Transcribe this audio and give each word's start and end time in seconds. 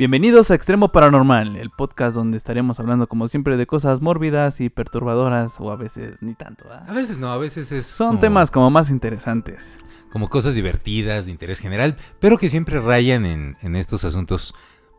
Bienvenidos 0.00 0.50
a 0.50 0.54
Extremo 0.54 0.88
Paranormal, 0.92 1.56
el 1.56 1.68
podcast 1.68 2.16
donde 2.16 2.38
estaremos 2.38 2.80
hablando 2.80 3.06
como 3.06 3.28
siempre 3.28 3.58
de 3.58 3.66
cosas 3.66 4.00
mórbidas 4.00 4.62
y 4.62 4.70
perturbadoras 4.70 5.60
o 5.60 5.70
a 5.70 5.76
veces 5.76 6.22
ni 6.22 6.32
tanto. 6.32 6.64
¿verdad? 6.64 6.88
A 6.88 6.94
veces 6.94 7.18
no, 7.18 7.30
a 7.30 7.36
veces 7.36 7.70
es. 7.70 7.84
Son 7.84 8.12
como- 8.12 8.18
temas 8.20 8.50
como 8.50 8.70
más 8.70 8.88
interesantes. 8.88 9.78
Como 10.10 10.30
cosas 10.30 10.54
divertidas, 10.54 11.26
de 11.26 11.32
interés 11.32 11.58
general, 11.58 11.98
pero 12.18 12.38
que 12.38 12.48
siempre 12.48 12.80
rayan 12.80 13.26
en, 13.26 13.58
en 13.60 13.76
estos 13.76 14.04
asuntos 14.06 14.54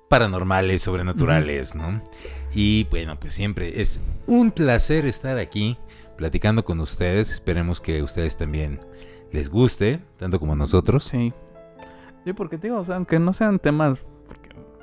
paranormales, 0.08 0.84
sobrenaturales, 0.84 1.74
¿no? 1.74 2.04
Y 2.54 2.84
bueno, 2.92 3.20
pues 3.20 3.34
siempre 3.34 3.82
es 3.82 4.00
un 4.28 4.52
placer 4.52 5.08
estar 5.08 5.40
aquí 5.40 5.80
platicando 6.16 6.64
con 6.64 6.80
ustedes. 6.80 7.32
Esperemos 7.32 7.82
que 7.82 8.02
a 8.02 8.04
ustedes 8.04 8.38
también 8.38 8.80
les 9.32 9.50
guste, 9.50 10.00
tanto 10.20 10.40
como 10.40 10.54
a 10.54 10.58
nosotros. 10.58 11.06
Sí. 11.06 11.34
Sí, 12.24 12.34
porque 12.34 12.60
te 12.60 12.68
digo, 12.68 12.78
o 12.80 12.86
sea, 12.86 12.98
aunque 12.98 13.18
no 13.18 13.34
sean 13.34 13.58
temas, 13.58 14.06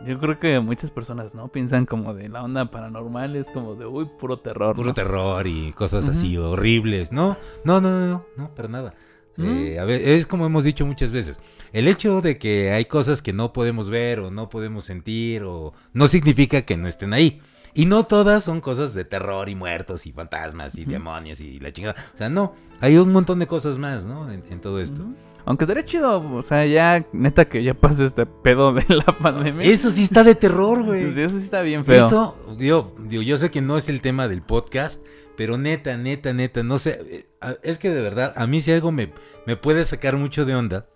yo 0.07 0.19
creo 0.19 0.39
que 0.39 0.61
muchas 0.61 0.91
personas, 0.91 1.35
¿no? 1.35 1.49
Piensan 1.49 1.87
como 1.87 2.15
de 2.15 2.29
la 2.29 2.43
onda 2.43 2.71
paranormal, 2.71 3.37
es 3.37 3.47
como 3.47 3.75
de, 3.75 3.87
uy, 3.87 4.09
puro 4.19 4.39
terror. 4.39 4.77
Puro 4.77 4.89
¿no? 4.89 4.95
terror 4.95 5.47
y 5.47 5.73
cosas 5.73 6.09
así 6.09 6.37
horribles. 6.37 7.13
No, 7.13 7.37
no, 7.65 7.81
no, 7.81 7.91
no, 7.91 8.07
no, 8.07 8.25
no, 8.37 8.55
para 8.55 8.69
nada. 8.69 8.95
Mm. 9.37 9.45
Eh, 9.47 9.79
a 9.79 9.85
ver, 9.85 10.01
es 10.03 10.27
como 10.27 10.47
hemos 10.47 10.65
dicho 10.65 10.87
muchas 10.87 11.11
veces. 11.11 11.41
El 11.73 11.89
hecho 11.89 12.21
de 12.21 12.39
que 12.39 12.73
hay 12.73 12.87
cosas 12.87 13.23
que 13.23 13.33
no 13.33 13.53
podemos 13.53 13.91
ver 13.91 14.21
o 14.21 14.31
no 14.31 14.49
podemos 14.49 14.85
sentir 14.85 15.43
o 15.45 15.73
no 15.93 16.09
significa 16.09 16.63
que 16.63 16.77
no 16.77 16.89
estén 16.89 17.13
ahí. 17.13 17.41
Y 17.75 17.87
no 17.87 18.05
todas 18.05 18.45
son 18.45 18.61
cosas 18.61 18.95
de 18.95 19.05
terror 19.05 19.49
y 19.49 19.55
muertos 19.55 20.07
y 20.07 20.13
fantasmas 20.13 20.77
y 20.77 20.85
demonios 20.85 21.41
y 21.41 21.61
la 21.61 21.73
chingada. 21.73 21.95
O 22.15 22.19
sea, 22.19 22.29
no, 22.29 22.55
hay 22.81 22.97
un 22.97 23.13
montón 23.13 23.39
de 23.39 23.47
cosas 23.47 23.79
más, 23.79 24.05
¿no? 24.05 24.31
En, 24.33 24.43
en 24.51 24.61
todo 24.61 24.81
esto. 24.81 25.05
Aunque 25.45 25.65
estaría 25.65 25.85
chido, 25.85 26.21
o 26.35 26.43
sea, 26.43 26.67
ya, 26.67 27.07
neta 27.13 27.47
que 27.47 27.63
ya 27.63 27.73
pase 27.75 28.05
este 28.05 28.27
pedo 28.27 28.73
de 28.75 28.85
la 28.89 29.05
pandemia. 29.19 29.67
Eso 29.67 29.91
sí 29.91 30.03
está 30.03 30.23
de 30.23 30.35
terror, 30.35 30.83
güey. 30.83 31.13
Sí, 31.15 31.21
eso 31.23 31.39
sí 31.39 31.45
está 31.45 31.63
bien 31.63 31.85
feo. 31.85 32.07
Eso, 32.07 32.57
yo, 32.59 32.95
digo, 33.09 33.23
yo 33.23 33.39
sé 33.39 33.51
que 33.51 33.63
no 33.63 33.77
es 33.79 33.89
el 33.89 34.01
tema 34.03 34.29
del 34.29 34.43
podcast, 34.43 35.03
pero 35.37 35.57
neta, 35.57 35.97
neta, 35.97 36.33
neta, 36.35 36.63
no 36.63 36.79
sé, 36.79 37.01
eh, 37.43 37.57
es 37.63 37.79
que 37.79 37.91
de 37.91 38.03
verdad, 38.03 38.35
a 38.37 38.47
mí 38.47 38.61
si 38.61 38.73
algo 38.73 38.93
me, 38.93 39.11
me 39.47 39.57
puede 39.57 39.85
sacar 39.85 40.17
mucho 40.17 40.45
de 40.45 40.55
onda, 40.55 40.87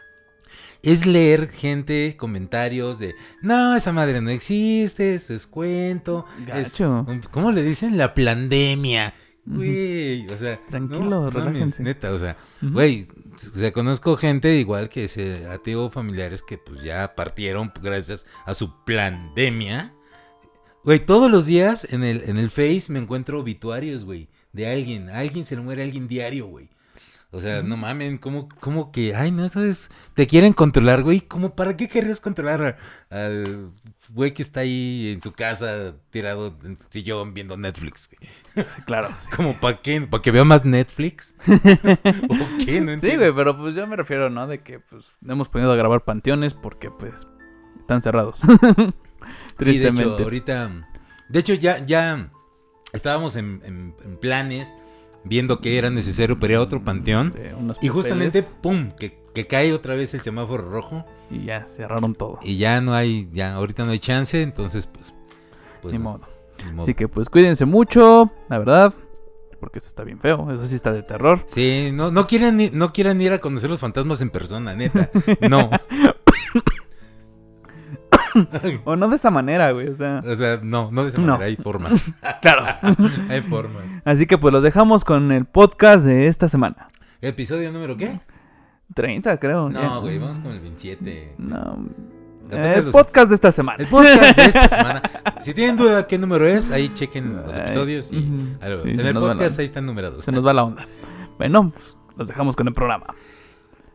es 0.82 1.06
leer 1.06 1.48
gente, 1.50 2.16
comentarios 2.18 2.98
de, 2.98 3.14
no, 3.40 3.76
esa 3.76 3.92
madre 3.92 4.20
no 4.20 4.30
existe, 4.30 5.14
eso 5.14 5.32
es 5.32 5.46
cuento, 5.46 6.26
es 6.40 6.46
Gacho. 6.72 7.04
un- 7.08 7.20
¿cómo 7.30 7.52
le 7.52 7.62
dicen? 7.62 7.96
La 7.96 8.12
pandemia. 8.14 9.14
Güey, 9.44 10.26
o 10.28 10.36
sea, 10.38 10.60
Tranquilo, 10.68 11.04
no 11.04 11.30
relájense. 11.30 11.82
neta, 11.82 12.12
o 12.12 12.18
sea, 12.18 12.36
güey, 12.60 13.06
o 13.54 13.58
sea, 13.58 13.72
conozco 13.72 14.16
gente 14.16 14.54
igual 14.56 14.88
que 14.88 15.04
ese 15.04 15.46
ateo 15.46 15.90
familiares 15.90 16.42
que 16.42 16.58
pues 16.58 16.82
ya 16.82 17.14
partieron 17.14 17.72
gracias 17.82 18.26
a 18.46 18.54
su 18.54 18.72
pandemia. 18.84 19.92
Güey, 20.84 20.98
todos 21.04 21.30
los 21.30 21.46
días 21.46 21.86
en 21.90 22.02
el, 22.02 22.22
en 22.28 22.36
el 22.38 22.50
Face 22.50 22.84
me 22.88 22.98
encuentro 22.98 23.40
obituarios, 23.40 24.04
güey, 24.04 24.28
de 24.52 24.66
alguien. 24.68 25.10
A 25.10 25.18
alguien 25.18 25.44
se 25.44 25.54
le 25.54 25.62
muere 25.62 25.82
alguien 25.82 26.08
diario, 26.08 26.46
güey. 26.46 26.68
O 27.30 27.40
sea, 27.40 27.62
no 27.62 27.76
mamen, 27.78 28.18
¿cómo, 28.18 28.48
cómo 28.60 28.92
que, 28.92 29.14
ay, 29.14 29.30
no, 29.30 29.44
eso 29.46 29.64
es, 29.64 29.88
te 30.14 30.26
quieren 30.26 30.52
controlar, 30.52 31.02
güey? 31.02 31.22
¿Cómo, 31.22 31.54
para 31.54 31.76
qué 31.78 31.88
querrías 31.88 32.20
controlar 32.20 32.78
a- 33.10 33.16
al 33.24 33.70
güey 34.10 34.34
que 34.34 34.42
está 34.42 34.60
ahí 34.60 35.12
en 35.14 35.22
su 35.22 35.32
casa 35.32 35.94
tirado 36.10 36.54
en 36.62 36.76
su 36.76 36.84
sillón 36.90 37.32
viendo 37.32 37.56
Netflix, 37.56 38.06
güey? 38.08 38.30
Sí, 38.54 38.62
claro. 38.86 39.14
sí. 39.16 39.30
¿Como 39.34 39.58
para 39.60 39.80
qué? 39.80 40.00
¿Para 40.02 40.22
que 40.22 40.30
vea 40.30 40.44
más 40.44 40.64
Netflix? 40.64 41.34
¿O 41.48 42.64
qué? 42.64 42.80
No 42.80 43.00
Sí, 43.00 43.16
güey, 43.16 43.32
pero 43.34 43.56
pues 43.56 43.74
yo 43.74 43.86
me 43.86 43.96
refiero, 43.96 44.30
¿no? 44.30 44.46
De 44.46 44.60
que 44.62 44.78
pues 44.80 45.12
no 45.20 45.32
hemos 45.34 45.48
podido 45.48 45.74
grabar 45.76 46.04
panteones 46.04 46.54
porque 46.54 46.90
pues 46.90 47.26
están 47.80 48.02
cerrados. 48.02 48.38
Sí, 48.40 48.46
de 48.46 48.52
hecho, 48.82 48.94
Tristemente. 49.56 50.22
ahorita. 50.22 50.88
De 51.28 51.38
hecho, 51.38 51.54
ya, 51.54 51.84
ya 51.86 52.30
estábamos 52.92 53.36
en, 53.36 53.62
en- 53.64 53.94
en 54.04 54.16
planes 54.18 54.72
viendo 55.24 55.60
que 55.60 55.78
era 55.78 55.88
necesario 55.88 56.38
para 56.38 56.52
ir 56.54 56.58
a 56.58 56.62
otro 56.62 56.82
panteón. 56.82 57.32
De 57.32 57.54
unos 57.54 57.78
Y 57.80 57.88
justamente, 57.88 58.42
¡pum! 58.60 58.90
Que, 58.98 59.18
que 59.34 59.46
cae 59.46 59.72
otra 59.72 59.94
vez 59.94 60.12
el 60.14 60.20
semáforo 60.20 60.68
rojo. 60.68 61.06
Y 61.30 61.44
ya 61.44 61.62
cerraron 61.76 62.14
todo. 62.14 62.38
Y 62.42 62.58
ya 62.58 62.80
no 62.82 62.92
hay, 62.92 63.28
ya 63.32 63.54
ahorita 63.54 63.84
no 63.84 63.92
hay 63.92 63.98
chance, 64.00 64.42
entonces 64.42 64.86
pues. 64.86 65.14
pues 65.80 65.92
Ni 65.92 65.98
no, 65.98 66.04
modo. 66.04 66.20
Así 66.78 66.94
que 66.94 67.08
pues 67.08 67.28
cuídense 67.28 67.64
mucho, 67.64 68.30
la 68.48 68.58
verdad. 68.58 68.94
Porque 69.60 69.78
eso 69.78 69.86
está 69.88 70.02
bien 70.02 70.18
feo. 70.18 70.50
Eso 70.52 70.66
sí 70.66 70.74
está 70.74 70.92
de 70.92 71.02
terror. 71.04 71.44
Sí, 71.48 71.90
no, 71.92 72.10
no 72.10 72.26
quieren 72.26 72.58
ir- 72.58 72.72
no 72.72 72.92
quieran 72.92 73.20
ir 73.20 73.32
a 73.32 73.38
conocer 73.38 73.70
los 73.70 73.78
fantasmas 73.80 74.20
en 74.20 74.30
persona, 74.30 74.74
neta. 74.74 75.08
No. 75.48 75.70
O 78.84 78.96
no 78.96 79.08
de 79.08 79.16
esa 79.16 79.30
manera, 79.30 79.70
güey. 79.72 79.88
O 79.88 79.94
sea. 79.94 80.22
o 80.26 80.34
sea, 80.34 80.58
no, 80.62 80.90
no 80.90 81.02
de 81.04 81.10
esa 81.10 81.20
No. 81.20 81.32
manera, 81.34 81.46
hay 81.46 81.56
formas. 81.56 82.02
Claro. 82.40 82.64
hay 83.28 83.40
formas. 83.42 83.84
Así 84.04 84.26
que 84.26 84.38
pues 84.38 84.52
los 84.52 84.62
dejamos 84.62 85.04
con 85.04 85.30
el 85.32 85.44
podcast 85.44 86.04
de 86.06 86.26
esta 86.28 86.48
semana. 86.48 86.88
¿Episodio 87.20 87.70
número 87.72 87.96
qué? 87.96 88.20
30, 88.94 89.38
creo. 89.38 89.70
ya. 89.70 89.82
No, 89.82 90.00
güey, 90.00 90.18
vamos 90.18 90.38
con 90.38 90.52
el 90.52 90.60
27. 90.60 91.34
No. 91.38 91.78
Depende 92.56 92.68
Eh, 92.68 92.72
de 92.72 92.78
El 92.78 92.84
los- 92.86 92.92
podcast 92.92 93.28
de 93.30 93.34
esta 93.34 93.52
semana. 93.52 93.82
El 93.82 93.88
podcast 93.88 94.36
de 94.36 94.44
esta 94.44 94.68
semana. 94.76 95.02
Si 95.40 95.54
tienen 95.54 95.76
duda 95.76 96.06
qué 96.06 96.18
número 96.18 96.46
es, 96.46 96.70
ahí 96.70 96.92
chequen 96.94 97.36
los 97.36 97.54
Ay, 97.54 97.60
episodios 97.62 98.08
y 98.12 98.18
ujú. 98.18 98.56
ahí 98.60 98.70
lo 98.70 98.76
ven. 98.76 98.80
Sí, 98.82 98.90
en 98.90 98.98
se 98.98 99.08
el 99.08 99.14
nos 99.14 99.22
va 99.24 99.28
la- 99.28 99.32
podcast 99.34 99.58
ahí 99.58 99.64
están 99.66 99.86
numerados. 99.86 100.24
Se 100.24 100.32
nos 100.32 100.46
va 100.46 100.52
la 100.52 100.64
onda. 100.64 100.86
Bueno, 101.38 101.70
pues, 101.74 101.96
los 102.16 102.28
dejamos 102.28 102.54
con 102.56 102.68
el 102.68 102.74
programa. 102.74 103.14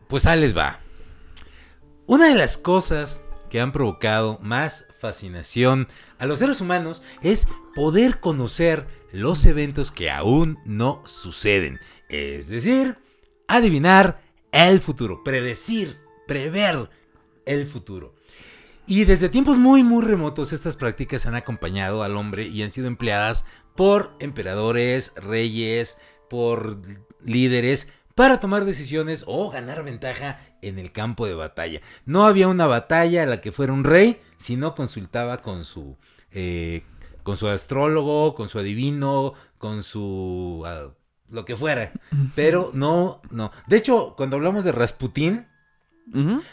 Pues 0.08 0.26
ahí 0.26 0.40
les 0.40 0.56
va. 0.56 0.80
Una 2.06 2.26
de 2.28 2.34
las 2.34 2.58
cosas 2.58 3.22
que 3.50 3.60
han 3.60 3.72
provocado 3.72 4.38
más 4.42 4.86
fascinación 5.00 5.88
a 6.18 6.26
los 6.26 6.38
seres 6.40 6.60
humanos 6.60 7.02
es 7.22 7.46
poder 7.74 8.18
conocer 8.20 8.86
los 9.12 9.46
eventos 9.46 9.92
que 9.92 10.10
aún 10.10 10.58
no 10.64 11.02
suceden. 11.06 11.78
Es 12.08 12.48
decir, 12.48 12.96
adivinar 13.46 14.20
el 14.52 14.80
futuro, 14.80 15.22
predecir, 15.22 15.98
prever 16.26 16.90
el 17.46 17.66
futuro. 17.66 18.14
Y 18.90 19.04
desde 19.04 19.28
tiempos 19.28 19.58
muy 19.58 19.82
muy 19.82 20.02
remotos 20.02 20.54
estas 20.54 20.74
prácticas 20.74 21.26
han 21.26 21.34
acompañado 21.34 22.02
al 22.02 22.16
hombre 22.16 22.46
y 22.46 22.62
han 22.62 22.70
sido 22.70 22.86
empleadas 22.86 23.44
por 23.76 24.16
emperadores, 24.18 25.12
reyes, 25.14 25.98
por 26.30 26.78
líderes 27.22 27.86
para 28.14 28.40
tomar 28.40 28.64
decisiones 28.64 29.24
o 29.26 29.50
ganar 29.50 29.84
ventaja 29.84 30.40
en 30.62 30.78
el 30.78 30.90
campo 30.90 31.26
de 31.26 31.34
batalla. 31.34 31.82
No 32.06 32.24
había 32.24 32.48
una 32.48 32.66
batalla 32.66 33.24
a 33.24 33.26
la 33.26 33.42
que 33.42 33.52
fuera 33.52 33.74
un 33.74 33.84
rey 33.84 34.22
si 34.38 34.56
no 34.56 34.74
consultaba 34.74 35.42
con 35.42 35.66
su 35.66 35.98
eh, 36.32 36.82
con 37.24 37.36
su 37.36 37.46
astrólogo, 37.46 38.34
con 38.34 38.48
su 38.48 38.58
adivino, 38.58 39.34
con 39.58 39.82
su 39.82 40.62
ah, 40.64 40.94
lo 41.28 41.44
que 41.44 41.58
fuera. 41.58 41.92
Pero 42.34 42.70
no, 42.72 43.20
no. 43.30 43.50
De 43.66 43.76
hecho, 43.76 44.14
cuando 44.16 44.36
hablamos 44.36 44.64
de 44.64 44.72
Rasputín, 44.72 45.46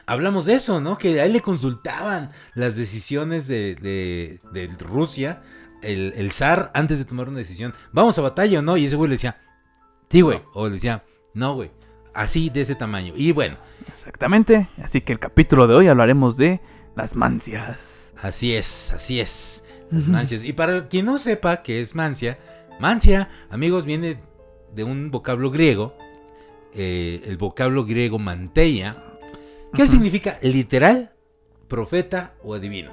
Hablamos 0.06 0.46
de 0.46 0.54
eso, 0.56 0.82
¿no? 0.82 0.98
Que 0.98 1.20
a 1.22 1.26
él 1.26 1.34
le 1.34 1.42
consultaban 1.42 2.32
las 2.56 2.76
decisiones 2.76 3.48
de, 3.48 3.76
de- 3.76 4.40
de 4.52 4.68
Rusia, 4.78 5.42
el, 5.82 6.14
el 6.18 6.32
zar, 6.32 6.72
antes 6.74 6.98
de 7.00 7.06
tomar 7.06 7.30
una 7.30 7.40
decisión. 7.40 7.74
¿Vamos 7.92 8.18
a 8.18 8.22
batalla 8.22 8.60
o 8.60 8.62
no? 8.62 8.76
Y 8.78 8.86
ese 8.86 8.96
güey 8.96 9.10
le 9.10 9.16
decía, 9.16 9.38
sí, 10.10 10.22
güey. 10.22 10.42
O 10.54 10.68
le 10.68 10.74
decía, 10.76 11.04
no, 11.34 11.54
güey. 11.56 11.72
Así, 12.14 12.50
de 12.50 12.62
ese 12.62 12.76
tamaño. 12.76 13.14
Y 13.16 13.32
bueno, 13.34 13.58
Exactamente. 13.88 14.68
Así 14.82 15.02
que 15.02 15.14
el 15.14 15.20
capítulo 15.20 15.68
de 15.68 15.76
hoy 15.76 15.88
hablaremos 15.88 16.38
de 16.38 16.60
las 16.96 17.16
mancias. 17.16 18.12
así 18.22 18.54
es, 18.56 18.92
así 18.94 19.20
es. 19.20 19.64
Las 19.92 20.08
mancias. 20.08 20.44
Y 20.44 20.54
para 20.54 20.88
quien 20.88 21.06
no 21.06 21.18
sepa 21.18 21.62
qué 21.62 21.82
es 21.82 21.94
mancia, 21.94 22.40
mancia, 22.80 23.30
amigos, 23.50 23.86
viene 23.86 24.20
de 24.74 24.84
un 24.84 25.12
vocablo 25.12 25.52
griego, 25.52 25.94
eh, 26.74 27.22
el 27.26 27.38
vocablo 27.38 27.86
griego 27.86 28.18
manteia, 28.20 28.98
Ujú. 29.84 29.92
significa 29.92 30.40
literal, 30.42 31.12
profeta 31.68 32.34
o 32.44 32.54
adivino. 32.54 32.92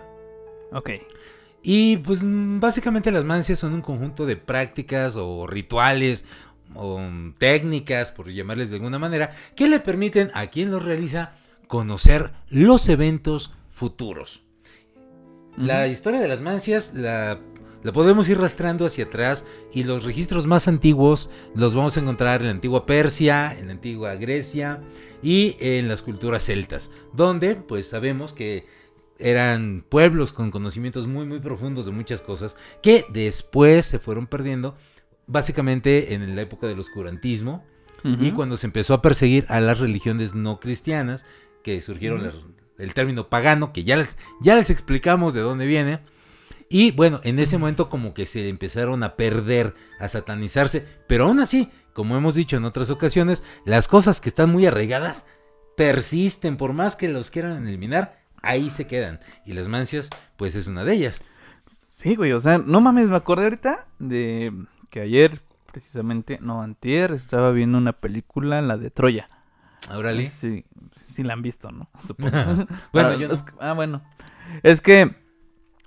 Ok. 0.73 0.91
Y 1.63 1.99
pues 1.99 2.23
mm, 2.23 2.61
básicamente 2.61 3.11
las 3.11 3.25
mancias 3.25 3.59
son 3.59 3.75
un 3.75 3.83
conjunto 3.83 4.27
de 4.27 4.37
prácticas 4.37 5.17
o 5.17 5.47
rituales 5.47 6.25
o 6.75 6.99
mm, 6.99 7.35
técnicas, 7.39 8.11
por 8.11 8.31
llamarles 8.31 8.71
de 8.71 8.77
alguna 8.77 8.99
manera, 8.99 9.33
que 9.55 9.69
le 9.69 9.81
permiten 9.81 10.31
a 10.35 10.47
quien 10.49 10.71
los 10.71 10.85
realiza 10.85 11.33
conocer 11.69 12.33
los 12.49 12.89
eventos 12.89 13.53
futuros. 13.71 14.43
La 15.57 15.87
historia 15.87 16.21
de 16.21 16.29
las 16.29 16.41
mancias 16.41 16.93
la, 16.95 17.39
la 17.83 17.93
podemos 17.93 18.29
ir 18.29 18.39
rastrando 18.39 18.87
hacia 18.87 19.05
atrás 19.05 19.45
y 19.73 19.85
los 19.85 20.05
registros 20.05 20.47
más 20.47 20.69
antiguos 20.69 21.31
los 21.55 21.75
vamos 21.75 21.97
a 21.97 22.01
encontrar 22.01 22.41
en 22.41 22.47
la 22.47 22.53
antigua 22.53 22.87
Persia, 22.87 23.57
en 23.59 23.67
la 23.67 23.73
antigua 23.73 24.15
Grecia 24.15 24.81
y 25.23 25.57
en 25.61 25.89
las 25.89 26.03
culturas 26.03 26.45
celtas, 26.45 26.91
donde 27.13 27.57
pues 27.57 27.89
sabemos 27.89 28.33
que 28.33 28.67
eran 29.19 29.85
pueblos 29.89 30.33
con 30.33 30.51
conocimientos 30.51 31.07
muy 31.07 31.27
muy 31.27 31.41
profundos 31.41 31.87
de 31.87 31.93
muchas 31.93 32.21
cosas 32.21 32.57
que 32.83 33.05
después 33.11 33.85
se 33.87 33.99
fueron 33.99 34.27
perdiendo 34.27 34.77
básicamente 35.27 36.15
en 36.15 36.35
la 36.35 36.43
época 36.43 36.67
del 36.67 36.81
oscurantismo 36.81 37.65
y 38.05 38.33
cuando 38.33 38.57
se 38.57 38.67
empezó 38.67 38.95
a 38.95 39.03
perseguir 39.03 39.47
a 39.49 39.61
las 39.61 39.79
religiones 39.79 40.35
no 40.35 40.59
cristianas 40.59 41.25
que 41.63 41.81
surgieron 41.83 42.25
las, 42.25 42.35
el 42.79 42.95
término 42.95 43.29
pagano, 43.29 43.73
que 43.73 43.85
ya 43.85 43.97
les, 43.97 44.09
ya 44.41 44.57
les 44.57 44.71
explicamos 44.71 45.35
de 45.35 45.41
dónde 45.41 45.67
viene. 45.67 46.01
Y 46.73 46.91
bueno, 46.91 47.21
en 47.23 47.39
ese 47.39 47.59
momento 47.59 47.91
como 47.91 48.15
que 48.15 48.25
se 48.25 48.49
empezaron 48.49 49.03
a 49.03 49.15
perder, 49.15 49.75
a 50.01 50.09
satanizarse, 50.09 50.87
pero 51.07 51.27
aún 51.27 51.39
así, 51.39 51.71
como 51.93 52.17
hemos 52.17 52.35
dicho 52.35 52.57
en 52.57 52.65
otras 52.65 52.89
ocasiones, 52.89 53.43
las 53.67 53.89
cosas 53.89 54.23
que 54.23 54.31
están 54.31 54.51
muy 54.51 54.65
arraigadas 54.65 55.27
persisten, 55.77 56.57
por 56.57 56.73
más 56.73 56.97
que 56.97 57.11
los 57.11 57.31
quieran 57.31 57.69
eliminar, 57.69 58.21
ahí 58.41 58.71
se 58.71 58.87
quedan. 58.87 59.21
Y 59.45 59.53
las 59.53 59.69
mancias, 59.69 60.09
pues 60.39 60.55
es 60.55 60.67
una 60.67 60.83
de 60.83 60.95
ellas. 60.95 61.23
Sí, 61.91 62.17
güey, 62.17 62.33
o 62.33 62.41
sea, 62.41 62.57
no 62.57 62.81
mames, 62.81 63.11
me 63.11 63.17
acordé 63.17 63.45
ahorita 63.45 63.87
de 63.99 64.55
que 64.89 65.03
ayer, 65.03 65.43
precisamente, 65.71 66.39
no, 66.41 66.63
antier, 66.63 67.13
estaba 67.13 67.51
viendo 67.51 67.77
una 67.77 67.93
película, 67.93 68.63
la 68.63 68.79
de 68.79 68.89
Troya. 68.91 69.29
Órale. 69.91 70.31
Sí, 70.31 70.65
sí 71.05 71.23
la 71.23 71.35
han 71.35 71.43
visto, 71.43 71.71
¿no? 71.71 71.91
Supongo. 72.07 72.31
Bueno, 72.95 73.19
yo 73.19 73.29
no. 73.29 73.35
es 73.35 73.45
ah, 73.61 73.75
bueno. 73.75 74.01
Es 74.63 74.81
que 74.81 75.22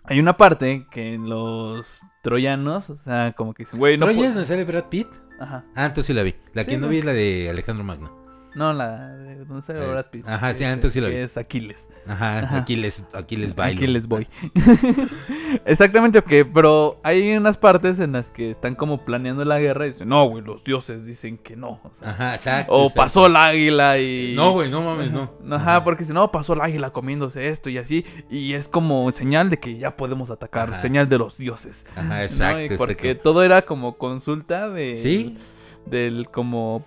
hay 0.07 0.19
una 0.19 0.37
parte 0.37 0.87
que 0.91 1.17
los 1.17 2.01
troyanos, 2.21 2.89
o 2.89 2.97
sea, 3.03 3.33
como 3.33 3.53
que 3.53 3.63
dicen, 3.63 3.79
güey, 3.79 3.97
no 3.97 4.05
¿Troya 4.05 4.19
pu- 4.21 4.25
es 4.25 4.33
donde 4.33 4.47
sale 4.47 4.63
Brad 4.63 4.85
Pitt? 4.85 5.07
Ajá. 5.39 5.65
Ah, 5.75 5.85
entonces 5.85 6.05
sí 6.07 6.13
la 6.13 6.23
vi. 6.23 6.35
La 6.53 6.63
Sí, 6.63 6.69
que 6.69 6.77
no 6.77 6.87
güey. 6.87 6.91
vi 6.97 6.99
es 6.99 7.05
la 7.05 7.13
de 7.13 7.49
Alejandro 7.49 7.83
Magno. 7.83 8.24
No, 8.55 8.71
la 8.73 9.09
de 9.17 9.43
donde 9.45 9.61
sale 9.65 9.83
Eh, 9.83 9.87
Brad 9.87 10.05
Pitt. 10.11 10.27
ajá, 10.27 10.53
sí, 10.53 10.63
es- 10.63 10.69
entonces 10.71 10.93
sí 10.93 11.01
que 11.01 11.13
vi. 11.15 11.21
es 11.21 11.37
Aquiles. 11.37 11.87
Ajá, 12.07 12.39
Ajá. 12.39 12.57
aquí 12.59 12.75
les, 12.75 13.03
aquí 13.13 13.35
les 13.35 13.53
bailo. 13.55 13.77
Aquí 13.77 13.87
les 13.87 14.07
voy. 14.07 14.27
Exactamente, 15.65 16.19
ok, 16.19 16.47
pero 16.53 16.99
hay 17.03 17.35
unas 17.35 17.57
partes 17.57 17.99
en 17.99 18.11
las 18.13 18.31
que 18.31 18.51
están 18.51 18.75
como 18.75 19.03
planeando 19.03 19.43
la 19.45 19.59
guerra 19.59 19.85
y 19.87 19.89
dicen, 19.91 20.09
no, 20.09 20.25
güey, 20.29 20.43
los 20.43 20.63
dioses 20.63 21.05
dicen 21.05 21.37
que 21.37 21.55
no. 21.55 21.79
O, 21.83 21.91
sea, 21.93 22.09
Ajá, 22.11 22.35
exacto. 22.35 22.71
o 22.73 22.81
exacto. 22.83 23.01
pasó 23.01 23.25
el 23.27 23.35
águila 23.35 23.97
y... 23.99 24.33
No, 24.35 24.51
güey, 24.51 24.69
no 24.69 24.81
mames, 24.81 25.11
no. 25.11 25.31
Ajá, 25.51 25.83
porque 25.83 26.05
si 26.05 26.13
no, 26.13 26.27
pasó 26.29 26.53
el 26.53 26.61
águila 26.61 26.91
comiéndose 26.91 27.49
esto 27.49 27.69
y 27.69 27.77
así. 27.77 28.05
Y 28.29 28.53
es 28.53 28.67
como 28.67 29.11
señal 29.11 29.49
de 29.49 29.57
que 29.57 29.77
ya 29.77 29.95
podemos 29.97 30.29
atacar, 30.29 30.69
Ajá. 30.69 30.77
señal 30.79 31.09
de 31.09 31.17
los 31.17 31.37
dioses. 31.37 31.85
Ajá, 31.95 32.03
¿no? 32.03 32.21
exacto. 32.21 32.73
Y 32.73 32.77
porque 32.77 33.11
exacto. 33.11 33.23
todo 33.31 33.43
era 33.43 33.63
como 33.63 33.97
consulta 33.97 34.69
de... 34.69 34.99
Sí. 35.01 35.37
Del 35.85 36.29
como 36.31 36.83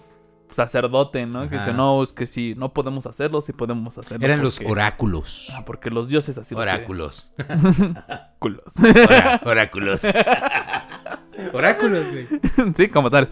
sacerdote, 0.53 1.27
¿no? 1.27 1.49
Que 1.49 1.56
dice, 1.59 1.73
no, 1.73 2.03
es 2.03 2.12
que 2.12 2.27
sí, 2.27 2.55
no 2.56 2.73
podemos 2.73 3.06
hacerlo, 3.06 3.41
sí 3.41 3.53
podemos 3.53 3.97
hacerlo. 3.99 4.25
Eran 4.25 4.43
los 4.43 4.61
oráculos. 4.65 5.49
Ah, 5.55 5.65
porque 5.65 5.91
los 5.91 6.09
dioses 6.09 6.37
así. 6.39 6.55
Oráculos. 6.55 7.29
Culos. 8.39 8.62
Orá- 8.77 9.41
oráculos. 9.45 10.00
oráculos, 11.53 12.06
güey. 12.11 12.27
sí, 12.77 12.89
como 12.89 13.11
tal. 13.11 13.29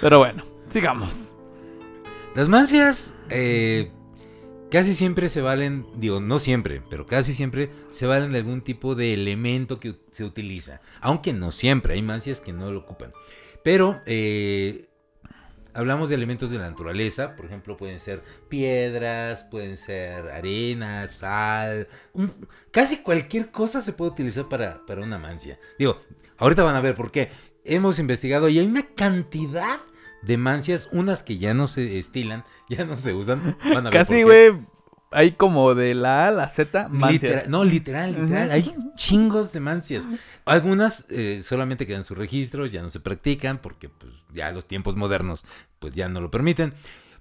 Pero 0.00 0.18
bueno, 0.18 0.44
sigamos. 0.68 1.34
Las 2.34 2.48
mancias 2.48 3.14
eh, 3.30 3.90
casi 4.70 4.94
siempre 4.94 5.28
se 5.28 5.40
valen, 5.40 5.86
digo, 5.96 6.20
no 6.20 6.38
siempre, 6.38 6.82
pero 6.90 7.06
casi 7.06 7.32
siempre 7.32 7.70
se 7.92 8.06
valen 8.06 8.32
de 8.32 8.38
algún 8.38 8.60
tipo 8.62 8.94
de 8.94 9.14
elemento 9.14 9.80
que 9.80 9.94
se 10.12 10.24
utiliza. 10.24 10.80
Aunque 11.00 11.32
no 11.32 11.50
siempre, 11.50 11.94
hay 11.94 12.02
mancias 12.02 12.40
que 12.40 12.52
no 12.52 12.70
lo 12.70 12.80
ocupan. 12.80 13.12
Pero 13.66 14.00
eh, 14.06 14.88
hablamos 15.74 16.08
de 16.08 16.14
elementos 16.14 16.50
de 16.52 16.58
la 16.58 16.70
naturaleza, 16.70 17.34
por 17.34 17.46
ejemplo, 17.46 17.76
pueden 17.76 17.98
ser 17.98 18.22
piedras, 18.48 19.42
pueden 19.50 19.76
ser 19.76 20.28
arena, 20.28 21.08
sal, 21.08 21.88
un- 22.12 22.32
casi 22.70 22.98
cualquier 22.98 23.50
cosa 23.50 23.80
se 23.80 23.92
puede 23.92 24.12
utilizar 24.12 24.48
para, 24.48 24.86
para 24.86 25.02
una 25.02 25.18
mancia. 25.18 25.58
Digo, 25.80 26.00
ahorita 26.38 26.62
van 26.62 26.76
a 26.76 26.80
ver 26.80 26.94
por 26.94 27.10
qué. 27.10 27.30
Hemos 27.64 27.98
investigado 27.98 28.48
y 28.48 28.60
hay 28.60 28.66
una 28.68 28.86
cantidad 28.94 29.80
de 30.22 30.36
mancias, 30.36 30.88
unas 30.92 31.24
que 31.24 31.38
ya 31.38 31.52
no 31.52 31.66
se 31.66 31.98
estilan, 31.98 32.44
ya 32.68 32.84
no 32.84 32.96
se 32.96 33.14
usan. 33.14 33.56
Van 33.64 33.78
a 33.86 33.90
ver 33.90 33.92
Casi, 33.92 34.22
güey, 34.22 34.52
hay 35.10 35.32
como 35.32 35.74
de 35.74 35.94
la 35.94 36.26
A 36.26 36.28
a 36.28 36.30
la 36.30 36.48
Z, 36.48 36.88
mancias. 36.88 37.22
Literal- 37.22 37.50
no, 37.50 37.64
literal, 37.64 38.12
literal. 38.12 38.50
Hay 38.52 38.74
chingos 38.94 39.52
de 39.52 39.58
mancias. 39.60 40.08
Algunas 40.46 41.04
eh, 41.10 41.42
solamente 41.44 41.86
quedan 41.86 42.04
sus 42.04 42.16
registros, 42.16 42.70
ya 42.70 42.80
no 42.80 42.90
se 42.90 43.00
practican 43.00 43.58
porque 43.58 43.88
pues, 43.88 44.12
ya 44.32 44.52
los 44.52 44.66
tiempos 44.66 44.94
modernos 44.94 45.44
pues 45.80 45.92
ya 45.92 46.08
no 46.08 46.20
lo 46.20 46.30
permiten. 46.30 46.72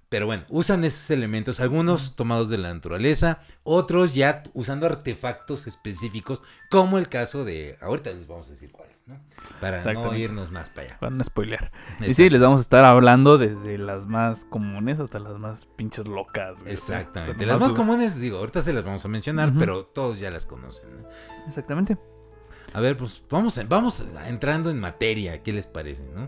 Pero 0.10 0.28
bueno, 0.28 0.44
usan 0.50 0.84
esos 0.84 1.10
elementos, 1.10 1.60
algunos 1.60 2.16
tomados 2.16 2.48
de 2.50 2.60
la 2.60 2.72
naturaleza, 2.72 3.40
otros 3.64 4.14
ya 4.14 4.44
usando 4.54 4.86
artefactos 4.86 5.66
específicos, 5.66 6.44
como 6.70 7.00
el 7.00 7.10
caso 7.10 7.44
de, 7.44 7.78
ahorita 7.82 8.12
les 8.12 8.28
vamos 8.28 8.46
a 8.48 8.52
decir 8.52 8.72
cuáles, 8.72 9.04
¿no? 9.08 9.20
Para 9.60 9.84
no 9.94 10.16
irnos 10.16 10.52
más 10.52 10.70
para 10.70 10.88
allá. 10.88 11.00
Para 11.00 11.10
no 11.10 11.24
spoilear. 11.24 11.72
Y 12.02 12.14
sí, 12.14 12.30
les 12.30 12.40
vamos 12.40 12.60
a 12.60 12.62
estar 12.62 12.86
hablando 12.86 13.40
desde 13.40 13.80
las 13.80 14.06
más 14.06 14.46
comunes 14.46 15.00
hasta 15.00 15.18
las 15.18 15.40
más 15.40 15.66
pinches 15.66 16.08
locas, 16.08 16.62
güey. 16.62 16.74
Exactamente. 16.74 17.44
Las 17.44 17.60
más 17.60 17.74
comunes, 17.74 18.20
digo, 18.20 18.38
ahorita 18.38 18.62
se 18.62 18.74
las 18.74 18.86
vamos 18.86 19.04
a 19.04 19.08
mencionar, 19.08 19.54
pero 19.58 19.86
todos 19.86 20.20
ya 20.20 20.30
las 20.30 20.46
conocen, 20.46 21.02
¿no? 21.02 21.10
Exactamente. 21.48 21.98
A 22.76 22.82
ver, 22.82 22.98
pues 22.98 23.24
vamos, 23.30 23.58
vamos 23.70 24.04
entrando 24.28 24.70
en 24.70 24.82
materia, 24.82 25.42
¿qué 25.42 25.54
les 25.54 25.66
parece, 25.66 26.04
no? 26.14 26.28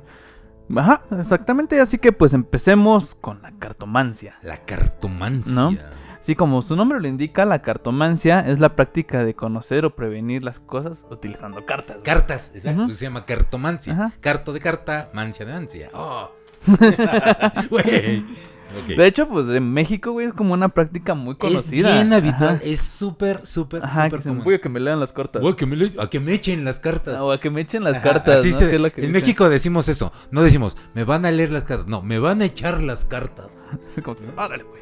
Ajá, 0.79 1.01
exactamente. 1.19 1.81
Así 1.81 1.97
que 1.97 2.13
pues 2.13 2.33
empecemos 2.33 3.15
con 3.15 3.41
la 3.41 3.51
cartomancia. 3.59 4.39
La 4.43 4.63
cartomancia. 4.63 5.51
¿No? 5.51 5.75
Así 6.17 6.35
como 6.37 6.61
su 6.61 6.77
nombre 6.77 7.01
lo 7.01 7.07
indica, 7.09 7.43
la 7.43 7.61
cartomancia 7.61 8.39
es 8.47 8.61
la 8.61 8.77
práctica 8.77 9.25
de 9.25 9.33
conocer 9.33 9.83
o 9.83 9.93
prevenir 9.93 10.41
las 10.41 10.61
cosas 10.61 11.03
utilizando 11.11 11.65
cartas. 11.65 11.97
Cartas, 12.01 12.49
exacto, 12.55 12.93
se 12.93 13.05
llama 13.05 13.25
cartomancia. 13.25 13.91
Ajá. 13.91 14.13
Carto 14.21 14.53
de 14.53 14.61
carta, 14.61 15.09
mancia 15.13 15.45
de 15.45 15.51
ansia. 15.51 15.89
Oh. 15.93 16.31
De 18.87 19.05
hecho, 19.07 19.27
pues 19.27 19.47
en 19.49 19.71
México, 19.73 20.11
güey, 20.11 20.27
es 20.27 20.33
como 20.33 20.53
una 20.53 20.69
práctica 20.69 21.13
muy 21.13 21.35
conocida. 21.35 21.89
Es 21.89 21.95
bien 21.95 22.13
habitual, 22.13 22.55
Ajá, 22.55 22.59
es 22.63 22.81
súper, 22.81 23.45
súper, 23.47 23.83
Ajá, 23.83 24.03
que 24.03 24.09
súper 24.09 24.21
se 24.23 24.29
común. 24.29 24.43
voy 24.43 24.55
a 24.55 24.61
que 24.61 24.69
me 24.69 24.79
lean 24.79 24.99
las 24.99 25.13
cartas. 25.13 25.41
Voy 25.41 25.53
a 25.53 25.55
que 25.55 25.65
me, 25.65 25.75
le- 25.75 25.93
a 25.99 26.09
que 26.09 26.19
me 26.19 26.33
echen 26.33 26.65
las 26.65 26.79
cartas. 26.79 27.15
Ah, 27.17 27.23
O 27.23 27.31
a 27.31 27.39
que 27.39 27.49
me 27.49 27.61
echen 27.61 27.83
las 27.83 27.95
Ajá, 27.95 28.03
cartas, 28.03 28.39
así 28.39 28.51
¿no? 28.51 28.59
se- 28.59 28.69
Que 28.69 28.75
es 28.75 28.81
lo 28.81 28.91
que 28.91 29.01
en 29.01 29.07
dicen. 29.07 29.21
México 29.21 29.49
decimos 29.49 29.87
eso, 29.89 30.11
no 30.31 30.41
decimos, 30.43 30.75
me 30.93 31.03
van 31.03 31.25
a 31.25 31.31
leer 31.31 31.51
las 31.51 31.63
cartas, 31.63 31.87
no, 31.87 32.01
me 32.01 32.19
van 32.19 32.41
a 32.41 32.45
echar 32.45 32.81
las 32.83 33.05
cartas. 33.05 33.53
Así 33.91 34.01
como 34.01 34.15
que, 34.15 34.23
órale, 34.37 34.63
güey. 34.63 34.77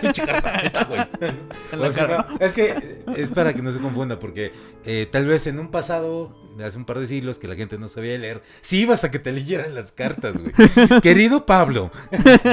Pinche 0.00 0.24
carta, 0.24 0.58
ahí 0.58 0.66
está, 0.66 0.84
güey. 0.84 1.00
En 1.72 1.80
la 1.80 1.88
O 1.88 1.92
sea, 1.92 2.06
cara, 2.06 2.26
no, 2.30 2.36
es 2.38 2.52
que 2.52 3.02
es 3.16 3.28
para 3.30 3.52
que 3.52 3.62
no 3.62 3.72
se 3.72 3.80
confunda, 3.80 4.20
porque 4.20 4.52
eh, 4.84 5.08
tal 5.10 5.26
vez 5.26 5.46
en 5.48 5.58
un 5.58 5.72
pasado, 5.72 6.30
hace 6.64 6.78
un 6.78 6.84
par 6.84 7.00
de 7.00 7.08
siglos, 7.08 7.38
que 7.40 7.48
la 7.48 7.56
gente 7.56 7.78
no 7.78 7.88
sabía 7.88 8.16
leer, 8.16 8.42
sí 8.60 8.78
ibas 8.82 9.02
a 9.02 9.10
que 9.10 9.18
te 9.18 9.32
leyeran 9.32 9.74
las 9.74 9.90
cartas, 9.90 10.34
güey. 10.40 10.52
Querido 11.02 11.44
Pablo, 11.46 11.90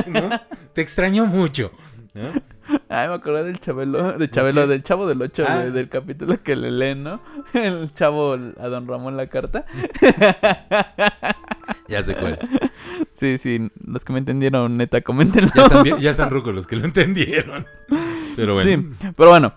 ¿no? 0.07 0.29
Te 0.73 0.81
extraño 0.81 1.25
mucho. 1.25 1.71
¿no? 2.13 2.31
Ay, 2.89 3.07
me 3.07 3.15
acordé 3.15 3.43
del 3.43 3.59
Chabelo, 3.59 4.13
de 4.17 4.29
Chabelo, 4.29 4.67
del 4.67 4.83
chavo 4.83 5.07
del 5.07 5.21
8, 5.21 5.45
Ah. 5.47 5.57
del 5.65 5.89
capítulo 5.89 6.41
que 6.43 6.55
le 6.55 6.71
leen, 6.71 7.03
¿no? 7.03 7.19
El 7.53 7.94
chavo 7.94 8.33
a 8.33 8.68
don 8.68 8.87
Ramón 8.87 9.18
la 9.18 9.27
carta. 9.27 9.65
Ya 11.87 12.03
sé 12.03 12.15
cuál. 12.15 12.39
Sí, 13.11 13.37
sí, 13.37 13.69
los 13.85 14.03
que 14.03 14.13
me 14.13 14.19
entendieron, 14.19 14.77
neta, 14.77 15.01
coméntenlo. 15.01 15.51
Ya 15.56 15.63
están, 15.63 15.99
ya 15.99 16.11
están 16.11 16.30
rucos 16.31 16.53
los 16.56 16.65
que 16.68 16.75
lo 16.75 16.85
entendieron. 16.85 17.65
Pero 18.35 18.56
bueno. 18.56 18.69
Sí, 18.99 19.11
pero 19.15 19.30
bueno, 19.30 19.53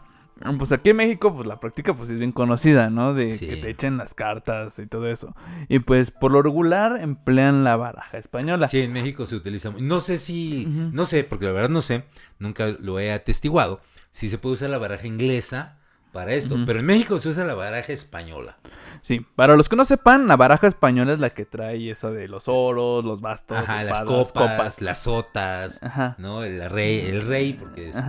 pues 0.59 0.71
aquí 0.73 0.91
en 0.91 0.97
México, 0.97 1.35
pues 1.35 1.47
la 1.47 1.59
práctica 1.61 1.95
pues 1.95 2.11
es 2.11 2.19
bien 2.19 2.33
conocida, 2.33 2.91
¿no? 2.91 3.15
De 3.15 3.39
Sí. 3.39 3.47
que 3.47 3.57
te 3.57 3.71
echen 3.71 3.97
las 3.97 4.15
cartas 4.15 4.79
y 4.79 4.87
todo 4.87 5.09
eso. 5.09 5.35
Y 5.69 5.79
pues 5.79 6.11
por 6.11 6.31
lo 6.31 6.43
regular 6.43 6.99
emplean 7.01 7.65
la 7.65 7.77
baraja 7.77 8.19
española. 8.19 8.69
Sí, 8.69 8.81
en 8.81 8.93
México 8.93 9.27
se 9.27 9.37
utiliza. 9.37 9.73
No 9.79 10.01
sé 10.01 10.19
si. 10.19 10.67
No 10.67 11.07
sé, 11.07 11.25
porque 11.25 11.47
la 11.47 11.53
verdad 11.53 11.71
no 11.71 11.83
sé. 11.83 12.05
Nunca 12.39 12.67
lo 12.79 13.01
he 13.01 13.13
atestiguado. 13.13 13.81
Si 14.13 14.29
se 14.29 14.39
puede 14.39 14.55
usar 14.55 14.71
la 14.71 14.79
baraja 14.79 15.07
inglesa 15.07 15.79
para 16.13 16.33
esto. 16.35 16.57
Pero 16.67 16.81
en 16.81 16.87
México 16.87 17.19
se 17.19 17.29
usa 17.31 17.45
la 17.45 17.55
baraja 17.55 17.93
española. 17.93 18.59
Sí, 19.03 19.25
para 19.37 19.57
los 19.57 19.69
que 19.69 19.77
no 19.77 19.85
sepan, 19.85 20.27
la 20.27 20.37
baraja 20.37 20.67
española 20.67 21.13
es 21.13 21.19
la 21.21 21.31
que 21.31 21.45
trae 21.45 21.91
eso 21.91 22.11
de 22.13 22.27
los 22.29 22.49
oros, 22.49 23.05
los 23.05 23.21
bastos, 23.21 23.59
Ajá, 23.59 23.85
las 23.85 24.03
copas, 24.03 24.81
las 24.81 24.99
sotas, 25.01 25.79
Ajá, 25.83 26.15
¿no? 26.19 26.43
El 26.43 26.69
rey, 26.71 27.01
el 27.01 27.27
rey, 27.27 27.53
porque 27.53 27.89
este. 27.91 28.01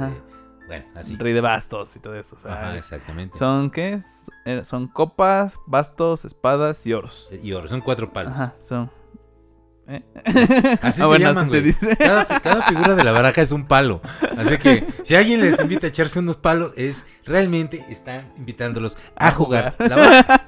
Bueno, 0.67 0.85
así. 0.95 1.15
rey 1.15 1.33
de 1.33 1.41
bastos 1.41 1.95
y 1.95 1.99
todo 1.99 2.15
eso. 2.15 2.35
O 2.35 2.39
sea, 2.39 2.51
Ajá, 2.53 2.75
exactamente. 2.77 3.37
son, 3.37 3.71
¿qué? 3.71 3.99
Eh, 4.45 4.63
Son 4.63 4.87
copas, 4.87 5.57
bastos, 5.65 6.25
espadas 6.25 6.85
y 6.85 6.93
oros. 6.93 7.29
Y 7.43 7.51
oro, 7.53 7.67
son 7.67 7.81
cuatro 7.81 8.11
palos. 8.11 8.33
Ajá, 8.33 8.53
son... 8.59 8.91
¿eh? 9.87 10.03
Así 10.25 10.77
Ah, 10.81 10.91
se 10.91 11.05
bueno, 11.05 11.25
llaman, 11.29 11.43
así 11.45 11.51
se 11.51 11.61
dice. 11.61 11.95
Cada, 11.97 12.25
cada 12.41 12.61
figura 12.63 12.95
de 12.95 13.03
la 13.03 13.11
baraja 13.13 13.41
es 13.41 13.51
un 13.53 13.65
palo. 13.67 14.01
Así 14.37 14.57
que 14.57 14.85
si 15.03 15.15
alguien 15.15 15.39
les 15.41 15.59
invita 15.61 15.87
a 15.87 15.89
echarse 15.89 16.19
unos 16.19 16.35
palos, 16.35 16.73
es 16.75 17.05
realmente 17.25 17.85
están 17.89 18.33
invitándolos 18.37 18.97
a, 19.15 19.29
A 19.29 19.31
jugar. 19.31 19.75
jugar. 19.77 19.89
La 19.89 19.95
baraja. 19.95 20.41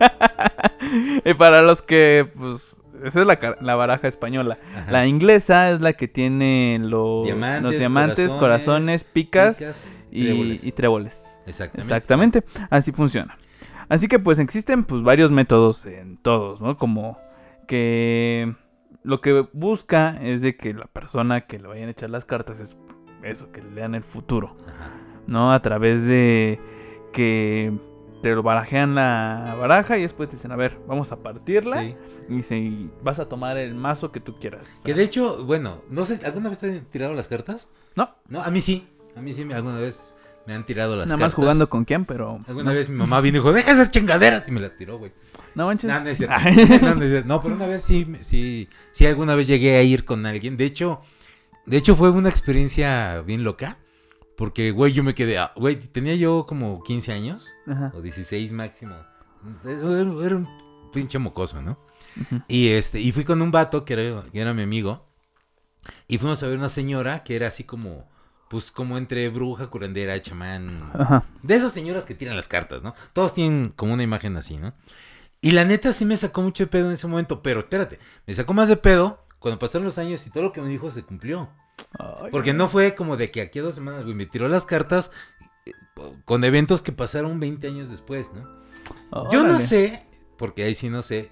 y 1.25 1.33
para 1.35 1.61
los 1.61 1.81
que, 1.81 2.29
pues, 2.37 2.75
esa 3.03 3.21
es 3.21 3.25
la, 3.25 3.57
la 3.61 3.75
baraja 3.75 4.09
española. 4.09 4.57
Ajá. 4.75 4.91
La 4.91 5.07
inglesa 5.07 5.69
es 5.71 5.79
la 5.79 5.93
que 5.93 6.09
tiene 6.09 6.77
los 6.81 7.23
Diamantes, 7.25 7.63
los 7.63 7.77
diamantes, 7.77 8.33
corazones, 8.33 8.39
corazones, 8.39 9.03
picas, 9.05 9.57
Picas, 9.57 9.77
y, 10.11 10.23
tréboles. 10.23 10.63
y 10.63 10.71
tréboles. 10.71 11.23
Exactamente. 11.45 11.81
Exactamente, 11.81 12.43
así 12.69 12.91
funciona. 12.91 13.37
Así 13.87 14.07
que 14.07 14.19
pues 14.19 14.37
existen 14.39 14.83
pues 14.83 15.01
varios 15.01 15.31
métodos 15.31 15.85
en 15.85 16.17
todos, 16.17 16.61
¿no? 16.61 16.77
Como 16.77 17.17
que 17.67 18.53
lo 19.03 19.21
que 19.21 19.47
busca 19.53 20.17
es 20.21 20.41
de 20.41 20.55
que 20.55 20.73
la 20.73 20.85
persona 20.85 21.41
que 21.41 21.59
le 21.59 21.67
vayan 21.67 21.87
a 21.87 21.91
echar 21.91 22.09
las 22.09 22.25
cartas 22.25 22.59
es 22.59 22.77
eso, 23.23 23.51
que 23.51 23.61
lean 23.61 23.95
el 23.95 24.03
futuro, 24.03 24.55
Ajá. 24.67 24.91
¿no? 25.27 25.51
A 25.51 25.61
través 25.61 26.05
de 26.05 26.59
que 27.13 27.73
te 28.21 28.35
lo 28.35 28.43
barajean 28.43 28.95
la 28.95 29.55
baraja 29.59 29.97
y 29.97 30.01
después 30.03 30.29
te 30.29 30.35
dicen, 30.35 30.51
a 30.51 30.55
ver, 30.55 30.77
vamos 30.87 31.11
a 31.11 31.23
partirla. 31.23 31.81
Sí. 31.81 31.95
Y 32.29 32.35
dicen, 32.35 32.91
vas 33.01 33.19
a 33.19 33.27
tomar 33.27 33.57
el 33.57 33.73
mazo 33.73 34.11
que 34.11 34.19
tú 34.19 34.35
quieras. 34.39 34.81
Que 34.85 34.93
de 34.93 35.03
hecho, 35.03 35.43
bueno, 35.45 35.81
no 35.89 36.05
sé, 36.05 36.23
¿alguna 36.25 36.49
vez 36.49 36.59
te 36.59 36.67
han 36.67 36.85
tirado 36.85 37.13
las 37.13 37.27
cartas? 37.27 37.67
No, 37.95 38.09
No, 38.27 38.41
a 38.41 38.51
mí 38.51 38.61
sí. 38.61 38.87
A 39.15 39.21
mí 39.21 39.33
sí, 39.33 39.43
me- 39.45 39.53
alguna 39.53 39.79
vez 39.79 39.99
me 40.45 40.53
han 40.53 40.65
tirado 40.65 40.95
las 40.95 41.07
nada 41.07 41.17
cartas. 41.19 41.27
más 41.27 41.33
jugando 41.35 41.69
con 41.69 41.85
quién, 41.85 42.05
pero... 42.05 42.39
Alguna 42.47 42.71
no. 42.71 42.77
vez 42.77 42.89
mi 42.89 42.95
mamá 42.95 43.21
vino 43.21 43.37
y 43.37 43.39
dijo, 43.39 43.53
deja 43.53 43.71
esas 43.71 43.91
chingaderas. 43.91 44.47
Y 44.47 44.51
me 44.51 44.59
las 44.61 44.75
tiró, 44.77 44.97
güey. 44.97 45.11
No 45.55 45.67
manches. 45.67 45.89
No, 45.89 45.99
no 45.99 46.09
es 46.09 46.17
cierto. 46.17 46.35
Ay. 46.37 46.55
No, 46.81 46.95
no 46.95 47.03
es 47.03 47.09
cierto. 47.11 47.27
No, 47.27 47.41
pero 47.41 47.55
una 47.55 47.67
vez 47.67 47.81
sí, 47.83 48.07
sí, 48.21 48.67
sí, 48.91 49.05
alguna 49.05 49.35
vez 49.35 49.47
llegué 49.47 49.75
a 49.77 49.83
ir 49.83 50.05
con 50.05 50.25
alguien. 50.25 50.57
De 50.57 50.65
hecho, 50.65 51.01
de 51.65 51.77
hecho 51.77 51.95
fue 51.95 52.09
una 52.09 52.29
experiencia 52.29 53.21
bien 53.21 53.43
loca. 53.43 53.77
Porque, 54.37 54.71
güey, 54.71 54.93
yo 54.93 55.03
me 55.03 55.13
quedé, 55.13 55.37
güey, 55.57 55.75
tenía 55.75 56.15
yo 56.15 56.45
como 56.47 56.81
15 56.83 57.11
años, 57.11 57.45
Ajá. 57.67 57.91
o 57.93 58.01
16 58.01 58.53
máximo. 58.53 58.95
Era, 59.65 59.99
era 60.25 60.35
un 60.37 60.47
pinche 60.93 61.19
mocoso, 61.19 61.61
¿no? 61.61 61.77
Y 62.47 62.69
este, 62.69 63.01
y 63.01 63.11
fui 63.11 63.25
con 63.25 63.41
un 63.41 63.51
vato 63.51 63.83
que 63.83 63.93
era, 63.95 64.23
que 64.31 64.39
era 64.39 64.53
mi 64.53 64.63
amigo. 64.63 65.05
Y 66.07 66.19
fuimos 66.19 66.41
a 66.41 66.47
ver 66.47 66.57
una 66.57 66.69
señora 66.69 67.23
que 67.25 67.35
era 67.35 67.47
así 67.47 67.65
como, 67.65 68.09
pues 68.49 68.71
como 68.71 68.97
entre 68.97 69.29
bruja, 69.29 69.67
curandera, 69.67 70.21
chamán. 70.21 70.91
Ajá. 70.93 71.23
De 71.43 71.55
esas 71.55 71.71
señoras 71.71 72.05
que 72.05 72.15
tiran 72.15 72.35
las 72.35 72.47
cartas, 72.47 72.81
¿no? 72.81 72.95
Todos 73.13 73.33
tienen 73.33 73.71
como 73.75 73.93
una 73.93 74.03
imagen 74.03 74.35
así, 74.37 74.57
¿no? 74.57 74.73
Y 75.41 75.51
la 75.51 75.63
neta 75.63 75.93
sí 75.93 76.03
me 76.03 76.17
sacó 76.17 76.41
mucho 76.41 76.63
de 76.63 76.67
pedo 76.67 76.87
en 76.87 76.93
ese 76.93 77.07
momento, 77.07 77.41
pero 77.41 77.61
espérate, 77.61 77.99
me 78.27 78.33
sacó 78.33 78.53
más 78.53 78.67
de 78.67 78.75
pedo 78.75 79.23
cuando 79.39 79.59
pasaron 79.59 79.85
los 79.85 79.97
años 79.97 80.25
y 80.27 80.29
todo 80.29 80.43
lo 80.43 80.51
que 80.51 80.61
me 80.61 80.69
dijo 80.69 80.91
se 80.91 81.03
cumplió. 81.03 81.49
Ay, 81.97 82.29
Porque 82.31 82.53
no 82.53 82.67
fue 82.67 82.95
como 82.95 83.15
de 83.15 83.31
que 83.31 83.41
aquí 83.41 83.59
a 83.59 83.63
dos 83.63 83.75
semanas, 83.75 84.03
güey, 84.03 84.15
me 84.15 84.25
tiró 84.25 84.49
las 84.49 84.65
cartas 84.65 85.11
eh, 85.65 85.71
con 86.25 86.43
eventos 86.43 86.81
que 86.81 86.91
pasaron 86.91 87.39
20 87.39 87.67
años 87.67 87.89
después, 87.89 88.27
¿no? 88.33 88.59
Yo 89.31 89.43
no 89.43 89.59
sé, 89.59 90.05
porque 90.37 90.63
ahí 90.63 90.75
sí 90.75 90.89
no 90.89 91.03
sé, 91.03 91.31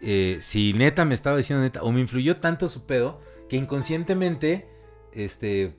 eh, 0.00 0.38
si 0.40 0.72
neta 0.72 1.04
me 1.04 1.14
estaba 1.14 1.36
diciendo 1.36 1.62
neta, 1.62 1.82
o 1.82 1.90
me 1.90 2.00
influyó 2.00 2.36
tanto 2.36 2.68
su 2.68 2.86
pedo, 2.86 3.20
que 3.48 3.56
inconscientemente, 3.56 4.68
este, 5.12 5.76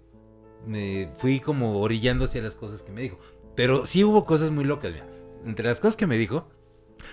me 0.65 1.09
fui 1.17 1.39
como 1.39 1.79
orillando 1.79 2.25
hacia 2.25 2.41
las 2.41 2.55
cosas 2.55 2.81
que 2.81 2.91
me 2.91 3.01
dijo. 3.01 3.19
Pero 3.55 3.85
sí 3.87 4.03
hubo 4.03 4.25
cosas 4.25 4.51
muy 4.51 4.63
locas, 4.63 4.91
mira. 4.93 5.05
Entre 5.45 5.65
las 5.67 5.79
cosas 5.79 5.95
que 5.95 6.07
me 6.07 6.17
dijo, 6.17 6.47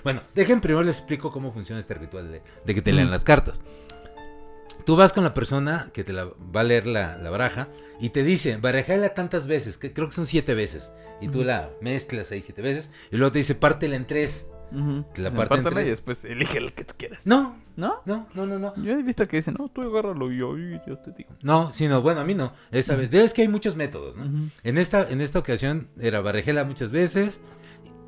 bueno, 0.04 0.22
dejen 0.34 0.60
primero 0.60 0.82
les 0.84 0.96
explico 0.96 1.30
cómo 1.32 1.52
funciona 1.52 1.80
este 1.80 1.94
ritual 1.94 2.30
de, 2.30 2.42
de 2.64 2.74
que 2.74 2.82
te 2.82 2.92
lean 2.92 3.08
Mm. 3.08 3.12
las 3.12 3.24
cartas. 3.24 3.62
Tú 4.84 4.94
vas 4.94 5.12
con 5.12 5.24
la 5.24 5.34
persona 5.34 5.90
que 5.92 6.04
te 6.04 6.12
la 6.12 6.24
va 6.24 6.60
a 6.60 6.64
leer 6.64 6.86
la, 6.86 7.16
la 7.16 7.30
baraja 7.30 7.68
y 7.98 8.10
te 8.10 8.22
dice, 8.22 8.56
barajala 8.56 9.14
tantas 9.14 9.46
veces, 9.48 9.78
que 9.78 9.92
creo 9.92 10.08
que 10.08 10.14
son 10.14 10.26
siete 10.26 10.54
veces. 10.54 10.92
Y 11.20 11.28
tú 11.28 11.42
la 11.44 11.70
mezclas 11.80 12.30
ahí 12.30 12.42
siete 12.42 12.62
veces. 12.62 12.90
Y 13.10 13.16
luego 13.16 13.32
te 13.32 13.38
dice, 13.38 13.54
pártela 13.54 13.96
en 13.96 14.06
tres. 14.06 14.48
La 15.16 15.30
Se 15.30 15.36
pártela 15.36 15.82
y 15.82 15.88
después 15.90 16.24
elige 16.24 16.58
el 16.58 16.72
que 16.72 16.84
tú 16.84 16.94
quieras. 16.98 17.24
No, 17.24 17.56
¿No? 17.76 18.00
no, 18.04 18.26
no, 18.34 18.46
no, 18.46 18.58
no. 18.58 18.74
Yo 18.82 18.92
he 18.92 19.02
visto 19.02 19.26
que 19.28 19.36
dicen, 19.36 19.54
no, 19.58 19.68
tú 19.68 19.82
agárralo 19.82 20.30
y 20.32 20.38
yo, 20.38 20.58
y 20.58 20.80
yo 20.86 20.98
te 20.98 21.12
digo. 21.12 21.30
No, 21.42 21.70
sino, 21.70 22.02
bueno, 22.02 22.20
a 22.20 22.24
mí 22.24 22.34
no. 22.34 22.52
Esa 22.72 22.96
vez. 22.96 23.12
Es 23.12 23.32
que 23.32 23.42
hay 23.42 23.48
muchos 23.48 23.76
métodos, 23.76 24.16
¿no? 24.16 24.50
En 24.64 24.78
esta, 24.78 25.08
en 25.08 25.20
esta 25.20 25.38
ocasión 25.38 25.88
era 26.00 26.20
barrejela 26.20 26.64
muchas 26.64 26.90
veces 26.90 27.40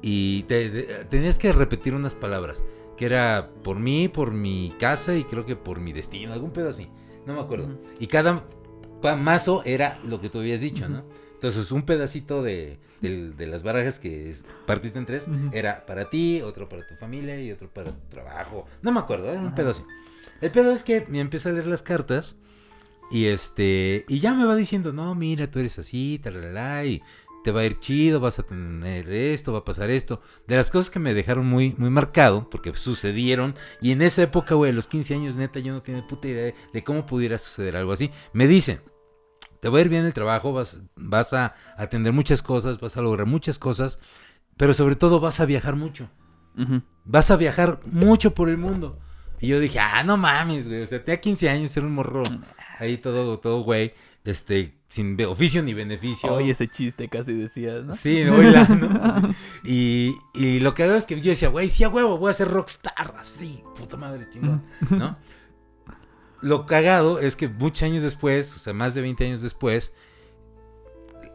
y 0.02 0.42
te- 0.44 0.70
te- 0.70 1.04
tenías 1.06 1.38
que 1.38 1.52
repetir 1.52 1.94
unas 1.94 2.14
palabras. 2.14 2.64
Que 2.96 3.06
era 3.06 3.50
por 3.62 3.78
mí, 3.78 4.08
por 4.08 4.32
mi 4.32 4.74
casa 4.80 5.14
y 5.14 5.22
creo 5.24 5.46
que 5.46 5.54
por 5.54 5.78
mi 5.80 5.92
destino, 5.92 6.32
algún 6.32 6.50
pedo 6.52 6.68
así. 6.70 6.88
No 7.26 7.34
me 7.34 7.40
acuerdo. 7.40 7.68
Y 8.00 8.08
cada 8.08 8.44
mazo 9.16 9.62
era 9.64 9.98
lo 10.04 10.20
que 10.20 10.28
tú 10.28 10.40
habías 10.40 10.60
dicho, 10.60 10.88
¿no? 10.88 11.04
Entonces 11.38 11.70
un 11.70 11.82
pedacito 11.82 12.42
de, 12.42 12.78
del- 13.00 13.36
de 13.36 13.46
las 13.46 13.62
barajas 13.62 14.00
que 14.00 14.34
partiste 14.66 14.98
en 14.98 15.06
tres 15.06 15.28
Ujú. 15.28 15.50
era 15.52 15.86
para 15.86 16.10
ti, 16.10 16.42
otro 16.42 16.68
para 16.68 16.84
tu 16.86 16.96
familia 16.96 17.40
y 17.40 17.52
otro 17.52 17.68
para 17.68 17.92
tu 17.92 18.08
trabajo. 18.08 18.66
No 18.82 18.90
me 18.90 18.98
acuerdo, 18.98 19.30
era 19.30 19.40
un 19.40 19.54
pedo 19.54 19.70
así. 19.70 19.82
El 20.40 20.50
pedo 20.50 20.72
es 20.72 20.82
que 20.82 21.04
me 21.08 21.20
empieza 21.20 21.48
a 21.48 21.52
leer 21.52 21.66
las 21.68 21.82
cartas 21.82 22.36
y 23.10 23.26
este 23.26 24.04
y 24.08 24.18
ya 24.20 24.34
me 24.34 24.44
va 24.44 24.56
diciendo, 24.56 24.92
no, 24.92 25.14
mira, 25.14 25.48
tú 25.50 25.60
eres 25.60 25.78
así, 25.78 26.20
taralá, 26.22 26.84
y 26.84 27.00
te 27.44 27.52
va 27.52 27.60
a 27.60 27.64
ir 27.64 27.78
chido, 27.78 28.18
vas 28.18 28.40
a 28.40 28.42
tener 28.42 29.08
esto, 29.10 29.52
va 29.52 29.60
a 29.60 29.64
pasar 29.64 29.90
esto. 29.90 30.20
De 30.48 30.56
las 30.56 30.70
cosas 30.72 30.90
que 30.90 30.98
me 30.98 31.14
dejaron 31.14 31.46
muy, 31.46 31.72
muy 31.78 31.88
marcado, 31.88 32.50
porque 32.50 32.74
sucedieron, 32.76 33.54
y 33.80 33.92
en 33.92 34.02
esa 34.02 34.22
época, 34.22 34.56
güey, 34.56 34.72
a 34.72 34.74
los 34.74 34.88
15 34.88 35.14
años, 35.14 35.36
neta, 35.36 35.60
yo 35.60 35.72
no 35.72 35.80
tenía 35.82 36.04
puta 36.06 36.26
idea 36.28 36.46
de, 36.46 36.54
de 36.72 36.84
cómo 36.84 37.06
pudiera 37.06 37.38
suceder 37.38 37.76
algo 37.76 37.92
así. 37.92 38.10
Me 38.32 38.48
dicen, 38.48 38.80
te 39.60 39.68
va 39.68 39.78
a 39.78 39.80
ir 39.80 39.88
bien 39.88 40.04
el 40.04 40.14
trabajo, 40.14 40.52
vas, 40.52 40.78
vas 40.96 41.32
a 41.32 41.54
atender 41.76 42.12
muchas 42.12 42.42
cosas, 42.42 42.78
vas 42.80 42.96
a 42.96 43.02
lograr 43.02 43.26
muchas 43.26 43.58
cosas, 43.58 43.98
pero 44.56 44.74
sobre 44.74 44.96
todo 44.96 45.20
vas 45.20 45.40
a 45.40 45.46
viajar 45.46 45.76
mucho. 45.76 46.08
Vas 47.04 47.30
a 47.30 47.36
viajar 47.36 47.80
mucho 47.86 48.34
por 48.34 48.48
el 48.48 48.58
mundo. 48.58 48.98
Y 49.40 49.46
yo 49.46 49.60
dije, 49.60 49.78
ah, 49.78 50.02
no 50.02 50.16
mames, 50.16 50.66
güey. 50.66 50.82
O 50.82 50.86
sea, 50.86 51.04
tenía 51.04 51.20
15 51.20 51.48
años, 51.48 51.76
era 51.76 51.86
un 51.86 51.94
morro. 51.94 52.24
Ahí 52.80 52.98
todo, 52.98 53.38
todo, 53.38 53.62
güey. 53.62 53.94
Este, 54.24 54.74
sin 54.88 55.20
oficio 55.22 55.62
ni 55.62 55.74
beneficio. 55.74 56.32
Oye, 56.32 56.50
ese 56.50 56.68
chiste 56.68 57.08
casi 57.08 57.32
decías, 57.32 57.84
¿no? 57.84 57.96
Sí, 57.96 58.22
oíla, 58.24 58.64
¿no? 58.64 59.34
Y, 59.64 60.14
y 60.34 60.58
lo 60.58 60.74
que 60.74 60.82
hago 60.84 60.94
es 60.96 61.06
que 61.06 61.20
yo 61.20 61.30
decía, 61.30 61.48
güey, 61.48 61.68
sí 61.68 61.84
a 61.84 61.88
huevo, 61.88 62.18
voy 62.18 62.30
a 62.30 62.34
ser 62.34 62.48
rockstar, 62.48 63.14
así, 63.18 63.62
puta 63.76 63.96
madre, 63.96 64.28
chingón, 64.30 64.64
¿no? 64.90 65.16
Lo 66.40 66.66
cagado 66.66 67.18
es 67.18 67.36
que 67.36 67.48
muchos 67.48 67.82
años 67.82 68.02
después, 68.02 68.54
o 68.54 68.58
sea, 68.58 68.72
más 68.72 68.94
de 68.94 69.02
20 69.02 69.26
años 69.26 69.42
después, 69.42 69.92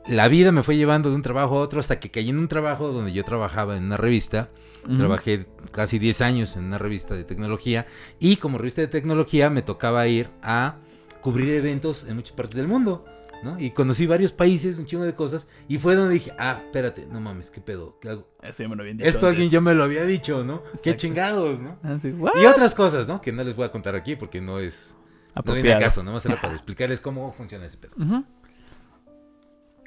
la 0.07 0.27
vida 0.27 0.51
me 0.51 0.63
fue 0.63 0.75
llevando 0.75 1.09
de 1.09 1.15
un 1.15 1.21
trabajo 1.21 1.57
a 1.57 1.61
otro 1.61 1.79
hasta 1.79 1.99
que 1.99 2.11
caí 2.11 2.29
en 2.29 2.37
un 2.37 2.47
trabajo 2.47 2.91
donde 2.91 3.13
yo 3.13 3.23
trabajaba 3.23 3.77
en 3.77 3.83
una 3.83 3.97
revista. 3.97 4.49
Trabajé 4.97 5.45
casi 5.71 5.97
10 5.97 6.19
años 6.19 6.57
en 6.57 6.65
una 6.65 6.77
revista 6.77 7.15
de 7.15 7.23
tecnología 7.23 7.87
y 8.19 8.35
como 8.35 8.57
revista 8.57 8.81
de 8.81 8.89
tecnología 8.89 9.49
me 9.49 9.61
tocaba 9.61 10.05
ir 10.07 10.29
a 10.41 10.75
cubrir 11.21 11.53
eventos 11.53 12.05
en 12.05 12.17
muchas 12.17 12.33
partes 12.33 12.57
del 12.57 12.67
mundo, 12.67 13.05
¿no? 13.43 13.59
Y 13.59 13.71
conocí 13.71 14.05
varios 14.07 14.31
países, 14.31 14.79
un 14.79 14.85
chingo 14.85 15.03
de 15.03 15.13
cosas 15.15 15.47
y 15.67 15.77
fue 15.77 15.95
donde 15.95 16.13
dije, 16.15 16.31
ah, 16.39 16.61
espérate, 16.65 17.05
no 17.05 17.19
mames, 17.19 17.49
¿qué 17.49 17.61
pedo? 17.61 17.97
¿Qué 17.99 18.09
hago? 18.09 18.27
Eso 18.41 18.63
ya 18.63 18.69
me 18.69 18.75
lo 18.75 18.81
habían 18.83 18.97
dicho 18.97 19.09
Esto 19.09 19.27
alguien 19.27 19.49
ya 19.49 19.61
me 19.61 19.73
lo 19.73 19.83
había 19.83 20.03
dicho, 20.05 20.43
¿no? 20.43 20.63
Qué 20.83 20.95
chingados, 20.95 21.61
¿no? 21.61 21.77
Así, 21.83 22.11
¿what? 22.11 22.31
Y 22.41 22.45
otras 22.45 22.73
cosas, 22.73 23.07
¿no? 23.07 23.21
Que 23.21 23.31
no 23.31 23.43
les 23.43 23.55
voy 23.55 23.65
a 23.65 23.71
contar 23.71 23.95
aquí 23.95 24.15
porque 24.15 24.41
no 24.41 24.59
es... 24.59 24.95
No 25.35 25.41
viene 25.53 25.71
Apropiado. 25.71 25.77
a 25.77 25.83
caso, 25.83 26.03
nada 26.03 26.15
más 26.15 26.25
era 26.25 26.39
para 26.39 26.53
explicarles 26.53 26.99
cómo 27.01 27.31
funciona 27.33 27.65
ese 27.65 27.77
pedo. 27.77 27.93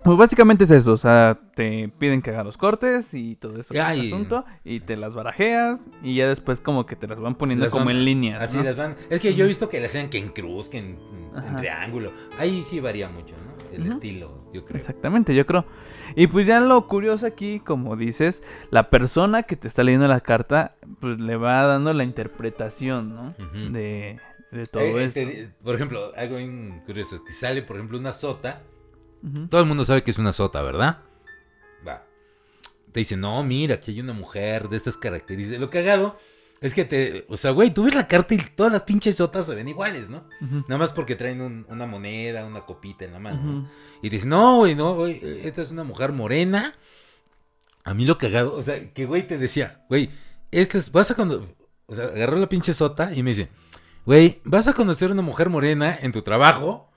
Pues 0.05 0.19
básicamente 0.19 0.65
es 0.65 0.71
eso, 0.71 0.93
o 0.93 0.97
sea, 0.97 1.37
te 1.57 1.89
piden 1.99 2.23
que 2.23 2.31
hagas 2.31 2.45
los 2.45 2.57
cortes 2.57 3.13
y 3.13 3.35
todo 3.35 3.59
eso, 3.59 3.75
y- 3.75 3.79
asunto, 3.79 4.45
y 4.63 4.79
te 4.79 4.97
las 4.97 5.17
barajeas 5.17 5.81
y 6.01 6.15
ya 6.15 6.29
después 6.29 6.61
como 6.61 6.87
que 6.87 6.95
te 6.95 7.09
las 7.09 7.19
van 7.19 7.35
poniendo 7.35 7.65
Las 7.65 7.73
como 7.73 7.87
van- 7.87 7.97
en 7.97 8.05
línea. 8.05 8.41
Así 8.41 8.57
¿no? 8.59 8.63
las 8.63 8.77
van. 8.77 8.95
Es 9.11 9.19
que 9.19 9.35
yo 9.35 9.45
he 9.45 9.49
visto 9.49 9.69
que 9.69 9.81
las 9.81 9.91
hacen 9.91 10.09
que 10.09 10.19
en 10.19 10.29
cruz, 10.29 10.69
que 10.69 10.79
en, 10.79 10.97
en 11.38 11.49
Ajá. 11.49 11.57
triángulo. 11.59 12.12
Ahí 12.38 12.62
sí 12.64 12.81
varía 12.81 13.09
mucho, 13.09 13.35
¿no? 13.37 13.57
El 13.73 13.87
estilo, 13.93 14.49
yo 14.55 14.64
creo. 14.64 14.76
Exactamente, 14.78 15.35
yo 15.35 15.45
creo. 15.45 15.64
Y 16.14 16.28
pues 16.28 16.47
ya 16.47 16.61
lo 16.61 16.87
curioso 16.88 17.26
aquí, 17.26 17.61
como 17.61 17.97
dices, 17.97 18.43
la 18.71 18.88
persona 18.90 19.43
que 19.43 19.57
te 19.57 19.69
está 19.69 19.83
leyendo 19.83 20.07
la 20.09 20.21
carta, 20.21 20.76
pues 21.00 21.21
le 21.21 21.37
va 21.37 21.62
dando 21.64 21.93
la 21.93 22.05
interpretación, 22.05 23.14
¿no? 23.14 23.35
De, 23.71 24.19
de 24.52 24.66
todo 24.66 24.83
Eh, 24.99 25.05
esto. 25.05 25.21
te- 25.21 25.50
por 25.62 25.75
ejemplo, 25.75 26.12
algo 26.16 26.37
curioso 26.87 27.16
es 27.16 27.23
que 27.23 27.33
sale, 27.33 27.62
por 27.62 27.76
ejemplo, 27.76 27.99
una 27.99 28.12
sota. 28.12 28.62
Todo 29.50 29.61
el 29.61 29.66
mundo 29.66 29.85
sabe 29.85 30.02
que 30.02 30.12
es 30.12 30.19
una 30.19 30.33
sota, 30.33 30.62
¿verdad? 30.62 30.99
Va. 31.87 32.05
Te 32.93 33.00
dicen, 33.00 33.21
no, 33.21 33.43
mira, 33.43 33.75
aquí 33.75 33.90
hay 33.90 34.00
una 34.00 34.12
mujer 34.14 34.69
de 34.71 34.76
estas 34.78 34.97
características. 34.97 35.61
Lo 35.61 35.69
cagado 35.69 36.19
es 36.61 36.73
que 36.75 36.85
te. 36.85 37.25
O 37.29 37.37
sea, 37.37 37.51
güey, 37.51 37.73
tú 37.73 37.85
ves 37.85 37.95
la 37.95 38.07
carta 38.09 38.35
y 38.35 38.39
todas 38.39 38.73
las 38.73 38.83
pinches 38.83 39.17
sotas 39.17 39.47
se 39.47 39.55
ven 39.55 39.69
iguales, 39.69 40.09
¿no? 40.11 40.25
Nada 40.41 40.79
más 40.79 40.93
porque 40.93 41.15
traen 41.17 41.41
un- 41.41 41.67
una 41.69 41.87
moneda, 41.87 42.45
una 42.47 42.63
copita 42.63 43.05
en 43.05 43.13
la 43.13 43.19
mano. 43.19 43.43
¿no? 43.43 43.69
Y 44.03 44.09
te 44.11 44.17
dicen, 44.17 44.31
no, 44.31 44.57
güey, 44.59 44.75
no, 44.75 44.95
güey, 44.95 45.21
eh, 45.23 45.43
esta 45.45 45.63
es 45.63 45.71
una 45.71 45.85
mujer 45.85 46.13
morena. 46.13 46.75
A 47.85 47.95
mí 47.95 48.05
lo 48.05 48.19
cagado, 48.19 48.55
o 48.55 48.63
sea, 48.63 48.93
que 48.93 49.07
güey 49.07 49.27
te 49.29 49.39
decía, 49.39 49.85
güey, 49.89 50.11
esta 50.51 50.79
es, 50.79 50.91
vas 50.91 51.11
a 51.11 51.15
cuando, 51.15 51.47
o 51.87 51.95
sea, 51.95 52.07
agarró 52.07 52.37
la 52.37 52.49
pinche 52.49 52.75
sota 52.75 53.13
y 53.15 53.23
me 53.23 53.31
dice, 53.31 53.49
güey, 54.05 54.41
vas 54.45 54.67
a 54.67 54.73
conocer 54.73 55.11
una 55.13 55.23
mujer 55.23 55.51
morena 55.51 55.97
en 56.01 56.11
tu 56.11 56.23
trabajo 56.23 56.91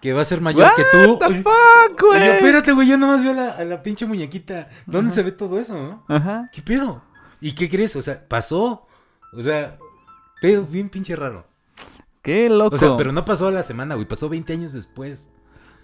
que 0.00 0.12
va 0.12 0.20
a 0.22 0.24
ser 0.24 0.40
mayor 0.40 0.68
que 0.76 0.84
tú. 0.92 1.14
What 1.14 1.28
the 1.28 1.42
fuck, 1.42 2.02
oye, 2.10 2.18
güey? 2.18 2.28
espérate, 2.36 2.72
güey, 2.72 2.86
yo 2.88 2.98
nomás 2.98 3.22
veo 3.22 3.32
a 3.32 3.34
la, 3.34 3.50
a 3.52 3.64
la 3.64 3.82
pinche 3.82 4.06
muñequita. 4.06 4.68
¿Dónde 4.86 5.12
se 5.12 5.22
ve 5.22 5.32
todo 5.32 5.58
eso, 5.58 5.74
no? 5.74 6.04
Ajá. 6.08 6.50
¿Qué 6.52 6.62
pedo? 6.62 7.02
¿Y 7.42 7.52
qué 7.54 7.68
crees? 7.68 7.94
O 7.96 8.00
sea, 8.02 8.26
pasó. 8.28 8.86
O 9.34 9.42
sea, 9.42 9.76
pedo 10.40 10.64
bien 10.64 10.88
pinche 10.88 11.14
raro. 11.16 11.44
Qué 12.22 12.48
loco. 12.48 12.76
O 12.76 12.78
sea, 12.78 12.96
pero 12.96 13.12
no 13.12 13.24
pasó 13.24 13.48
a 13.48 13.50
la 13.50 13.64
semana, 13.64 13.96
güey, 13.96 14.06
pasó 14.06 14.28
20 14.28 14.52
años 14.52 14.72
después. 14.72 15.28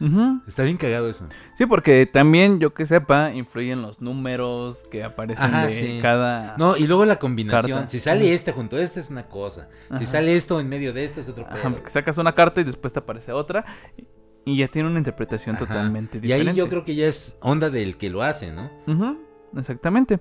Ujú. 0.01 0.41
Está 0.47 0.63
bien 0.63 0.77
cagado 0.77 1.11
eso. 1.11 1.27
Sí, 1.57 1.67
porque 1.67 2.07
también, 2.07 2.61
yo 2.61 2.73
que 2.73 2.87
sepa, 2.87 3.33
influyen 3.33 3.83
los 3.83 4.01
números 4.01 4.81
que 4.93 5.03
aparecen 5.03 5.47
Ajá, 5.47 5.67
de 5.67 5.71
sí. 5.73 5.99
cada... 6.01 6.57
No, 6.57 6.77
y 6.77 6.87
luego 6.87 7.05
la 7.05 7.19
combinación. 7.19 7.79
Carta. 7.81 7.91
Si 7.91 7.99
sale 7.99 8.27
Ujú. 8.27 8.33
este 8.35 8.53
junto 8.53 8.77
a 8.77 8.81
este 8.81 9.01
es 9.01 9.11
una 9.11 9.25
cosa. 9.27 9.69
Si 9.89 9.95
Ajá. 9.95 10.07
sale 10.07 10.37
esto 10.37 10.61
en 10.61 10.69
medio 10.69 10.93
de 10.93 11.05
esto 11.05 11.21
es 11.21 11.29
otro 11.29 11.45
Ajá, 11.51 11.71
porque 11.71 11.91
sacas 11.91 12.17
una 12.19 12.33
carta 12.33 12.61
y 12.61 12.65
después 12.65 12.93
te 12.93 13.01
aparece 13.01 13.33
otra. 13.33 13.65
y 14.45 14.57
ya 14.59 14.69
tiene 14.69 14.89
una 14.89 14.99
interpretación 14.99 15.57
Ajá. 15.57 15.67
totalmente 15.67 16.19
Y 16.19 16.21
diferente. 16.21 16.51
ahí 16.53 16.57
yo 16.57 16.69
creo 16.69 16.85
que 16.85 16.95
ya 16.95 17.09
es 17.09 17.37
onda 17.41 17.69
del 17.69 17.97
que 17.99 18.09
lo 18.09 18.23
hace, 18.23 18.53
¿no? 18.53 18.71
Exactamente. 19.57 20.21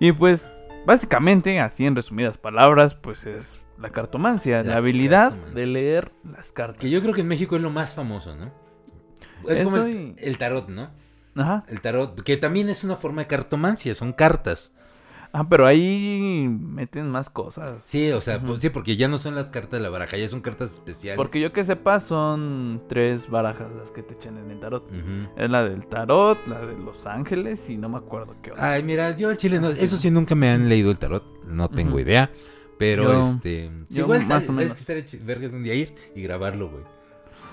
Y 0.00 0.12
pues, 0.12 0.50
básicamente, 0.86 1.60
así 1.60 1.86
en 1.86 1.96
resumidas 1.96 2.38
palabras, 2.38 2.94
pues 2.94 3.24
es 3.26 3.60
la 3.78 3.90
cartomancia, 3.90 4.62
la, 4.62 4.70
La 4.72 4.76
habilidad 4.78 5.30
cartomancia. 5.30 5.54
de 5.60 5.66
leer 5.66 6.12
las 6.24 6.52
cartas. 6.52 6.78
Que 6.80 6.90
yo 6.90 7.00
creo 7.02 7.14
que 7.14 7.20
en 7.22 7.28
México 7.28 7.56
es 7.56 7.62
lo 7.62 7.70
más 7.70 7.94
famoso, 7.94 8.34
¿no? 8.36 8.50
Es 9.48 9.62
como 9.62 9.76
el, 9.78 9.94
y- 9.94 10.14
el 10.18 10.38
tarot, 10.38 10.68
¿no? 10.68 10.90
Ajá. 11.36 11.64
El 11.68 11.80
tarot, 11.80 12.20
que 12.22 12.36
también 12.36 12.68
es 12.68 12.82
una 12.82 12.96
forma 12.96 13.22
de 13.22 13.28
cartomancia, 13.28 13.94
son 13.94 14.12
cartas. 14.12 14.72
Ah, 15.32 15.46
pero 15.48 15.66
ahí 15.66 16.48
meten 16.48 17.10
más 17.10 17.28
cosas. 17.30 17.84
Sí, 17.84 18.10
o 18.12 18.20
sea, 18.20 18.40
pues, 18.40 18.60
sí, 18.62 18.70
porque 18.70 18.96
ya 18.96 19.08
no 19.08 19.18
son 19.18 19.34
las 19.34 19.48
cartas 19.50 19.72
de 19.72 19.80
la 19.80 19.90
baraja, 19.90 20.16
ya 20.16 20.28
son 20.28 20.40
cartas 20.40 20.72
especiales. 20.72 21.16
Porque 21.16 21.38
yo 21.40 21.52
que 21.52 21.64
sepa, 21.64 22.00
son 22.00 22.82
tres 22.88 23.28
barajas 23.28 23.68
las 23.76 23.90
que 23.90 24.02
te 24.02 24.14
echan 24.14 24.38
en 24.38 24.50
el 24.50 24.60
tarot. 24.60 24.90
Es 25.36 25.50
la 25.50 25.64
del 25.64 25.86
tarot, 25.86 26.46
la 26.46 26.64
de 26.64 26.78
los 26.78 27.06
ángeles 27.06 27.68
y 27.68 27.76
no 27.76 27.88
me 27.88 27.98
acuerdo 27.98 28.34
qué 28.42 28.52
otra. 28.52 28.72
Ay, 28.72 28.82
mira, 28.82 29.14
yo 29.16 29.28
al 29.28 29.36
chile 29.36 29.60
no, 29.60 29.68
Ah, 29.68 29.74
eso 29.76 29.98
sí 29.98 30.10
nunca 30.10 30.34
me 30.34 30.48
han 30.50 30.68
leído 30.68 30.90
el 30.90 30.98
tarot, 30.98 31.24
no 31.44 31.68
tengo 31.68 32.00
idea. 32.00 32.30
Pero 32.78 33.02
Yo- 33.04 33.22
este. 33.22 33.70
yo 33.90 34.04
igual 34.04 34.24
más 34.26 34.48
o 34.48 34.52
menos. 34.52 34.76
vergas 35.24 35.52
un 35.52 35.62
día 35.64 35.74
ir 35.74 35.94
y 36.14 36.22
grabarlo, 36.22 36.70
güey. 36.70 36.84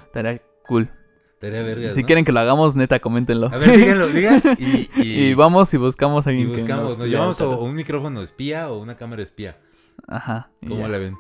Estaría 0.06 0.40
cool. 0.68 0.90
Estaría 1.36 1.62
vergas. 1.64 1.94
si 1.96 2.02
¿no? 2.02 2.08
quieren 2.08 2.26
que 2.26 2.32
lo 2.32 2.40
hagamos, 2.40 2.76
neta, 2.76 3.00
coméntenlo. 3.00 3.48
A 3.48 3.58
ver, 3.58 3.78
díganlo, 3.78 4.08
digan. 4.08 4.42
Y, 4.60 4.90
y, 4.96 5.28
Y 5.30 5.34
vamos 5.34 5.74
y 5.74 5.78
buscamos 5.78 6.26
a 6.28 6.32
y 6.32 6.34
alguien 6.34 6.50
que 6.56 6.62
buscamos, 6.62 6.90
nos 6.92 7.00
lea 7.00 7.08
llevamos 7.08 7.40
o 7.42 7.60
un 7.64 7.76
micrófono 7.76 8.22
espía 8.22 8.70
o 8.70 8.80
una 8.80 8.96
cámara 8.96 9.22
espía. 9.24 9.58
Ajá. 10.08 10.50
y 10.62 10.68
¿Cómo 10.70 10.82
ya. 10.82 10.88
la 10.90 10.98
ven? 10.98 11.16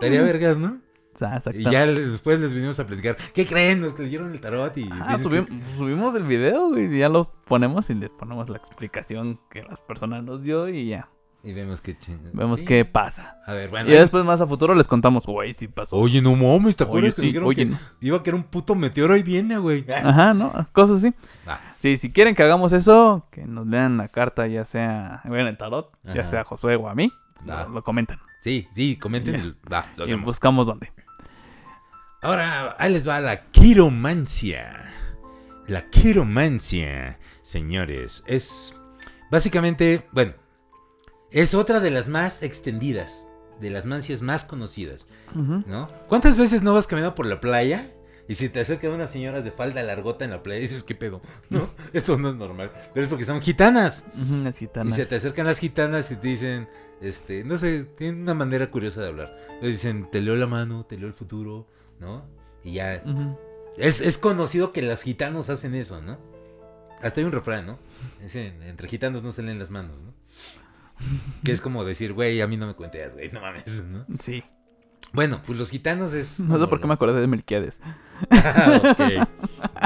Estaría 0.00 0.22
vergas, 0.22 0.58
¿no? 0.58 0.78
Y 1.52 1.64
ya 1.64 1.84
les- 1.86 2.12
después 2.12 2.38
les 2.38 2.52
vinimos 2.54 2.78
a 2.78 2.86
platicar. 2.86 3.16
¿Qué 3.34 3.44
creen? 3.46 3.80
Nos 3.80 3.98
leyeron 3.98 4.30
el 4.32 4.40
tarot 4.40 4.76
y. 4.78 4.88
Ah, 4.92 5.16
que- 5.16 5.22
subimos 5.76 6.14
el 6.14 6.22
video 6.22 6.78
y 6.78 6.96
ya 6.98 7.08
lo 7.08 7.32
ponemos 7.44 7.90
y 7.90 7.94
le 7.94 8.08
ponemos 8.08 8.48
la 8.48 8.56
explicación 8.58 9.40
que 9.50 9.62
las 9.64 9.80
personas 9.80 10.22
nos 10.22 10.42
dio 10.42 10.68
y 10.68 10.86
ya. 10.88 11.08
Y 11.44 11.52
vemos 11.52 11.80
qué 11.80 11.96
ching- 11.96 12.30
Vemos 12.32 12.58
sí. 12.58 12.64
qué 12.66 12.84
pasa. 12.84 13.36
A 13.46 13.52
ver, 13.52 13.70
bueno. 13.70 13.88
Y 13.88 13.92
después 13.92 14.24
más 14.24 14.40
a 14.40 14.46
futuro 14.46 14.74
les 14.74 14.88
contamos, 14.88 15.24
güey, 15.24 15.54
sí 15.54 15.68
pasó. 15.68 15.96
Oye, 15.96 16.20
no 16.20 16.34
mames, 16.34 16.76
¿te 16.76 16.82
Oye, 16.84 16.90
acuerdas? 16.90 17.14
que 17.16 17.22
sí, 17.30 17.38
oye, 17.38 17.56
que 17.56 17.64
no. 17.66 17.78
Iba 18.00 18.16
a 18.18 18.22
caer 18.22 18.34
un 18.34 18.42
puto 18.42 18.74
meteoro 18.74 19.16
y 19.16 19.22
viene, 19.22 19.56
güey. 19.56 19.84
Ajá, 20.04 20.34
¿no? 20.34 20.52
Cosas 20.72 20.98
así. 20.98 21.14
Ah, 21.46 21.60
Sí, 21.78 21.96
si 21.96 22.10
quieren 22.10 22.34
que 22.34 22.42
hagamos 22.42 22.72
eso, 22.72 23.26
que 23.30 23.46
nos 23.46 23.66
lean 23.68 23.96
la 23.98 24.08
carta, 24.08 24.48
ya 24.48 24.64
sea 24.64 25.20
en 25.24 25.32
el 25.34 25.56
tarot, 25.56 25.92
ya 26.12 26.26
sea 26.26 26.40
a 26.40 26.44
Josué 26.44 26.74
o 26.74 26.88
a 26.88 26.94
mí, 26.96 27.12
lo, 27.46 27.68
lo 27.68 27.84
comentan. 27.84 28.18
sí, 28.42 28.66
sí, 28.74 28.96
comenten. 28.96 29.56
Va, 29.72 29.86
lo 29.96 30.08
y 30.08 30.14
buscamos 30.14 30.66
dónde. 30.66 30.90
Ahora, 32.20 32.74
ahí 32.80 32.92
les 32.92 33.08
va 33.08 33.20
la 33.20 33.42
quiromancia. 33.52 34.92
La 35.68 35.88
quiromancia, 35.88 37.18
señores, 37.42 38.24
es 38.26 38.74
básicamente, 39.30 40.04
bueno, 40.12 40.32
es 41.30 41.54
otra 41.54 41.80
de 41.80 41.90
las 41.90 42.08
más 42.08 42.42
extendidas, 42.42 43.26
de 43.60 43.70
las 43.70 43.86
mancias 43.86 44.22
más 44.22 44.44
conocidas. 44.44 45.06
¿no? 45.34 45.88
¿Cuántas 46.08 46.36
veces 46.36 46.62
no 46.62 46.74
vas 46.74 46.86
caminando 46.86 47.14
por 47.14 47.26
la 47.26 47.40
playa? 47.40 47.92
Y 48.30 48.34
si 48.34 48.50
te 48.50 48.60
acercan 48.60 48.92
unas 48.92 49.10
señoras 49.10 49.42
de 49.42 49.50
falda 49.50 49.82
largota 49.82 50.22
en 50.26 50.32
la 50.32 50.42
playa, 50.42 50.60
dices, 50.60 50.84
¿qué 50.84 50.94
pedo? 50.94 51.22
¿No? 51.50 51.70
Esto 51.94 52.18
no 52.18 52.28
es 52.28 52.36
normal. 52.36 52.70
Pero 52.92 53.04
es 53.04 53.08
porque 53.10 53.24
son 53.24 53.40
gitanas. 53.40 54.04
Las 54.44 54.56
Y 54.56 54.66
gitanas. 54.66 54.96
se 54.96 55.06
te 55.06 55.16
acercan 55.16 55.46
las 55.46 55.58
gitanas 55.58 56.10
y 56.10 56.16
te 56.16 56.28
dicen, 56.28 56.68
este, 57.00 57.42
no 57.42 57.56
sé, 57.56 57.84
tienen 57.96 58.20
una 58.20 58.34
manera 58.34 58.70
curiosa 58.70 59.00
de 59.00 59.08
hablar. 59.08 59.34
Le 59.62 59.68
dicen, 59.68 60.10
te 60.10 60.20
leo 60.20 60.36
la 60.36 60.46
mano, 60.46 60.84
te 60.84 60.98
leo 60.98 61.08
el 61.08 61.14
futuro, 61.14 61.66
¿no? 62.00 62.26
Y 62.62 62.74
ya. 62.74 63.02
Es, 63.78 64.02
es 64.02 64.18
conocido 64.18 64.72
que 64.72 64.82
los 64.82 65.00
gitanos 65.02 65.48
hacen 65.48 65.74
eso, 65.74 66.02
¿no? 66.02 66.18
Hasta 67.00 67.20
hay 67.20 67.24
un 67.24 67.32
refrán, 67.32 67.64
¿no? 67.64 67.78
Dicen, 68.20 68.62
entre 68.64 68.88
gitanos 68.88 69.22
no 69.22 69.32
se 69.32 69.42
leen 69.42 69.58
las 69.58 69.70
manos, 69.70 70.02
¿no? 70.02 70.12
Que 71.44 71.52
es 71.52 71.60
como 71.60 71.84
decir, 71.84 72.12
güey, 72.12 72.40
a 72.40 72.46
mí 72.46 72.56
no 72.56 72.66
me 72.66 72.74
cuenteas, 72.74 73.14
güey, 73.14 73.30
no 73.32 73.40
mames, 73.40 73.84
¿no? 73.84 74.04
Sí. 74.18 74.42
Bueno, 75.12 75.40
pues 75.46 75.58
los 75.58 75.70
gitanos 75.70 76.12
es... 76.12 76.38
No 76.38 76.58
sé 76.60 76.66
por 76.66 76.80
qué 76.82 76.86
me 76.86 76.92
acordé 76.94 77.18
de 77.20 77.26
Melquiades. 77.26 77.80
Ok. 78.30 79.00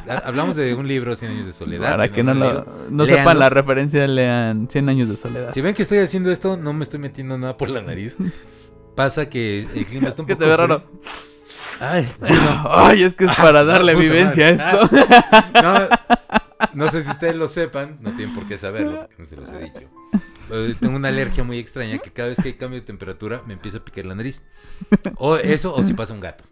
Ha- 0.09 0.19
Hablamos 0.25 0.57
de 0.57 0.75
un 0.75 0.89
libro, 0.89 1.15
100 1.15 1.31
años 1.31 1.47
de 1.47 1.53
soledad. 1.53 1.91
Para 1.93 2.05
si 2.09 2.11
que 2.13 2.23
no, 2.25 2.33
han 2.33 2.41
lo- 2.41 2.67
no 2.91 3.07
sepan 3.07 3.39
la 3.39 3.49
referencia, 3.49 4.05
lean 4.09 4.69
100 4.69 4.89
años 4.89 5.09
de 5.09 5.17
soledad. 5.17 5.53
Si 5.55 5.61
ven 5.61 5.75
que 5.75 5.83
estoy 5.83 5.99
haciendo 5.99 6.31
esto, 6.33 6.57
no 6.57 6.73
me 6.73 6.83
estoy 6.85 6.99
metiendo 6.99 7.39
nada 7.39 7.57
por 7.57 7.69
la 7.71 7.83
nariz. 7.83 8.17
Pasa 8.97 9.29
que 9.29 9.61
el 9.75 9.87
clima 9.87 10.09
está 10.09 10.23
un 10.23 10.27
que 10.29 10.35
poco... 10.35 10.45
te 10.45 10.51
ve 10.51 10.57
raro. 10.57 10.83
Ay, 11.79 12.09
sí, 12.09 12.33
no. 12.33 12.63
Ay, 12.75 13.03
es 13.05 13.15
que 13.15 13.25
es 13.27 13.37
para 13.37 13.61
Ah, 13.61 13.65
darle 13.65 13.95
vivencia 13.95 14.47
a 14.47 14.49
esto. 14.51 14.97
No, 15.63 15.89
no 16.75 16.91
sé 16.91 17.03
si 17.03 17.11
ustedes 17.11 17.37
lo 17.37 17.47
sepan, 17.49 17.99
no 18.01 18.11
tienen 18.17 18.35
por 18.35 18.47
qué 18.49 18.59
saberlo, 18.59 19.01
porque 19.03 19.15
no 19.19 19.27
se 19.27 19.37
los 19.37 19.49
he 19.51 19.59
dicho. 19.59 19.89
Pero 20.53 20.77
tengo 20.77 20.97
una 20.97 21.09
alergia 21.09 21.43
muy 21.45 21.59
extraña 21.59 21.97
que 21.97 22.11
cada 22.11 22.29
vez 22.29 22.39
que 22.39 22.49
hay 22.49 22.55
cambio 22.57 22.79
de 22.79 22.85
temperatura 22.85 23.43
me 23.47 23.55
empieza 23.55 23.79
a 23.79 23.85
picar 23.87 24.05
la 24.05 24.15
nariz. 24.15 24.43
O 25.17 25.37
eso, 25.39 25.75
o 25.75 25.83
si 25.83 25.95
pasa 25.95 26.13
un 26.13 26.21
gato. 26.21 26.45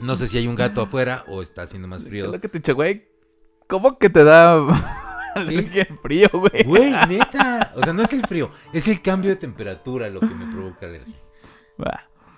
No 0.00 0.14
sé 0.14 0.28
si 0.28 0.38
hay 0.38 0.46
un 0.46 0.54
gato 0.54 0.80
afuera 0.80 1.24
o 1.26 1.42
está 1.42 1.62
haciendo 1.62 1.88
más 1.88 2.02
Es 2.02 2.08
frío. 2.08 2.30
lo 2.30 2.40
que 2.40 2.48
te 2.48 2.58
he 2.58 2.60
dicho, 2.60 2.72
güey. 2.76 3.08
¿Cómo 3.66 3.98
que 3.98 4.10
te 4.10 4.22
da 4.22 4.54
alergia 5.34 5.88
al 5.90 5.98
frío, 5.98 6.28
güey? 6.32 6.62
Güey, 6.64 6.92
neta. 7.08 7.72
O 7.74 7.82
sea, 7.82 7.92
no 7.92 8.04
es 8.04 8.12
el 8.12 8.24
frío, 8.28 8.52
es 8.72 8.86
el 8.86 9.02
cambio 9.02 9.30
de 9.30 9.36
temperatura 9.38 10.08
lo 10.08 10.20
que 10.20 10.26
me 10.26 10.52
provoca 10.54 10.86
alergia. 10.86 11.16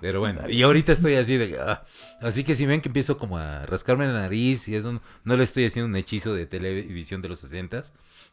Pero 0.01 0.21
bueno, 0.21 0.49
y 0.49 0.63
ahorita 0.63 0.93
estoy 0.93 1.17
así 1.17 1.37
de... 1.37 1.59
ah, 1.61 1.85
así 2.23 2.45
que 2.45 2.55
si 2.55 2.65
ven 2.65 2.81
que 2.81 2.89
empiezo 2.89 3.19
como 3.19 3.37
a 3.37 3.67
rascarme 3.67 4.07
la 4.07 4.13
nariz 4.15 4.69
y 4.69 4.77
eso, 4.77 4.91
no, 4.91 5.03
no 5.25 5.37
le 5.37 5.45
estoy 5.45 5.67
haciendo 5.67 5.87
un 5.89 5.97
hechizo 5.97 6.35
de 6.35 6.47
televisión 6.47 7.21
de 7.21 7.29
los 7.29 7.41
60 7.41 7.83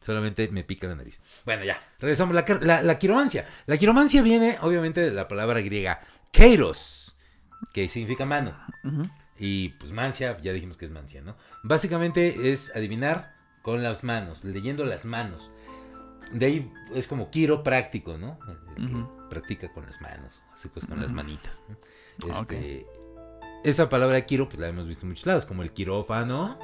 solamente 0.03 0.47
me 0.49 0.63
pica 0.63 0.87
la 0.87 0.95
nariz. 0.95 1.19
Bueno, 1.45 1.63
ya, 1.63 1.81
regresamos. 1.99 2.35
La, 2.35 2.45
la, 2.61 2.81
la 2.81 2.99
quiromancia. 2.99 3.47
La 3.65 3.77
quiromancia 3.77 4.21
viene 4.21 4.57
obviamente 4.61 5.01
de 5.01 5.11
la 5.11 5.27
palabra 5.27 5.61
griega 5.61 6.01
kairos, 6.31 7.15
que 7.73 7.87
significa 7.87 8.25
mano. 8.25 8.55
Y 9.39 9.69
pues 9.69 9.91
mancia, 9.91 10.37
ya 10.41 10.53
dijimos 10.53 10.77
que 10.77 10.85
es 10.85 10.91
mancia, 10.91 11.21
¿no? 11.21 11.35
Básicamente 11.63 12.51
es 12.51 12.71
adivinar 12.75 13.33
con 13.61 13.81
las 13.81 14.03
manos, 14.03 14.43
leyendo 14.43 14.85
las 14.85 15.05
manos. 15.05 15.51
De 16.31 16.45
ahí 16.45 16.71
es 16.93 17.07
como 17.07 17.29
quiro 17.29 17.63
práctico, 17.63 18.17
¿no? 18.17 18.39
El 18.47 18.57
que 18.89 19.05
practica 19.29 19.71
con 19.71 19.85
las 19.85 19.99
manos, 20.01 20.41
hace 20.53 20.69
cosas 20.69 20.89
con 20.89 21.01
las 21.01 21.11
manitas. 21.11 21.61
¿no? 21.67 21.77
Ah. 22.31 22.41
Este, 22.41 22.85
Esa 23.63 23.89
palabra 23.89 24.25
quiro, 24.25 24.47
pues 24.47 24.59
la 24.59 24.67
hemos 24.67 24.87
visto 24.87 25.05
en 25.05 25.09
muchos 25.09 25.25
lados, 25.25 25.45
como 25.45 25.63
el 25.63 25.71
quirófano, 25.71 26.59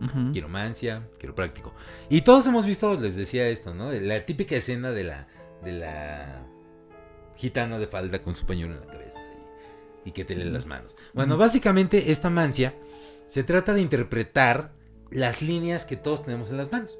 Ujú. 0.00 0.32
quiromancia, 0.32 1.08
quiropráctico. 1.18 1.72
Y 2.08 2.20
todos 2.22 2.46
hemos 2.46 2.66
visto, 2.66 2.94
les 3.00 3.16
decía 3.16 3.48
esto, 3.48 3.74
¿no? 3.74 3.90
La 3.92 4.24
típica 4.26 4.56
escena 4.56 4.90
de 4.90 5.04
la, 5.04 5.28
de 5.64 5.72
la 5.72 6.42
gitana 7.36 7.78
de 7.78 7.86
falda 7.86 8.20
con 8.22 8.34
su 8.34 8.44
pañuelo 8.46 8.74
en 8.74 8.80
la 8.80 8.86
cabeza 8.86 9.18
y, 10.04 10.08
y 10.10 10.12
que 10.12 10.24
te 10.24 10.34
lee 10.34 10.50
las 10.50 10.66
manos. 10.66 10.94
Bueno, 11.14 11.34
Ujú. 11.34 11.40
básicamente 11.40 12.10
esta 12.12 12.30
mancia 12.30 12.74
se 13.26 13.44
trata 13.44 13.72
de 13.74 13.80
interpretar 13.80 14.72
las 15.10 15.40
líneas 15.40 15.84
que 15.86 15.96
todos 15.96 16.24
tenemos 16.24 16.50
en 16.50 16.56
las 16.58 16.70
manos. 16.70 16.96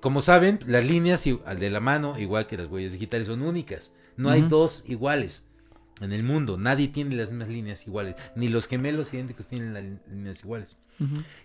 Como 0.00 0.22
saben, 0.22 0.60
las 0.66 0.84
líneas 0.84 1.24
de 1.24 1.70
la 1.70 1.80
mano, 1.80 2.18
igual 2.18 2.46
que 2.46 2.56
las 2.56 2.68
huellas 2.68 2.92
digitales, 2.92 3.26
son 3.26 3.42
únicas. 3.42 3.90
No 4.16 4.30
hay 4.30 4.42
dos 4.42 4.84
iguales 4.86 5.42
en 6.00 6.12
el 6.12 6.22
mundo. 6.22 6.56
Nadie 6.58 6.88
tiene 6.88 7.16
las 7.16 7.30
mismas 7.30 7.48
líneas 7.48 7.86
iguales. 7.86 8.14
Ni 8.36 8.48
los 8.48 8.66
gemelos 8.68 9.12
idénticos 9.12 9.46
tienen 9.46 9.74
las 9.74 9.82
líneas 10.08 10.40
iguales. 10.44 10.76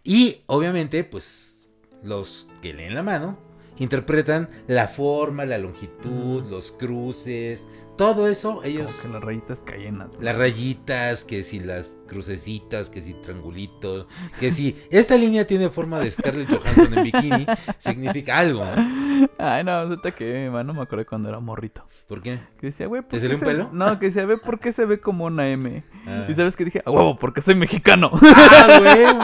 Y 0.04 0.41
obviamente, 0.48 1.04
pues 1.04 1.70
los 2.04 2.48
que 2.62 2.74
leen 2.74 2.94
la 2.94 3.04
mano 3.04 3.38
interpretan 3.78 4.50
la 4.68 4.88
forma, 4.88 5.46
la 5.46 5.58
longitud, 5.58 6.44
los 6.50 6.72
cruces, 6.72 7.68
todo 7.97 8.27
eso 8.27 8.62
ellos... 8.63 8.91
Como 8.91 9.01
que 9.01 9.08
las 9.13 9.23
rayitas 9.23 9.62
cayenas. 9.62 10.10
güey. 10.10 10.21
Las 10.23 10.38
rayitas, 10.38 11.23
que 11.23 11.43
si 11.43 11.60
las 11.60 11.89
crucecitas, 12.08 12.89
que 12.89 13.01
si 13.01 13.13
triangulitos, 13.21 14.08
que 14.39 14.51
si 14.51 14.75
esta 14.89 15.15
línea 15.17 15.47
tiene 15.47 15.69
forma 15.69 15.99
de 15.99 16.12
Scarlett 16.12 16.49
Johansson 16.49 16.97
en 16.97 17.03
bikini, 17.03 17.45
significa 17.79 18.38
algo, 18.39 18.63
¿no? 18.65 19.27
Ay, 19.38 19.63
no, 19.63 19.71
ahorita 19.71 20.12
que 20.12 20.43
mi 20.45 20.49
mano 20.49 20.73
me 20.73 20.81
acordé 20.81 21.05
cuando 21.05 21.29
era 21.29 21.39
morrito. 21.39 21.88
¿Por 22.08 22.21
qué? 22.21 22.39
Que 22.60 22.67
decía, 22.67 22.86
güey, 22.88 23.01
¿por 23.01 23.12
¿Te 23.12 23.17
qué 23.17 23.21
salió 23.21 23.36
un 23.36 23.39
se- 23.39 23.45
pelo? 23.45 23.69
No, 23.73 23.97
que 23.99 24.08
decía, 24.08 24.25
ve, 24.25 24.38
¿por 24.38 24.60
qué 24.60 24.71
se 24.71 24.86
ve 24.86 24.99
como 24.99 25.25
una 25.25 25.47
M? 25.49 25.84
Ah, 26.05 26.25
Y 26.29 26.36
sabes 26.36 26.55
que 26.55 26.65
dije, 26.65 26.84
a 26.86 26.91
huevo, 26.91 27.17
porque 27.17 27.41
soy 27.41 27.55
mexicano. 27.55 28.12
¡Ah, 28.21 28.79
huevo! 28.81 29.19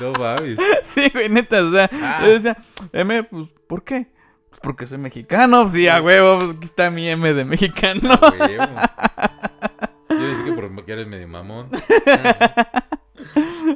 No 0.00 0.12
mames. 0.18 0.58
sí, 0.82 1.08
güey, 1.12 1.28
neta, 1.28 1.62
o 1.62 1.70
sea, 1.70 1.88
Ah. 1.92 2.22
yo 2.26 2.32
decía, 2.32 2.56
M, 2.92 3.22
pues, 3.24 3.48
¿por 3.66 3.82
qué? 3.84 4.06
Pues 4.66 4.74
porque 4.74 4.88
soy 4.88 4.98
mexicano, 4.98 5.68
sí, 5.68 5.86
a 5.86 6.02
huevo, 6.02 6.40
pues 6.40 6.50
aquí 6.56 6.64
está 6.64 6.90
mi 6.90 7.08
M 7.08 7.32
de 7.32 7.44
mexicano. 7.44 8.18
Huevo. 8.20 8.64
Yo 10.10 10.20
decía 10.20 10.44
que 10.44 10.52
porque 10.74 10.92
eres 10.92 11.06
medio 11.06 11.28
mamón. 11.28 11.70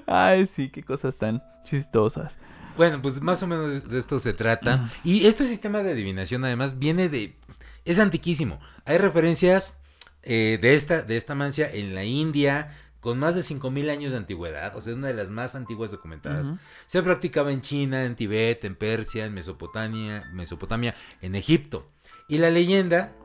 Ay, 0.09 0.47
sí, 0.47 0.69
qué 0.69 0.83
cosas 0.83 1.17
tan 1.17 1.45
chistosas. 1.63 2.37
Bueno, 2.77 3.01
pues 3.01 3.23
más 3.23 3.41
o 3.45 3.47
menos 3.47 3.89
de 3.89 3.99
esto 4.01 4.19
se 4.19 4.33
trata. 4.33 4.91
Y 5.05 5.29
este 5.29 5.47
sistema 5.47 5.81
de 5.85 5.93
adivinación 5.93 6.45
además 6.45 6.77
viene 6.81 7.09
de... 7.09 7.37
Es 7.85 8.01
antiquísimo. 8.01 8.59
Hay 8.85 8.99
referencias 8.99 9.79
eh, 10.25 10.59
de, 10.61 10.75
esta, 10.75 11.03
de 11.03 11.17
esta 11.17 11.37
mancia 11.37 11.71
en 11.73 11.95
la 11.95 12.03
India, 12.03 12.77
con 13.01 13.19
más 13.19 13.35
de 13.35 13.41
5.000 13.41 13.91
años 13.91 14.13
de 14.13 14.19
antigüedad, 14.19 14.77
o 14.77 14.81
sea, 14.81 14.93
es 14.93 14.99
una 14.99 15.09
de 15.09 15.15
las 15.15 15.31
más 15.31 15.55
antiguas 15.55 15.91
documentadas. 15.91 16.53
Se 16.87 17.03
practicaba 17.03 17.51
en 17.51 17.63
China, 17.63 18.05
en 18.05 18.15
Tibet, 18.15 18.65
en 18.65 18.77
Persia, 18.77 19.25
en 19.25 19.35
Mesopotamia, 19.35 20.31
Mesopotamia, 20.33 20.95
en 21.23 21.35
Egipto. 21.35 21.91
Y 22.29 22.39
la 22.39 22.51
leyenda, 22.51 23.17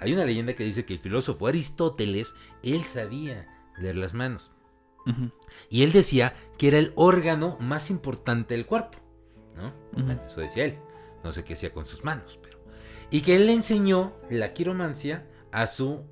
hay 0.00 0.12
una 0.12 0.24
leyenda 0.24 0.54
que 0.54 0.64
dice 0.64 0.84
que 0.84 0.94
el 0.94 1.00
filósofo 1.00 1.46
Aristóteles, 1.46 2.34
él 2.62 2.84
sabía 2.84 3.46
leer 3.78 3.96
las 3.96 4.14
manos. 4.14 4.52
Y 5.70 5.84
él 5.84 5.92
decía 5.92 6.34
que 6.58 6.68
era 6.68 6.78
el 6.78 6.92
órgano 6.96 7.56
más 7.60 7.90
importante 7.90 8.54
del 8.54 8.66
cuerpo, 8.66 8.98
¿no? 9.56 9.72
Eso 10.26 10.40
decía 10.40 10.64
él. 10.64 10.78
No 11.22 11.32
sé 11.32 11.44
qué 11.44 11.54
hacía 11.54 11.72
con 11.72 11.86
sus 11.86 12.04
manos, 12.04 12.38
pero... 12.42 12.58
Y 13.10 13.20
que 13.20 13.36
él 13.36 13.46
le 13.46 13.52
enseñó 13.52 14.14
la 14.30 14.52
quiromancia 14.52 15.26
a 15.52 15.68
su 15.68 16.04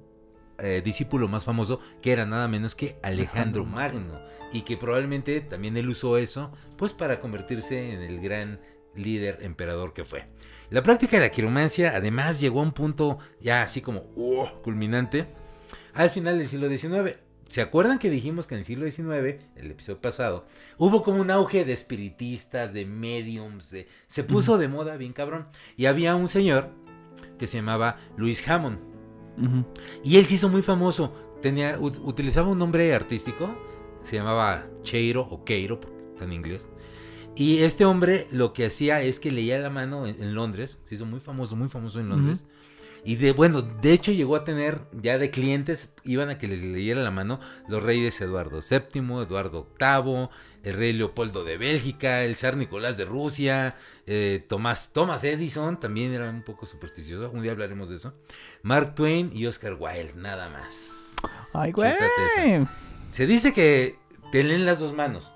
eh, 0.59 0.83
discípulo 0.85 1.29
más 1.29 1.45
famoso, 1.45 1.81
que 2.03 2.13
era 2.13 2.27
nada 2.27 2.49
menos 2.49 2.75
que 2.75 2.97
Alejandro 3.03 3.65
Magno. 3.65 4.21
Y 4.53 4.63
que 4.63 4.77
probablemente 4.77 5.41
también 5.41 5.77
él 5.77 5.89
usó 5.89 6.17
eso, 6.17 6.53
pues 6.77 6.93
para 6.93 7.21
convertirse 7.21 7.93
en 7.93 8.03
el 8.03 8.21
gran 8.21 8.61
líder 8.95 9.39
emperador 9.43 9.93
que 9.93 10.05
fue. 10.05 10.27
La 10.71 10.83
práctica 10.83 11.17
de 11.17 11.25
la 11.25 11.31
quiromancia 11.31 11.93
además 11.97 12.41
llegó 12.41 12.61
a 12.61 12.63
un 12.63 12.73
punto 12.73 13.19
ya 13.41 13.63
así 13.63 13.81
como 13.81 14.05
¡oh! 14.17 14.61
culminante 14.63 15.27
al 15.93 16.11
final 16.11 16.39
del 16.39 16.49
siglo 16.49 16.69
XIX. 16.69 17.17
¿Se 17.49 17.61
acuerdan 17.61 17.99
que 17.99 18.11
dijimos 18.11 18.47
que 18.47 18.55
en 18.55 18.61
el 18.61 18.65
siglo 18.65 18.91
XIX, 18.91 19.43
el 19.57 19.71
episodio 19.71 20.01
pasado, 20.01 20.47
hubo 20.79 21.03
como 21.03 21.21
un 21.21 21.31
auge 21.31 21.65
de 21.65 21.73
espiritistas, 21.73 22.73
de 22.73 22.85
mediums, 22.87 23.71
de- 23.71 23.87
se 24.09 24.25
puso 24.25 24.57
de 24.59 24.69
moda 24.69 24.97
bien 24.97 25.13
cabrón? 25.13 25.47
Y 25.77 25.87
había 25.87 26.17
un 26.17 26.29
señor 26.29 26.71
que 27.39 27.47
se 27.47 27.59
llamaba 27.59 27.99
Luis 28.17 28.47
Hammond. 28.49 28.79
Ujú. 29.39 29.65
Y 30.03 30.17
él 30.17 30.27
se 30.27 30.35
hizo 30.35 30.49
muy 30.49 30.63
famoso. 30.63 31.13
Tenía, 31.43 31.79
ut- 31.79 32.01
utilizaba 32.03 32.49
un 32.49 32.59
nombre 32.59 32.95
artístico, 32.95 33.55
se 34.03 34.17
llamaba 34.17 34.67
Cheiro 34.83 35.23
o 35.23 35.45
Keiro, 35.45 35.81
en 36.21 36.33
inglés. 36.33 36.69
Y 37.37 37.59
este 37.59 37.85
hombre 37.85 38.29
lo 38.31 38.53
que 38.53 38.67
hacía 38.67 39.03
es 39.03 39.19
que 39.19 39.33
leía 39.33 39.59
la 39.59 39.69
mano 39.71 40.07
en, 40.07 40.23
en 40.23 40.35
Londres, 40.35 40.79
se 40.85 40.95
hizo 40.95 41.05
muy 41.05 41.21
famoso, 41.21 41.57
muy 41.57 41.69
famoso 41.69 41.99
en 42.01 42.09
Londres. 42.09 42.47
Y 43.05 43.17
de 43.17 43.33
bueno, 43.33 43.61
de 43.61 43.93
hecho 43.93 44.13
llegó 44.13 44.35
a 44.35 44.45
tener 44.45 44.81
ya 44.93 45.19
de 45.19 45.31
clientes, 45.31 45.91
iban 46.05 46.31
a 46.31 46.39
que 46.39 46.49
les 46.49 46.63
leyera 46.63 47.03
la 47.03 47.11
mano 47.11 47.39
los 47.69 47.83
reyes 47.83 48.19
Eduardo 48.21 48.61
VII, 48.61 49.23
Eduardo 49.23 49.69
VIII, 49.79 50.29
el 50.63 50.75
rey 50.75 50.93
Leopoldo 50.95 51.45
de 51.45 51.59
Bélgica, 51.59 52.23
el 52.23 52.35
zar 52.37 52.57
Nicolás 52.57 52.97
de 52.97 53.05
Rusia, 53.05 53.77
eh, 54.07 54.43
Tomás, 54.49 54.93
Thomas 54.93 55.23
Edison, 55.23 55.79
también 55.79 56.15
era 56.15 56.31
un 56.31 56.43
poco 56.43 56.65
supersticioso, 56.65 57.31
un 57.31 57.43
día 57.43 57.53
hablaremos 57.53 57.91
de 57.91 57.97
eso. 57.97 58.15
Mark 58.63 58.95
Twain 58.95 59.31
y 59.37 59.47
Oscar 59.47 59.77
Wilde, 59.79 60.15
nada 60.17 60.49
más. 60.49 61.15
Ay, 61.53 61.73
güey. 61.73 61.93
Se 63.11 63.27
dice 63.27 63.53
que 63.53 63.97
te 64.33 64.43
leen 64.43 64.65
las 64.65 64.79
dos 64.79 64.95
manos. 64.95 65.31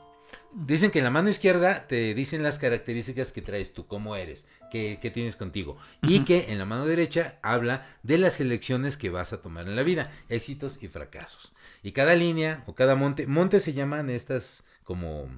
Dicen 0.52 0.90
que 0.90 0.98
en 0.98 1.04
la 1.04 1.10
mano 1.10 1.28
izquierda 1.28 1.86
te 1.86 2.14
dicen 2.14 2.42
las 2.42 2.58
características 2.58 3.32
que 3.32 3.42
traes 3.42 3.74
tú, 3.74 3.86
cómo 3.86 4.16
eres, 4.16 4.46
qué 4.70 5.10
tienes 5.12 5.36
contigo. 5.36 5.76
Y 6.02 6.24
que 6.24 6.52
en 6.52 6.58
la 6.58 6.64
mano 6.64 6.86
derecha 6.86 7.38
habla 7.42 7.86
de 8.02 8.18
las 8.18 8.40
elecciones 8.40 8.96
que 8.96 9.10
vas 9.10 9.32
a 9.32 9.42
tomar 9.42 9.68
en 9.68 9.76
la 9.76 9.82
vida, 9.82 10.10
éxitos 10.28 10.78
y 10.82 10.88
fracasos. 10.88 11.52
Y 11.82 11.92
cada 11.92 12.14
línea 12.14 12.64
o 12.66 12.74
cada 12.74 12.94
monte, 12.94 13.26
monte 13.26 13.60
se 13.60 13.72
llaman 13.72 14.10
estas 14.10 14.64
como, 14.84 15.28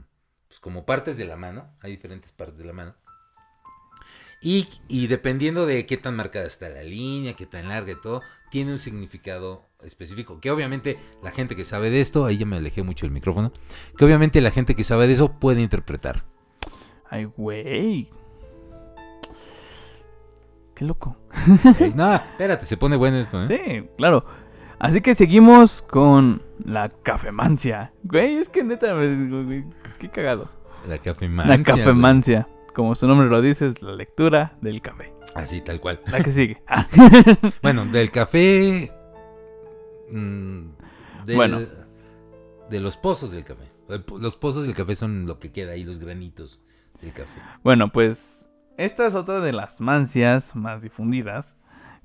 pues, 0.49 0.61
como 0.61 0.87
partes 0.87 1.17
de 1.17 1.25
la 1.25 1.37
mano, 1.37 1.71
hay 1.81 1.91
diferentes 1.93 2.33
partes 2.33 2.59
de 2.59 2.65
la 2.65 2.73
mano. 2.73 2.95
Y, 4.43 4.69
y 4.89 5.07
dependiendo 5.07 5.67
de 5.67 5.85
qué 5.85 5.99
tan 5.99 6.17
marcada 6.17 6.47
está 6.47 6.69
la 6.71 6.83
línea, 6.83 7.35
qué 7.35 7.45
tan 7.45 7.69
larga 7.69 7.93
y 7.93 8.01
todo, 8.01 8.23
tiene 8.51 8.73
un 8.73 8.79
significado 8.79 9.69
específico. 9.83 10.41
Que 10.41 10.51
obviamente 10.51 10.99
la 11.23 11.31
gente 11.31 11.57
que 11.57 11.65
sabe 11.65 11.91
de 11.91 12.01
esto, 12.01 12.25
ahí 12.25 12.39
ya 12.39 12.47
me 12.47 12.57
alejé 12.57 12.83
mucho 12.83 13.05
del 13.05 13.13
micrófono, 13.13 13.53
que 13.99 14.05
obviamente 14.05 14.41
la 14.41 14.51
gente 14.51 14.75
que 14.75 14.85
sabe 14.85 15.07
de 15.07 15.15
eso 15.15 15.39
puede 15.39 15.61
interpretar. 15.61 16.25
Ay, 17.11 17.25
güey. 17.25 18.09
Qué 20.81 20.87
loco. 20.87 21.15
Eh, 21.79 21.93
no, 21.95 22.15
espérate, 22.15 22.65
se 22.65 22.79
pone 22.79 22.97
bueno 22.97 23.19
esto, 23.19 23.43
¿eh? 23.43 23.47
Sí, 23.47 23.89
claro. 23.99 24.25
Así 24.79 25.03
que 25.03 25.15
seguimos 25.15 25.83
con 25.83 26.41
la 26.65 26.89
cafemancia. 26.89 27.93
Güey, 28.03 28.37
es 28.39 28.49
que 28.49 28.65
neta, 28.65 28.95
güey, 28.95 29.63
qué 29.99 30.09
cagado. 30.09 30.49
La 30.89 30.97
cafemancia. 30.97 31.55
La 31.59 31.63
cafemancia. 31.63 32.49
Como 32.75 32.95
su 32.95 33.07
nombre 33.07 33.29
lo 33.29 33.43
dice, 33.43 33.67
es 33.67 33.83
la 33.83 33.93
lectura 33.93 34.55
del 34.63 34.81
café. 34.81 35.13
Así, 35.35 35.61
tal 35.61 35.83
cual. 35.83 36.01
La 36.07 36.23
que 36.23 36.31
sigue. 36.31 36.63
Ah. 36.67 36.87
Bueno, 37.63 37.85
del 37.85 38.11
café. 38.11 38.91
mm, 40.11 40.61
del- 41.27 41.37
Bueno. 41.37 41.61
De 42.71 42.81
los 42.81 42.97
pozos 42.97 43.33
del 43.33 43.45
café. 43.45 43.65
Po- 44.07 44.17
Los 44.19 44.37
pozos 44.37 44.65
del 44.65 44.75
café 44.75 44.97
son 44.97 45.27
lo 45.27 45.39
que 45.41 45.53
queda 45.53 45.73
ahí, 45.73 45.85
los 45.85 45.99
granitos 46.01 46.59
del 47.03 47.13
café. 47.13 47.29
Bueno, 47.63 47.89
pues 47.93 48.47
esta 48.77 49.07
es 49.07 49.15
otra 49.15 49.41
de 49.41 49.53
las 49.53 49.81
mancias 49.81 50.55
más 50.57 50.83
difundidas. 50.83 51.57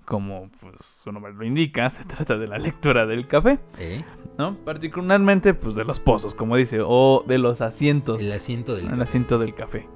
Como 0.05 0.51
pues, 0.61 0.75
su 1.03 1.11
nombre 1.11 1.33
lo 1.33 1.43
indica, 1.43 1.89
se 1.89 2.05
trata 2.05 2.37
de 2.37 2.45
la 2.47 2.59
lectura 2.59 3.07
del 3.07 3.27
café, 3.27 3.57
¿Eh? 3.79 4.03
¿no? 4.37 4.55
Particularmente 4.57 5.55
pues 5.55 5.73
de 5.73 5.83
los 5.83 5.99
pozos, 5.99 6.35
como 6.35 6.55
dice, 6.57 6.81
o 6.85 7.23
de 7.27 7.39
los 7.39 7.59
asientos. 7.61 8.21
El 8.21 8.31
asiento 8.31 8.75
del 8.75 8.85
el 8.85 8.91
café. 8.91 9.03
asiento 9.03 9.39
del 9.39 9.55
café. 9.55 9.87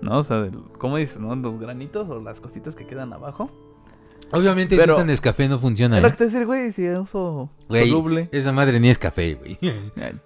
¿No? 0.00 0.18
O 0.18 0.22
sea, 0.24 0.40
del, 0.40 0.58
¿cómo 0.78 0.96
dices, 0.96 1.20
no? 1.20 1.36
Los 1.36 1.58
granitos 1.60 2.08
o 2.10 2.20
las 2.20 2.40
cositas 2.40 2.74
que 2.74 2.84
quedan 2.84 3.12
abajo. 3.12 3.48
Obviamente, 4.32 4.76
Pero- 4.76 4.94
si 4.94 4.96
usan 4.96 5.06
Nescafé 5.06 5.48
no 5.48 5.60
funciona. 5.60 6.00
Lo 6.00 6.08
¿eh? 6.08 6.14
que 6.16 6.24
decir, 6.24 6.46
güey, 6.46 6.72
si 6.72 6.88
uso 6.88 7.48
Güey. 7.68 8.28
Esa 8.32 8.50
madre 8.52 8.80
ni 8.80 8.90
es 8.90 8.98
café, 8.98 9.34
güey. 9.34 9.56
Ay, 9.62 10.18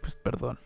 pues 0.00 0.16
perdón. 0.16 0.58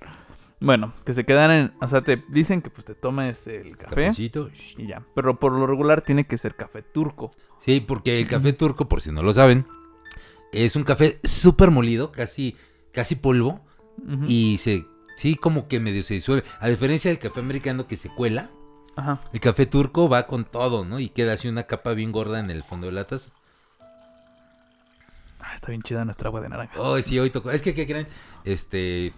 Bueno, 0.61 0.93
que 1.05 1.13
se 1.15 1.25
quedan 1.25 1.51
en. 1.51 1.73
O 1.81 1.87
sea, 1.87 2.03
te 2.03 2.23
dicen 2.29 2.63
que 2.63 2.71
pues 2.71 2.85
te 2.85 2.95
tomes 2.95 3.47
el 3.47 3.77
café 3.77 4.07
Cafecito. 4.07 4.51
y 4.77 4.87
ya. 4.89 5.03
Pero 5.15 5.39
por 5.39 5.53
lo 5.53 5.67
regular 5.67 6.03
tiene 6.03 6.27
que 6.27 6.37
ser 6.37 6.57
café 6.57 6.83
turco. 6.83 7.33
Sí, 7.61 7.81
porque 7.81 8.19
el 8.19 8.27
café 8.27 8.53
turco, 8.53 8.89
por 8.89 9.01
si 9.01 9.13
no 9.13 9.23
lo 9.23 9.33
saben, 9.33 9.67
es 10.53 10.75
un 10.77 10.85
café 10.85 11.21
súper 11.25 11.71
molido, 11.71 12.11
casi, 12.13 12.57
casi 12.93 13.15
polvo, 13.17 13.61
y 14.27 14.59
se, 14.59 14.85
sí, 15.17 15.35
como 15.37 15.69
que 15.69 15.79
medio 15.81 16.03
se 16.03 16.15
disuelve. 16.15 16.45
A 16.61 16.69
diferencia 16.69 17.11
del 17.11 17.19
café 17.19 17.41
americano 17.41 17.87
que 17.87 17.97
se 17.97 18.09
cuela, 18.09 18.51
Ajá. 18.97 19.21
el 19.33 19.41
café 19.41 19.67
turco 19.67 20.09
va 20.09 20.27
con 20.27 20.45
todo, 20.45 20.85
¿no? 20.85 20.99
Y 21.01 21.11
queda 21.11 21.35
así 21.35 21.49
una 21.49 21.65
capa 21.65 21.93
bien 21.95 22.11
gorda 22.13 22.41
en 22.41 22.51
el 22.51 22.63
fondo 22.65 22.87
de 22.87 22.93
la 22.95 23.07
taza. 23.07 23.31
Ah, 25.41 25.55
está 25.55 25.69
bien 25.69 25.83
chida 25.83 26.05
nuestra 26.05 26.29
agua 26.29 26.41
de 26.41 26.49
naranja. 26.49 26.81
Oh, 26.81 27.01
sí, 27.01 27.19
hoy 27.19 27.31
tocó. 27.31 27.51
Es 27.51 27.63
que, 27.63 27.75
¿qué 27.75 27.87
creen? 27.87 28.09
Este, 28.45 29.13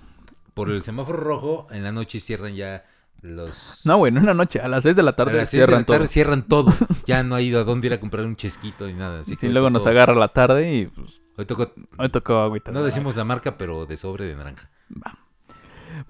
por 0.67 0.71
el 0.71 0.83
semáforo 0.83 1.19
rojo, 1.19 1.67
en 1.71 1.83
la 1.85 1.93
noche 1.93 2.21
cierran 2.21 2.55
ya 2.55 2.85
los... 3.23 3.51
No, 3.85 3.99
güey, 3.99 4.11
no 4.13 4.21
en 4.21 4.27
la 4.27 4.35
noche. 4.35 4.61
A 4.61 4.69
las 4.69 4.83
6 4.83 4.97
de 4.97 5.03
la 5.03 5.11
a 5.11 5.17
tarde 5.17 5.33
las 5.35 5.49
seis 5.51 5.61
de 5.61 5.67
cierran 5.67 5.81
la 5.81 5.87
tarde 5.87 5.99
todo. 6.01 6.09
cierran 6.09 6.43
todo. 6.45 6.73
Ya 7.07 7.23
no 7.23 7.35
ha 7.35 7.41
ido 7.43 7.61
a 7.61 7.65
dónde 7.65 7.87
ir 7.89 7.93
a 7.93 8.01
comprar 8.01 8.25
un 8.25 8.37
chesquito 8.37 8.87
ni 8.87 8.95
nada. 8.95 9.21
Así 9.21 9.33
Sí, 9.37 9.41
que 9.43 9.47
hoy 9.49 9.53
luego 9.53 9.69
nos 9.71 9.83
tocó- 9.85 9.91
agarra 9.91 10.15
la 10.15 10.29
tarde 10.29 10.75
y 10.75 10.87
pues 10.87 11.21
Hoy 11.37 11.45
tocó, 11.47 11.73
hoy 11.99 12.09
tocó 12.11 12.39
agüita. 12.41 12.71
de 12.71 12.75
no 12.75 12.81
naranja. 12.81 12.95
decimos 12.97 13.17
la 13.17 13.25
marca, 13.25 13.57
pero 13.59 13.87
de 13.87 13.97
sobre 13.97 14.27
de 14.27 14.35
naranja. 14.37 14.69
Va. 14.95 15.19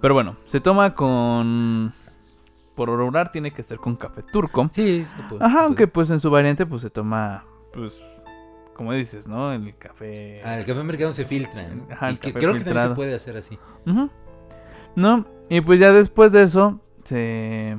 Pero 0.01 0.15
bueno, 0.15 0.37
se 0.47 0.61
toma 0.61 0.95
con... 0.95 1.93
Por 2.75 2.89
regular 2.89 3.31
tiene 3.33 3.51
que 3.53 3.63
ser 3.63 3.79
con 3.79 3.97
café 3.97 4.23
turco. 4.33 4.69
Sí, 4.73 5.05
se 5.05 5.23
puede, 5.25 5.39
se 5.39 5.45
Ajá, 5.45 5.55
puede. 5.55 5.67
aunque 5.67 5.87
pues 5.89 6.11
en 6.11 6.21
su 6.21 6.31
variante 6.31 6.65
pues 6.67 6.83
se 6.83 6.91
toma, 6.91 7.45
pues, 7.75 8.01
como 8.75 8.93
dices, 8.93 9.27
¿no? 9.29 9.53
El 9.53 9.77
café... 9.77 10.41
Ah, 10.45 10.57
el 10.59 10.65
café 10.65 10.81
americano 10.81 11.13
se 11.13 11.25
filtra. 11.25 11.69
¿no? 11.69 11.87
Ajá, 11.93 12.09
el 12.09 12.15
Y 12.15 12.19
que 12.19 12.29
café 12.33 12.39
creo 12.41 12.53
que 12.55 12.59
también 12.61 12.65
filtrado. 12.65 12.89
se 12.91 12.95
puede 12.97 13.15
hacer 13.15 13.37
así. 13.37 13.59
Ujú. 13.87 14.11
¿No? 14.97 15.25
Y 15.49 15.61
pues 15.61 15.81
ya 15.81 15.93
después 15.93 16.33
de 16.33 16.43
eso, 16.43 16.81
se... 17.05 17.79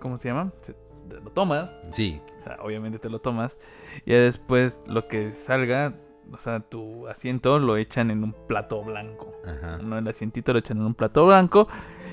¿Cómo 0.00 0.16
se 0.16 0.28
llama? 0.28 0.52
Se- 0.62 0.74
te 1.08 1.20
lo 1.20 1.30
tomas, 1.30 1.74
Sí, 1.94 2.20
o 2.38 2.42
sea, 2.42 2.58
obviamente 2.62 2.98
te 2.98 3.08
lo 3.08 3.18
tomas, 3.20 3.58
y 4.04 4.10
ya 4.12 4.18
después 4.20 4.78
lo 4.86 5.08
que 5.08 5.32
salga, 5.32 5.94
o 6.30 6.36
sea, 6.36 6.60
tu 6.60 7.08
asiento 7.08 7.58
lo 7.58 7.78
echan 7.78 8.10
en 8.10 8.22
un 8.24 8.34
plato 8.46 8.82
blanco. 8.84 9.32
ajá. 9.46 9.78
¿no? 9.78 9.96
El 9.98 10.06
asientito 10.06 10.52
lo 10.52 10.58
echan 10.58 10.76
en 10.78 10.84
un 10.84 10.94
plato 10.94 11.26
blanco, 11.26 11.66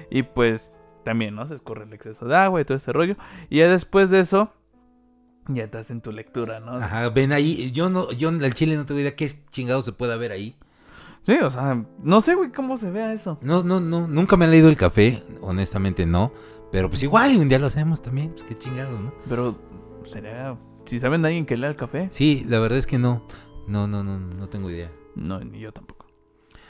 y 0.10 0.24
pues 0.24 0.72
también, 1.04 1.36
¿no? 1.36 1.46
Se 1.46 1.56
escorre 1.56 1.84
el 1.84 1.94
exceso 1.94 2.26
de 2.26 2.36
agua 2.36 2.62
y 2.62 2.66
todo 2.66 2.78
ese 2.78 2.94
rollo. 2.94 3.16
Y 3.50 3.60
ya 3.60 3.68
después 3.68 4.10
de 4.10 4.22
eso, 4.22 4.50
ya 5.50 5.70
te 5.70 5.78
hacen 5.78 6.02
tu 6.02 6.12
lectura, 6.12 6.60
¿no? 6.60 6.78
Ajá, 6.78 7.10
ven 7.10 7.32
ahí. 7.34 7.72
Yo 7.72 7.90
no, 7.90 8.12
yo 8.14 8.30
al 8.30 8.54
chile 8.56 8.76
no 8.78 8.86
te 8.86 8.94
idea 8.96 9.16
qué 9.16 9.44
chingado 9.52 9.82
se 9.82 9.92
puede 9.92 10.18
ver 10.18 10.32
ahí. 10.32 10.56
Sí, 11.26 11.34
o 11.42 11.50
sea, 11.50 11.84
no 12.04 12.22
sé, 12.22 12.36
güey, 12.36 12.52
cómo 12.52 12.78
se 12.78 12.92
vea 12.92 13.12
eso. 13.14 13.40
No, 13.42 13.64
no, 13.64 13.80
no, 13.80 14.08
nunca 14.08 14.38
me 14.38 14.46
han 14.46 14.52
leído 14.52 14.70
el 14.70 14.78
café, 14.78 15.24
honestamente 15.42 16.06
no. 16.06 16.32
Pero 16.72 16.90
pues 16.90 17.02
igual 17.04 17.38
un 17.38 17.50
día 17.50 17.58
lo 17.60 17.68
hacemos 17.68 18.02
también, 18.02 18.30
pues 18.32 18.44
qué 18.44 18.56
chingados, 18.58 19.00
¿no? 19.00 19.14
Pero 19.30 19.56
sería. 20.06 20.56
Si 20.86 21.00
saben 21.00 21.24
de 21.24 21.30
alguien 21.30 21.46
que 21.48 21.58
lea 21.58 21.70
el 21.70 21.76
café, 21.76 22.10
Sí, 22.12 22.46
la 22.48 22.60
verdad 22.60 22.78
es 22.78 22.86
que 22.86 23.00
no. 23.00 23.24
No, 23.68 23.88
no, 23.88 24.04
no, 24.04 24.20
no 24.20 24.50
tengo 24.50 24.70
idea. 24.70 24.92
no, 25.16 25.40
ni 25.40 25.60
yo 25.60 25.72
tampoco. 25.72 26.06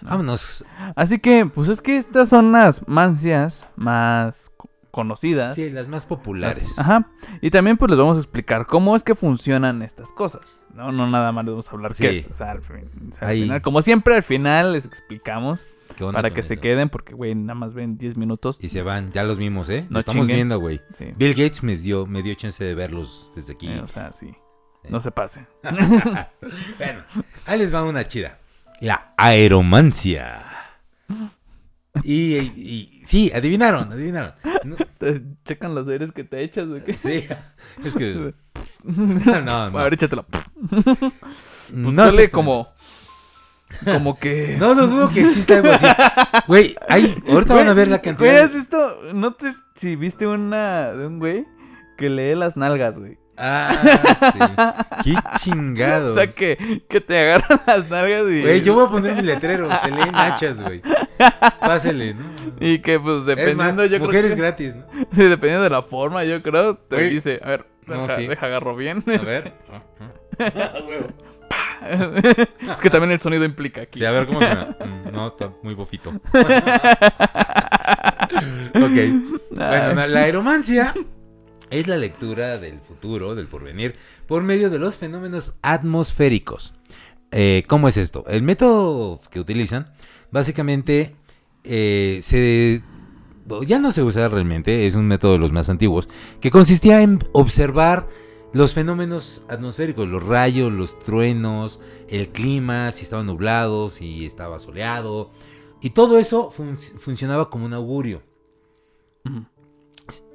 No. 0.01 0.11
Vámonos. 0.11 0.63
Así 0.95 1.19
que, 1.19 1.45
pues 1.45 1.67
es 1.69 1.81
que 1.81 1.97
estas 1.97 2.29
son 2.29 2.51
las 2.53 2.87
mancias 2.87 3.67
más 3.75 4.51
co- 4.55 4.69
conocidas. 4.91 5.55
Sí, 5.55 5.69
las 5.69 5.87
más 5.89 6.05
populares. 6.05 6.63
Las- 6.77 6.79
Ajá. 6.79 7.09
Y 7.41 7.49
también, 7.49 7.75
pues 7.77 7.89
les 7.89 7.97
vamos 7.99 8.15
a 8.17 8.21
explicar 8.21 8.67
cómo 8.67 8.95
es 8.95 9.03
que 9.03 9.15
funcionan 9.15 9.81
estas 9.81 10.09
cosas. 10.13 10.41
No, 10.75 10.91
no 10.91 11.09
nada 11.09 11.31
más 11.31 11.45
les 11.45 11.51
vamos 11.53 11.67
a 11.67 11.71
hablar 11.71 11.95
qué 11.95 12.11
Sí. 12.11 12.17
es. 12.19 12.27
O 12.27 12.33
sea, 12.33 12.51
al, 12.51 12.61
fin- 12.61 13.09
o 13.11 13.15
sea, 13.15 13.27
al 13.27 13.33
Ahí. 13.33 13.41
final, 13.43 13.61
como 13.61 13.81
siempre, 13.81 14.15
al 14.15 14.23
final 14.23 14.73
les 14.73 14.85
explicamos 14.85 15.65
¿Qué 15.97 16.05
para 16.11 16.31
que 16.33 16.43
se 16.43 16.57
queden, 16.57 16.89
porque, 16.89 17.13
güey, 17.13 17.33
nada 17.35 17.53
más 17.55 17.73
ven 17.73 17.97
10 17.97 18.17
minutos. 18.17 18.57
Y 18.61 18.69
se 18.69 18.81
van, 18.81 19.11
ya 19.13 19.23
los 19.23 19.37
vimos, 19.37 19.69
¿eh? 19.69 19.85
No 19.89 19.99
estamos 19.99 20.23
chinguen. 20.23 20.37
viendo, 20.37 20.59
güey. 20.59 20.81
Sí. 20.97 21.05
Bill 21.15 21.33
Gates 21.33 21.63
me 21.63 21.77
dio, 21.77 22.05
me 22.05 22.21
dio 22.23 22.33
chance 22.35 22.61
de 22.63 22.75
verlos 22.75 23.31
desde 23.35 23.53
aquí. 23.53 23.67
Eh, 23.69 23.79
o 23.81 23.87
sea, 23.87 24.11
sí. 24.11 24.33
No 24.89 24.99
se 25.01 25.11
pase. 25.11 25.45
bueno, 25.63 27.03
ahí 27.45 27.57
les 27.59 27.73
va 27.73 27.83
una 27.83 28.07
chida. 28.07 28.39
La 28.81 29.13
aeromancia. 29.17 30.43
Y, 32.03 32.35
y- 32.35 33.01
sí, 33.05 33.31
adivinaron, 33.33 33.91
adivinaron. 33.91 34.33
Te 34.97 35.21
checan 35.45 35.73
los 35.75 35.87
aires 35.87 36.11
que 36.11 36.23
te 36.23 36.43
echas, 36.43 36.67
¿o 36.67 36.83
qué? 36.83 36.93
sí, 36.95 37.25
es 37.83 37.93
que... 37.95 38.33
No, 38.85 39.41
no. 39.41 39.51
A 39.79 39.83
ver, 39.83 39.93
échatelo. 39.93 40.25
Pues 40.69 40.87
no 41.71 41.91
dale 41.91 42.23
sé- 42.23 42.31
como... 42.31 42.69
Como 43.83 44.17
que... 44.19 44.55
No, 44.59 44.75
no 44.75 44.87
dudo 44.87 45.09
que 45.09 45.21
exista 45.21 45.55
algo 45.55 45.71
así. 45.71 45.85
Güey, 46.47 46.75
hay, 46.87 47.15
ahorita 47.27 47.53
van 47.55 47.69
a 47.69 47.73
ver 47.73 47.87
la 47.87 47.97
Güey, 47.97 48.01
cantidad. 48.15 48.37
¿has 48.43 48.53
visto? 48.53 48.99
¿No 49.13 49.33
te... 49.33 49.51
Si 49.81 49.95
viste 49.95 50.25
una 50.27 50.91
de 50.93 51.07
un 51.07 51.19
güey 51.19 51.45
que 51.97 52.09
lee 52.09 52.35
las 52.35 52.55
nalgas, 52.55 52.97
güey? 52.97 53.17
Ah, 53.37 53.73
sí. 55.03 55.11
Qué 55.11 55.15
chingado. 55.41 56.13
O 56.13 56.15
sea, 56.15 56.27
que, 56.27 56.83
que 56.87 57.01
te 57.01 57.19
agarran 57.19 57.59
las 57.67 57.89
nalgas 57.89 58.23
y... 58.31 58.41
Güey, 58.41 58.61
yo 58.61 58.75
voy 58.75 58.85
a 58.85 58.89
poner 58.89 59.15
mi 59.15 59.23
letrero. 59.23 59.67
Se 59.81 59.91
leen 59.91 60.15
hachas, 60.15 60.61
güey. 60.61 60.81
Pásele, 61.59 62.13
¿no? 62.13 62.23
Y 62.61 62.79
que, 62.79 62.97
pues, 62.99 63.17
Es 63.17 63.25
dependiendo, 63.25 63.63
más, 63.63 63.75
yo 63.91 63.97
creo 63.97 64.05
mujeres 64.05 64.31
que... 64.33 64.37
gratis, 64.39 64.75
¿no? 64.75 64.85
Sí, 65.11 65.23
dependiendo 65.23 65.63
de 65.63 65.69
la 65.69 65.81
forma, 65.81 66.23
yo 66.23 66.41
creo, 66.41 66.75
te 66.77 66.95
Güey. 66.95 67.09
dice, 67.09 67.41
a 67.43 67.49
ver, 67.49 67.65
No, 67.87 68.01
deja, 68.03 68.15
sí. 68.17 68.27
deja 68.27 68.45
agarro 68.45 68.75
bien. 68.75 69.03
A 69.07 69.17
ver. 69.17 69.53
Ah, 69.71 70.73
es 72.73 72.81
que 72.81 72.89
también 72.89 73.11
el 73.11 73.19
sonido 73.19 73.45
implica 73.45 73.81
aquí. 73.81 73.99
Sí, 73.99 74.05
a 74.05 74.11
ver 74.11 74.25
cómo 74.25 74.39
suena. 74.39 74.75
No, 75.11 75.27
está 75.27 75.51
muy 75.61 75.73
bofito. 75.73 76.09
ok. 76.09 76.21
Bueno, 79.51 79.93
no, 79.93 80.07
la 80.07 80.19
aeromancia 80.21 80.93
es 81.69 81.87
la 81.87 81.97
lectura 81.97 82.57
del 82.57 82.79
futuro, 82.79 83.35
del 83.35 83.47
porvenir, 83.47 83.95
por 84.27 84.43
medio 84.43 84.69
de 84.69 84.79
los 84.79 84.97
fenómenos 84.97 85.53
atmosféricos. 85.61 86.73
Eh, 87.31 87.63
¿Cómo 87.67 87.87
es 87.87 87.97
esto? 87.97 88.25
El 88.27 88.43
método 88.43 89.21
que 89.29 89.39
utilizan, 89.39 89.93
básicamente, 90.31 91.15
eh, 91.63 92.19
se 92.21 92.81
ya 93.63 93.79
no 93.79 93.91
se 93.91 94.03
usa 94.03 94.27
realmente, 94.27 94.87
es 94.87 94.95
un 94.95 95.07
método 95.07 95.33
de 95.33 95.39
los 95.39 95.51
más 95.51 95.69
antiguos, 95.69 96.09
que 96.39 96.51
consistía 96.51 97.01
en 97.01 97.19
observar 97.31 98.07
los 98.53 98.73
fenómenos 98.73 99.43
atmosféricos, 99.49 100.07
los 100.07 100.23
rayos, 100.23 100.71
los 100.71 100.97
truenos, 100.99 101.79
el 102.07 102.29
clima, 102.29 102.91
si 102.91 103.03
estaba 103.03 103.23
nublado, 103.23 103.89
si 103.89 104.25
estaba 104.25 104.59
soleado, 104.59 105.31
y 105.81 105.89
todo 105.89 106.17
eso 106.19 106.51
fun- 106.51 106.77
funcionaba 106.77 107.49
como 107.49 107.65
un 107.65 107.73
augurio. 107.73 108.21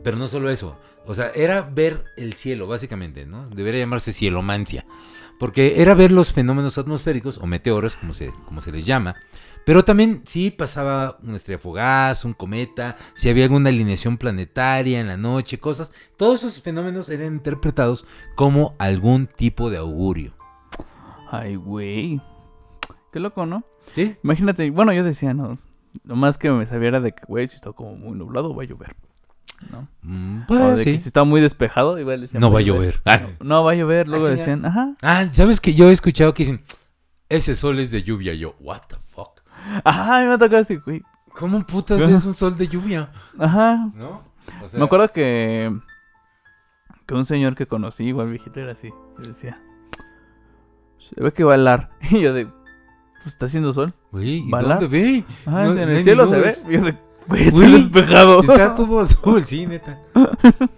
Pero 0.02 0.16
no 0.16 0.28
solo 0.28 0.50
eso, 0.50 0.76
o 1.06 1.14
sea, 1.14 1.30
era 1.34 1.62
ver 1.62 2.04
el 2.16 2.34
cielo, 2.34 2.66
básicamente, 2.66 3.24
¿no? 3.24 3.48
Debería 3.48 3.80
llamarse 3.80 4.12
cielomancia, 4.12 4.84
porque 5.38 5.80
era 5.80 5.94
ver 5.94 6.10
los 6.10 6.32
fenómenos 6.32 6.76
atmosféricos, 6.76 7.38
o 7.38 7.46
meteoros, 7.46 7.96
como 7.96 8.12
se, 8.12 8.32
como 8.44 8.60
se 8.60 8.72
les 8.72 8.84
llama, 8.84 9.16
pero 9.64 9.84
también 9.84 10.22
si 10.24 10.50
pasaba 10.50 11.18
una 11.22 11.36
estrella 11.36 11.58
fugaz, 11.58 12.24
un 12.24 12.32
cometa, 12.32 12.96
si 13.14 13.28
había 13.28 13.44
alguna 13.44 13.68
alineación 13.68 14.16
planetaria 14.18 15.00
en 15.00 15.08
la 15.08 15.16
noche, 15.16 15.58
cosas, 15.58 15.92
todos 16.16 16.42
esos 16.42 16.62
fenómenos 16.62 17.08
eran 17.08 17.34
interpretados 17.34 18.06
como 18.34 18.74
algún 18.78 19.26
tipo 19.26 19.70
de 19.70 19.78
augurio. 19.78 20.32
Ay, 21.30 21.56
güey. 21.56 22.20
Qué 23.12 23.20
loco, 23.20 23.46
¿no? 23.46 23.64
¿Sí? 23.94 24.16
Imagínate, 24.22 24.70
bueno, 24.70 24.92
yo 24.92 25.04
decía, 25.04 25.34
no. 25.34 25.58
Lo 26.04 26.16
más 26.16 26.38
que 26.38 26.50
me 26.50 26.66
sabía 26.66 26.88
era 26.88 27.00
de 27.00 27.12
que, 27.12 27.22
güey, 27.26 27.48
si 27.48 27.56
está 27.56 27.72
como 27.72 27.96
muy 27.96 28.16
nublado, 28.16 28.54
va 28.54 28.62
a 28.62 28.66
llover. 28.66 28.94
¿No? 29.70 29.88
Mm, 30.02 30.42
o 30.42 30.46
pues, 30.46 30.76
de 30.78 30.84
sí. 30.84 30.92
que 30.92 30.98
si 30.98 31.08
está 31.08 31.24
muy 31.24 31.40
despejado, 31.40 31.98
igual 31.98 32.22
decían. 32.22 32.40
No 32.40 32.50
va 32.50 32.60
a 32.60 32.62
llover. 32.62 33.00
Ah. 33.04 33.18
No, 33.18 33.28
no 33.40 33.64
va 33.64 33.72
a 33.72 33.74
llover, 33.74 34.08
luego 34.08 34.26
chinga. 34.26 34.38
decían, 34.38 34.64
ajá. 34.64 34.94
Ah, 35.02 35.26
¿sabes 35.32 35.60
que 35.60 35.74
yo 35.74 35.90
he 35.90 35.92
escuchado 35.92 36.32
que 36.32 36.44
dicen, 36.44 36.62
ese 37.28 37.54
sol 37.54 37.78
es 37.78 37.90
de 37.90 38.02
lluvia? 38.02 38.34
Yo, 38.34 38.56
what 38.60 38.82
the 38.88 38.96
fuck? 38.96 39.39
Ajá, 39.84 40.18
a 40.18 40.22
mí 40.22 40.28
me 40.28 40.38
tocó 40.38 40.56
así, 40.56 40.76
güey. 40.76 41.02
¿Cómo 41.38 41.64
putas 41.64 41.98
ves 41.98 42.24
un 42.24 42.34
sol 42.34 42.56
de 42.56 42.68
lluvia? 42.68 43.10
Ajá. 43.38 43.88
¿No? 43.94 44.22
O 44.64 44.68
sea, 44.68 44.78
Me 44.78 44.84
acuerdo 44.84 45.12
que. 45.12 45.72
Que 47.06 47.14
un 47.14 47.24
señor 47.24 47.54
que 47.56 47.66
conocí, 47.66 48.04
igual 48.04 48.30
viejito, 48.30 48.60
era 48.60 48.72
así. 48.72 48.90
Y 49.22 49.28
decía. 49.28 49.58
Se 50.98 51.20
ve 51.22 51.32
que 51.32 51.44
va 51.44 51.52
a 51.52 51.56
helar. 51.56 51.90
Y 52.10 52.20
yo 52.20 52.32
de. 52.34 52.46
Pues 53.22 53.34
está 53.34 53.46
haciendo 53.46 53.72
sol. 53.72 53.92
Güey, 54.12 54.38
¿y 54.46 54.50
dónde 54.50 54.86
ve? 54.86 55.24
Ajá, 55.44 55.64
No- 55.64 55.72
en 55.80 55.88
el 55.90 56.04
cielo 56.04 56.26
se 56.26 56.40
ve. 56.40 56.54
Y 56.68 56.72
yo 56.72 56.82
de. 56.84 56.94
Güey, 57.26 57.42
está 57.48 57.60
despejado. 57.60 58.40
Está 58.42 58.74
todo 58.74 59.00
azul, 59.00 59.44
sí, 59.44 59.66
neta. 59.66 59.98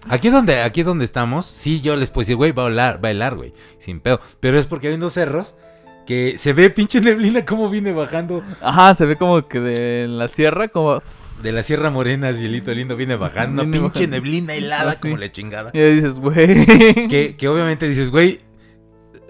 Aquí 0.09 0.29
donde, 0.29 0.61
aquí 0.61 0.83
donde 0.83 1.05
estamos, 1.05 1.47
sí, 1.47 1.81
yo 1.81 1.97
les 1.97 2.11
puedo 2.11 2.23
decir, 2.23 2.37
güey, 2.37 2.53
va 2.53 2.64
a 2.64 2.68
helar, 2.68 3.03
va 3.03 3.09
a 3.09 3.12
helar, 3.12 3.37
güey, 3.37 3.55
sin 3.79 4.01
pedo. 4.01 4.21
Pero 4.40 4.59
es 4.59 4.66
porque 4.66 4.88
hay 4.88 4.95
unos 4.95 5.14
cerros 5.14 5.55
que 6.07 6.37
se 6.38 6.53
ve 6.53 6.71
pinche 6.71 7.01
neblina 7.01 7.45
como 7.45 7.71
viene 7.71 7.93
bajando 7.93 8.43
Ajá, 8.61 8.95
se 8.95 9.07
ve 9.07 9.17
como 9.17 9.47
que 9.49 9.61
de 9.61 10.09
la 10.09 10.29
sierra, 10.29 10.69
como. 10.69 11.01
de 11.43 11.53
la 11.53 11.62
Sierra 11.62 11.91
Morena, 11.91 12.33
cielito 12.33 12.73
lindo, 12.75 12.97
viene 12.97 13.17
bajando, 13.17 13.62
Viene 13.62 13.79
pinche 13.81 14.01
bajando. 14.07 14.17
neblina 14.17 14.55
helada 14.55 14.91
Ah, 14.91 14.95
sí. 14.95 15.01
como 15.03 15.17
la 15.17 15.31
chingada. 15.33 15.71
Y 15.75 15.79
ahí 15.79 15.95
dices, 15.97 16.19
güey. 16.19 16.67
Que, 17.09 17.37
que 17.38 17.49
obviamente 17.49 17.88
dices, 17.88 18.11
güey, 18.11 18.41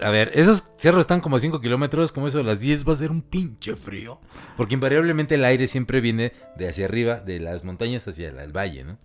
a 0.01 0.09
ver, 0.09 0.31
esos 0.35 0.63
cerros 0.77 1.01
están 1.01 1.21
como 1.21 1.37
a 1.37 1.39
5 1.39 1.61
kilómetros, 1.61 2.11
como 2.11 2.27
eso 2.27 2.37
de 2.39 2.43
las 2.43 2.59
10 2.59 2.87
va 2.87 2.93
a 2.93 2.95
ser 2.97 3.09
un 3.11 3.21
pinche 3.21 3.75
frío. 3.75 4.19
Porque 4.57 4.73
invariablemente 4.73 5.35
el 5.35 5.45
aire 5.45 5.67
siempre 5.67 6.01
viene 6.01 6.33
de 6.57 6.67
hacia 6.69 6.85
arriba, 6.85 7.19
de 7.21 7.39
las 7.39 7.63
montañas 7.63 8.07
hacia 8.07 8.29
el, 8.29 8.37
el 8.39 8.51
valle, 8.51 8.83
¿no? 8.83 8.97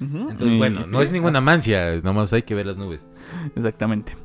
Entonces, 0.00 0.56
bueno, 0.56 0.84
sí, 0.84 0.92
no 0.92 1.02
es 1.02 1.10
ninguna 1.10 1.40
mancia, 1.40 2.00
nomás 2.04 2.32
hay 2.32 2.42
que 2.42 2.54
ver 2.54 2.66
las 2.66 2.76
nubes. 2.76 3.00
Exactamente. 3.56 4.16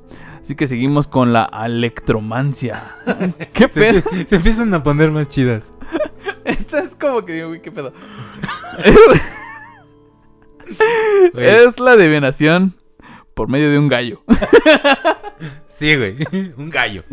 Así 0.43 0.55
que 0.55 0.67
seguimos 0.67 1.07
con 1.07 1.31
la 1.33 1.49
electromancia. 1.65 2.97
¿Qué 3.53 3.69
Se, 3.69 3.79
pedo? 4.01 4.01
se 4.27 4.35
empiezan 4.35 4.73
a 4.73 4.83
poner 4.83 5.09
más 5.09 5.29
chidas. 5.29 5.71
Esta 6.45 6.79
es 6.79 6.93
como 6.95 7.23
que 7.25 7.33
digo, 7.33 7.47
güey, 7.47 7.61
¿qué 7.61 7.71
pedo? 7.71 7.93
Es 11.35 11.79
la 11.79 11.91
adivinación 11.91 12.73
por 13.33 13.47
medio 13.49 13.69
de 13.69 13.77
un 13.79 13.87
gallo. 13.89 14.21
Sí, 15.67 15.95
güey, 15.95 16.17
un 16.57 16.69
gallo. 16.69 17.03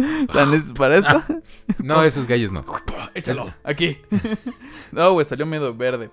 Para 0.77 0.97
esto, 0.97 1.23
No, 1.83 2.03
esos 2.05 2.27
gallos 2.27 2.53
no. 2.53 2.65
échalo, 3.15 3.53
aquí. 3.65 3.99
No, 4.93 5.13
güey, 5.13 5.27
salió 5.27 5.47
miedo 5.47 5.75
verde. 5.75 6.11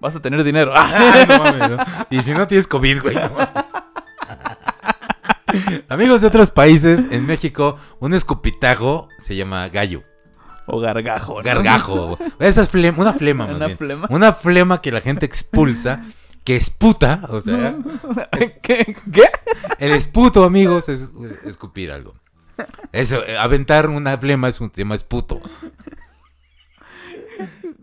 Vas 0.00 0.16
a 0.16 0.20
tener 0.20 0.42
dinero. 0.42 0.72
Ah, 0.76 1.24
no 1.28 1.38
mames, 1.38 1.70
no. 1.70 1.76
Y 2.10 2.22
si 2.22 2.32
no 2.32 2.46
tienes 2.48 2.66
COVID, 2.66 3.02
güey. 3.02 3.14
no 3.14 3.30
mames. 3.30 3.64
Amigos 5.88 6.20
de 6.20 6.26
otros 6.26 6.50
países, 6.50 7.04
en 7.10 7.26
México, 7.26 7.78
un 8.00 8.14
escupitajo 8.14 9.08
se 9.18 9.36
llama 9.36 9.68
gallo. 9.68 10.02
O 10.66 10.78
gargajo. 10.80 11.38
¿no? 11.38 11.42
Gargajo. 11.42 12.18
Esa 12.38 12.62
es 12.62 12.68
flema, 12.68 12.98
una 13.00 13.12
flema 13.14 13.46
más 13.46 13.56
Una 13.56 13.66
bien. 13.66 13.78
flema. 13.78 14.06
Una 14.10 14.32
flema 14.32 14.80
que 14.80 14.92
la 14.92 15.00
gente 15.00 15.26
expulsa, 15.26 16.04
que 16.44 16.56
esputa, 16.56 17.20
o 17.28 17.40
sea, 17.40 17.76
¿Qué? 18.62 18.96
¿Qué? 19.12 19.24
el 19.78 19.92
esputo, 19.92 20.44
amigos, 20.44 20.88
es 20.88 21.10
escupir 21.44 21.90
algo. 21.90 22.14
Eso, 22.92 23.24
eh, 23.26 23.36
aventar 23.36 23.88
una 23.88 24.16
flema 24.18 24.48
es 24.48 24.60
un 24.60 24.70
tema 24.70 24.94
esputo. 24.94 25.40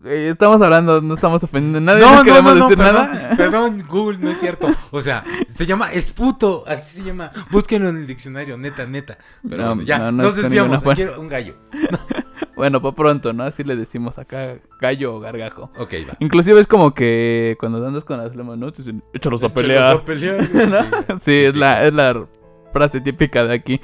Eh, 0.05 0.29
Estamos 0.31 0.61
hablando, 0.61 1.01
no 1.01 1.13
estamos 1.15 1.43
ofendiendo 1.43 1.77
a 1.79 1.81
nadie. 1.81 2.01
No, 2.01 2.23
queremos 2.23 2.53
no, 2.53 2.59
no, 2.59 2.65
decir 2.69 2.77
perdón, 2.77 3.11
nada. 3.11 3.35
perdón, 3.37 3.85
Google, 3.87 4.17
no 4.19 4.29
es 4.31 4.39
cierto. 4.39 4.69
O 4.91 5.01
sea, 5.01 5.23
se 5.49 5.65
llama 5.65 5.91
esputo, 5.91 6.63
así 6.67 6.99
se 6.99 7.03
llama. 7.03 7.31
Búsquenlo 7.51 7.89
en 7.89 7.97
el 7.97 8.07
diccionario, 8.07 8.57
neta, 8.57 8.85
neta. 8.85 9.17
Pero 9.47 9.61
No, 9.61 9.67
bueno, 9.75 9.83
ya, 9.83 9.99
no, 9.99 10.11
no 10.11 10.23
nos 10.23 10.35
desviamos. 10.35 10.81
un 11.17 11.27
gallo. 11.27 11.55
Bueno, 12.55 12.81
para 12.81 12.93
pronto, 12.93 13.31
¿no? 13.31 13.43
Así 13.45 13.63
le 13.63 13.77
decimos 13.77 14.17
acá 14.19 14.57
gallo 14.81 15.15
o 15.15 15.21
gargajo. 15.21 15.71
Ok, 15.77 15.93
va. 16.09 16.17
Inclusive 16.19 16.59
es 16.59 16.67
como 16.67 16.93
que 16.93 17.55
cuando 17.57 17.87
andas 17.87 18.03
con 18.03 18.17
las 18.17 18.33
flemas, 18.33 18.57
¿no? 18.57 18.69
Te 18.73 18.81
dicen, 18.81 19.01
échalos 19.13 19.41
a 19.43 19.45
Échalos 19.45 19.63
pelear. 19.63 19.95
a 19.95 20.03
pelear. 20.03 21.05
Sí, 21.23 21.31
es 21.45 21.55
la, 21.55 21.85
es 21.85 21.93
la 21.93 22.25
frase 22.73 22.99
típica 22.99 23.45
de 23.45 23.53
aquí. 23.55 23.79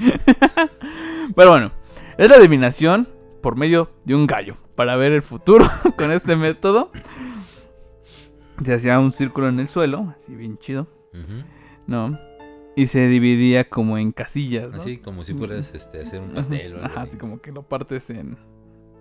Pero 1.37 1.51
bueno, 1.51 1.71
es 2.17 2.29
la 2.29 2.35
adivinación 2.35 3.07
por 3.41 3.55
medio 3.55 3.91
de 4.03 4.13
un 4.15 4.27
gallo. 4.27 4.57
Para 4.75 4.95
ver 4.95 5.11
el 5.13 5.21
futuro 5.23 5.65
con 5.97 6.11
este 6.11 6.35
método. 6.35 6.91
Se 8.63 8.73
hacía 8.73 8.99
un 8.99 9.11
círculo 9.11 9.49
en 9.49 9.59
el 9.59 9.67
suelo, 9.67 10.13
así 10.17 10.35
bien 10.35 10.57
chido. 10.57 10.87
¿no? 11.87 12.17
Y 12.75 12.87
se 12.87 13.07
dividía 13.07 13.69
como 13.69 13.97
en 13.97 14.11
casillas, 14.11 14.69
¿no? 14.71 14.81
Así 14.81 14.97
como 14.97 15.23
si 15.23 15.33
fueras 15.33 15.73
este, 15.73 16.01
hacer 16.01 16.19
un 16.19 16.31
pastel 16.31 16.73
o 16.73 16.75
algo 16.77 16.85
Ajá, 16.87 17.01
así. 17.01 17.09
así 17.09 17.17
como 17.17 17.39
que 17.39 17.51
lo 17.53 17.63
partes 17.63 18.09
en, 18.09 18.37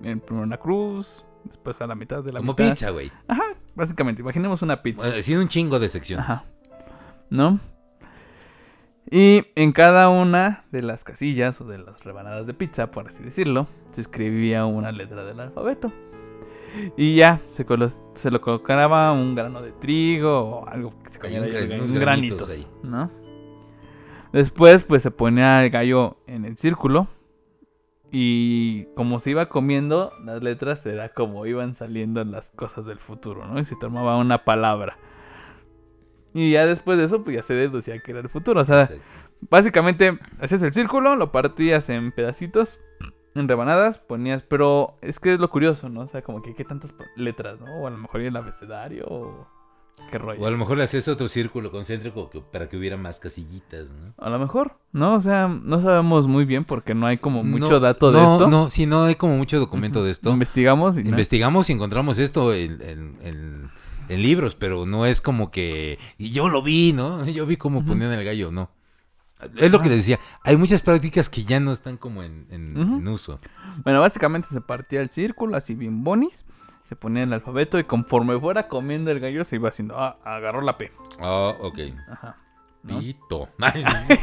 en 0.02 0.20
primero 0.20 0.44
una 0.46 0.58
cruz, 0.58 1.24
después 1.44 1.80
a 1.80 1.86
la 1.88 1.96
mitad 1.96 2.22
de 2.22 2.32
la 2.32 2.38
Como 2.38 2.52
mitad. 2.52 2.70
pizza, 2.70 2.90
güey. 2.90 3.10
Ajá, 3.26 3.42
básicamente, 3.74 4.22
imaginemos 4.22 4.62
una 4.62 4.80
pizza. 4.80 5.08
Bueno, 5.08 5.40
un 5.40 5.48
chingo 5.48 5.80
de 5.80 5.88
secciones. 5.88 6.24
Ajá. 6.24 6.44
¿No? 7.30 7.58
Y 9.10 9.44
en 9.54 9.72
cada 9.72 10.08
una 10.08 10.64
de 10.72 10.82
las 10.82 11.04
casillas 11.04 11.60
o 11.60 11.64
de 11.64 11.78
las 11.78 12.02
rebanadas 12.04 12.46
de 12.46 12.54
pizza, 12.54 12.90
por 12.90 13.08
así 13.08 13.22
decirlo, 13.22 13.66
se 13.92 14.00
escribía 14.00 14.64
una 14.66 14.92
letra 14.92 15.24
del 15.24 15.40
alfabeto. 15.40 15.92
Y 16.96 17.14
ya, 17.16 17.40
se, 17.50 17.64
colo- 17.64 17.92
se 18.14 18.30
lo 18.30 18.40
colocaba 18.40 19.12
un 19.12 19.34
grano 19.34 19.62
de 19.62 19.72
trigo 19.72 20.40
o 20.40 20.68
algo 20.68 20.92
que 21.04 21.12
se 21.12 21.18
comiera 21.20 21.44
un 21.46 21.52
granitos 21.52 21.92
granitos. 21.92 22.66
¿no? 22.82 23.10
Después, 24.32 24.82
pues 24.82 25.02
se 25.02 25.10
ponía 25.12 25.62
el 25.64 25.70
gallo 25.70 26.16
en 26.26 26.44
el 26.44 26.56
círculo. 26.56 27.06
Y 28.10 28.84
como 28.96 29.18
se 29.18 29.30
iba 29.30 29.46
comiendo 29.46 30.12
las 30.24 30.42
letras, 30.42 30.84
era 30.86 31.08
como 31.10 31.46
iban 31.46 31.74
saliendo 31.74 32.24
las 32.24 32.52
cosas 32.52 32.86
del 32.86 32.98
futuro, 32.98 33.46
¿no? 33.46 33.58
Y 33.58 33.64
se 33.64 33.74
tomaba 33.76 34.16
una 34.16 34.44
palabra. 34.44 34.96
Y 36.34 36.50
ya 36.50 36.66
después 36.66 36.98
de 36.98 37.04
eso, 37.04 37.22
pues 37.24 37.36
ya 37.36 37.42
se 37.42 37.54
deducía 37.54 37.98
que 38.00 38.10
era 38.10 38.20
el 38.20 38.28
futuro. 38.28 38.60
O 38.60 38.64
sea. 38.64 38.90
Básicamente, 39.50 40.18
hacías 40.40 40.62
el 40.62 40.72
círculo, 40.72 41.16
lo 41.16 41.30
partías 41.30 41.88
en 41.90 42.12
pedacitos, 42.12 42.78
en 43.34 43.46
rebanadas, 43.46 43.98
ponías. 43.98 44.42
Pero 44.42 44.96
es 45.02 45.20
que 45.20 45.34
es 45.34 45.38
lo 45.40 45.50
curioso, 45.50 45.88
¿no? 45.88 46.00
O 46.02 46.08
sea, 46.08 46.22
como 46.22 46.40
que 46.42 46.54
qué 46.54 46.64
tantas 46.64 46.94
letras, 47.16 47.60
¿no? 47.60 47.66
O 47.82 47.86
a 47.86 47.90
lo 47.90 47.98
mejor 47.98 48.22
el 48.22 48.34
abecedario, 48.36 49.04
o 49.06 49.46
qué 50.10 50.16
rollo. 50.18 50.40
O 50.40 50.46
a 50.46 50.50
lo 50.50 50.56
mejor 50.56 50.78
le 50.78 50.84
hacías 50.84 51.06
otro 51.08 51.28
círculo 51.28 51.70
concéntrico 51.70 52.30
que- 52.30 52.40
para 52.40 52.68
que 52.70 52.76
hubiera 52.78 52.96
más 52.96 53.20
casillitas, 53.20 53.86
¿no? 53.90 54.14
A 54.16 54.30
lo 54.30 54.38
mejor, 54.38 54.78
¿no? 54.92 55.14
O 55.14 55.20
sea, 55.20 55.46
no 55.48 55.82
sabemos 55.82 56.26
muy 56.26 56.46
bien 56.46 56.64
porque 56.64 56.94
no 56.94 57.06
hay 57.06 57.18
como 57.18 57.44
mucho 57.44 57.72
No, 57.72 57.80
dato 57.80 58.12
de 58.12 58.20
no, 58.22 58.32
esto. 58.32 58.48
No, 58.48 58.70
sí, 58.70 58.86
no 58.86 59.04
hay 59.04 59.14
como 59.16 59.36
mucho 59.36 59.58
documento 59.58 60.02
de 60.02 60.10
esto. 60.12 60.30
Investigamos 60.30 60.96
y. 60.96 61.00
Investigamos 61.00 61.68
y 61.68 61.74
encontramos 61.74 62.18
esto 62.18 62.54
en- 62.54 62.80
en- 62.80 63.70
en 64.08 64.22
libros, 64.22 64.54
pero 64.54 64.86
no 64.86 65.06
es 65.06 65.20
como 65.20 65.50
que... 65.50 65.98
Y 66.18 66.30
yo 66.32 66.48
lo 66.48 66.62
vi, 66.62 66.92
¿no? 66.92 67.24
Yo 67.26 67.46
vi 67.46 67.56
cómo 67.56 67.84
ponían 67.84 68.12
el 68.12 68.24
gallo, 68.24 68.50
no. 68.50 68.70
Es 69.56 69.70
lo 69.70 69.80
que 69.82 69.88
les 69.90 69.98
decía. 69.98 70.18
Hay 70.42 70.56
muchas 70.56 70.80
prácticas 70.80 71.28
que 71.28 71.44
ya 71.44 71.60
no 71.60 71.72
están 71.72 71.96
como 71.98 72.22
en, 72.22 72.46
en- 72.50 73.06
uso. 73.08 73.40
Bueno, 73.84 74.00
básicamente 74.00 74.48
se 74.50 74.60
partía 74.60 75.00
el 75.02 75.10
círculo, 75.10 75.56
así 75.56 75.74
bien 75.74 76.02
bonis. 76.04 76.44
Se 76.88 76.96
ponía 76.96 77.24
el 77.24 77.32
alfabeto 77.32 77.78
y 77.78 77.84
conforme 77.84 78.38
fuera 78.38 78.68
comiendo 78.68 79.10
el 79.10 79.20
gallo 79.20 79.44
se 79.44 79.56
iba 79.56 79.68
haciendo. 79.68 79.98
Ah, 79.98 80.16
agarró 80.24 80.60
la 80.60 80.78
P. 80.78 80.92
Ah, 81.20 81.54
ok. 81.60 81.78
Ajá. 82.10 82.36
¿no? 82.84 83.00
Pito. 83.00 83.48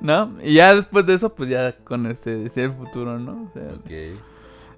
¿No? 0.00 0.36
Y 0.42 0.54
ya 0.54 0.74
después 0.74 1.06
de 1.06 1.14
eso, 1.14 1.34
pues 1.34 1.48
ya 1.50 1.76
con 1.84 2.06
el, 2.06 2.16
se 2.16 2.36
decía 2.36 2.64
el 2.64 2.72
futuro, 2.74 3.18
¿no? 3.18 3.44
O 3.44 3.50
sea, 3.52 3.72
ok. 3.74 4.18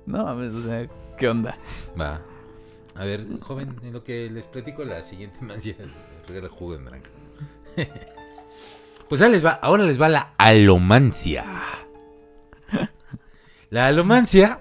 no, 0.06 0.28
a 0.28 0.34
ver, 0.34 0.50
o 0.50 0.62
sea, 0.62 0.88
¿qué 1.18 1.28
onda? 1.28 1.56
Va. 2.00 2.20
A 2.98 3.04
ver, 3.04 3.26
joven, 3.40 3.76
en 3.82 3.92
lo 3.92 4.02
que 4.04 4.30
les 4.30 4.46
platico 4.46 4.84
la 4.84 5.02
siguiente 5.04 5.38
mancia, 5.42 5.74
regala 6.26 6.48
jugo 6.48 6.76
de 6.78 6.84
naranja. 6.84 7.10
pues 9.08 9.20
ahora 9.20 9.32
les 9.32 9.44
va, 9.44 9.50
ahora 9.50 9.84
les 9.84 10.00
va 10.00 10.08
la 10.08 10.32
alomancia. 10.38 11.44
La 13.70 13.86
alomancia 13.88 14.60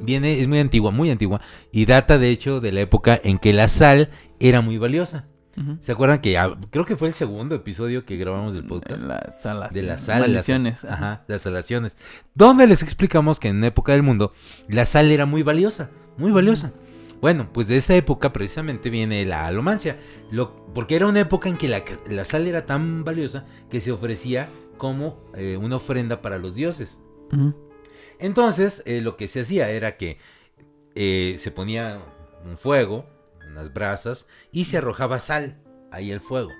viene, 0.00 0.40
es 0.40 0.48
muy 0.48 0.58
antigua, 0.58 0.90
muy 0.90 1.10
antigua, 1.10 1.40
y 1.72 1.86
data 1.86 2.18
de 2.18 2.30
hecho 2.30 2.60
de 2.60 2.72
la 2.72 2.80
época 2.80 3.18
en 3.22 3.38
que 3.38 3.52
la 3.52 3.68
sal 3.68 4.10
era 4.40 4.60
muy 4.60 4.78
valiosa. 4.78 5.24
¿Se 5.80 5.90
acuerdan 5.90 6.20
que 6.20 6.38
ah, 6.38 6.56
creo 6.70 6.84
que 6.84 6.96
fue 6.96 7.08
el 7.08 7.14
segundo 7.14 7.56
episodio 7.56 8.04
que 8.04 8.16
grabamos 8.16 8.54
del 8.54 8.64
podcast? 8.64 9.02
La 9.02 9.32
sala, 9.32 9.68
de 9.72 9.82
la 9.82 9.98
sí, 9.98 10.04
sal, 10.06 10.20
las- 10.20 10.28
maldiciones. 10.30 10.84
ajá, 10.84 11.24
las 11.26 11.42
salaciones. 11.42 11.96
Donde 12.32 12.68
les 12.68 12.84
explicamos 12.84 13.40
que 13.40 13.48
en 13.48 13.56
una 13.56 13.66
época 13.66 13.90
del 13.90 14.04
mundo 14.04 14.32
la 14.68 14.84
sal 14.84 15.10
era 15.10 15.26
muy 15.26 15.42
valiosa, 15.42 15.90
muy 16.16 16.30
valiosa. 16.30 16.70
Bueno, 17.20 17.50
pues 17.52 17.66
de 17.66 17.76
esa 17.76 17.94
época 17.94 18.32
precisamente 18.32 18.90
viene 18.90 19.24
la 19.24 19.46
alomancia, 19.46 19.98
lo, 20.30 20.66
porque 20.72 20.96
era 20.96 21.06
una 21.06 21.20
época 21.20 21.48
en 21.48 21.56
que 21.56 21.68
la, 21.68 21.82
la 22.08 22.24
sal 22.24 22.46
era 22.46 22.64
tan 22.64 23.04
valiosa 23.04 23.46
que 23.70 23.80
se 23.80 23.90
ofrecía 23.90 24.48
como 24.76 25.22
eh, 25.34 25.56
una 25.56 25.76
ofrenda 25.76 26.22
para 26.22 26.38
los 26.38 26.54
dioses. 26.54 26.98
Entonces, 28.18 28.82
eh, 28.86 29.00
lo 29.00 29.16
que 29.16 29.28
se 29.28 29.40
hacía 29.40 29.70
era 29.70 29.96
que 29.96 30.18
eh, 30.94 31.36
se 31.38 31.50
ponía 31.50 32.00
un 32.44 32.56
fuego, 32.56 33.04
unas 33.46 33.72
brasas, 33.72 34.26
y 34.50 34.64
se 34.64 34.78
arrojaba 34.78 35.18
sal 35.18 35.60
ahí 35.90 36.10
al 36.12 36.20
fuego. 36.20 36.50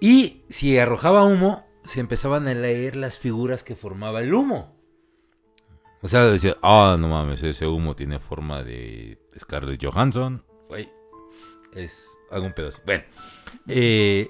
Y 0.00 0.42
si 0.48 0.78
arrojaba 0.78 1.24
humo, 1.24 1.66
se 1.84 2.00
empezaban 2.00 2.48
a 2.48 2.54
leer 2.54 2.96
las 2.96 3.18
figuras 3.18 3.62
que 3.62 3.76
formaba 3.76 4.20
el 4.20 4.32
humo. 4.34 4.74
O 6.02 6.08
sea, 6.08 6.24
decía, 6.24 6.56
ah, 6.62 6.96
no 6.98 7.08
mames, 7.08 7.42
ese 7.44 7.66
humo 7.66 7.94
tiene 7.94 8.18
forma 8.18 8.64
de 8.64 9.18
Scarlett 9.38 9.82
Johansson. 9.82 10.44
Güey, 10.68 10.90
es 11.74 12.04
algún 12.28 12.52
pedazo. 12.52 12.80
Bueno, 12.84 13.04
eh, 13.68 14.28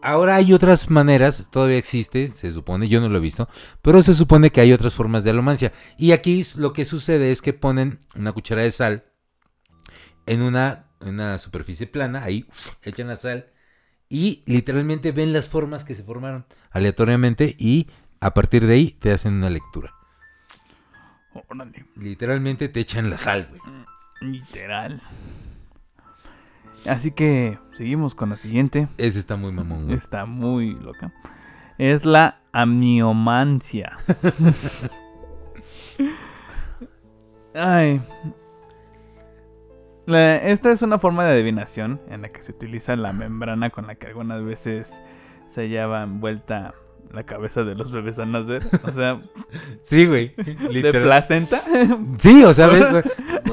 ahora 0.00 0.36
hay 0.36 0.52
otras 0.52 0.88
maneras, 0.88 1.48
todavía 1.50 1.76
existe, 1.76 2.28
se 2.28 2.52
supone, 2.52 2.88
yo 2.88 3.00
no 3.00 3.08
lo 3.08 3.18
he 3.18 3.20
visto, 3.20 3.48
pero 3.82 4.00
se 4.00 4.14
supone 4.14 4.50
que 4.50 4.60
hay 4.60 4.72
otras 4.72 4.94
formas 4.94 5.24
de 5.24 5.30
alomancia. 5.30 5.72
Y 5.98 6.12
aquí 6.12 6.46
lo 6.54 6.72
que 6.72 6.84
sucede 6.84 7.32
es 7.32 7.42
que 7.42 7.52
ponen 7.52 8.06
una 8.14 8.30
cuchara 8.30 8.62
de 8.62 8.70
sal 8.70 9.04
en 10.26 10.40
una, 10.40 10.86
una 11.00 11.38
superficie 11.38 11.88
plana, 11.88 12.22
ahí 12.22 12.46
echan 12.82 13.08
la 13.08 13.16
sal 13.16 13.50
y 14.08 14.44
literalmente 14.46 15.10
ven 15.10 15.32
las 15.32 15.48
formas 15.48 15.82
que 15.82 15.96
se 15.96 16.04
formaron 16.04 16.46
aleatoriamente 16.70 17.56
y 17.58 17.88
a 18.20 18.34
partir 18.34 18.66
de 18.68 18.74
ahí 18.74 18.90
te 18.92 19.10
hacen 19.12 19.34
una 19.34 19.50
lectura. 19.50 19.94
Órale. 21.48 21.84
Literalmente 21.96 22.68
te 22.68 22.80
echan 22.80 23.08
la 23.10 23.18
sal, 23.18 23.48
güey. 23.50 23.60
Literal. 24.20 25.00
Así 26.86 27.12
que 27.12 27.58
seguimos 27.74 28.14
con 28.14 28.30
la 28.30 28.36
siguiente. 28.36 28.88
Ese 28.98 29.18
está 29.20 29.36
muy 29.36 29.52
mamón, 29.52 29.84
güey. 29.86 29.96
Está 29.96 30.26
muy 30.26 30.74
loca. 30.74 31.12
Es 31.78 32.04
la 32.04 32.40
amniomancia. 32.52 33.96
Ay. 37.54 38.00
La- 40.06 40.36
esta 40.36 40.72
es 40.72 40.82
una 40.82 40.98
forma 40.98 41.24
de 41.24 41.32
adivinación 41.34 42.00
en 42.08 42.22
la 42.22 42.30
que 42.30 42.42
se 42.42 42.52
utiliza 42.52 42.96
la 42.96 43.12
membrana 43.12 43.70
con 43.70 43.86
la 43.86 43.94
que 43.94 44.08
algunas 44.08 44.42
veces 44.44 45.00
se 45.48 45.62
hallaba 45.62 46.02
envuelta 46.02 46.74
la 47.12 47.24
cabeza 47.24 47.64
de 47.64 47.74
los 47.74 47.90
bebés 47.90 48.18
al 48.18 48.32
nacer. 48.32 48.66
O 48.84 48.92
sea, 48.92 49.20
Sí, 49.84 50.06
güey. 50.06 50.34
de 50.36 50.92
placenta. 50.92 51.62
Sí, 52.18 52.44
o 52.44 52.52
sea, 52.54 52.68
ves, 52.68 52.86
güey, 52.90 53.02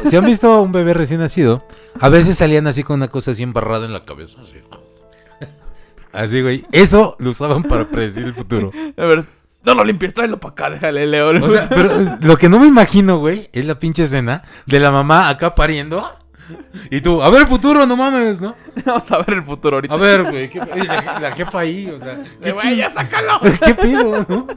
si 0.10 0.15
han 0.15 0.26
visto 0.26 0.62
un 0.62 0.72
bebé 0.72 0.93
recién 0.93 1.20
nacido, 1.20 1.63
a 2.00 2.10
veces 2.10 2.38
salían 2.38 2.67
así 2.67 2.84
con 2.84 2.96
una 2.98 3.08
cosa 3.08 3.32
así 3.32 3.43
embarrada 3.43 3.86
en 3.86 3.93
la 3.93 4.06
cabeza. 4.06 4.41
Así, 4.41 4.58
Así, 6.13 6.41
güey. 6.41 6.65
Eso 6.72 7.15
lo 7.20 7.32
usaban 7.32 7.63
para 7.63 7.89
predecir 7.89 8.24
el 8.24 8.34
futuro. 8.34 8.72
A 8.98 9.06
ver, 9.06 9.26
no 9.63 9.74
lo 9.76 9.84
limpies, 9.84 10.13
tráelo 10.13 10.39
para 10.39 10.52
acá, 10.54 10.70
déjale, 10.70 11.06
Leo. 11.06 11.30
O 11.46 11.52
sea, 11.52 11.67
pero 11.70 11.91
eh, 12.00 12.17
lo 12.22 12.38
que 12.38 12.50
no 12.50 12.60
me 12.60 12.67
imagino, 12.67 13.20
güey, 13.20 13.50
es 13.52 13.65
la 13.65 13.78
pinche 13.78 14.04
escena 14.04 14.43
de 14.65 14.80
la 14.80 14.89
mamá 14.91 15.30
acá 15.30 15.54
pariendo. 15.54 16.10
Y 16.90 17.02
tú, 17.02 17.22
a 17.22 17.30
ver 17.30 17.42
el 17.42 17.48
futuro, 17.48 17.86
no 17.86 17.96
mames, 17.98 18.40
¿no? 18.42 18.56
Vamos 18.86 19.12
a 19.12 19.18
ver 19.20 19.32
el 19.38 19.44
futuro 19.44 19.78
ahorita. 19.78 19.94
A 19.94 19.98
ver, 19.98 20.24
güey, 20.24 20.50
¿qué- 20.50 20.60
la, 20.60 21.20
la 21.20 21.32
jefa 21.34 21.60
ahí, 21.60 21.88
o 21.90 22.00
sea, 22.00 22.18
¿qué, 22.44 22.52
güey, 22.52 22.76
ya 22.78 22.90
sácalo. 22.94 23.40
¿qué 23.66 23.76
pedo, 23.76 24.26
no? 24.28 24.48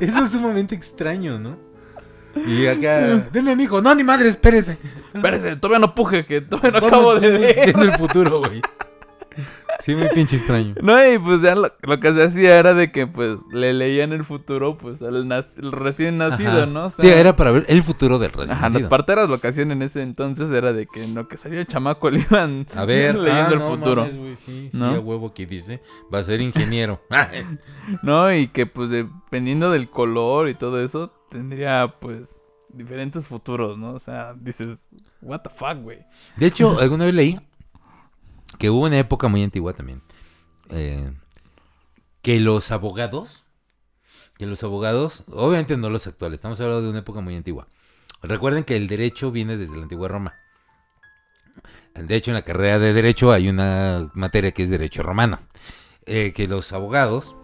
Eso 0.00 0.24
es 0.24 0.30
sumamente 0.30 0.74
extraño, 0.74 1.38
¿no? 1.38 1.56
Y 2.46 2.66
acá, 2.66 3.26
deme 3.32 3.56
mijo, 3.56 3.82
no, 3.82 3.94
ni 3.94 4.04
madre, 4.04 4.28
espérese. 4.28 4.78
Espérese, 5.12 5.56
todavía 5.56 5.80
no 5.80 5.94
puje, 5.94 6.24
que 6.24 6.40
todavía 6.40 6.80
no 6.80 6.86
acabo 6.86 7.14
de 7.18 7.62
viendo 7.64 7.82
el 7.82 7.92
futuro, 7.94 8.38
güey. 8.40 8.60
Sí, 9.80 9.94
muy 9.94 10.08
pinche 10.10 10.36
extraño. 10.36 10.74
No, 10.82 11.10
y 11.10 11.18
pues 11.18 11.40
ya 11.40 11.54
lo, 11.54 11.72
lo 11.82 12.00
que 12.00 12.12
se 12.12 12.22
hacía 12.22 12.58
era 12.58 12.74
de 12.74 12.92
que 12.92 13.06
pues 13.06 13.40
le 13.52 13.72
leían 13.72 14.12
el 14.12 14.24
futuro 14.24 14.76
pues 14.76 15.00
al 15.02 15.16
el 15.16 15.72
recién 15.72 16.18
nacido, 16.18 16.50
Ajá. 16.50 16.66
¿no? 16.66 16.86
O 16.86 16.90
sea, 16.90 17.02
sí, 17.02 17.08
era 17.08 17.34
para 17.34 17.50
ver 17.50 17.64
el 17.68 17.82
futuro 17.82 18.18
del 18.18 18.30
recién 18.32 18.56
Ajá, 18.56 18.66
las 18.66 18.72
nacido. 18.74 18.88
parteras 18.90 19.30
lo 19.30 19.40
que 19.40 19.48
hacían 19.48 19.70
en 19.72 19.82
ese 19.82 20.02
entonces 20.02 20.50
era 20.50 20.72
de 20.72 20.86
que 20.86 21.04
en 21.04 21.14
lo 21.14 21.28
que 21.28 21.36
salía 21.38 21.60
el 21.60 21.66
chamaco 21.66 22.10
le 22.10 22.20
iban 22.20 22.66
A 22.74 22.84
ver, 22.84 23.14
leyendo 23.18 23.50
ah, 23.50 23.52
el 23.52 23.58
no 23.58 23.68
futuro, 23.68 24.02
mames, 24.02 24.18
güey, 24.18 24.36
sí, 24.36 24.68
sí, 24.70 24.76
¿No? 24.76 24.86
a 24.90 25.00
huevo 25.00 25.32
que 25.32 25.46
dice, 25.46 25.80
va 26.12 26.18
a 26.18 26.24
ser 26.24 26.40
ingeniero. 26.40 27.00
¿no? 28.02 28.34
Y 28.34 28.48
que 28.48 28.66
pues 28.66 28.90
dependiendo 28.90 29.70
del 29.70 29.88
color 29.88 30.48
y 30.48 30.54
todo 30.54 30.82
eso 30.84 31.10
tendría 31.30 31.94
pues 32.00 32.44
diferentes 32.72 33.26
futuros, 33.26 33.78
¿no? 33.78 33.92
O 33.94 33.98
sea, 33.98 34.34
dices, 34.38 34.78
what 35.22 35.40
the 35.40 35.50
fuck, 35.50 35.82
güey. 35.82 35.98
De 36.36 36.46
hecho, 36.46 36.78
alguna 36.78 37.04
vez 37.06 37.14
leí 37.14 37.40
que 38.60 38.68
hubo 38.70 38.84
una 38.84 38.98
época 38.98 39.26
muy 39.26 39.42
antigua 39.42 39.72
también. 39.72 40.02
eh, 40.68 41.10
que 42.22 42.38
los 42.38 42.70
abogados, 42.70 43.44
que 44.36 44.46
los 44.46 44.62
abogados, 44.62 45.24
obviamente 45.32 45.76
no 45.78 45.88
los 45.88 46.06
actuales, 46.06 46.38
estamos 46.38 46.60
hablando 46.60 46.82
de 46.82 46.90
una 46.90 46.98
época 46.98 47.22
muy 47.22 47.34
antigua. 47.34 47.66
Recuerden 48.22 48.64
que 48.64 48.76
el 48.76 48.86
derecho 48.86 49.30
viene 49.32 49.56
desde 49.56 49.74
la 49.74 49.84
antigua 49.84 50.08
Roma. 50.08 50.34
De 51.94 52.14
hecho, 52.14 52.30
en 52.30 52.34
la 52.34 52.42
carrera 52.42 52.78
de 52.78 52.92
derecho 52.92 53.32
hay 53.32 53.48
una 53.48 54.10
materia 54.14 54.52
que 54.52 54.62
es 54.62 54.68
derecho 54.68 55.02
romano. 55.02 55.40
Eh, 56.04 56.32
que 56.34 56.46
los 56.46 56.72
abogados 56.72 57.34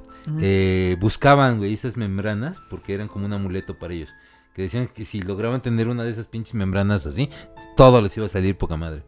eh, 0.41 0.97
buscaban, 1.01 1.59
güey, 1.59 1.73
esas 1.73 1.97
membranas 1.97 2.61
porque 2.69 2.93
eran 2.93 3.09
como 3.09 3.25
un 3.25 3.33
amuleto 3.33 3.79
para 3.79 3.95
ellos. 3.95 4.11
Que 4.55 4.63
decían 4.63 4.89
que 4.89 5.07
si 5.07 5.23
lograban 5.23 5.63
tener 5.63 5.89
una 5.89 6.05
de 6.05 6.11
esas 6.11 6.29
pinches 6.29 6.55
membranas 6.55 7.07
así, 7.07 7.31
todo 7.77 8.03
les 8.03 8.15
iba 8.19 8.27
a 8.27 8.29
salir 8.29 8.59
poca 8.59 8.77
madre. 8.77 9.03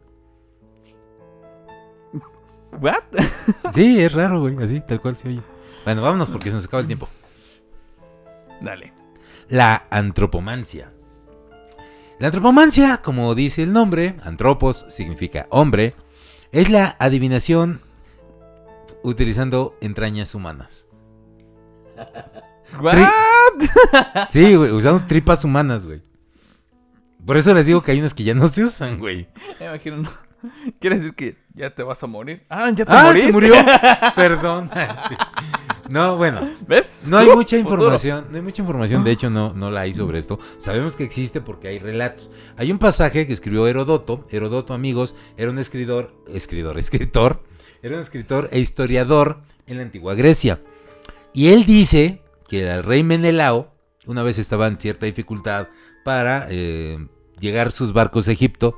¿What? 2.71 3.03
Sí, 3.73 3.99
es 4.01 4.11
raro, 4.11 4.41
güey. 4.41 4.57
Así, 4.63 4.81
tal 4.81 5.01
cual 5.01 5.15
se 5.15 5.29
oye. 5.29 5.41
Bueno, 5.85 6.01
vámonos 6.01 6.29
porque 6.29 6.49
se 6.49 6.55
nos 6.55 6.65
acaba 6.65 6.81
el 6.81 6.87
tiempo. 6.87 7.07
Dale. 8.61 8.93
La 9.47 9.85
antropomancia. 9.89 10.91
La 12.19 12.27
antropomancia, 12.27 12.97
como 12.97 13.33
dice 13.33 13.63
el 13.63 13.71
nombre, 13.71 14.15
antropos 14.23 14.85
significa 14.89 15.47
hombre, 15.49 15.95
es 16.51 16.69
la 16.69 16.95
adivinación 16.99 17.81
utilizando 19.03 19.75
entrañas 19.81 20.35
humanas. 20.35 20.85
¿What? 22.81 22.97
Sí, 24.29 24.55
güey, 24.55 24.71
usando 24.71 25.05
tripas 25.05 25.43
humanas, 25.43 25.85
güey. 25.85 26.01
Por 27.25 27.37
eso 27.37 27.53
les 27.53 27.65
digo 27.65 27.81
que 27.81 27.91
hay 27.91 27.99
unos 27.99 28.13
que 28.13 28.23
ya 28.23 28.33
no 28.33 28.47
se 28.47 28.63
usan, 28.63 28.99
güey. 28.99 29.27
Me 29.59 29.67
imagino. 29.67 30.09
¿Quiere 30.79 30.97
decir 30.97 31.13
que 31.15 31.37
ya 31.53 31.73
te 31.73 31.83
vas 31.83 32.01
a 32.03 32.07
morir? 32.07 32.43
Ah, 32.49 32.69
ya 32.73 32.85
te 32.85 32.91
Ah, 32.91 33.05
moriste. 33.05 33.27
¿se 33.27 33.33
murió. 33.33 33.53
Perdón. 34.15 34.69
Sí. 35.07 35.15
No, 35.89 36.17
bueno. 36.17 36.47
¿Ves? 36.67 37.07
No 37.09 37.17
hay 37.17 37.29
mucha 37.29 37.57
información, 37.57 38.27
no 38.29 38.35
hay 38.37 38.43
mucha 38.43 38.61
información, 38.61 39.03
de 39.03 39.11
hecho 39.11 39.31
no, 39.31 39.53
no 39.53 39.71
la 39.71 39.81
hay 39.81 39.93
sobre 39.93 40.19
esto. 40.19 40.39
Sabemos 40.59 40.95
que 40.95 41.03
existe 41.03 41.41
porque 41.41 41.67
hay 41.67 41.79
relatos. 41.79 42.29
Hay 42.57 42.71
un 42.71 42.77
pasaje 42.77 43.25
que 43.25 43.33
escribió 43.33 43.65
Herodoto, 43.65 44.27
Herodoto 44.29 44.75
amigos, 44.75 45.15
era 45.35 45.49
un 45.49 45.57
escritor, 45.57 46.13
escritor, 46.31 46.77
escritor, 46.77 47.41
era 47.81 47.95
un 47.95 48.01
escritor 48.01 48.49
e 48.51 48.59
historiador 48.59 49.39
en 49.65 49.77
la 49.77 49.83
antigua 49.83 50.13
Grecia. 50.13 50.59
Y 51.33 51.47
él 51.47 51.65
dice 51.65 52.21
que 52.47 52.69
el 52.69 52.83
rey 52.83 53.01
Menelao 53.01 53.73
una 54.05 54.21
vez 54.21 54.37
estaba 54.37 54.67
en 54.67 54.77
cierta 54.77 55.07
dificultad 55.07 55.69
para 56.03 56.45
eh, 56.49 56.99
llegar 57.39 57.71
sus 57.71 57.93
barcos 57.93 58.27
a 58.27 58.31
Egipto 58.31 58.77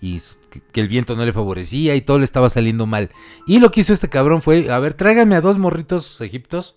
y 0.00 0.20
que- 0.72 0.80
el 0.80 0.88
viento 0.88 1.16
no 1.16 1.24
le 1.24 1.32
favorecía 1.32 1.94
y 1.94 2.00
todo 2.00 2.18
le 2.18 2.24
estaba 2.24 2.50
saliendo 2.50 2.86
mal. 2.86 3.10
Y 3.46 3.58
lo 3.60 3.70
que 3.70 3.80
hizo 3.80 3.92
este 3.92 4.08
cabrón 4.08 4.42
fue, 4.42 4.70
a 4.70 4.78
ver, 4.78 4.94
tráiganme 4.94 5.36
a 5.36 5.40
dos 5.40 5.58
morritos 5.58 6.20
egiptos, 6.20 6.76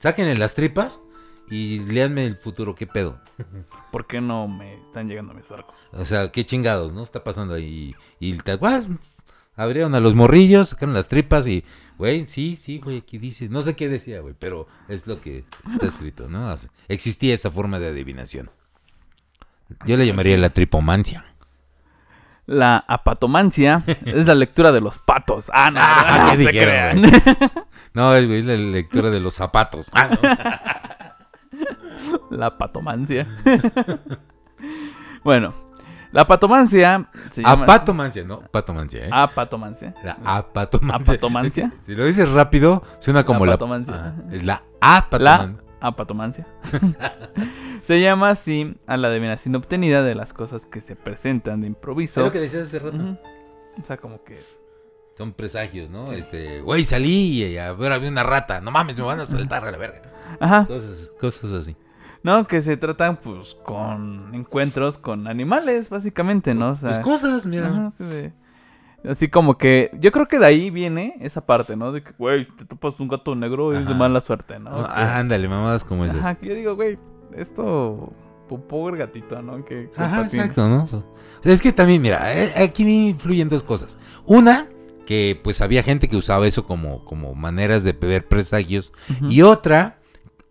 sáquenle 0.00 0.36
las 0.36 0.54
tripas 0.54 1.00
y 1.50 1.78
léanme 1.80 2.26
el 2.26 2.36
futuro, 2.36 2.74
qué 2.74 2.86
pedo. 2.86 3.20
¿Por 3.92 4.06
qué 4.06 4.20
no 4.20 4.48
me 4.48 4.74
están 4.74 5.08
llegando 5.08 5.32
mis 5.34 5.50
arcos? 5.50 5.74
O 5.92 6.04
sea, 6.04 6.30
qué 6.32 6.44
chingados, 6.44 6.92
¿no? 6.92 7.02
Está 7.04 7.22
pasando 7.24 7.54
ahí. 7.54 7.94
Y 8.20 8.36
tal 8.38 8.58
cual, 8.58 8.98
abrieron 9.54 9.94
a 9.94 10.00
los 10.00 10.14
morrillos, 10.14 10.70
sacaron 10.70 10.94
las 10.94 11.08
tripas 11.08 11.46
y, 11.46 11.64
güey, 11.98 12.26
sí, 12.26 12.56
sí, 12.60 12.78
güey, 12.78 12.98
aquí 12.98 13.18
dice, 13.18 13.48
no 13.48 13.62
sé 13.62 13.74
qué 13.76 13.88
decía, 13.88 14.20
güey, 14.20 14.34
pero 14.38 14.66
es 14.88 15.06
lo 15.06 15.20
que 15.20 15.44
está 15.72 15.86
escrito, 15.86 16.28
¿no? 16.28 16.52
O 16.52 16.56
sea, 16.56 16.68
existía 16.88 17.34
esa 17.34 17.50
forma 17.50 17.78
de 17.78 17.88
adivinación. 17.88 18.50
Yo 19.86 19.96
le 19.96 20.06
llamaría 20.06 20.36
la 20.38 20.50
tripomancia. 20.50 21.24
La 22.46 22.84
apatomancia 22.86 23.82
es 24.04 24.26
la 24.26 24.34
lectura 24.36 24.70
de 24.72 24.80
los 24.80 24.98
patos. 24.98 25.50
Ah, 25.52 25.70
no, 25.70 25.80
Ah, 25.82 26.22
no 26.26 26.30
¿qué 26.30 26.44
se 26.44 26.50
crean. 26.50 27.02
No, 27.94 28.14
es 28.14 28.28
la 28.44 28.54
lectura 28.56 29.08
de 29.08 29.20
los 29.20 29.32
zapatos. 29.34 29.90
Ah, 29.94 30.10
no. 30.10 30.18
La 32.36 32.58
patomancia. 32.58 33.26
bueno, 35.24 35.54
la 36.12 36.26
patomancia 36.26 37.06
se 37.30 37.42
llama 37.42 37.64
Apatomancia, 37.64 38.22
no, 38.24 38.40
patomancia, 38.40 39.06
¿eh? 39.06 39.10
apatomancia. 39.10 39.94
La 40.04 40.18
apatomancia. 40.24 41.14
Apatomancia. 41.14 41.72
Si 41.86 41.94
lo 41.94 42.04
dices 42.04 42.28
rápido, 42.28 42.82
suena 42.98 43.24
como 43.24 43.46
la. 43.46 43.54
apatomancia. 43.54 43.94
Ah, 43.94 44.12
es 44.30 44.44
la 44.44 44.62
apatomancia. 44.80 45.62
Apatomancia. 45.80 46.46
se 47.82 48.00
llama 48.00 48.30
así 48.30 48.76
a 48.86 48.96
la 48.96 49.08
adivinación 49.08 49.54
obtenida 49.54 50.02
de 50.02 50.14
las 50.14 50.32
cosas 50.32 50.66
que 50.66 50.80
se 50.80 50.96
presentan 50.96 51.60
de 51.60 51.66
Es 51.68 51.70
improviso. 51.74 52.20
lo 52.22 52.32
que 52.32 52.40
decías 52.40 52.66
hace 52.66 52.78
rato. 52.78 52.98
O 53.80 53.84
sea, 53.84 53.96
como 53.98 54.22
que 54.24 54.38
Son 55.16 55.32
presagios, 55.32 55.88
¿no? 55.90 56.06
Sí. 56.08 56.16
Este, 56.16 56.60
güey, 56.62 56.84
salí 56.84 57.42
y 57.44 57.58
a 57.58 57.72
ver, 57.72 57.92
había 57.92 58.10
una 58.10 58.22
rata. 58.22 58.60
No 58.60 58.70
mames, 58.70 58.96
me 58.96 59.02
van 59.04 59.20
a 59.20 59.26
saltar 59.26 59.64
a 59.64 59.70
la 59.70 59.78
verga. 59.78 60.02
Ajá. 60.40 60.66
Cosas, 60.66 61.10
cosas 61.20 61.52
así. 61.52 61.76
No, 62.22 62.46
que 62.48 62.60
se 62.60 62.76
tratan 62.76 63.18
pues 63.18 63.54
con 63.64 64.34
encuentros 64.34 64.98
con 64.98 65.28
animales, 65.28 65.88
básicamente, 65.90 66.54
¿no? 66.54 66.70
O 66.70 66.74
sea, 66.74 66.88
Pues 66.90 66.98
cosas, 67.04 67.46
mira. 67.46 67.68
ajá, 67.68 67.86
así, 67.88 68.02
de- 68.04 68.32
así 69.08 69.28
como 69.28 69.56
que 69.58 69.90
yo 70.00 70.12
creo 70.12 70.26
que 70.28 70.38
de 70.38 70.46
ahí 70.46 70.70
viene 70.70 71.16
esa 71.20 71.44
parte, 71.46 71.76
¿no? 71.76 71.92
De 71.92 72.02
que, 72.02 72.12
güey, 72.18 72.46
te 72.56 72.64
topas 72.64 72.98
un 73.00 73.08
gato 73.08 73.34
negro 73.34 73.72
y 73.74 73.78
es 73.78 73.88
de 73.88 73.94
mala 73.94 74.20
suerte, 74.20 74.58
¿no? 74.58 74.70
Ah, 74.72 74.94
Que- 74.94 75.02
ándale, 75.02 75.48
mamadas 75.48 75.84
como 75.84 76.04
esas. 76.04 76.18
Ajá, 76.18 76.34
que 76.36 76.46
yo 76.46 76.54
digo, 76.54 76.74
güey, 76.76 76.98
esto, 77.34 78.12
pobre 78.68 78.98
gatito, 78.98 79.40
¿no? 79.42 79.64
Que 79.64 79.90
Ajá, 79.96 80.22
exacto, 80.24 80.68
¿no? 80.68 80.84
O 80.84 80.88
sea, 80.88 81.02
es 81.52 81.60
que 81.62 81.72
también, 81.72 82.02
mira, 82.02 82.32
eh, 82.34 82.52
aquí 82.62 82.84
me 82.84 82.92
influyen 83.08 83.48
dos 83.48 83.62
cosas. 83.62 83.98
Una, 84.24 84.68
que 85.04 85.38
pues 85.42 85.60
había 85.60 85.82
gente 85.82 86.08
que 86.08 86.16
usaba 86.16 86.46
eso 86.46 86.66
como, 86.66 87.04
como 87.04 87.34
maneras 87.34 87.84
de 87.84 87.92
ver 87.92 88.26
presagios. 88.26 88.92
Y 89.28 89.42
otra, 89.42 89.98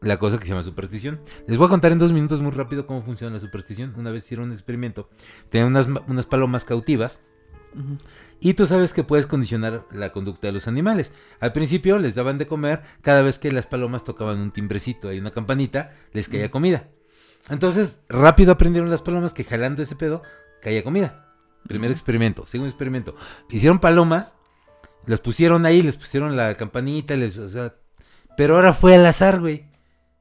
la 0.01 0.18
cosa 0.18 0.38
que 0.38 0.43
se 0.45 0.49
llama 0.51 0.64
superstición. 0.64 1.20
Les 1.47 1.58
voy 1.58 1.66
a 1.68 1.70
contar 1.70 1.91
en 1.91 1.99
dos 1.99 2.14
minutos 2.14 2.39
muy 2.41 2.51
rápido 2.51 2.86
cómo 2.88 3.01
funciona 3.01 3.34
la 3.34 3.39
superstición. 3.41 3.93
Una 3.97 4.12
vez 4.12 4.24
hicieron 4.24 4.45
un 4.47 4.53
experimento. 4.53 5.10
Tenían 5.49 5.68
unas, 5.70 5.88
unas 6.08 6.26
palomas 6.26 6.64
cautivas. 6.64 7.20
Ujú. 7.74 7.97
Y 8.40 8.54
tú 8.54 8.68
sabes 8.68 8.94
que 8.94 9.04
puedes 9.04 9.28
condicionar 9.28 9.86
la 9.92 10.12
conducta 10.12 10.48
de 10.48 10.54
los 10.54 10.68
animales. 10.68 11.12
Al 11.40 11.54
principio 11.54 11.98
les 12.00 12.16
daban 12.16 12.38
de 12.38 12.48
comer 12.48 12.82
cada 13.02 13.22
vez 13.22 13.40
que 13.40 13.52
las 13.52 13.66
palomas 13.66 14.04
tocaban 14.04 14.40
un 14.40 14.52
timbrecito 14.52 15.12
y 15.12 15.20
una 15.20 15.32
campanita, 15.32 15.94
les 16.14 16.28
caía 16.28 16.52
comida. 16.52 16.88
Entonces, 17.50 18.00
rápido 18.10 18.52
aprendieron 18.52 18.90
las 18.90 19.02
palomas 19.02 19.34
que 19.34 19.44
jalando 19.44 19.82
ese 19.82 19.96
pedo, 19.96 20.24
caía 20.62 20.84
comida. 20.84 21.34
Primer 21.68 21.92
experimento, 21.92 22.46
segundo 22.46 22.70
experimento. 22.70 23.16
Hicieron 23.50 23.80
palomas, 23.80 24.34
las 25.06 25.20
pusieron 25.20 25.66
ahí, 25.66 25.82
les 25.82 25.96
pusieron 25.96 26.36
la 26.36 26.56
campanita, 26.56 27.16
les, 27.16 27.38
o 27.38 27.50
sea, 27.50 27.74
pero 28.38 28.56
ahora 28.56 28.74
fue 28.74 28.96
al 28.96 29.06
azar, 29.06 29.40
güey. 29.40 29.66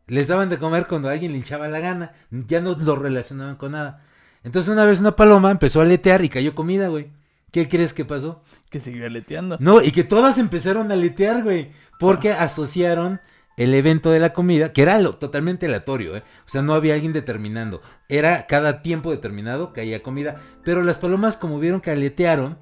Les 0.06 0.28
daban 0.28 0.50
de 0.50 0.58
comer 0.58 0.86
cuando 0.86 1.08
alguien 1.08 1.32
le 1.32 1.38
hinchaba 1.38 1.68
la 1.68 1.80
gana, 1.80 2.12
ya 2.30 2.60
no 2.60 2.76
lo 2.78 2.96
relacionaban 2.96 3.56
con 3.56 3.72
nada. 3.72 4.04
Entonces 4.42 4.70
una 4.70 4.84
vez 4.84 5.00
una 5.00 5.16
paloma 5.16 5.50
empezó 5.50 5.80
a 5.80 5.84
aletear 5.84 6.22
y 6.24 6.28
cayó 6.28 6.54
comida, 6.54 6.88
güey. 6.88 7.10
¿Qué 7.54 7.68
crees 7.68 7.94
que 7.94 8.04
pasó? 8.04 8.42
Que 8.68 8.80
siguió 8.80 9.06
aleteando. 9.06 9.58
No, 9.60 9.80
y 9.80 9.92
que 9.92 10.02
todas 10.02 10.38
empezaron 10.38 10.90
a 10.90 10.94
aletear, 10.94 11.44
güey. 11.44 11.70
Porque 12.00 12.32
asociaron 12.32 13.20
el 13.56 13.74
evento 13.74 14.10
de 14.10 14.18
la 14.18 14.32
comida, 14.32 14.72
que 14.72 14.82
era 14.82 14.98
lo, 14.98 15.12
totalmente 15.12 15.66
aleatorio, 15.66 16.16
¿eh? 16.16 16.24
O 16.44 16.50
sea, 16.50 16.62
no 16.62 16.74
había 16.74 16.94
alguien 16.94 17.12
determinando. 17.12 17.80
Era 18.08 18.48
cada 18.48 18.82
tiempo 18.82 19.12
determinado 19.12 19.72
caía 19.72 20.02
comida. 20.02 20.40
Pero 20.64 20.82
las 20.82 20.98
palomas, 20.98 21.36
como 21.36 21.60
vieron 21.60 21.80
que 21.80 21.92
aletearon, 21.92 22.58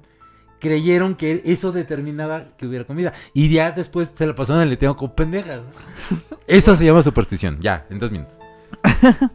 creyeron 0.59 1.15
que 1.15 1.41
eso 1.43 1.71
determinaba 1.71 2.55
que 2.55 2.67
hubiera 2.67 2.85
comida. 2.85 3.13
Y 3.33 3.49
ya 3.49 3.71
después 3.71 4.11
se 4.15 4.27
la 4.27 4.35
pasaron 4.35 4.61
aleteando 4.61 4.95
como 4.95 5.15
pendejas. 5.15 5.61
¿no? 5.61 6.27
Eso 6.45 6.75
se 6.75 6.85
llama 6.85 7.01
superstición. 7.01 7.57
Ya, 7.61 7.87
en 7.89 7.97
dos 7.97 8.11
minutos. 8.11 8.35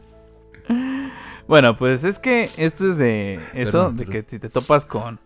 Bueno, 1.48 1.78
pues 1.78 2.04
es 2.04 2.18
que 2.18 2.50
esto 2.58 2.90
es 2.90 2.98
de 2.98 3.40
eso, 3.54 3.72
Perdón, 3.72 3.96
de 3.96 4.04
perdón. 4.04 4.22
que 4.22 4.28
si 4.28 4.38
te 4.38 4.50
topas 4.50 4.84
con, 4.84 5.18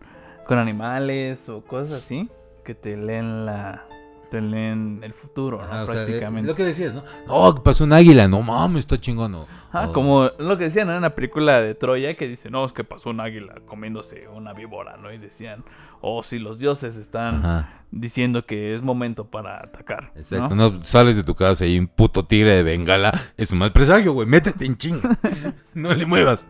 con 0.47 0.57
animales 0.57 1.47
o 1.49 1.61
cosas 1.61 2.03
así, 2.03 2.29
que 2.63 2.75
te 2.75 2.95
leen 2.97 3.45
la, 3.45 3.83
te 4.31 4.41
leen 4.41 4.99
el 5.03 5.13
futuro, 5.13 5.57
¿no? 5.59 5.63
Ajá, 5.65 5.83
o 5.83 5.85
sea, 5.85 5.95
Prácticamente. 5.95 6.47
lo 6.47 6.55
que 6.55 6.63
decías, 6.65 6.93
¿no? 6.93 7.03
No, 7.27 7.63
pasó 7.63 7.83
un 7.83 7.93
águila. 7.93 8.27
No 8.27 8.41
mames, 8.41 8.79
está 8.81 8.99
chingón. 8.99 9.35
o- 9.35 9.47
Ah, 9.75 9.89
como 9.91 10.29
lo 10.37 10.55
que 10.57 10.65
decían 10.65 10.87
¿no? 10.87 10.95
en 10.95 11.01
la 11.01 11.15
película 11.15 11.59
de 11.59 11.73
Troya, 11.73 12.15
que 12.15 12.27
dice, 12.27 12.51
no, 12.51 12.63
es 12.63 12.73
que 12.73 12.83
pasó 12.83 13.09
un 13.09 13.19
águila 13.19 13.55
comiéndose 13.65 14.27
una 14.27 14.53
víbora, 14.53 14.97
¿no? 14.97 15.11
Y 15.11 15.17
decían, 15.17 15.63
oh, 16.01 16.21
si 16.21 16.37
los 16.37 16.59
dioses 16.59 16.95
están 16.95 17.37
Ajá. 17.43 17.69
diciendo 17.89 18.45
que 18.45 18.75
es 18.75 18.83
momento 18.83 19.25
para 19.25 19.57
atacar. 19.63 20.11
¿no? 20.13 20.21
Exacto, 20.21 20.55
¿no? 20.55 20.83
sales 20.83 21.15
de 21.15 21.23
tu 21.23 21.33
casa 21.33 21.65
y 21.65 21.79
un 21.79 21.87
puto 21.87 22.23
tigre 22.25 22.51
de 22.55 22.61
bengala 22.63 23.31
es 23.35 23.51
un 23.51 23.57
mal 23.57 23.71
presagio, 23.71 24.13
güey. 24.13 24.27
Métete 24.27 24.63
en 24.65 24.77
chinga. 24.77 25.17
no 25.73 25.91
le 25.95 26.05
muevas. 26.05 26.45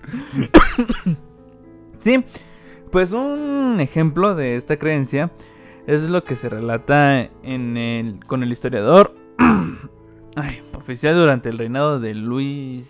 Sí, 2.01 2.25
pues 2.93 3.11
un 3.11 3.77
ejemplo 3.81 4.35
de 4.35 4.55
esta 4.55 4.77
creencia 4.77 5.31
es 5.87 6.03
lo 6.03 6.23
que 6.23 6.35
se 6.37 6.47
relata 6.47 7.23
en 7.43 7.75
el, 7.75 8.25
con 8.25 8.41
el 8.43 8.51
historiador 8.51 9.13
ay, 10.37 10.63
oficial 10.73 11.15
durante 11.15 11.49
el 11.49 11.57
reinado 11.57 11.99
de 11.99 12.13
Luis 12.13 12.87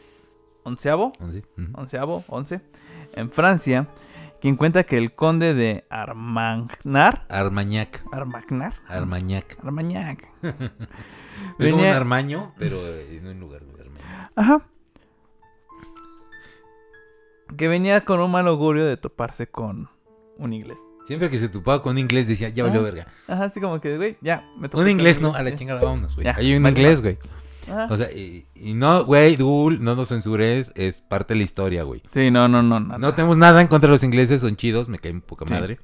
XI, 0.65 2.59
en 3.13 3.31
Francia, 3.31 3.87
quien 4.41 4.55
cuenta 4.57 4.83
que 4.83 4.97
el 4.97 5.15
conde 5.15 5.53
de 5.53 5.85
Armagnar, 5.89 7.25
Armañac. 7.29 8.03
Armagnar, 8.11 8.73
Armañac. 8.87 9.57
Armagnac, 9.63 10.27
Es 10.43 10.53
como 10.53 10.69
un 10.69 11.57
Venía- 11.57 11.95
armaño, 11.97 12.53
pero 12.59 12.75
eh, 12.85 13.19
no 13.23 13.31
en 13.31 13.39
lugar 13.39 13.63
de 13.63 13.81
armaño. 13.81 14.29
ajá, 14.35 14.61
que 17.57 17.67
venía 17.67 18.03
con 18.05 18.19
un 18.19 18.31
mal 18.31 18.47
augurio 18.47 18.85
de 18.85 18.97
toparse 18.97 19.47
con 19.47 19.89
un 20.45 20.53
inglés. 20.53 20.77
Siempre 21.07 21.29
que 21.29 21.37
se 21.37 21.49
topaba 21.49 21.81
con 21.81 21.91
un 21.93 21.97
inglés 21.99 22.27
decía, 22.27 22.49
ya 22.49 22.63
valió 22.63 22.81
verga. 22.81 23.07
Ajá, 23.27 23.45
así 23.45 23.59
como 23.59 23.79
que, 23.81 23.97
güey, 23.97 24.17
ya, 24.21 24.43
me 24.57 24.69
topé 24.69 24.83
Un 24.83 24.89
inglés, 24.89 25.19
no, 25.19 25.33
a 25.33 25.43
la 25.43 25.53
chingada 25.55 25.81
vámonos, 25.81 26.15
güey. 26.15 26.27
Hay 26.27 26.53
un 26.55 26.65
inglés, 26.65 27.01
güey. 27.01 27.17
Ajá. 27.67 27.87
O 27.89 27.97
sea, 27.97 28.11
y, 28.11 28.45
y 28.55 28.73
no, 28.73 29.03
güey, 29.05 29.35
Dul, 29.35 29.83
no 29.83 29.95
nos 29.95 30.09
censures, 30.09 30.71
es 30.75 31.01
parte 31.01 31.33
de 31.33 31.39
la 31.39 31.43
historia, 31.43 31.83
güey. 31.83 32.01
Sí, 32.11 32.31
no, 32.31 32.47
no, 32.47 32.63
no. 32.63 32.79
No, 32.79 32.97
No 32.97 33.13
tenemos 33.13 33.35
nada 33.37 33.61
en 33.61 33.67
contra 33.67 33.87
de 33.87 33.93
los 33.95 34.03
ingleses, 34.03 34.41
son 34.41 34.55
chidos, 34.55 34.87
me 34.87 34.99
caen 34.99 35.21
poca 35.21 35.45
Sí. 35.45 35.53
madre. 35.53 35.79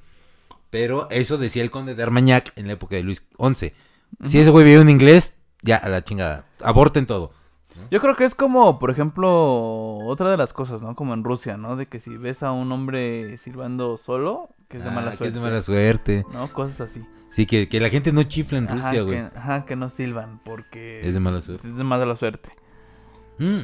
Pero 0.70 1.08
eso 1.10 1.36
decía 1.36 1.62
el 1.62 1.70
conde 1.70 1.94
de 1.94 2.02
Armagnac 2.02 2.52
en 2.56 2.66
la 2.66 2.74
época 2.74 2.96
de 2.96 3.02
Luis 3.02 3.26
XI. 3.38 3.72
Si 4.24 4.38
ese 4.38 4.50
güey 4.50 4.64
veía 4.64 4.80
un 4.80 4.88
inglés, 4.88 5.34
ya, 5.62 5.76
a 5.76 5.88
la 5.88 6.02
chingada. 6.04 6.44
Aborten 6.62 7.06
todo. 7.06 7.32
Yo 7.90 8.00
creo 8.00 8.16
que 8.16 8.24
es 8.24 8.34
como, 8.34 8.78
por 8.78 8.90
ejemplo, 8.90 9.96
otra 9.98 10.30
de 10.30 10.36
las 10.36 10.52
cosas, 10.52 10.80
¿no? 10.82 10.94
Como 10.94 11.14
en 11.14 11.24
Rusia, 11.24 11.56
¿no? 11.56 11.76
De 11.76 11.86
que 11.86 12.00
si 12.00 12.16
ves 12.16 12.42
a 12.42 12.52
un 12.52 12.70
hombre 12.72 13.36
silbando 13.38 13.96
solo, 13.96 14.48
que 14.68 14.78
es 14.78 14.82
de 14.84 14.90
Ah, 14.90 14.92
mala 14.92 15.10
que 15.12 15.16
suerte. 15.18 15.28
es 15.28 15.34
de 15.34 15.40
mala 15.40 15.62
suerte. 15.62 16.24
¿No? 16.32 16.52
Cosas 16.52 16.80
así. 16.80 17.04
Sí, 17.30 17.46
que, 17.46 17.68
que 17.68 17.78
la 17.80 17.90
gente 17.90 18.12
no 18.12 18.22
chifla 18.24 18.58
en 18.58 18.68
Ajá, 18.68 18.74
Rusia, 18.88 19.02
güey. 19.02 19.18
que, 19.30 19.38
ajá, 19.38 19.64
que 19.64 19.76
no 19.76 19.88
silban 19.88 20.40
porque... 20.44 21.00
Es 21.06 21.14
de 21.14 21.20
mala 21.20 21.40
suerte. 21.42 21.68
Es 21.68 21.76
de 21.76 21.84
mala 21.84 22.16
suerte. 22.16 22.50
Mm. 23.38 23.60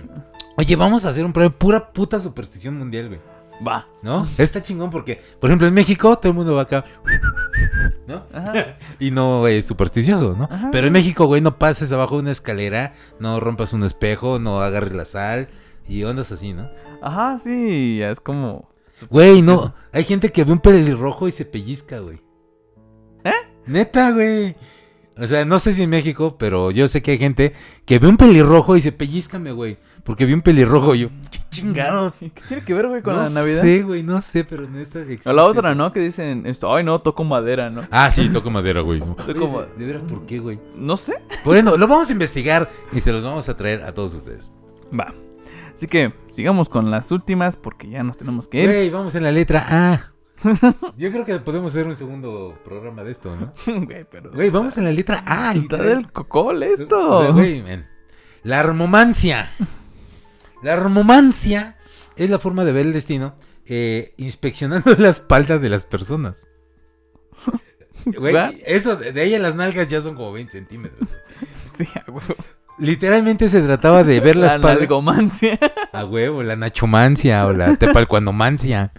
Oye, 0.57 0.77
vamos 0.77 1.05
a 1.05 1.09
hacer 1.11 1.25
un 1.25 1.33
programa 1.33 1.59
pura 1.59 1.93
puta 1.93 2.19
superstición 2.21 2.79
mundial, 2.79 3.09
güey. 3.09 3.21
Va. 3.67 3.87
¿No? 4.03 4.27
Está 4.39 4.63
chingón 4.63 4.91
porque, 4.91 5.21
por 5.41 5.51
ejemplo, 5.51 5.67
en 5.67 5.75
México 5.75 6.17
todo 6.17 6.31
el 6.31 6.37
mundo 6.37 6.55
va 6.55 6.63
acá. 6.63 6.85
¿No? 8.07 8.25
Ajá. 8.33 8.79
Y 8.99 9.11
no 9.11 9.47
es 9.47 9.67
supersticioso, 9.67 10.35
¿no? 10.35 10.49
Ajá. 10.51 10.71
Pero 10.73 10.87
en 10.87 10.93
México, 10.93 11.27
güey, 11.27 11.41
no 11.43 11.59
pases 11.59 11.93
abajo 11.93 12.17
de 12.17 12.23
una 12.23 12.33
escalera, 12.33 12.95
no 13.21 13.41
rompas 13.41 13.73
un 13.73 13.85
espejo, 13.85 14.39
no 14.39 14.61
agarres 14.63 14.95
la 14.95 15.05
sal 15.05 15.49
y 15.87 16.03
ondas 16.05 16.33
así, 16.33 16.53
¿no? 16.53 16.69
Ajá, 17.03 17.39
sí, 17.43 17.99
ya 17.99 18.11
es 18.11 18.21
como... 18.21 18.71
Güey, 19.11 19.43
no. 19.43 19.75
Hay 19.93 20.05
gente 20.05 20.33
que 20.33 20.45
ve 20.45 20.53
un 20.53 20.61
pelirrojo 20.61 21.29
y 21.29 21.33
se 21.33 21.45
pellizca, 21.45 21.99
güey. 21.99 22.23
¿Eh? 23.25 23.33
Neta, 23.67 24.13
güey. 24.13 24.57
O 25.19 25.27
sea, 25.27 25.47
no 25.47 25.59
sé 25.59 25.73
si 25.73 25.83
en 25.83 25.91
México, 25.91 26.37
pero 26.39 26.71
yo 26.71 26.87
sé 26.89 27.01
que 27.01 27.13
hay 27.13 27.19
gente 27.19 27.55
que 27.87 27.99
ve 27.99 28.07
un 28.07 28.19
pelirrojo 28.19 28.77
y 28.77 28.83
se 28.83 28.93
pellizcame, 28.93 29.51
güey. 29.53 29.79
Porque 30.05 30.27
vi 30.27 30.35
un 30.35 30.43
pelirrojo 30.43 30.95
y 30.95 31.01
yo, 31.01 31.09
qué 31.31 31.39
chingados. 31.51 32.15
¿Qué 32.21 32.31
tiene 32.47 32.65
que 32.65 32.75
ver, 32.75 32.87
güey, 32.87 33.03
con 33.03 33.17
no 33.17 33.23
la 33.23 33.31
Navidad? 33.31 33.63
sé, 33.63 33.83
güey, 33.83 34.03
no 34.03 34.21
sé, 34.21 34.45
pero 34.45 34.69
neta. 34.69 34.99
O 34.99 35.03
existe 35.03 35.33
la 35.33 35.45
otra. 35.45 35.75
¿no? 35.75 35.91
Que 35.91 36.01
dicen 36.01 36.47
esto, 36.47 36.73
ay, 36.73 36.85
no, 36.85 37.01
toco 37.01 37.25
madera, 37.25 37.71
¿no? 37.71 37.89
Ah, 37.91 38.11
sí, 38.11 38.29
toco 38.29 38.51
madera, 38.51 38.83
güey. 38.83 39.01
No. 39.01 39.15
Toco 39.27 39.47
Oye, 39.47 39.67
¿De 39.79 39.87
veras 39.87 40.03
por 40.03 40.27
qué, 40.27 40.39
güey? 40.39 40.59
No 40.77 40.97
sé. 40.97 41.15
Bueno, 41.45 41.77
lo 41.77 41.89
vamos 41.89 42.09
a 42.11 42.13
investigar 42.13 42.71
y 42.93 43.01
se 43.01 43.11
los 43.11 43.25
vamos 43.25 43.49
a 43.49 43.57
traer 43.57 43.83
a 43.85 43.93
todos 43.93 44.13
ustedes. 44.13 44.53
Va. 44.99 45.15
Así 45.73 45.87
que 45.87 46.13
sigamos 46.31 46.69
con 46.69 46.91
las 46.91 47.11
últimas 47.11 47.57
porque 47.57 47.89
ya 47.89 48.03
nos 48.03 48.19
tenemos 48.19 48.49
que 48.49 48.63
ir. 48.63 48.69
Güey, 48.69 48.91
vamos 48.91 49.15
en 49.15 49.23
la 49.23 49.33
letra 49.33 49.67
A. 49.69 50.16
Yo 50.97 51.11
creo 51.13 51.25
que 51.25 51.39
podemos 51.41 51.73
hacer 51.73 51.87
un 51.87 51.97
segundo 51.97 52.59
programa 52.65 53.03
de 53.05 53.13
esto, 53.13 53.35
¿no? 53.37 53.53
Güey, 53.85 54.05
pero... 54.11 54.31
Güey, 54.33 54.51
vamos 54.51 54.77
en 54.79 54.85
la 54.85 54.93
letra 54.93 55.23
A. 55.27 55.53
Está 55.53 55.77
literal. 55.77 55.87
del 55.87 56.13
cocol 56.13 56.63
esto. 56.63 57.33
güey. 57.33 57.63
La 58.43 58.61
armomancia. 58.61 59.51
La 60.63 60.73
armomancia 60.73 61.77
es 62.17 62.31
la 62.31 62.39
forma 62.39 62.65
de 62.65 62.73
ver 62.73 62.87
el 62.87 62.93
destino 62.95 63.35
eh, 63.67 64.15
inspeccionando 64.17 64.95
la 64.97 65.11
espalda 65.11 65.59
de 65.59 65.69
las 65.69 65.85
personas. 65.85 66.49
Güey, 68.07 68.63
eso, 68.65 68.97
de 68.97 69.21
ahí 69.21 69.35
a 69.35 69.39
las 69.39 69.55
nalgas 69.55 69.87
ya 69.89 70.01
son 70.01 70.15
como 70.15 70.33
20 70.33 70.53
centímetros. 70.53 71.09
Sí, 71.77 71.87
a 71.95 72.11
huevo. 72.11 72.35
Literalmente 72.79 73.49
se 73.49 73.61
trataba 73.63 74.03
de 74.05 74.21
ver 74.21 74.37
la, 74.37 74.47
La 74.47 74.55
espalda. 74.57 74.79
nalgomancia. 74.81 75.59
A 75.93 76.05
huevo, 76.05 76.43
la 76.43 76.57
nachomancia 76.57 77.47
o 77.47 77.53
la 77.53 77.77
tepalcuanomancia. 77.77 78.93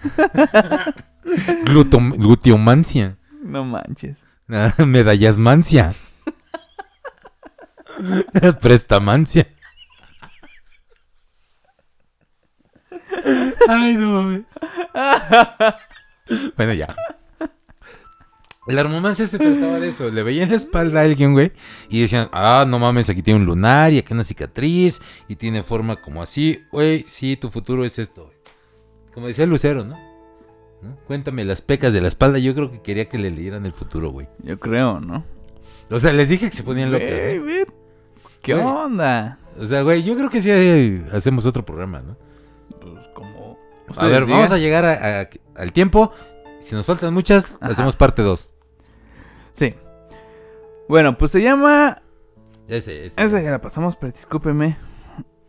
Glutom- 1.65 2.15
Gluteomancia. 2.17 3.17
No 3.43 3.65
manches. 3.65 4.23
Ah, 4.49 4.73
Medallasmancia. 4.85 5.93
Prestamancia. 8.61 9.47
Ay, 13.67 13.95
no 13.97 14.11
mames. 14.11 14.43
Bueno, 16.57 16.73
ya. 16.73 16.93
La 18.67 18.81
armomancia 18.81 19.25
se 19.27 19.37
trataba 19.39 19.79
de 19.79 19.87
eso. 19.89 20.09
Le 20.09 20.23
veían 20.23 20.49
la 20.49 20.57
espalda 20.57 20.99
a 20.99 21.03
alguien, 21.03 21.31
güey. 21.31 21.53
Y 21.89 22.01
decían, 22.01 22.27
ah, 22.33 22.65
no 22.67 22.79
mames, 22.79 23.09
aquí 23.09 23.21
tiene 23.23 23.39
un 23.39 23.45
lunar 23.45 23.93
y 23.93 23.99
aquí 23.99 24.11
una 24.13 24.25
cicatriz. 24.25 25.01
Y 25.29 25.37
tiene 25.37 25.63
forma 25.63 25.95
como 26.01 26.21
así. 26.21 26.59
Güey, 26.69 27.05
sí, 27.07 27.37
tu 27.37 27.49
futuro 27.49 27.85
es 27.85 27.97
esto, 27.97 28.25
güey. 28.25 28.37
Como 29.13 29.27
decía 29.27 29.45
Lucero, 29.45 29.85
¿no? 29.85 29.97
¿No? 30.87 30.95
Cuéntame 31.07 31.43
las 31.45 31.61
pecas 31.61 31.91
de 31.93 32.01
la 32.01 32.07
espalda. 32.07 32.39
Yo 32.39 32.53
creo 32.55 32.71
que 32.71 32.81
quería 32.81 33.09
que 33.09 33.17
le 33.17 33.31
leyeran 33.31 33.65
el 33.65 33.73
futuro, 33.73 34.09
güey. 34.11 34.27
Yo 34.43 34.59
creo, 34.59 34.99
¿no? 34.99 35.23
O 35.89 35.99
sea, 35.99 36.11
les 36.13 36.29
dije 36.29 36.49
que 36.49 36.55
se 36.55 36.63
ponían 36.63 36.91
locos. 36.91 37.07
¿eh? 37.09 37.65
¿Qué 38.41 38.53
onda? 38.53 39.39
O 39.59 39.65
sea, 39.65 39.81
güey, 39.81 40.03
yo 40.03 40.15
creo 40.15 40.29
que 40.29 40.41
sí 40.41 40.49
eh, 40.51 41.05
hacemos 41.11 41.45
otro 41.45 41.63
programa, 41.65 42.01
¿no? 42.01 42.17
Pues 42.79 43.07
como... 43.09 43.57
A 43.95 44.05
ver, 44.07 44.25
vamos 44.25 44.51
a 44.51 44.57
llegar 44.57 44.85
a- 44.85 45.21
a- 45.21 45.29
al 45.55 45.71
tiempo. 45.73 46.11
Si 46.59 46.75
nos 46.75 46.85
faltan 46.85 47.13
muchas, 47.13 47.55
Ajá. 47.61 47.71
hacemos 47.71 47.95
parte 47.95 48.21
2. 48.21 48.49
Sí. 49.53 49.73
Bueno, 50.89 51.17
pues 51.17 51.31
se 51.31 51.41
llama... 51.41 52.01
Ese, 52.67 53.05
ese. 53.07 53.13
Esa 53.21 53.41
ya 53.41 53.51
la 53.51 53.61
pasamos, 53.61 53.95
pero 53.95 54.11
discúlpeme. 54.11 54.77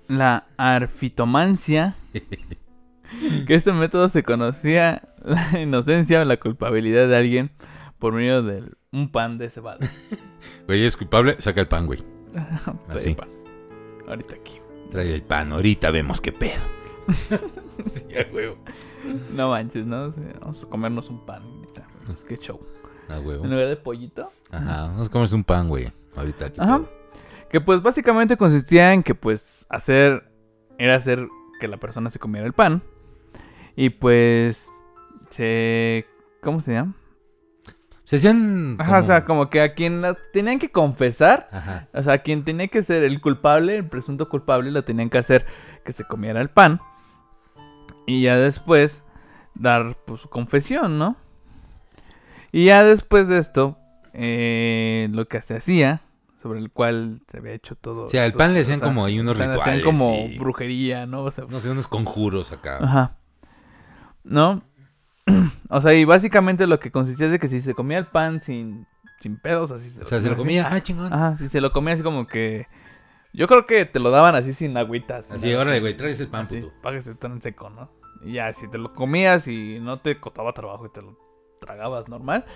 La 0.06 0.46
arfitomancia. 0.56 1.96
que 3.46 3.54
este 3.54 3.72
método 3.72 4.08
se 4.08 4.22
conocía 4.22 5.02
la 5.22 5.60
inocencia 5.60 6.20
o 6.20 6.24
la 6.24 6.36
culpabilidad 6.38 7.08
de 7.08 7.16
alguien 7.16 7.50
por 7.98 8.12
medio 8.14 8.42
de 8.42 8.64
un 8.92 9.10
pan 9.10 9.38
de 9.38 9.50
cebada. 9.50 9.78
Güey, 10.66 10.84
es 10.84 10.96
culpable, 10.96 11.36
saca 11.40 11.60
el 11.62 11.66
pan, 11.68 11.86
güey. 11.86 12.02
Trae 12.32 12.76
Así. 12.98 13.14
pan. 13.14 13.28
Ahorita 14.06 14.34
aquí. 14.34 14.60
Trae 14.90 15.14
el 15.14 15.22
pan, 15.22 15.52
ahorita 15.52 15.90
vemos 15.90 16.20
qué 16.20 16.30
pedo. 16.32 16.60
sí, 17.08 18.14
a 18.16 18.32
huevo. 18.34 18.56
No 19.32 19.48
manches, 19.50 19.86
¿no? 19.86 20.12
Vamos 20.40 20.62
a 20.62 20.66
comernos 20.68 21.08
un 21.08 21.24
pan 21.24 21.42
ahorita. 21.42 21.86
Pues, 22.06 22.22
qué 22.24 22.36
show. 22.36 22.60
A 23.08 23.18
huevo. 23.18 23.44
En 23.44 23.50
lugar 23.50 23.68
de 23.68 23.76
pollito. 23.76 24.30
Ajá, 24.50 24.82
vamos 24.88 25.08
a 25.08 25.10
comerse 25.10 25.34
un 25.34 25.44
pan, 25.44 25.68
güey. 25.68 25.90
Ahorita. 26.14 26.52
qué 26.52 26.60
Ajá. 26.60 26.78
pedo. 26.78 26.88
Que 27.50 27.60
pues 27.62 27.82
básicamente 27.82 28.36
consistía 28.36 28.92
en 28.92 29.02
que 29.02 29.14
pues 29.14 29.66
hacer... 29.70 30.30
Era 30.78 30.94
hacer 30.96 31.26
que 31.60 31.66
la 31.68 31.78
persona 31.78 32.10
se 32.10 32.18
comiera 32.18 32.46
el 32.46 32.52
pan. 32.52 32.82
Y 33.78 33.90
pues... 33.90 34.72
Se... 35.30 36.04
¿Cómo 36.42 36.60
se 36.60 36.72
llama? 36.72 36.94
Se 38.02 38.16
hacían. 38.16 38.76
Ajá, 38.80 38.98
o 38.98 39.02
sea, 39.02 39.24
como 39.24 39.50
que 39.50 39.60
a 39.60 39.74
quien 39.74 40.02
la 40.02 40.16
tenían 40.32 40.58
que 40.58 40.72
confesar, 40.72 41.48
Ajá. 41.52 41.86
o 41.94 42.02
sea, 42.02 42.14
a 42.14 42.18
quien 42.18 42.42
tenía 42.42 42.66
que 42.66 42.82
ser 42.82 43.04
el 43.04 43.20
culpable, 43.20 43.76
el 43.76 43.86
presunto 43.86 44.28
culpable, 44.28 44.72
lo 44.72 44.82
tenían 44.82 45.10
que 45.10 45.18
hacer 45.18 45.46
que 45.84 45.92
se 45.92 46.04
comiera 46.04 46.40
el 46.40 46.48
pan. 46.48 46.80
Y 48.06 48.22
ya 48.22 48.36
después 48.36 49.04
dar 49.54 49.96
pues, 50.06 50.22
su 50.22 50.28
confesión, 50.28 50.98
¿no? 50.98 51.16
Y 52.50 52.64
ya 52.64 52.82
después 52.82 53.28
de 53.28 53.38
esto, 53.38 53.78
eh, 54.12 55.08
lo 55.12 55.28
que 55.28 55.40
se 55.40 55.54
hacía, 55.56 56.00
sobre 56.42 56.58
el 56.58 56.70
cual 56.72 57.20
se 57.28 57.38
había 57.38 57.52
hecho 57.52 57.76
todo. 57.76 58.06
O 58.06 58.08
sea, 58.08 58.22
al 58.22 58.28
esto, 58.28 58.38
pan 58.38 58.54
le 58.54 58.60
o 58.60 58.62
hacían 58.62 58.78
sea, 58.80 58.88
como 58.88 59.04
ahí 59.04 59.20
unos 59.20 59.34
o 59.34 59.36
sea, 59.36 59.46
le 59.46 59.52
rituales. 59.52 59.74
Hacían 59.80 59.84
como 59.84 60.14
y- 60.14 60.38
brujería, 60.38 61.06
¿no? 61.06 61.22
O 61.22 61.30
sea, 61.30 61.44
No 61.48 61.60
sé, 61.60 61.70
unos 61.70 61.86
conjuros 61.86 62.50
acá. 62.50 62.78
Ajá. 62.82 63.14
¿No? 64.24 64.62
O 65.70 65.82
sea, 65.82 65.92
y 65.92 66.04
básicamente 66.06 66.66
lo 66.66 66.80
que 66.80 66.90
consistía 66.90 67.26
es 67.26 67.32
de 67.32 67.38
que 67.38 67.48
si 67.48 67.60
se 67.60 67.74
comía 67.74 67.98
el 67.98 68.06
pan 68.06 68.40
sin, 68.40 68.86
sin 69.20 69.38
pedos, 69.38 69.70
así 69.70 69.90
se 69.90 70.02
O 70.02 70.06
sea, 70.06 70.20
se 70.22 70.26
lo 70.26 70.32
así. 70.32 70.40
comía. 70.42 70.66
Ah, 70.70 70.80
chingón. 70.82 71.12
Ajá, 71.12 71.36
si 71.36 71.48
se 71.48 71.60
lo 71.60 71.72
comía 71.72 71.92
así 71.94 72.02
como 72.02 72.26
que... 72.26 72.66
Yo 73.34 73.46
creo 73.46 73.66
que 73.66 73.84
te 73.84 73.98
lo 74.00 74.10
daban 74.10 74.34
así 74.34 74.54
sin 74.54 74.74
agüitas. 74.78 75.30
Así, 75.30 75.52
órale, 75.52 75.80
güey, 75.80 75.94
traes 75.94 76.18
el 76.20 76.28
pan, 76.28 76.44
Así, 76.44 76.60
puto. 76.62 76.72
para 76.82 76.96
que 76.96 77.02
se 77.02 77.14
tan 77.14 77.42
seco, 77.42 77.68
¿no? 77.68 77.90
Y 78.24 78.32
ya, 78.32 78.50
si 78.54 78.66
te 78.68 78.78
lo 78.78 78.94
comías 78.94 79.46
y 79.46 79.78
no 79.80 79.98
te 80.00 80.18
costaba 80.18 80.54
trabajo 80.54 80.86
y 80.86 80.90
te 80.90 81.02
lo 81.02 81.18
tragabas 81.60 82.08
normal, 82.08 82.46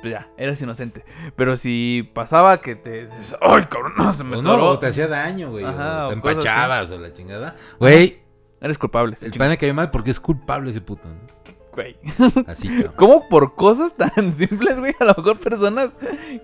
pues 0.00 0.12
ya, 0.14 0.28
eras 0.38 0.60
inocente. 0.62 1.04
Pero 1.36 1.56
si 1.56 2.10
pasaba 2.14 2.62
que 2.62 2.74
te... 2.76 3.10
¡Ay, 3.42 3.64
cabrón! 3.66 3.92
No, 3.98 4.12
se 4.14 4.24
me 4.24 4.36
O 4.36 4.42
no, 4.42 4.52
atoró", 4.52 4.68
o 4.70 4.78
te 4.78 4.86
hacía 4.86 5.06
daño, 5.08 5.50
güey. 5.50 5.66
Ajá, 5.66 6.06
o 6.06 6.08
te 6.08 6.14
empachabas 6.14 6.90
o 6.90 6.98
la 6.98 7.12
chingada. 7.12 7.54
Güey, 7.78 8.22
Eres 8.60 8.78
culpable. 8.78 9.16
el 9.20 9.32
pan 9.32 9.50
le 9.50 9.58
cayó 9.58 9.74
mal 9.74 9.90
porque 9.90 10.10
es 10.10 10.20
culpable 10.20 10.70
ese 10.70 10.80
puto. 10.80 11.02
¿no? 11.08 11.54
Güey. 11.74 11.96
Así, 12.46 12.68
cabrón. 12.68 12.92
¿Cómo 12.96 13.28
por 13.28 13.54
cosas 13.54 13.94
tan 13.96 14.34
simples, 14.38 14.78
güey? 14.78 14.94
A 14.98 15.04
lo 15.04 15.14
mejor 15.18 15.38
personas 15.40 15.90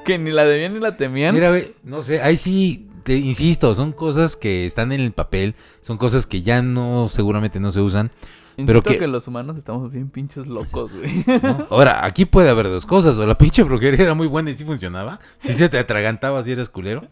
que 0.04 0.18
ni 0.18 0.30
la 0.30 0.44
debían 0.44 0.74
ni 0.74 0.80
la 0.80 0.96
temían. 0.96 1.34
Mira, 1.34 1.48
güey, 1.48 1.74
no 1.82 2.02
sé, 2.02 2.20
ahí 2.20 2.36
sí, 2.36 2.88
te 3.02 3.16
insisto, 3.16 3.74
son 3.74 3.92
cosas 3.92 4.36
que 4.36 4.66
están 4.66 4.92
en 4.92 5.00
el 5.00 5.12
papel, 5.12 5.54
son 5.80 5.96
cosas 5.96 6.26
que 6.26 6.42
ya 6.42 6.60
no, 6.60 7.08
seguramente 7.08 7.60
no 7.60 7.72
se 7.72 7.80
usan. 7.80 8.10
Insisto 8.58 8.66
pero 8.66 8.82
que- 8.82 8.98
que... 8.98 9.06
los 9.08 9.26
humanos 9.26 9.56
estamos 9.56 9.90
bien 9.90 10.10
pinches 10.10 10.46
locos, 10.46 10.90
güey. 10.92 11.24
¿no? 11.42 11.66
Ahora, 11.70 12.04
aquí 12.04 12.26
puede 12.26 12.50
haber 12.50 12.68
dos 12.68 12.84
cosas, 12.84 13.16
o 13.16 13.26
la 13.26 13.38
pinche 13.38 13.62
brujería 13.62 14.04
era 14.04 14.12
muy 14.14 14.26
buena 14.26 14.50
y 14.50 14.54
sí 14.54 14.64
funcionaba, 14.66 15.18
si 15.38 15.54
se 15.54 15.70
te 15.70 15.78
atragantaba 15.78 16.42
si 16.44 16.52
eras 16.52 16.68
culero, 16.68 17.08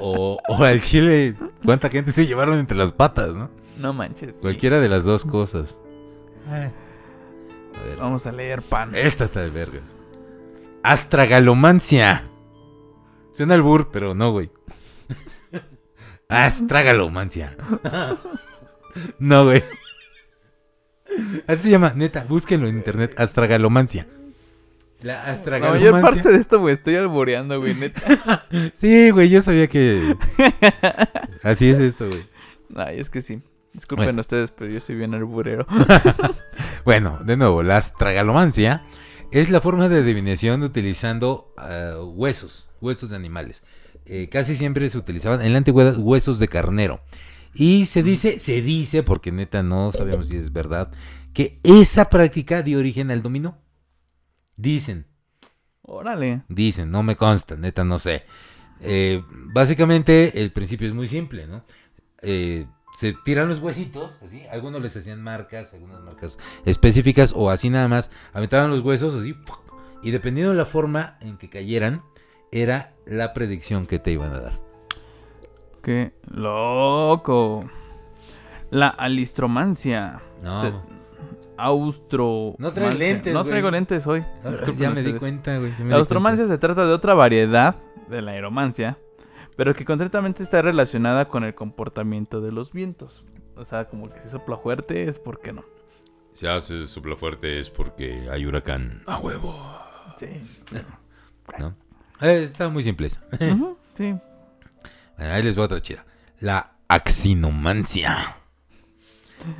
o, 0.00 0.38
o 0.48 0.64
al 0.64 0.80
chile, 0.80 1.34
cuánta 1.62 1.90
gente 1.90 2.12
se 2.12 2.26
llevaron 2.26 2.58
entre 2.58 2.78
las 2.78 2.94
patas, 2.94 3.36
¿no? 3.36 3.50
No 3.78 3.92
manches. 3.92 4.36
sí. 4.36 4.42
Cualquiera 4.42 4.80
de 4.80 4.88
las 4.88 5.04
dos 5.04 5.24
cosas. 5.24 5.76
A 6.48 6.54
ver. 6.54 6.70
Vamos 7.98 8.26
a 8.26 8.32
leer 8.32 8.62
pan. 8.62 8.94
Esta 8.94 9.24
está 9.24 9.40
de 9.40 9.50
vergas. 9.50 9.82
Astragalomancia. 10.82 12.24
Suena 13.36 13.54
al 13.54 13.62
bur, 13.62 13.88
pero 13.92 14.14
no, 14.14 14.30
güey. 14.32 14.50
Astragalomancia. 16.28 17.56
no, 19.18 19.44
güey. 19.44 19.64
Así 21.46 21.62
se 21.64 21.70
llama, 21.70 21.92
neta, 21.94 22.24
búsquenlo 22.28 22.68
en 22.68 22.76
internet. 22.76 23.14
Astragalomancia. 23.18 24.06
La 25.00 25.14
La 25.14 25.18
mayor 25.22 25.34
astragalomancia. 25.36 26.00
parte 26.00 26.28
de 26.30 26.36
esto, 26.38 26.60
güey, 26.60 26.74
estoy 26.74 26.96
alboreando, 26.96 27.60
güey, 27.60 27.74
neta. 27.74 28.46
Sí, 28.80 29.10
güey, 29.10 29.28
yo 29.28 29.40
sabía 29.42 29.66
que. 29.68 30.16
Así 31.42 31.68
es 31.70 31.78
esto, 31.78 32.08
güey. 32.08 32.24
Ay, 32.74 33.00
es 33.00 33.10
que 33.10 33.20
sí. 33.20 33.42
Disculpen 33.74 34.06
Bueno. 34.06 34.20
ustedes, 34.20 34.50
pero 34.52 34.70
yo 34.70 34.80
soy 34.80 34.96
bien 34.96 35.14
alburero. 35.14 35.66
Bueno, 36.84 37.18
de 37.24 37.36
nuevo, 37.36 37.62
la 37.62 37.78
astragalomancia 37.78 38.82
es 39.30 39.50
la 39.50 39.60
forma 39.62 39.88
de 39.88 39.98
adivinación 40.00 40.62
utilizando 40.62 41.52
ah, 41.56 41.94
huesos, 42.04 42.68
huesos 42.80 43.10
de 43.10 43.16
animales. 43.16 43.62
Eh, 44.06 44.28
casi 44.30 44.56
siempre 44.56 44.88
se 44.90 44.98
utilizaban 44.98 45.40
en 45.42 45.52
la 45.52 45.58
antigüedad 45.58 45.96
huesos 45.98 46.38
de 46.38 46.48
carnero. 46.48 47.00
Y 47.54 47.86
se 47.86 48.02
dice, 48.02 48.38
se 48.38 48.60
dice, 48.62 49.02
porque 49.02 49.32
neta 49.32 49.62
no 49.62 49.92
sabemos 49.92 50.26
si 50.28 50.36
es 50.36 50.52
verdad, 50.52 50.90
que 51.32 51.58
esa 51.62 52.10
práctica 52.10 52.62
dio 52.62 52.78
origen 52.78 53.10
al 53.10 53.22
dominó. 53.22 53.58
Dicen, 54.56 55.06
Órale. 55.82 56.42
dicen, 56.48 56.90
no 56.90 57.02
me 57.02 57.16
consta, 57.16 57.56
neta 57.56 57.82
no 57.82 57.98
sé. 57.98 58.24
Eh, 58.80 59.22
básicamente 59.30 60.42
el 60.42 60.52
principio 60.52 60.86
es 60.88 60.94
muy 60.94 61.08
simple, 61.08 61.46
¿no? 61.46 61.64
Eh, 62.22 62.66
se 62.94 63.12
tiran 63.24 63.48
los 63.48 63.58
huesitos, 63.60 64.18
así, 64.24 64.42
algunos 64.50 64.80
les 64.82 64.96
hacían 64.96 65.20
marcas, 65.22 65.72
algunas 65.74 66.00
marcas 66.02 66.38
específicas 66.64 67.32
o 67.36 67.50
así 67.50 67.68
nada 67.70 67.88
más, 67.88 68.10
aventaban 68.32 68.70
los 68.70 68.80
huesos 68.80 69.14
así, 69.20 69.34
y 70.02 70.10
dependiendo 70.10 70.52
de 70.52 70.58
la 70.58 70.64
forma 70.66 71.16
en 71.20 71.36
que 71.36 71.48
cayeran, 71.50 72.02
era 72.52 72.92
la 73.06 73.32
predicción 73.34 73.86
que 73.86 73.98
te 73.98 74.12
iban 74.12 74.32
a 74.32 74.40
dar. 74.40 74.60
Qué 75.82 76.12
loco. 76.30 77.68
La 78.70 78.88
alistromancia. 78.88 80.20
No, 80.42 80.58
Se- 80.60 80.72
Austro. 81.56 82.54
No 82.58 82.72
traes 82.72 82.98
lentes, 82.98 83.32
No 83.32 83.40
güey. 83.40 83.50
traigo 83.50 83.70
lentes 83.70 84.06
hoy. 84.06 84.24
ya 84.78 84.90
me 84.90 85.02
di 85.02 85.12
cuenta, 85.14 85.58
güey. 85.58 85.72
La 85.84 85.96
austromancia 85.96 86.46
se 86.46 86.58
trata 86.58 86.86
de 86.86 86.92
otra 86.92 87.14
variedad 87.14 87.76
de 88.08 88.22
la 88.22 88.32
aeromancia, 88.32 88.98
pero 89.56 89.74
que 89.74 89.84
concretamente 89.84 90.42
está 90.42 90.62
relacionada 90.62 91.28
con 91.28 91.44
el 91.44 91.54
comportamiento 91.54 92.40
de 92.40 92.52
los 92.52 92.72
vientos. 92.72 93.24
O 93.56 93.64
sea, 93.64 93.84
como 93.86 94.10
que 94.10 94.20
si 94.22 94.30
sopla 94.30 94.56
fuerte 94.56 95.04
es 95.08 95.18
porque 95.18 95.52
no. 95.52 95.64
Si 96.32 96.46
hace 96.46 96.86
sopla 96.86 97.14
fuerte 97.16 97.60
es 97.60 97.70
porque 97.70 98.28
hay 98.30 98.44
huracán. 98.46 99.02
A 99.06 99.18
huevo. 99.18 99.56
Sí. 100.16 100.26
¿No? 101.58 101.74
Eh, 102.20 102.42
está 102.44 102.68
muy 102.68 102.82
simple 102.82 103.08
sí. 103.94 104.14
Bueno, 105.16 105.32
ahí 105.32 105.42
les 105.42 105.58
va 105.58 105.64
otra 105.64 105.80
chida. 105.80 106.04
La 106.40 106.72
axinomancia. 106.88 108.36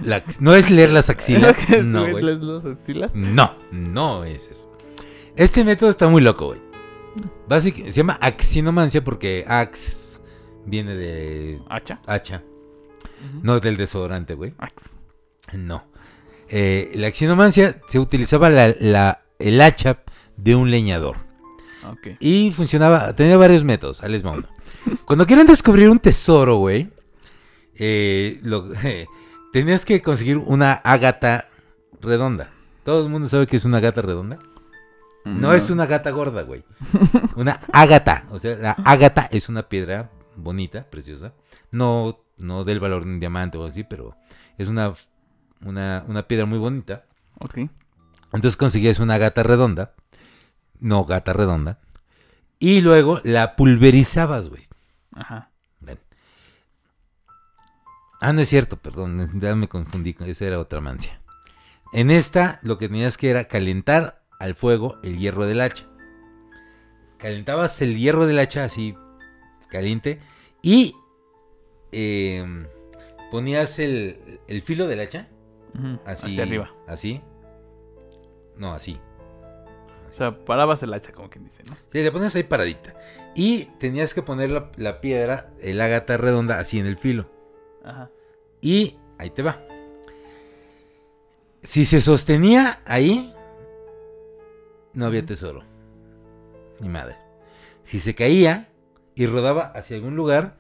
La 0.03 0.23
no 0.41 0.55
es 0.55 0.71
leer 0.71 0.91
las 0.91 1.11
axilas. 1.11 1.57
¿Es 1.59 1.67
que 1.67 1.83
No, 1.83 2.09
güey, 2.11 2.23
les- 2.23 2.39
los 2.41 2.65
axilas? 2.65 3.15
No, 3.15 3.55
no 3.71 4.25
es 4.25 4.49
eso. 4.49 4.71
Este 5.37 5.65
método 5.65 5.91
está 5.91 6.09
muy 6.09 6.23
loco, 6.23 6.47
güey. 6.47 6.61
Básic- 7.49 7.85
se 7.87 7.93
llama 7.93 8.19
axinomancia 8.21 9.03
porque 9.05 9.45
ax 9.47 10.21
viene 10.67 10.97
de 10.97 11.61
¿Hacha? 12.07 12.43
no 13.43 13.61
del 13.61 13.77
desodorante, 13.77 14.35
güey. 14.35 14.53
Ax. 14.59 14.97
No. 15.53 15.85
Eh, 16.49 16.93
la 16.97 17.07
axinomancia 17.09 17.81
se 17.89 17.99
utilizaba 17.99 18.51
la- 18.51 18.75
la- 18.79 19.23
el 19.39 19.61
hacha 19.61 19.99
de 20.37 20.55
un 20.55 20.71
leñador. 20.71 21.17
Y 22.21 22.51
funcionaba, 22.53 23.15
tenía 23.15 23.37
varios 23.37 23.63
métodos, 23.65 24.03
ahí 24.03 24.11
les 24.11 24.25
va 24.25 24.31
uno. 24.33 24.49
Cuando 25.05 25.27
quieren 25.27 25.47
descubrir 25.47 25.91
un 25.91 25.99
tesoro, 25.99 26.57
güey, 26.57 26.91
eh, 27.77 28.41
tenías 29.53 29.85
que 29.85 30.01
conseguir 30.03 30.39
una 30.39 30.73
ágata 30.75 31.49
redonda. 32.01 32.51
Todo 32.85 33.03
el 33.05 33.11
mundo 33.11 33.29
sabe 33.29 33.47
que 33.47 33.57
es 33.57 33.65
una 33.65 33.81
gata 33.81 34.03
redonda. 34.03 34.39
No, 35.25 35.55
es 35.55 35.71
una 35.71 35.87
gata 35.87 36.11
gorda, 36.11 36.43
güey. 36.43 36.65
Una 37.37 37.61
ágata. 37.73 38.27
O 38.31 38.39
sea, 38.39 38.57
la 38.57 38.73
ágata 38.73 39.29
es 39.33 39.49
una 39.49 39.69
piedra 39.69 40.11
bonita, 40.37 40.85
preciosa. 40.91 41.33
No, 41.71 42.19
no 42.37 42.65
del 42.65 42.79
valor 42.81 43.05
de 43.05 43.11
un 43.11 43.21
diamante 43.21 43.57
o 43.59 43.65
así, 43.65 43.85
pero 43.85 44.17
es 44.59 44.69
una, 44.69 44.95
una, 45.65 46.05
una 46.07 46.25
piedra 46.27 46.45
muy 46.47 46.59
bonita. 46.59 47.05
Ok. 47.41 47.59
Entonces 48.33 48.57
conseguías 48.57 48.99
una 49.01 49.17
gata 49.19 49.43
redonda. 49.43 49.95
No, 50.79 51.05
gata 51.05 51.33
redonda. 51.33 51.79
Y 52.59 52.81
luego 52.83 53.21
la 53.25 53.57
pulverizabas, 53.57 54.49
güey. 54.49 54.69
Ajá. 55.15 55.51
Ven. 55.81 55.99
Ah, 58.21 58.33
no 58.33 58.41
es 58.41 58.49
cierto, 58.49 58.77
perdón, 58.77 59.31
ya 59.41 59.55
me 59.55 59.69
confundí, 59.69 60.15
con- 60.15 60.29
esa 60.29 60.45
era 60.47 60.59
otra 60.59 60.81
mancia. 60.81 61.21
En 61.93 62.11
esta 62.11 62.59
lo 62.63 62.79
que 62.79 62.89
tenías 62.89 63.17
que 63.17 63.31
era 63.31 63.45
calentar 63.45 64.23
al 64.39 64.55
fuego 64.55 64.99
el 65.03 65.19
hierro 65.19 65.47
del 65.47 65.61
hacha. 65.61 65.85
Calentabas 67.19 67.81
el 67.83 67.97
hierro 67.97 68.27
del 68.27 68.39
hacha 68.39 68.65
así 68.65 68.95
caliente 69.71 70.21
y 70.63 70.95
em, 71.93 72.67
ponías 73.31 73.79
el, 73.79 74.41
el 74.47 74.63
filo 74.63 74.87
del 74.87 75.01
hacha 75.01 75.29
así 76.05 76.27
Hacia 76.29 76.43
arriba. 76.45 76.71
así. 76.87 77.21
No, 78.57 78.73
así. 78.73 78.99
O 80.11 80.17
sea, 80.17 80.45
parabas 80.45 80.81
el 80.85 80.95
hacha, 80.95 81.11
como 81.13 81.29
quien 81.29 81.45
dice, 81.45 81.65
¿no? 81.65 81.77
Sí, 81.91 82.01
le 82.03 82.13
pones 82.13 82.37
ahí 82.37 82.45
paradita. 82.45 82.95
Y 83.35 83.65
tenías 83.81 84.15
que 84.15 84.23
poner 84.23 84.51
la, 84.51 84.71
la 84.77 85.01
piedra, 85.01 85.51
el 85.61 85.81
ágata 85.81 86.17
redonda, 86.17 86.61
así 86.61 86.79
en 86.79 86.87
el 86.87 86.97
filo. 86.97 87.29
Ajá. 87.85 88.11
Y 88.61 88.97
ahí 89.19 89.31
te 89.31 89.43
va. 89.43 89.61
Si 91.65 91.85
se 91.85 92.01
sostenía 92.01 92.81
ahí, 92.85 93.34
no 94.95 95.07
había 95.07 95.25
tesoro. 95.25 95.63
Ni 96.81 96.89
madre. 96.89 97.17
Si 97.85 98.01
se 98.01 98.15
caía 98.15 98.69
y 99.15 99.27
rodaba 99.27 99.63
hacia 99.75 99.97
algún 99.97 100.17
lugar, 100.17 100.57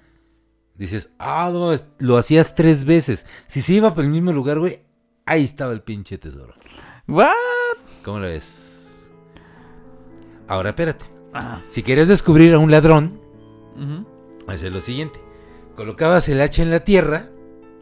dices, 0.76 1.08
ah, 1.18 1.50
no, 1.52 1.72
lo 1.98 2.16
hacías 2.16 2.54
tres 2.54 2.84
veces. 2.84 3.26
Si 3.46 3.62
se 3.62 3.74
iba 3.74 3.94
por 3.94 4.04
el 4.04 4.10
mismo 4.10 4.32
lugar, 4.32 4.58
güey, 4.58 4.80
ahí 5.26 5.44
estaba 5.44 5.72
el 5.72 5.82
pinche 5.82 6.18
tesoro. 6.18 6.54
¿What? 7.08 7.32
¿Cómo 8.04 8.18
lo 8.18 8.26
ves? 8.26 9.10
Ahora 10.48 10.70
espérate. 10.70 11.04
Ajá. 11.32 11.62
Si 11.68 11.82
quieres 11.82 12.08
descubrir 12.08 12.54
a 12.54 12.58
un 12.58 12.70
ladrón, 12.70 13.20
Ujú. 13.76 14.06
hacer 14.46 14.72
lo 14.72 14.80
siguiente. 14.80 15.18
Colocabas 15.74 16.28
el 16.28 16.40
hacha 16.40 16.62
en 16.62 16.70
la 16.70 16.80
tierra, 16.80 17.28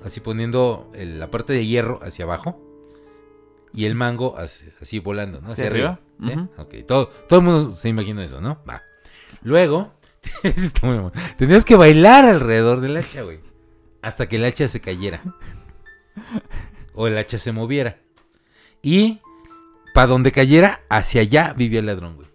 así 0.04 0.20
poniendo 0.20 0.90
el- 0.94 1.18
la 1.20 1.30
parte 1.30 1.52
de 1.52 1.66
hierro 1.66 2.00
hacia 2.02 2.24
abajo, 2.24 2.58
y 3.74 3.84
el 3.86 3.94
mango 3.94 4.36
así, 4.38 4.66
así 4.80 4.98
volando, 5.00 5.40
¿no? 5.40 5.50
Hacia, 5.50 5.64
Hacia 5.64 5.66
arriba. 5.66 5.88
arriba, 5.88 6.06
todo, 6.86 7.08
todo 7.28 7.38
el 7.40 7.44
mundo 7.44 7.74
se 7.74 7.88
imagina 7.88 8.24
eso, 8.24 8.40
¿no? 8.40 8.58
Va. 8.68 8.82
Luego, 9.42 9.92
tenías 11.38 11.64
que 11.64 11.76
bailar 11.76 12.24
alrededor 12.24 12.80
del 12.80 12.96
hacha, 12.96 13.22
güey. 13.22 13.40
Hasta 14.02 14.28
que 14.28 14.36
el 14.36 14.44
hacha 14.44 14.68
se 14.68 14.80
cayera. 14.80 15.22
O 16.94 17.06
el 17.06 17.16
hacha 17.16 17.38
se 17.38 17.52
moviera. 17.52 17.98
Y 18.82 19.20
para 19.94 20.08
donde 20.08 20.32
cayera, 20.32 20.80
hacia 20.88 21.22
allá 21.22 21.54
vivía 21.56 21.80
el 21.80 21.86
ladrón, 21.86 22.16
güey. 22.16 22.28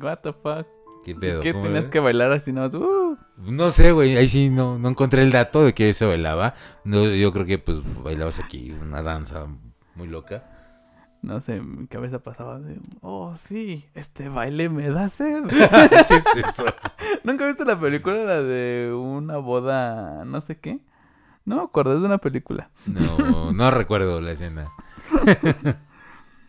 What 0.00 0.18
the 0.22 0.32
fuck? 0.32 0.66
¿Qué 1.04 1.14
pedo? 1.14 1.40
¿Qué 1.40 1.52
¿Cómo 1.52 1.64
tenías 1.66 1.88
que 1.88 2.00
bailar 2.00 2.32
así 2.32 2.52
nada 2.52 2.68
más? 2.68 2.74
Uh. 2.76 3.18
No 3.38 3.70
sé, 3.70 3.92
güey, 3.92 4.16
ahí 4.16 4.28
sí 4.28 4.48
no, 4.48 4.78
no 4.78 4.88
encontré 4.88 5.22
el 5.22 5.32
dato 5.32 5.64
de 5.64 5.74
que 5.74 5.92
se 5.92 6.06
bailaba. 6.06 6.54
No, 6.84 7.06
yo 7.06 7.30
creo 7.32 7.44
que 7.44 7.58
pues 7.58 7.78
bailabas 8.02 8.40
aquí 8.40 8.70
una 8.70 9.02
danza 9.02 9.46
muy 9.94 10.08
loca. 10.08 10.53
No 11.24 11.40
sé, 11.40 11.58
mi 11.58 11.86
cabeza 11.86 12.18
pasaba 12.18 12.58
de... 12.58 12.76
Oh, 13.00 13.34
sí, 13.36 13.86
este 13.94 14.28
baile 14.28 14.68
me 14.68 14.90
da 14.90 15.08
sed. 15.08 15.44
¿Qué 15.48 16.16
es 16.16 16.24
eso? 16.36 16.66
¿Nunca 17.24 17.46
viste 17.46 17.64
la 17.64 17.80
película 17.80 18.24
la 18.24 18.42
de 18.42 18.92
una 18.94 19.38
boda 19.38 20.26
no 20.26 20.42
sé 20.42 20.58
qué? 20.58 20.80
No 21.46 21.56
me 21.56 21.62
acuerdo, 21.62 21.94
es 21.94 22.00
de 22.00 22.06
una 22.06 22.18
película. 22.18 22.68
No, 22.86 23.52
no 23.52 23.70
recuerdo 23.70 24.20
la 24.20 24.32
escena. 24.32 24.68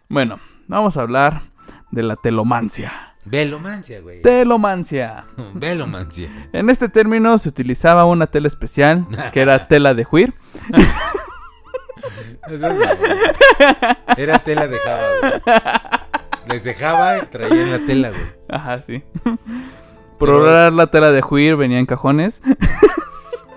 Bueno, 0.10 0.42
vamos 0.68 0.98
a 0.98 1.04
hablar 1.04 1.44
de 1.92 2.04
la 2.04 2.18
telomancia. 2.18 2.92
Velomancia, 3.24 4.02
güey. 4.02 4.22
Telomancia. 4.22 5.24
Velomancia. 5.54 6.50
En 6.52 6.70
este 6.70 6.90
término 6.90 7.38
se 7.38 7.48
utilizaba 7.48 8.04
una 8.04 8.28
tela 8.28 8.48
especial, 8.50 9.08
que 9.32 9.40
era 9.40 9.70
tela 9.70 9.94
de 9.94 10.04
juir, 10.04 10.34
Era 14.18 14.40
tela 14.40 14.68
de 14.68 14.80
Java, 14.80 15.08
güey. 15.22 15.34
Les 16.50 16.64
dejaba 16.64 17.18
y 17.18 17.22
traían 17.28 17.72
la 17.72 17.80
tela, 17.86 18.10
güey. 18.10 18.26
Ajá, 18.50 18.82
sí. 18.82 19.04
Por 20.20 20.30
lograr 20.30 20.72
la 20.74 20.88
tela 20.88 21.12
de 21.12 21.22
juir 21.22 21.56
venía 21.56 21.80
en 21.80 21.86
cajones, 21.86 22.42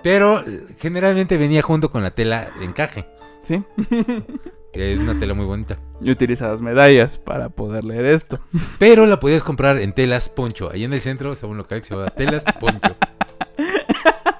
Pero 0.03 0.43
generalmente 0.77 1.37
venía 1.37 1.61
junto 1.61 1.91
con 1.91 2.03
la 2.03 2.11
tela 2.11 2.49
de 2.59 2.65
encaje, 2.65 3.05
¿sí? 3.41 3.63
que 4.71 4.93
es 4.93 4.99
una 4.99 5.19
tela 5.19 5.33
muy 5.33 5.45
bonita. 5.45 5.77
Y 6.01 6.11
utilizabas 6.11 6.61
medallas 6.61 7.17
para 7.17 7.49
poder 7.49 7.83
leer 7.83 8.05
esto. 8.05 8.39
Pero 8.77 9.05
la 9.05 9.19
podías 9.19 9.43
comprar 9.43 9.79
en 9.79 9.93
Telas 9.93 10.29
Poncho. 10.29 10.69
Ahí 10.71 10.83
en 10.83 10.93
el 10.93 11.01
centro 11.01 11.33
estaba 11.33 11.51
un 11.51 11.57
local 11.57 11.81
que 11.81 11.87
se 11.87 11.95
llama 11.95 12.09
Telas 12.11 12.45
Poncho. 12.59 12.95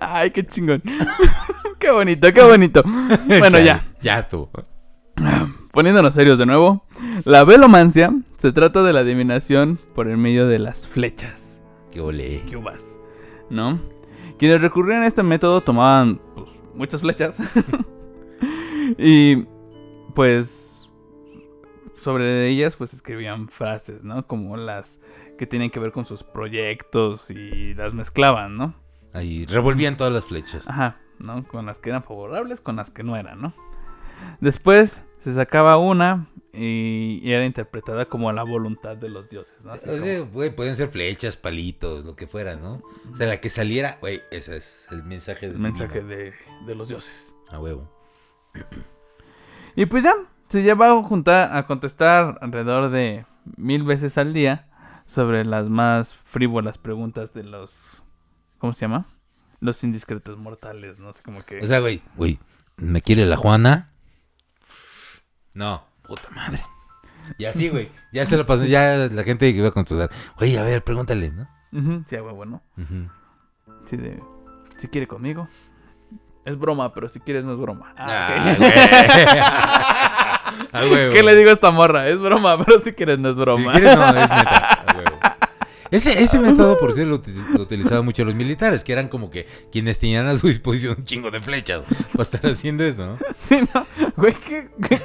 Ay, 0.00 0.30
qué 0.30 0.44
chingón. 0.44 0.82
qué 1.78 1.90
bonito, 1.90 2.32
qué 2.32 2.42
bonito. 2.42 2.82
Bueno, 3.26 3.58
ya. 3.60 3.84
Ya 4.02 4.20
estuvo. 4.20 4.50
Poniéndonos 5.72 6.14
serios 6.14 6.38
de 6.38 6.46
nuevo. 6.46 6.84
La 7.24 7.44
velomancia 7.44 8.12
se 8.38 8.52
trata 8.52 8.82
de 8.82 8.92
la 8.92 9.00
adivinación 9.00 9.78
por 9.94 10.08
el 10.08 10.16
medio 10.16 10.46
de 10.46 10.58
las 10.58 10.86
flechas. 10.86 11.58
Qué 11.90 12.00
ole. 12.00 12.42
¿Qué 12.48 12.56
vas? 12.56 12.82
¿No? 13.50 13.80
Quienes 14.38 14.60
recurrían 14.60 15.02
a 15.02 15.06
este 15.06 15.22
método 15.22 15.60
tomaban 15.60 16.20
pues, 16.34 16.50
muchas 16.74 17.00
flechas. 17.00 17.36
y 18.98 19.44
pues 20.14 20.90
sobre 21.98 22.48
ellas 22.48 22.76
pues 22.76 22.92
escribían 22.92 23.48
frases, 23.48 24.02
¿no? 24.02 24.26
Como 24.26 24.56
las 24.56 25.00
que 25.38 25.46
tienen 25.46 25.70
que 25.70 25.80
ver 25.80 25.92
con 25.92 26.04
sus 26.04 26.22
proyectos 26.22 27.30
y 27.30 27.74
las 27.74 27.94
mezclaban, 27.94 28.56
¿no? 28.56 28.74
Ahí 29.12 29.44
revolvían 29.46 29.96
todas 29.96 30.12
las 30.12 30.24
flechas. 30.24 30.66
Ajá, 30.68 30.96
¿no? 31.18 31.44
Con 31.46 31.66
las 31.66 31.78
que 31.78 31.90
eran 31.90 32.02
favorables, 32.02 32.60
con 32.60 32.76
las 32.76 32.90
que 32.90 33.02
no 33.02 33.16
eran, 33.16 33.40
¿no? 33.42 33.52
Después 34.40 35.02
se 35.20 35.32
sacaba 35.32 35.76
una 35.78 36.26
y, 36.52 37.20
y 37.22 37.32
era 37.32 37.44
interpretada 37.44 38.06
como 38.06 38.30
la 38.32 38.42
voluntad 38.42 38.96
de 38.96 39.08
los 39.08 39.28
dioses, 39.28 39.54
¿no? 39.64 39.72
Así 39.72 39.88
O 39.88 40.26
como- 40.28 40.52
pueden 40.56 40.76
ser 40.76 40.88
flechas, 40.90 41.36
palitos, 41.36 42.04
lo 42.04 42.14
que 42.16 42.26
fuera, 42.26 42.56
¿no? 42.56 42.82
O 43.12 43.16
sea, 43.16 43.26
la 43.26 43.40
que 43.40 43.50
saliera, 43.50 43.98
güey, 44.00 44.22
ese 44.30 44.56
es 44.58 44.86
el 44.90 45.02
mensaje 45.02 45.46
el 45.46 45.52
del 45.52 45.60
mensaje 45.60 46.02
de, 46.02 46.32
de 46.66 46.74
los 46.74 46.88
dioses. 46.88 47.34
A 47.50 47.58
huevo. 47.58 47.90
Y 49.74 49.86
pues 49.86 50.04
ya, 50.04 50.14
se 50.48 50.62
lleva 50.62 50.90
a, 50.90 51.02
juntar, 51.02 51.56
a 51.56 51.66
contestar 51.66 52.38
alrededor 52.42 52.90
de 52.90 53.24
mil 53.56 53.84
veces 53.84 54.18
al 54.18 54.34
día 54.34 54.68
sobre 55.06 55.46
las 55.46 55.70
más 55.70 56.14
frívolas 56.16 56.76
preguntas 56.76 57.32
de 57.32 57.42
los... 57.44 58.02
¿Cómo 58.62 58.72
se 58.74 58.82
llama? 58.82 59.06
Los 59.58 59.82
indiscretos 59.82 60.38
mortales, 60.38 61.00
no 61.00 61.12
sé 61.12 61.20
cómo 61.24 61.44
que... 61.44 61.58
O 61.60 61.66
sea, 61.66 61.80
güey, 61.80 62.00
güey, 62.14 62.38
¿me 62.76 63.02
quiere 63.02 63.26
la 63.26 63.36
Juana? 63.36 63.90
No, 65.52 65.84
puta 66.02 66.30
madre. 66.30 66.62
Y 67.38 67.44
así, 67.46 67.68
güey, 67.70 67.90
ya 68.12 68.24
se 68.24 68.36
lo 68.36 68.46
pasó, 68.46 68.64
ya 68.64 69.08
la 69.10 69.24
gente 69.24 69.50
que 69.52 69.58
iba 69.58 69.66
a 69.66 69.72
contestar, 69.72 70.10
güey, 70.38 70.56
a 70.56 70.62
ver, 70.62 70.84
pregúntale, 70.84 71.32
¿no? 71.32 71.48
Ujú, 71.72 72.04
sí, 72.08 72.16
güey, 72.18 72.34
bueno. 72.36 72.62
Sí, 73.86 73.96
de... 73.96 74.22
Si 74.76 74.86
quiere 74.86 75.08
conmigo. 75.08 75.48
Es 76.44 76.56
broma, 76.56 76.94
pero 76.94 77.08
si 77.08 77.18
quieres 77.18 77.44
no 77.44 77.54
es 77.54 77.58
broma. 77.58 77.92
Ah, 77.96 78.54
Ah, 80.72 80.84
güey. 80.86 81.10
¿Qué 81.12 81.22
le 81.24 81.34
digo 81.34 81.50
a 81.50 81.54
esta 81.54 81.70
morra? 81.72 82.06
Es 82.08 82.18
broma, 82.20 82.64
pero 82.64 82.80
si 82.80 82.92
quieres 82.92 83.18
no 83.18 83.30
es 83.30 83.34
Si 83.34 83.40
broma. 83.40 83.72
quieres, 83.72 83.96
no, 83.96 84.06
es 84.06 84.14
neta. 84.30 84.81
Ese, 85.92 86.20
ese 86.22 86.40
método, 86.40 86.76
por 86.78 86.94
cierto, 86.94 87.10
lo, 87.10 87.16
uti- 87.22 87.32
lo 87.56 87.62
utilizaban 87.62 88.04
mucho 88.04 88.24
los 88.24 88.34
militares, 88.34 88.82
que 88.82 88.92
eran 88.92 89.08
como 89.08 89.30
que 89.30 89.46
quienes 89.70 89.98
tenían 89.98 90.26
a 90.26 90.36
su 90.38 90.48
disposición 90.48 90.96
un 90.98 91.04
chingo 91.04 91.30
de 91.30 91.38
flechas 91.40 91.84
para 92.12 92.22
estar 92.22 92.46
haciendo 92.46 92.82
eso, 92.82 93.06
¿no? 93.06 93.18
Sí, 93.42 93.58
no. 93.74 93.86
Güey, 94.16 94.34
¿qué, 94.34 94.68
qué- 94.88 95.00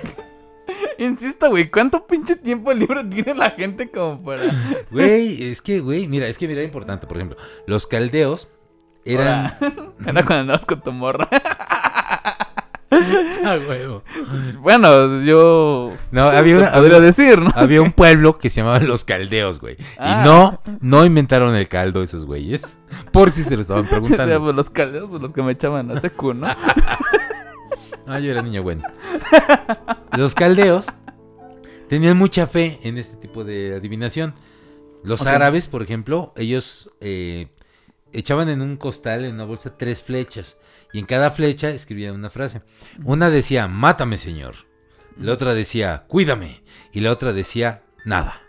Insisto, 1.00 1.50
güey, 1.50 1.70
¿cuánto 1.70 2.08
pinche 2.08 2.36
tiempo 2.38 2.74
libre 2.74 3.04
tiene 3.04 3.36
la 3.36 3.52
gente 3.52 3.90
como 3.92 4.24
para... 4.24 4.44
Güey, 4.90 5.52
es 5.52 5.62
que, 5.62 5.80
güey, 5.80 6.08
mira, 6.08 6.28
es 6.28 6.38
que 6.38 6.48
mira, 6.48 6.64
importante, 6.64 7.06
por 7.06 7.18
ejemplo, 7.18 7.38
los 7.68 7.86
caldeos 7.86 8.50
eran... 9.06 9.58
Era 10.06 10.24
cuando 10.26 10.36
andabas 10.36 10.66
con 10.66 10.82
tu 10.82 10.92
morra. 10.92 11.30
Ah, 12.90 13.58
huevo. 13.68 14.04
Bueno, 14.62 15.22
yo... 15.24 15.94
No, 16.12 16.22
había 16.30 16.58
una- 16.58 16.72
podría 16.72 17.00
decir, 17.00 17.40
¿no? 17.40 17.52
Había 17.56 17.82
un 17.82 17.92
pueblo 17.92 18.38
que 18.38 18.50
se 18.50 18.62
llamaba 18.62 18.80
Los 18.80 19.04
Caldeos, 19.04 19.60
güey. 19.60 19.76
Ah. 19.98 20.22
Y 20.24 20.28
no, 20.28 20.62
no 20.80 21.06
inventaron 21.06 21.56
el 21.56 21.68
caldo 21.68 22.02
esos 22.04 22.26
güeyes. 22.26 22.80
Por 23.12 23.32
si 23.32 23.44
se 23.44 23.56
lo 23.56 23.62
estaban 23.62 23.84
O 23.86 23.90
sea, 23.90 24.00
preguntando. 24.00 24.42
pues 24.42 24.56
los 24.56 24.70
caldeos, 24.70 25.10
pues 25.10 25.22
los 25.22 25.34
que 25.34 25.44
me 25.44 25.52
echaban 25.52 25.92
a 25.92 26.00
secu, 26.00 26.34
¿no? 26.34 26.48
Ah, 28.10 28.20
yo 28.20 28.32
era 28.32 28.42
niño 28.42 28.64
bueno. 28.64 28.84
Los 30.18 30.34
caldeos 30.34 30.86
tenían 31.90 32.18
mucha 32.18 32.48
fe 32.48 32.80
en 32.84 32.98
este 32.98 33.18
tipo 33.18 33.44
de 33.44 33.76
adivinación. 33.76 34.34
Los 35.04 35.28
árabes, 35.28 35.68
por 35.68 35.82
ejemplo, 35.84 36.32
ellos 36.38 36.90
eh, 37.02 37.48
echaban 38.14 38.50
en 38.50 38.62
un 38.62 38.78
costal, 38.78 39.26
en 39.26 39.36
una 39.36 39.46
bolsa, 39.46 39.78
tres 39.78 40.02
flechas. 40.02 40.58
Y 40.94 41.00
en 41.00 41.06
cada 41.06 41.32
flecha 41.32 41.70
escribían 41.70 42.16
una 42.16 42.30
frase. 42.30 42.62
Una 43.04 43.30
decía, 43.30 43.68
mátame, 43.68 44.18
señor. 44.18 44.56
La 45.18 45.34
otra 45.34 45.54
decía, 45.54 46.06
cuídame. 46.08 46.64
Y 46.92 47.02
la 47.02 47.12
otra 47.12 47.34
decía, 47.34 47.84
nada. 48.06 48.42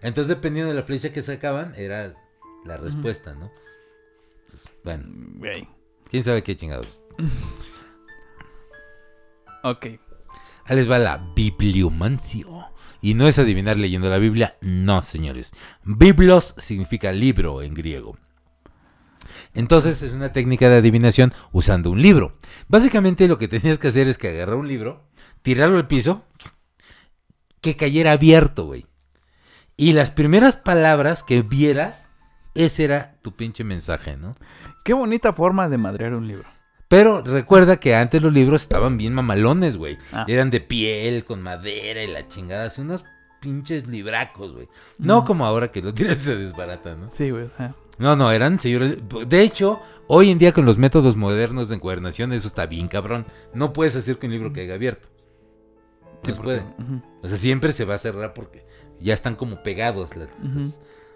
Entonces, 0.00 0.28
dependiendo 0.28 0.70
de 0.72 0.78
la 0.78 0.84
flecha 0.86 1.12
que 1.12 1.22
sacaban, 1.22 1.74
era 1.76 2.14
la 2.64 2.76
respuesta, 2.76 3.34
¿no? 3.34 3.52
Pues, 4.48 4.64
bueno, 4.84 5.68
quién 6.10 6.24
sabe 6.24 6.42
qué 6.42 6.56
chingados. 6.56 6.98
Ok. 9.64 9.86
Ahí 10.64 10.76
les 10.76 10.90
va 10.90 10.98
la 10.98 11.18
bibliomancio. 11.36 12.66
Y 13.00 13.14
no 13.14 13.28
es 13.28 13.38
adivinar 13.38 13.76
leyendo 13.76 14.08
la 14.08 14.18
Biblia, 14.18 14.56
no, 14.60 15.02
señores. 15.02 15.52
Biblos 15.84 16.54
significa 16.58 17.12
libro 17.12 17.62
en 17.62 17.74
griego. 17.74 18.16
Entonces 19.54 20.02
es 20.02 20.12
una 20.12 20.32
técnica 20.32 20.68
de 20.68 20.76
adivinación 20.78 21.32
usando 21.52 21.90
un 21.90 22.00
libro. 22.02 22.38
Básicamente 22.68 23.28
lo 23.28 23.38
que 23.38 23.48
tenías 23.48 23.78
que 23.78 23.88
hacer 23.88 24.08
es 24.08 24.18
que 24.18 24.28
agarrar 24.28 24.56
un 24.56 24.68
libro, 24.68 25.04
tirarlo 25.42 25.76
al 25.76 25.86
piso, 25.86 26.24
que 27.60 27.76
cayera 27.76 28.12
abierto, 28.12 28.64
güey. 28.66 28.86
Y 29.76 29.92
las 29.92 30.10
primeras 30.10 30.56
palabras 30.56 31.22
que 31.22 31.42
vieras, 31.42 32.10
ese 32.54 32.84
era 32.84 33.16
tu 33.22 33.32
pinche 33.32 33.64
mensaje, 33.64 34.16
¿no? 34.16 34.34
Qué 34.84 34.92
bonita 34.92 35.32
forma 35.32 35.68
de 35.68 35.78
madrear 35.78 36.14
un 36.14 36.28
libro. 36.28 36.48
Pero 36.88 37.22
recuerda 37.22 37.78
que 37.78 37.94
antes 37.94 38.20
los 38.22 38.32
libros 38.32 38.62
estaban 38.62 38.98
bien 38.98 39.14
mamalones, 39.14 39.76
güey. 39.78 39.96
Ah. 40.12 40.26
Eran 40.28 40.50
de 40.50 40.60
piel, 40.60 41.24
con 41.24 41.40
madera 41.40 42.02
y 42.02 42.08
la 42.08 42.28
chingada. 42.28 42.66
Así 42.66 42.82
unos 42.82 43.02
pinches 43.40 43.86
libracos, 43.86 44.52
güey. 44.52 44.68
No 44.98 45.22
Mm. 45.22 45.24
como 45.24 45.46
ahora 45.46 45.72
que 45.72 45.80
lo 45.80 45.90
y 45.90 46.16
se 46.16 46.36
desbarata, 46.36 46.94
¿no? 46.94 47.08
Sí, 47.12 47.30
güey. 47.30 47.48
No, 47.98 48.16
no, 48.16 48.30
eran 48.32 48.58
señores. 48.58 48.96
De 49.28 49.42
hecho, 49.42 49.80
hoy 50.08 50.30
en 50.30 50.38
día 50.38 50.52
con 50.52 50.64
los 50.64 50.78
métodos 50.78 51.16
modernos 51.16 51.68
de 51.68 51.76
encuadernación, 51.76 52.32
eso 52.32 52.46
está 52.46 52.66
bien 52.66 52.88
cabrón. 52.88 53.26
No 53.54 53.72
puedes 53.72 53.94
hacer 53.96 54.18
que 54.18 54.26
un 54.26 54.32
libro 54.32 54.52
caiga 54.52 54.74
abierto. 54.74 55.08
Sí, 56.24 56.30
No 56.30 56.34
se 56.36 56.40
porque- 56.42 56.42
puede. 56.42 56.64
O 57.22 57.28
sea, 57.28 57.36
siempre 57.36 57.72
se 57.72 57.84
va 57.84 57.94
a 57.94 57.98
cerrar 57.98 58.32
porque 58.34 58.64
ya 59.00 59.14
están 59.14 59.36
como 59.36 59.62
pegados. 59.62 60.16
las- 60.16 60.36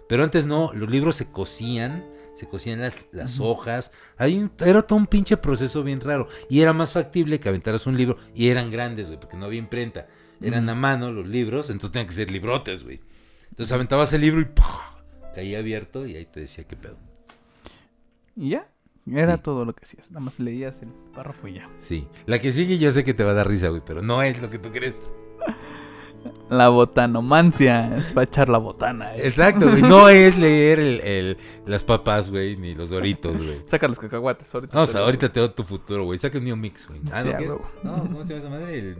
Pero 0.07 0.23
antes 0.23 0.45
no, 0.45 0.71
los 0.73 0.89
libros 0.89 1.15
se 1.17 1.29
cosían, 1.31 2.05
se 2.35 2.47
cosían 2.47 2.79
las, 2.81 2.93
las 3.11 3.39
hojas. 3.39 3.91
Hay 4.17 4.37
un- 4.37 4.51
era 4.59 4.81
todo 4.83 4.97
un 4.99 5.07
pinche 5.07 5.35
proceso 5.37 5.83
bien 5.83 5.99
raro. 6.01 6.27
Y 6.49 6.61
era 6.61 6.71
más 6.73 6.91
factible 6.93 7.39
que 7.39 7.49
aventaras 7.49 7.87
un 7.87 7.97
libro. 7.97 8.17
Y 8.35 8.49
eran 8.49 8.69
grandes, 8.71 9.07
güey, 9.07 9.19
porque 9.19 9.35
no 9.37 9.45
había 9.45 9.59
imprenta. 9.59 10.07
Eran 10.41 10.69
a 10.69 10.75
mano 10.75 11.11
los 11.11 11.27
libros, 11.27 11.69
entonces 11.71 11.91
tenían 11.93 12.07
que 12.07 12.13
ser 12.15 12.29
librotes, 12.31 12.83
güey. 12.83 13.01
Entonces 13.49 13.73
aventabas 13.73 14.13
el 14.13 14.21
libro 14.21 14.39
y 14.41 14.45
¡puf! 14.45 14.79
Caía 15.37 15.59
abierto 15.59 16.07
y 16.07 16.15
ahí 16.15 16.25
te 16.25 16.39
decía 16.39 16.63
qué 16.63 16.75
pedo. 16.75 16.97
Y 18.35 18.49
ya. 18.49 18.67
Era 19.09 19.35
Sí. 19.37 19.41
todo 19.43 19.65
lo 19.65 19.73
que 19.73 19.85
hacías. 19.85 20.09
Nada 20.09 20.19
más 20.21 20.39
leías 20.39 20.75
el 20.81 20.89
párrafo 21.13 21.47
y 21.47 21.53
ya. 21.53 21.69
Sí. 21.81 22.07
La 22.25 22.41
que 22.41 22.51
sigue 22.51 22.79
yo 22.79 22.91
sé 22.91 23.03
que 23.03 23.13
te 23.13 23.23
va 23.23 23.31
a 23.31 23.33
dar 23.35 23.47
risa, 23.47 23.69
güey, 23.69 23.83
pero 23.85 24.01
no 24.01 24.23
es 24.23 24.41
lo 24.41 24.49
que 24.49 24.57
tú 24.57 24.71
crees. 24.71 24.99
La 26.49 26.69
botanomancia 26.69 27.95
es 27.97 28.09
para 28.09 28.23
echar 28.23 28.49
la 28.49 28.57
botana. 28.57 29.15
¿eh? 29.15 29.27
Exacto, 29.27 29.69
güey. 29.69 29.81
No 29.83 30.09
es 30.09 30.35
leer 30.39 30.79
el, 30.79 30.99
el- 31.01 31.37
las 31.67 31.83
papas, 31.83 32.31
güey, 32.31 32.57
ni 32.57 32.73
los 32.73 32.89
doritos, 32.89 33.37
güey. 33.37 33.61
Saca 33.67 33.87
los 33.87 33.99
cacahuates. 33.99 34.53
Ahorita 34.55 34.75
No, 34.75 34.81
o 34.81 34.85
sea, 34.87 35.01
ahorita 35.01 35.31
te 35.31 35.39
doy 35.39 35.49
tu 35.49 35.63
futuro, 35.63 36.03
güey. 36.05 36.17
Saca 36.17 36.39
el 36.39 36.43
New 36.45 36.57
Mix, 36.57 36.87
güey. 36.87 36.99
Ah, 37.11 37.21
Sí, 37.21 37.29
¿no? 37.45 37.61
No, 37.83 38.01
¿cómo 38.01 38.23
se 38.25 38.33
llama 38.33 38.39
esa 38.39 38.49
madre? 38.49 38.79
El- 38.79 38.97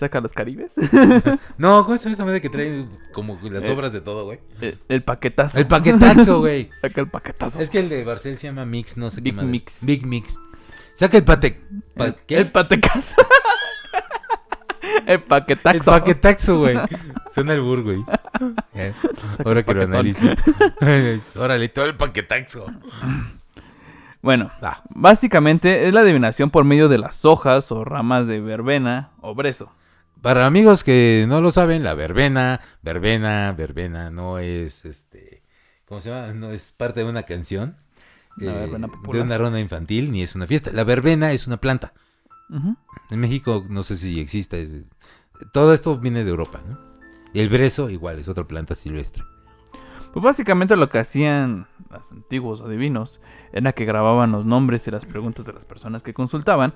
Saca 0.00 0.20
los 0.20 0.32
caribes. 0.32 0.72
No, 1.58 1.84
¿cómo 1.84 1.98
se 1.98 2.10
esa 2.10 2.24
madre 2.24 2.40
que 2.40 2.48
trae 2.48 2.86
como 3.12 3.38
las 3.42 3.62
Eh. 3.64 3.70
obras 3.70 3.92
de 3.92 4.00
todo, 4.00 4.24
güey? 4.24 4.40
el, 4.62 4.78
el 4.88 5.02
paquetazo. 5.02 5.58
El 5.58 5.66
paquetazo, 5.66 6.40
güey. 6.40 6.70
Saca 6.80 7.00
el 7.02 7.08
paquetazo. 7.08 7.60
Es 7.60 7.68
que 7.68 7.78
el 7.80 7.88
de 7.90 8.02
Barcel 8.04 8.38
se 8.38 8.46
llama 8.46 8.64
Mix, 8.64 8.96
no 8.96 9.10
sé 9.10 9.16
qué 9.16 9.22
Big 9.24 9.34
madre. 9.34 9.48
Mix. 9.50 9.78
Big 9.84 10.06
Mix. 10.06 10.34
Saca 10.94 11.18
el 11.18 11.24
pate... 11.24 11.60
pa- 11.94 12.06
el, 12.06 12.14
¿qué? 12.26 12.38
el 12.38 12.50
patecazo. 12.50 13.14
el 14.82 15.00
El 15.06 15.20
paquetazo. 15.22 15.90
paquetaxo, 15.90 16.58
güey. 16.58 16.78
Suena 17.34 17.52
el 17.52 17.60
bur, 17.60 17.82
güey. 17.82 18.02
Eh, 18.74 18.92
Ahora 19.44 19.60
el 19.60 19.66
que 19.66 19.74
lo 19.74 19.82
analizo. 19.82 20.24
Órale, 21.36 21.68
todo 21.68 21.84
el 21.84 21.94
paquetaxo. 21.96 22.66
Bueno, 24.22 24.50
Va. 24.62 24.82
básicamente 24.90 25.86
es 25.88 25.94
la 25.94 26.00
adivinación 26.00 26.50
por 26.50 26.64
medio 26.64 26.88
de 26.88 26.98
las 26.98 27.24
hojas 27.24 27.70
o 27.72 27.84
ramas 27.84 28.26
de 28.26 28.40
verbena 28.40 29.10
o 29.20 29.34
brezo. 29.34 29.70
Para 30.22 30.46
amigos 30.46 30.84
que 30.84 31.24
no 31.28 31.40
lo 31.40 31.50
saben, 31.50 31.82
la 31.82 31.94
verbena, 31.94 32.60
verbena, 32.82 33.52
verbena 33.56 34.10
no 34.10 34.38
es 34.38 34.84
este, 34.84 35.42
¿cómo 35.86 36.00
se 36.00 36.10
llama? 36.10 36.32
No 36.34 36.50
es 36.52 36.72
parte 36.76 37.00
de 37.00 37.08
una 37.08 37.22
canción. 37.24 37.76
eh, 38.40 38.44
verbena 39.02 39.24
de 39.24 39.24
una 39.24 39.38
ronda 39.38 39.60
infantil, 39.60 40.12
ni 40.12 40.22
es 40.22 40.34
una 40.34 40.46
fiesta. 40.46 40.70
La 40.72 40.84
verbena 40.84 41.32
es 41.32 41.46
una 41.46 41.56
planta. 41.58 41.92
En 43.10 43.18
México 43.20 43.64
no 43.68 43.82
sé 43.82 43.96
si 43.96 44.20
existe. 44.20 44.62
es- 44.62 44.84
todo 45.52 45.72
esto 45.74 45.98
viene 45.98 46.22
de 46.24 46.30
Europa, 46.30 46.60
¿no? 46.68 46.78
Y 47.32 47.40
el 47.40 47.48
brezo 47.48 47.88
igual 47.90 48.18
es 48.18 48.28
otra 48.28 48.44
planta 48.44 48.74
silvestre. 48.74 49.24
Pues 50.12 50.24
básicamente 50.24 50.76
lo 50.76 50.88
que 50.88 50.98
hacían 50.98 51.66
los 51.90 52.10
antiguos 52.12 52.60
adivinos 52.60 53.20
era 53.52 53.72
que 53.72 53.84
grababan 53.84 54.32
los 54.32 54.44
nombres 54.44 54.86
y 54.86 54.90
las 54.90 55.04
preguntas 55.04 55.44
de 55.44 55.52
las 55.52 55.64
personas 55.64 56.02
que 56.02 56.14
consultaban. 56.14 56.72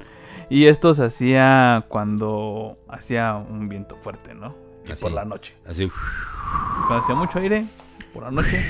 Y 0.50 0.66
esto 0.66 0.94
se 0.94 1.04
hacía 1.04 1.86
cuando 1.88 2.78
hacía 2.88 3.34
un 3.34 3.68
viento 3.68 3.96
fuerte, 3.96 4.34
¿no? 4.34 4.54
y 4.86 4.92
Así. 4.92 5.02
por 5.02 5.12
la 5.12 5.24
noche. 5.24 5.56
Así. 5.66 5.90
Cuando 6.86 7.04
hacía 7.04 7.14
mucho 7.14 7.38
aire, 7.38 7.66
por 8.12 8.22
la 8.24 8.30
noche. 8.30 8.64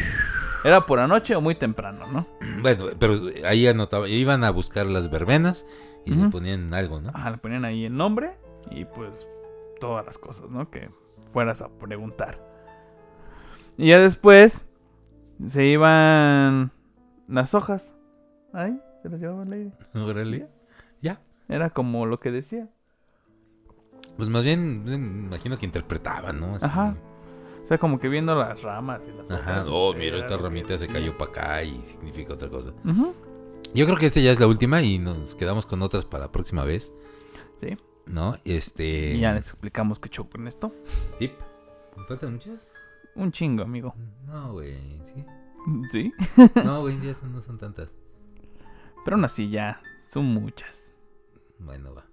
Era 0.64 0.86
por 0.86 0.98
la 0.98 1.06
noche 1.06 1.36
o 1.36 1.40
muy 1.40 1.56
temprano, 1.56 2.06
¿no? 2.10 2.26
Bueno, 2.62 2.86
pero 2.98 3.20
ahí 3.44 3.66
anotaba, 3.66 4.08
iban 4.08 4.44
a 4.44 4.50
buscar 4.50 4.86
las 4.86 5.10
verbenas 5.10 5.66
y 6.06 6.14
le 6.14 6.30
ponían 6.30 6.72
algo, 6.72 7.00
¿no? 7.00 7.10
Ajá, 7.12 7.32
le 7.32 7.38
ponían 7.38 7.64
ahí 7.66 7.84
el 7.84 7.94
nombre 7.96 8.36
y 8.70 8.86
pues 8.86 9.26
todas 9.80 10.06
las 10.06 10.16
cosas, 10.16 10.48
¿no? 10.48 10.70
Que 10.70 10.88
fueras 11.32 11.60
a 11.60 11.68
preguntar. 11.68 12.53
Y 13.76 13.88
ya 13.88 13.98
después 14.00 14.64
se 15.46 15.66
iban 15.66 16.70
las 17.28 17.54
hojas. 17.54 17.94
Ahí, 18.52 18.78
se 19.02 19.08
las 19.08 19.20
llevaba 19.20 19.42
el 19.42 19.52
aire. 19.52 19.72
Órale. 19.94 20.48
Ya. 21.02 21.20
Era 21.48 21.70
como 21.70 22.06
lo 22.06 22.20
que 22.20 22.30
decía. 22.30 22.68
Pues 24.16 24.28
más 24.28 24.44
bien, 24.44 24.84
me 24.84 24.94
imagino 24.94 25.58
que 25.58 25.66
interpretaban, 25.66 26.38
¿no? 26.40 26.54
Así. 26.54 26.64
Ajá. 26.66 26.94
O 27.64 27.66
sea, 27.66 27.78
como 27.78 27.98
que 27.98 28.08
viendo 28.08 28.34
las 28.36 28.62
ramas 28.62 29.02
y 29.08 29.16
las 29.16 29.30
Ajá. 29.30 29.50
hojas, 29.62 29.66
Oh, 29.70 29.94
mira, 29.94 30.18
esta 30.18 30.36
ramita 30.36 30.78
se 30.78 30.86
cayó 30.86 31.16
para 31.16 31.30
acá 31.30 31.62
y 31.64 31.82
significa 31.84 32.34
otra 32.34 32.48
cosa. 32.48 32.70
Ujú, 32.84 33.14
Yo 33.74 33.86
creo 33.86 33.96
que 33.96 34.06
esta 34.06 34.20
ya 34.20 34.30
es 34.30 34.38
la 34.38 34.46
última 34.46 34.82
y 34.82 34.98
nos 34.98 35.34
quedamos 35.34 35.66
con 35.66 35.82
otras 35.82 36.04
para 36.04 36.26
la 36.26 36.30
próxima 36.32 36.62
vez, 36.64 36.92
Sí. 37.60 37.76
¿no? 38.06 38.36
Este. 38.44 39.14
Y 39.14 39.20
ya 39.20 39.32
les 39.32 39.48
explicamos 39.48 39.98
qué 39.98 40.10
show 40.10 40.28
con 40.28 40.46
esto. 40.46 40.72
Sí. 41.18 41.32
¿Faltan 42.06 42.34
muchas? 42.34 42.60
Un 43.16 43.30
chingo, 43.32 43.62
amigo. 43.62 43.94
No, 44.26 44.52
güey. 44.52 44.76
¿sí? 45.14 45.24
Sí. 45.90 46.12
No, 46.64 46.82
güey, 46.82 47.00
ya 47.00 47.14
son- 47.14 47.32
no 47.32 47.40
son 47.42 47.58
tantas. 47.58 47.88
Pero 49.04 49.16
aún 49.16 49.24
así 49.24 49.48
ya 49.50 49.80
son 50.02 50.24
muchas. 50.26 50.92
Bueno, 51.58 51.94
va. 51.94 52.04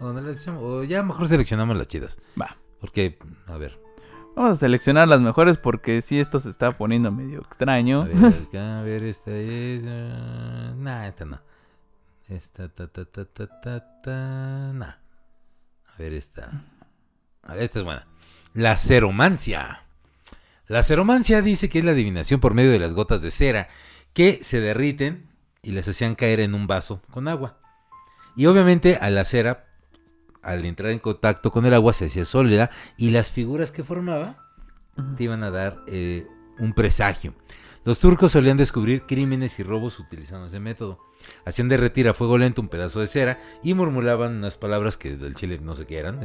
O, 0.00 0.12
no 0.12 0.20
las 0.20 0.40
echamos- 0.40 0.62
o 0.62 0.82
ya 0.84 1.02
mejor 1.02 1.28
seleccionamos 1.28 1.76
las 1.76 1.88
chidas. 1.88 2.18
Va. 2.40 2.56
Porque, 2.80 3.18
a 3.46 3.56
ver. 3.56 3.78
Vamos 4.34 4.52
a 4.52 4.56
seleccionar 4.56 5.06
las 5.06 5.20
mejores 5.20 5.58
porque 5.58 6.00
si 6.00 6.18
esto 6.18 6.40
se 6.40 6.50
está 6.50 6.76
poniendo 6.76 7.12
medio 7.12 7.40
extraño. 7.42 8.02
A 8.02 8.06
ver, 8.06 8.16
acá, 8.48 8.80
a 8.80 8.82
ver, 8.82 9.04
esta 9.04 9.30
es. 9.30 9.82
eh, 9.84 10.72
nah, 10.76 11.06
esta 11.06 11.24
no. 11.24 11.40
Esta, 12.28 12.68
ta, 12.68 12.88
ta, 12.88 13.04
ta, 13.04 13.24
ta, 13.26 13.60
ta, 13.60 14.00
ta. 14.02 14.72
Nah. 14.72 14.94
A 15.86 15.96
ver, 15.98 16.14
esta. 16.14 16.50
A 17.44 17.54
ver, 17.54 17.62
esta 17.62 17.78
es 17.78 17.84
buena. 17.84 18.04
La 18.54 18.76
ceromancia. 18.76 19.82
La 20.68 20.84
ceromancia 20.84 21.42
dice 21.42 21.68
que 21.68 21.80
es 21.80 21.84
la 21.84 21.90
adivinación 21.90 22.38
por 22.38 22.54
medio 22.54 22.70
de 22.70 22.78
las 22.78 22.94
gotas 22.94 23.20
de 23.20 23.32
cera 23.32 23.66
que 24.12 24.38
se 24.44 24.60
derriten 24.60 25.26
y 25.60 25.72
las 25.72 25.88
hacían 25.88 26.14
caer 26.14 26.38
en 26.38 26.54
un 26.54 26.68
vaso 26.68 27.02
con 27.10 27.26
agua. 27.26 27.58
Y 28.36 28.46
obviamente 28.46 28.94
a 28.94 29.10
la 29.10 29.24
cera, 29.24 29.64
al 30.40 30.64
entrar 30.66 30.92
en 30.92 31.00
contacto 31.00 31.50
con 31.50 31.66
el 31.66 31.74
agua, 31.74 31.94
se 31.94 32.06
hacía 32.06 32.24
sólida 32.24 32.70
y 32.96 33.10
las 33.10 33.28
figuras 33.28 33.72
que 33.72 33.82
formaba 33.82 34.36
te 35.16 35.24
iban 35.24 35.42
a 35.42 35.50
dar 35.50 35.80
eh, 35.88 36.24
un 36.60 36.74
presagio. 36.74 37.34
Los 37.84 37.98
turcos 38.00 38.32
solían 38.32 38.56
descubrir 38.56 39.02
crímenes 39.02 39.58
y 39.58 39.62
robos 39.62 39.98
utilizando 39.98 40.46
ese 40.46 40.60
método. 40.60 40.98
Hacían 41.44 41.68
derretir 41.68 42.08
a 42.08 42.14
fuego 42.14 42.38
lento 42.38 42.62
un 42.62 42.68
pedazo 42.68 43.00
de 43.00 43.06
cera 43.06 43.40
y 43.62 43.74
murmuraban 43.74 44.36
unas 44.36 44.56
palabras 44.56 44.96
que 44.96 45.16
del 45.16 45.34
chile 45.34 45.58
no 45.60 45.74
sé 45.74 45.86
qué 45.86 45.98
eran. 45.98 46.20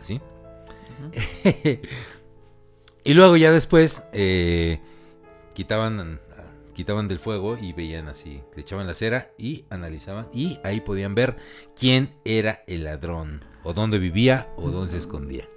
Así. 0.00 0.20
Y 3.02 3.14
luego 3.14 3.36
ya 3.36 3.50
después 3.50 4.02
eh, 4.12 4.78
quitaban, 5.54 6.20
quitaban 6.74 7.08
del 7.08 7.18
fuego 7.18 7.56
y 7.56 7.72
veían 7.72 8.08
así, 8.08 8.42
le 8.54 8.62
echaban 8.62 8.86
la 8.86 8.94
cera 8.94 9.30
y 9.38 9.64
analizaban 9.70 10.26
y 10.34 10.58
ahí 10.64 10.80
podían 10.80 11.14
ver 11.14 11.36
quién 11.74 12.14
era 12.24 12.62
el 12.66 12.84
ladrón 12.84 13.44
o 13.64 13.72
dónde 13.72 13.98
vivía 13.98 14.48
o 14.56 14.70
dónde 14.70 14.92
se 14.92 14.98
escondía. 14.98 15.48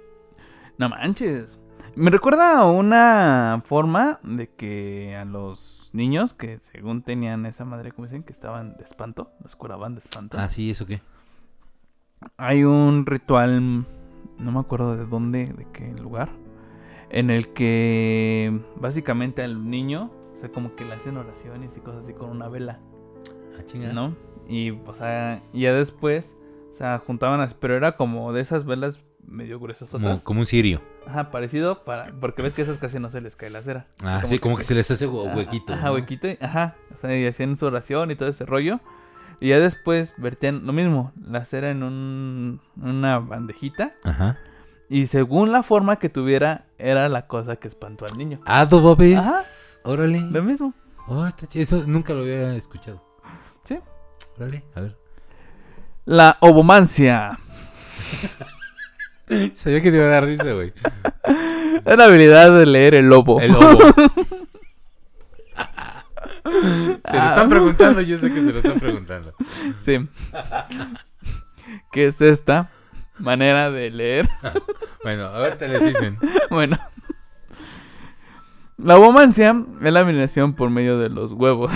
No 0.78 0.88
manches. 0.88 1.58
Me 1.96 2.10
recuerda 2.10 2.58
a 2.58 2.66
una 2.66 3.62
forma 3.64 4.18
de 4.22 4.48
que 4.48 5.14
a 5.16 5.24
los 5.24 5.90
niños 5.92 6.34
que 6.34 6.58
según 6.58 7.02
tenían 7.02 7.46
esa 7.46 7.64
madre, 7.64 7.92
como 7.92 8.06
dicen, 8.06 8.24
que 8.24 8.32
estaban 8.32 8.76
de 8.76 8.84
espanto, 8.84 9.30
los 9.42 9.54
curaban 9.54 9.94
de 9.94 10.00
espanto. 10.00 10.36
Ah, 10.38 10.48
sí, 10.48 10.70
¿eso 10.70 10.86
qué? 10.86 11.00
Hay 12.36 12.64
un 12.64 13.06
ritual, 13.06 13.86
no 14.38 14.52
me 14.52 14.58
acuerdo 14.58 14.96
de 14.96 15.06
dónde, 15.06 15.52
de 15.52 15.66
qué 15.72 15.92
lugar, 15.92 16.30
en 17.10 17.30
el 17.30 17.48
que 17.52 18.58
básicamente 18.76 19.42
al 19.42 19.70
niño, 19.70 20.10
o 20.34 20.38
sea, 20.38 20.48
como 20.48 20.74
que 20.74 20.84
le 20.84 20.94
hacen 20.94 21.16
oraciones 21.16 21.76
y 21.76 21.80
cosas 21.80 22.02
así 22.04 22.12
con 22.14 22.30
una 22.30 22.48
vela, 22.48 22.80
Ah, 23.56 23.62
chinga. 23.66 23.92
¿no? 23.92 24.16
Y, 24.48 24.70
o 24.70 24.92
sea, 24.94 25.42
ya 25.52 25.72
después, 25.72 26.34
o 26.72 26.76
sea, 26.76 26.98
juntaban 26.98 27.48
pero 27.60 27.76
era 27.76 27.96
como 27.96 28.32
de 28.32 28.40
esas 28.40 28.64
velas 28.64 28.98
medio 29.26 29.60
gruesas. 29.60 29.90
Como, 29.90 30.20
como 30.24 30.40
un 30.40 30.46
cirio. 30.46 30.80
Ajá, 31.06 31.30
parecido, 31.30 31.84
para, 31.84 32.12
porque 32.20 32.42
ves 32.42 32.54
que 32.54 32.62
esas 32.62 32.78
casi 32.78 32.98
no 32.98 33.10
se 33.10 33.20
les 33.20 33.36
cae 33.36 33.50
la 33.50 33.62
cera. 33.62 33.86
Ah, 34.02 34.22
sí, 34.26 34.38
como 34.38 34.56
que 34.56 34.64
se 34.64 34.74
les 34.74 34.90
hace 34.90 35.04
Ajá, 35.04 35.14
huequito. 35.36 35.72
Ajá, 35.74 35.92
huequito. 35.92 36.28
y- 36.28 36.38
Ajá. 36.40 36.74
O 36.94 36.98
sea, 37.00 37.16
y 37.18 37.26
hacían 37.26 37.56
su 37.56 37.66
oración 37.66 38.10
y 38.10 38.16
todo 38.16 38.28
ese 38.28 38.44
rollo. 38.46 38.80
Y 39.40 39.48
ya 39.48 39.58
después 39.60 40.14
vertían 40.16 40.64
lo 40.66 40.72
mismo, 40.72 41.12
la 41.26 41.44
cera 41.44 41.70
en 41.70 41.82
un, 41.82 42.60
una 42.80 43.18
bandejita. 43.18 43.92
Ajá. 44.04 44.38
Y 44.88 45.06
según 45.06 45.50
la 45.52 45.62
forma 45.62 45.96
que 45.96 46.08
tuviera, 46.08 46.66
era 46.78 47.08
la 47.08 47.26
cosa 47.26 47.56
que 47.56 47.68
espantó 47.68 48.06
al 48.06 48.16
niño. 48.16 48.40
Ah, 48.46 48.64
Bobby. 48.64 49.14
Ajá, 49.14 49.44
Órale. 49.82 50.20
lo 50.20 50.42
mismo. 50.42 50.72
Oh, 51.08 51.26
está 51.26 51.46
chido. 51.46 51.62
Eso 51.64 51.84
nunca 51.86 52.14
lo 52.14 52.20
había 52.20 52.54
escuchado. 52.54 53.02
Sí. 53.64 53.78
Órale, 54.38 54.64
a 54.74 54.80
ver. 54.80 54.96
La 56.06 56.36
ovomancia. 56.40 57.38
Sabía 59.54 59.80
que 59.80 59.90
te 59.90 59.96
iba 59.96 60.06
a 60.06 60.10
dar 60.10 60.24
risa, 60.24 60.52
güey. 60.52 60.72
Es 61.84 61.98
la 61.98 62.04
habilidad 62.04 62.52
de 62.52 62.64
leer 62.64 62.94
el 62.94 63.08
lobo. 63.08 63.40
El 63.40 63.52
lobo. 63.52 63.78
Se 66.44 67.16
lo 67.16 67.24
están 67.24 67.48
preguntando, 67.48 68.00
yo 68.00 68.16
sé 68.16 68.28
que 68.32 68.36
se 68.36 68.52
lo 68.52 68.58
están 68.58 68.78
preguntando. 68.78 69.34
Sí. 69.78 70.08
¿Qué 71.90 72.06
es 72.06 72.20
esta 72.20 72.70
manera 73.18 73.70
de 73.70 73.90
leer? 73.90 74.28
Bueno, 75.02 75.26
a 75.26 75.38
ver, 75.38 75.58
te 75.58 75.68
les 75.68 75.84
dicen. 75.84 76.18
Bueno. 76.48 76.78
La 78.78 78.96
ovomancia 78.96 79.54
es 79.82 79.92
la 79.92 80.00
adivinación 80.00 80.54
por 80.54 80.70
medio 80.70 80.98
de 80.98 81.10
los 81.10 81.32
huevos. 81.32 81.70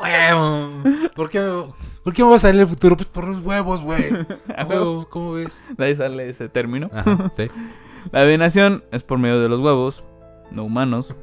Huevo. 0.00 0.70
¿Por 1.14 1.28
qué, 1.30 1.64
¿Por 2.04 2.12
qué 2.12 2.22
me 2.22 2.30
va 2.30 2.36
a 2.36 2.38
salir 2.38 2.60
el 2.60 2.68
futuro? 2.68 2.96
Pues 2.96 3.08
por 3.08 3.24
los 3.26 3.40
huevos, 3.44 3.82
güey. 3.82 4.04
A 4.56 4.64
huevo, 4.64 5.08
¿cómo 5.10 5.32
ves? 5.32 5.62
De 5.76 5.86
ahí 5.86 5.96
sale 5.96 6.28
ese 6.28 6.48
término. 6.48 6.90
Ajá, 6.92 7.32
sí. 7.36 7.50
La 8.12 8.20
adivinación 8.20 8.84
es 8.92 9.02
por 9.02 9.18
medio 9.18 9.40
de 9.40 9.48
los 9.48 9.60
huevos, 9.60 10.02
no 10.50 10.64
humanos. 10.64 11.14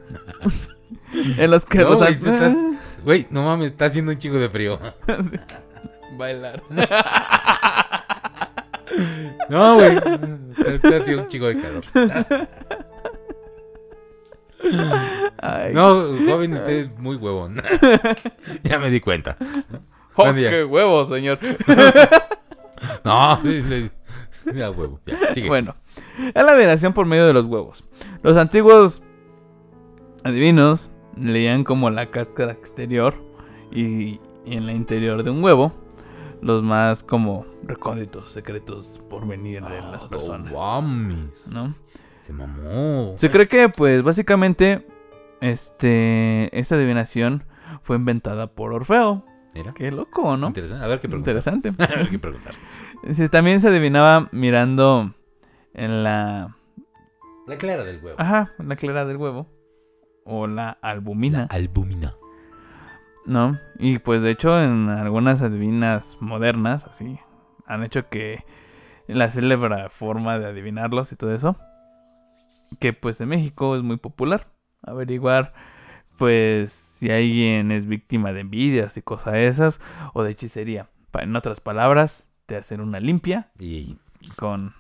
en 1.14 1.50
los 1.52 1.66
que 1.66 1.80
No, 1.80 1.90
los 1.92 2.00
güey, 2.00 2.14
estás- 2.14 3.32
no 3.32 3.44
mames, 3.44 3.72
está 3.72 3.86
haciendo 3.86 4.12
un 4.12 4.18
chingo 4.20 4.38
de 4.38 4.50
frío. 4.50 4.80
Bailar. 6.18 6.62
No, 9.50 9.76
güey. 9.76 9.96
Está, 9.96 10.72
está 10.74 10.98
haciendo 10.98 11.24
un 11.24 11.30
chingo 11.30 11.48
de 11.48 11.62
calor. 11.62 11.84
Ay. 15.38 15.74
No, 15.74 15.94
joven, 16.28 16.54
usted 16.54 16.70
es 16.70 16.98
muy 17.00 17.16
huevón. 17.18 17.62
ya 18.64 18.80
me 18.80 18.90
di 18.90 19.00
cuenta. 19.00 19.38
Oh, 20.16 20.34
qué 20.34 20.64
huevo, 20.64 21.08
señor. 21.08 21.40
No, 23.04 23.40
sí, 23.44 23.90
ya 24.54 24.70
huevo. 24.70 25.00
Ya, 25.06 25.34
sigue. 25.34 25.48
Bueno, 25.48 25.76
es 26.18 26.34
la 26.44 26.52
adivinación 26.52 26.94
por 26.94 27.06
medio 27.06 27.26
de 27.26 27.34
los 27.34 27.46
huevos. 27.46 27.84
Los 28.22 28.38
antiguos 28.38 29.02
adivinos 30.24 30.90
leían 31.18 31.64
como 31.64 31.90
la 31.90 32.08
cáscara 32.08 32.52
exterior 32.52 33.16
y, 33.72 34.20
y 34.46 34.58
en 34.58 34.66
la 34.66 34.74
interior 34.74 35.24
de 35.24 35.30
un 35.32 35.44
huevo 35.44 35.72
los 36.42 36.62
más 36.62 37.02
como 37.02 37.46
recónditos, 37.64 38.32
secretos 38.32 39.02
por 39.10 39.26
venir 39.26 39.64
de 39.64 39.82
las 39.82 40.04
Ah, 40.04 40.10
personas. 40.10 40.52
no 40.52 40.60
mames. 40.60 41.30
¿no? 41.48 41.74
Se 42.26 42.34
mamó. 42.34 43.14
Se 43.18 43.30
cree 43.30 43.48
que, 43.48 43.70
pues, 43.70 44.02
básicamente, 44.02 44.86
este, 45.42 46.58
esta 46.58 46.74
adivinación 46.76 47.44
fue 47.84 47.98
inventada 47.98 48.48
por 48.48 48.74
Orfeo. 48.74 49.24
Mira. 49.54 49.74
Qué 49.74 49.92
loco, 49.92 50.36
¿no? 50.36 50.48
Interesante. 50.48 50.84
A 50.84 50.88
ver 50.88 51.00
qué 51.00 51.08
preguntar. 51.08 51.36
Interesante. 51.36 51.70
A 51.84 51.98
ver 51.98 52.10
qué 52.10 52.20
preguntar. 52.20 52.56
Sí, 53.12 53.30
también 53.30 53.62
se 53.62 53.68
adivinaba 53.68 54.28
mirando 54.32 55.14
en 55.76 56.04
la, 56.04 56.56
La 57.46 57.58
clara 57.58 57.84
del 57.84 58.04
huevo. 58.04 58.20
ajá, 58.20 58.52
la 58.58 58.76
clara 58.76 59.06
del 59.06 59.18
huevo 59.18 59.48
o 60.24 60.48
la 60.48 60.72
albumina, 60.82 61.48
albumina. 61.52 62.16
¿no? 63.28 63.60
Y 63.78 64.00
pues 64.00 64.24
de 64.24 64.32
hecho 64.32 64.60
en 64.60 64.90
algunas 64.90 65.44
adivinas 65.44 66.18
modernas, 66.20 66.84
así, 66.86 67.20
han 67.68 67.84
hecho 67.84 68.10
que 68.10 68.44
la 69.08 69.30
célebre 69.30 69.90
forma 69.90 70.40
de 70.40 70.48
adivinarlos 70.48 71.12
y 71.12 71.16
todo 71.16 71.34
eso, 71.36 71.56
que 72.76 72.94
pues 72.94 73.20
en 73.22 73.30
México 73.30 73.76
es 73.76 73.84
muy 73.84 73.98
popular, 73.98 74.48
averiguar 74.84 75.54
pues 76.18 76.72
si 76.72 77.10
alguien 77.12 77.72
es 77.72 77.86
víctima 77.88 78.32
de 78.34 78.42
envidias 78.42 78.96
y 78.98 79.02
cosas 79.02 79.34
de 79.34 79.48
esas 79.48 79.80
o 80.14 80.24
de 80.24 80.32
hechicería. 80.32 80.88
En 81.14 81.36
otras 81.36 81.60
palabras, 81.60 82.26
te 82.46 82.56
hacen 82.58 82.80
una 82.82 83.00
limpia 83.00 83.50
Y, 83.60 83.98
con 84.36 84.74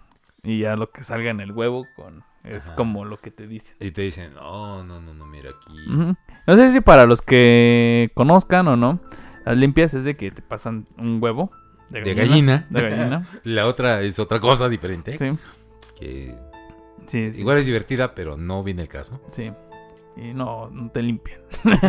y 0.43 0.59
ya 0.59 0.75
lo 0.75 0.91
que 0.91 1.03
salga 1.03 1.29
en 1.31 1.39
el 1.39 1.51
huevo 1.51 1.85
con 1.95 2.23
es 2.43 2.67
Ajá. 2.67 2.75
como 2.75 3.05
lo 3.05 3.17
que 3.17 3.31
te 3.31 3.47
dicen. 3.47 3.75
y 3.79 3.91
te 3.91 4.03
dicen, 4.03 4.33
no, 4.35 4.83
no, 4.83 5.01
no, 5.01 5.13
no, 5.13 5.25
mira 5.25 5.49
aquí. 5.49 5.75
No 6.47 6.55
sé 6.55 6.71
si 6.71 6.79
para 6.81 7.05
los 7.05 7.21
que 7.21 8.11
conozcan 8.13 8.67
o 8.67 8.75
no, 8.77 8.99
las 9.45 9.57
limpias 9.57 9.93
es 9.95 10.03
de 10.03 10.15
que 10.15 10.29
te 10.31 10.41
pasan 10.43 10.87
un 10.97 11.17
huevo 11.21 11.51
de 11.89 12.01
De 12.01 12.13
gallina. 12.13 12.67
gallina. 12.69 12.81
De 12.81 12.81
gallina. 12.89 13.29
La 13.43 13.65
otra 13.65 14.01
es 14.01 14.19
otra 14.19 14.39
cosa 14.39 14.69
diferente. 14.69 15.17
Sí, 15.17 15.31
Que 15.99 16.35
sí, 17.07 17.31
sí. 17.31 17.41
igual 17.41 17.57
es 17.57 17.65
divertida, 17.65 18.13
pero 18.15 18.37
no 18.37 18.63
viene 18.63 18.81
el 18.81 18.87
caso. 18.89 19.19
Sí. 19.31 19.51
Y 20.17 20.33
no, 20.33 20.69
no 20.69 20.89
te 20.91 21.01
limpian. 21.01 21.41
No 21.63 21.79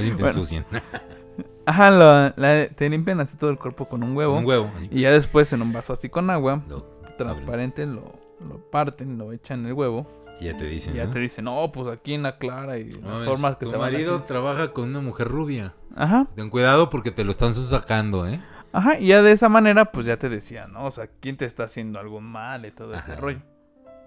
te 0.00 0.10
Bueno. 0.12 0.26
ensucien. 0.28 0.64
Ajá, 1.66 1.90
la- 1.90 2.68
te 2.74 2.88
limpian 2.90 3.20
así 3.20 3.36
todo 3.38 3.50
el 3.50 3.58
cuerpo 3.58 3.88
con 3.88 4.02
un 4.02 4.16
huevo. 4.16 4.36
Un 4.36 4.44
huevo. 4.44 4.70
Y 4.90 5.00
ya 5.02 5.10
después 5.10 5.52
en 5.52 5.62
un 5.62 5.72
vaso 5.72 5.92
así 5.94 6.08
con 6.08 6.28
agua 6.30 6.62
Lo- 6.68 6.82
transparente 7.16 7.86
lo, 7.86 8.18
lo 8.46 8.58
parten, 8.70 9.16
lo 9.18 9.32
echan 9.32 9.60
en 9.60 9.66
el 9.66 9.72
huevo. 9.72 10.06
y 10.40 10.44
ya 10.46 10.56
te 10.58 10.66
Y 10.66 10.68
dicen. 10.74 10.94
ya 10.94 11.04
¿no? 11.06 11.10
te 11.10 11.20
dicen, 11.20 11.44
no, 11.46 11.70
pues 11.72 11.88
aquí 11.88 12.12
en 12.12 12.22
la 12.24 12.36
clara 12.38 12.78
y 12.78 12.90
No, 13.00 13.18
las 13.20 13.28
formas 13.28 13.56
que 13.56 13.64
tu 13.64 13.70
se 13.70 13.76
van 13.78 13.92
marido 13.92 14.16
así. 14.16 14.24
trabaja 14.26 14.72
con 14.72 14.90
una 14.90 15.00
mujer 15.00 15.28
rubia. 15.28 15.72
Ajá, 15.96 16.26
Ten 16.34 16.50
cuidado 16.50 16.90
porque 16.90 17.12
te 17.12 17.24
lo 17.24 17.30
están 17.30 17.54
sacando, 17.54 18.26
¿eh? 18.28 18.42
ajá, 18.72 18.98
y 18.98 19.06
ya 19.06 19.22
de 19.22 19.30
esa 19.32 19.48
manera, 19.48 19.86
pues 19.86 20.04
ya 20.06 20.16
te 20.18 20.28
decían, 20.28 20.72
¿no? 20.72 20.84
O 20.86 20.90
sea, 20.90 21.08
¿quién 21.20 21.36
te 21.36 21.44
está 21.44 21.62
haciendo 21.64 21.98
algo 22.00 22.20
mal 22.20 22.66
y 22.66 22.72
todo 22.72 22.92
ese 22.94 23.14
rollo? 23.16 23.38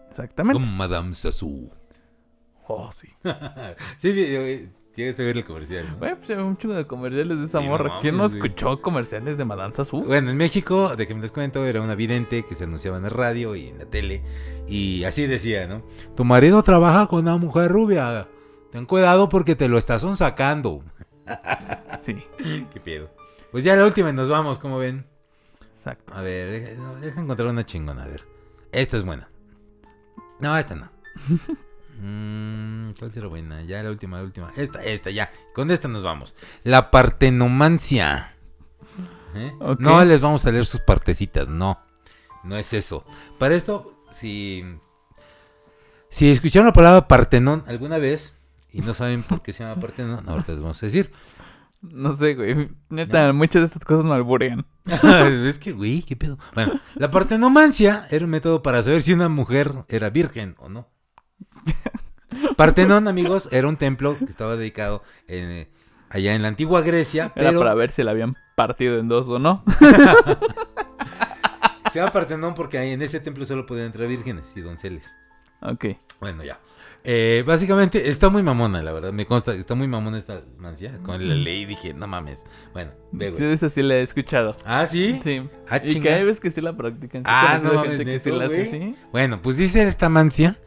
Exactamente. 0.10 0.62
Como 0.62 0.76
Madame 0.76 1.14
Sassou. 1.14 1.70
Oh, 2.68 2.92
sí. 2.94 3.08
sí, 4.00 4.10
eh, 4.14 4.70
tienes 4.94 5.16
que 5.16 5.24
ver 5.24 5.38
el 5.38 5.46
comercial. 5.46 5.88
¿no? 5.92 5.98
Güey, 6.00 6.16
pues 6.16 6.30
hay 6.30 6.38
un 6.38 6.58
chingo 6.58 6.74
de 6.76 6.86
comerciales 6.86 7.38
de 7.38 7.46
esa 7.46 7.60
Sí, 7.60 7.64
no 7.66 7.70
morra. 7.72 8.00
¿Quién 8.02 8.18
no 8.18 8.26
escuchó 8.26 8.82
comerciales 8.82 9.38
de 9.38 9.46
Madame 9.46 9.74
Sassou? 9.74 10.04
Bueno, 10.04 10.32
en 10.32 10.38
México, 10.38 10.96
de 10.96 11.08
que 11.08 11.16
me 11.16 11.22
les 11.22 11.32
cuento, 11.32 11.66
era 11.66 11.82
una 11.82 11.96
vidente 11.96 12.44
que 12.46 12.56
se 12.56 12.66
anunciaba 12.66 12.98
en 12.98 13.06
el 13.06 13.12
radio 13.12 13.56
y 13.56 13.68
en 13.70 13.78
la 13.78 13.86
tele. 13.86 14.22
Y 14.68 15.04
así 15.06 15.28
decía, 15.28 15.66
¿no? 15.68 15.82
Tu 16.16 16.26
marido 16.26 16.62
trabaja 16.64 17.08
con 17.08 17.20
una 17.22 17.38
mujer 17.38 17.72
rubia. 17.72 18.28
Ten 18.72 18.86
cuidado 18.86 19.30
porque 19.30 19.56
te 19.56 19.70
lo 19.70 19.78
estás 19.78 20.04
sacando. 20.18 20.84
Sí, 22.00 22.16
Qué 22.74 22.80
pedo. 22.80 23.10
Pues 23.52 23.64
ya 23.64 23.76
la 23.76 23.86
última 23.86 24.10
y 24.10 24.14
nos 24.14 24.30
vamos, 24.30 24.60
como 24.60 24.78
ven. 24.78 25.06
exacto. 25.74 26.14
A 26.14 26.22
ver, 26.22 26.52
deja, 26.52 26.96
deja 27.02 27.22
encontrar 27.22 27.50
una 27.50 27.66
chingona, 27.66 28.04
a 28.04 28.08
ver. 28.08 28.24
Esta 28.72 28.98
es 28.98 29.04
buena. 29.04 29.30
No, 30.40 30.58
esta 30.58 30.76
no. 30.76 30.90
Mm, 32.00 32.92
¿Cuál 33.00 33.12
será 33.12 33.28
buena? 33.28 33.64
Ya 33.64 33.82
la 33.82 33.90
última, 33.90 34.18
la 34.18 34.24
última. 34.24 34.52
Esta, 34.56 34.84
esta, 34.84 35.10
ya. 35.10 35.32
Con 35.56 35.72
esta 35.72 35.88
nos 35.88 36.04
vamos. 36.04 36.36
La 36.64 36.92
partenomancia. 36.92 38.36
¿Eh? 39.34 39.52
No 39.80 40.06
les 40.06 40.22
vamos 40.22 40.46
a 40.46 40.52
leer 40.52 40.68
sus 40.68 40.82
partecitas, 40.82 41.50
no. 41.50 41.80
No 42.44 42.56
es 42.56 42.72
eso. 42.74 43.04
Para 43.40 43.56
esto, 43.56 44.00
si. 44.14 44.64
Si 46.10 46.30
escucharon 46.30 46.68
la 46.68 46.74
palabra 46.74 47.08
partenón 47.08 47.64
alguna 47.68 47.98
vez 47.98 48.38
y 48.72 48.82
no 48.82 48.94
saben 48.94 49.24
por 49.24 49.42
qué 49.42 49.52
se 49.52 49.64
llama 49.64 49.82
partenón, 49.82 50.30
ahorita 50.30 50.52
les 50.52 50.62
vamos 50.62 50.82
a 50.82 50.86
decir. 50.86 51.12
No 51.82 52.16
sé, 52.16 52.34
güey. 52.36 52.70
Neta, 52.90 53.32
muchas 53.34 53.62
de 53.62 53.66
estas 53.68 53.86
cosas 53.86 54.06
me 54.06 54.14
alburean. 54.14 54.66
es 55.46 55.60
que, 55.60 55.72
güey, 55.72 56.02
qué 56.02 56.16
pedo. 56.16 56.38
Bueno, 56.54 56.80
la 56.96 57.12
partenomancia 57.12 58.08
era 58.10 58.26
un 58.26 58.32
método 58.32 58.64
para 58.64 58.82
saber 58.82 59.02
si 59.02 59.14
una 59.14 59.30
mujer 59.30 59.74
era 59.88 60.10
virgen 60.10 60.56
o 60.58 60.70
no. 60.70 60.90
Partenón, 62.56 63.08
amigos, 63.08 63.48
era 63.52 63.68
un 63.68 63.78
templo 63.78 64.18
que 64.18 64.26
estaba 64.26 64.56
dedicado 64.56 65.04
en, 65.28 65.68
allá 66.10 66.34
en 66.36 66.42
la 66.42 66.48
antigua 66.48 66.82
Grecia, 66.82 67.32
Era 67.36 67.52
para 67.52 67.74
ver 67.74 67.92
si 67.92 68.04
la 68.04 68.12
habían 68.12 68.36
partido 68.56 68.98
en 69.00 69.08
dos 69.08 69.28
o 69.30 69.40
no. 69.40 69.64
se 71.92 72.00
llama 72.00 72.12
Partenón 72.12 72.56
porque 72.56 72.78
ahí 72.78 72.92
en 72.92 73.02
ese 73.02 73.20
templo 73.20 73.46
solo 73.46 73.66
podían 73.66 73.88
entrar 73.88 74.08
vírgenes 74.08 74.52
y 74.56 74.62
donceles. 74.62 75.06
Ok. 75.62 75.86
Bueno, 76.20 76.44
ya. 76.44 76.60
Eh, 77.04 77.44
básicamente 77.48 78.10
está 78.10 78.30
muy 78.30 78.44
mamona, 78.44 78.84
la 78.84 78.92
verdad. 78.92 79.14
Me 79.14 79.26
consta, 79.26 79.54
está 79.54 79.76
muy 79.76 79.88
mamona 79.88 80.18
esta 80.18 80.44
mancia. 80.58 80.98
Con 81.04 81.26
la 81.28 81.36
ley 81.36 81.66
dije, 81.66 81.94
no 81.94 82.06
mames. 82.08 82.44
Bueno, 82.74 82.92
ve, 83.12 83.32
Sí, 83.36 83.44
güey. 83.44 83.54
esa 83.54 83.70
sí 83.70 83.82
la 83.82 83.96
he 83.96 84.02
escuchado. 84.02 84.58
Ah, 84.66 84.88
sí. 84.88 85.20
Sí. 85.24 85.42
Ah, 85.70 85.80
y 85.84 86.06
hay 86.08 86.24
veces 86.26 86.40
que 86.42 86.52
sí 86.52 86.60
la 86.60 86.76
practican. 86.76 87.22
Sí, 87.22 87.26
Ah, 87.30 87.60
no 87.64 87.74
mames, 87.74 87.90
gente 87.92 88.06
que 88.06 88.20
sí 88.20 88.30
¿neto, 88.30 88.40
la 88.40 88.46
hace. 88.46 88.96
Bueno, 89.12 89.42
pues 89.42 89.56
dice 89.58 89.84
esta 89.88 90.10
mancia 90.10 90.60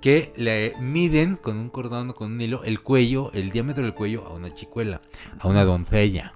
que 0.00 0.32
le 0.36 0.74
miden 0.80 1.34
con 1.36 1.56
un 1.56 1.68
cordón 1.70 2.12
con 2.12 2.32
un 2.32 2.40
hilo 2.40 2.62
el 2.62 2.80
cuello, 2.80 3.32
el 3.32 3.50
diámetro 3.50 3.82
del 3.82 3.94
cuello 3.94 4.24
a 4.26 4.32
una 4.34 4.54
chicuela, 4.54 5.00
a 5.40 5.48
una 5.48 5.64
doncella. 5.64 6.32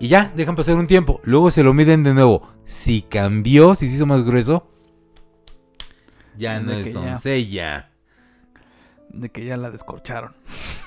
Y 0.00 0.08
ya, 0.08 0.32
dejan 0.34 0.54
pasar 0.54 0.76
un 0.76 0.86
tiempo. 0.86 1.20
Luego 1.24 1.50
se 1.50 1.62
lo 1.62 1.74
miden 1.74 2.02
de 2.04 2.14
nuevo. 2.14 2.48
Si 2.64 3.02
cambió, 3.02 3.74
si 3.74 3.88
se 3.88 3.96
hizo 3.96 4.06
más 4.06 4.24
grueso, 4.24 4.70
ya 6.36 6.60
no 6.60 6.72
es 6.72 6.92
ya. 7.50 7.87
De 9.10 9.30
que 9.30 9.44
ya 9.44 9.56
la 9.56 9.70
descorcharon. 9.70 10.32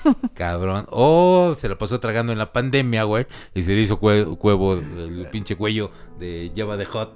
Cabrón. 0.34 0.86
O 0.90 1.54
se 1.56 1.68
lo 1.68 1.76
pasó 1.78 2.00
tragando 2.00 2.32
en 2.32 2.38
la 2.38 2.52
pandemia, 2.52 3.04
güey. 3.04 3.26
Y 3.54 3.62
se 3.62 3.70
le 3.74 3.80
hizo 3.82 3.98
cue- 4.00 4.36
cuevo 4.38 4.74
el 4.74 5.26
pinche 5.30 5.56
cuello 5.56 5.90
de 6.18 6.52
Java 6.56 6.76
de 6.76 6.84
Hot. 6.86 7.14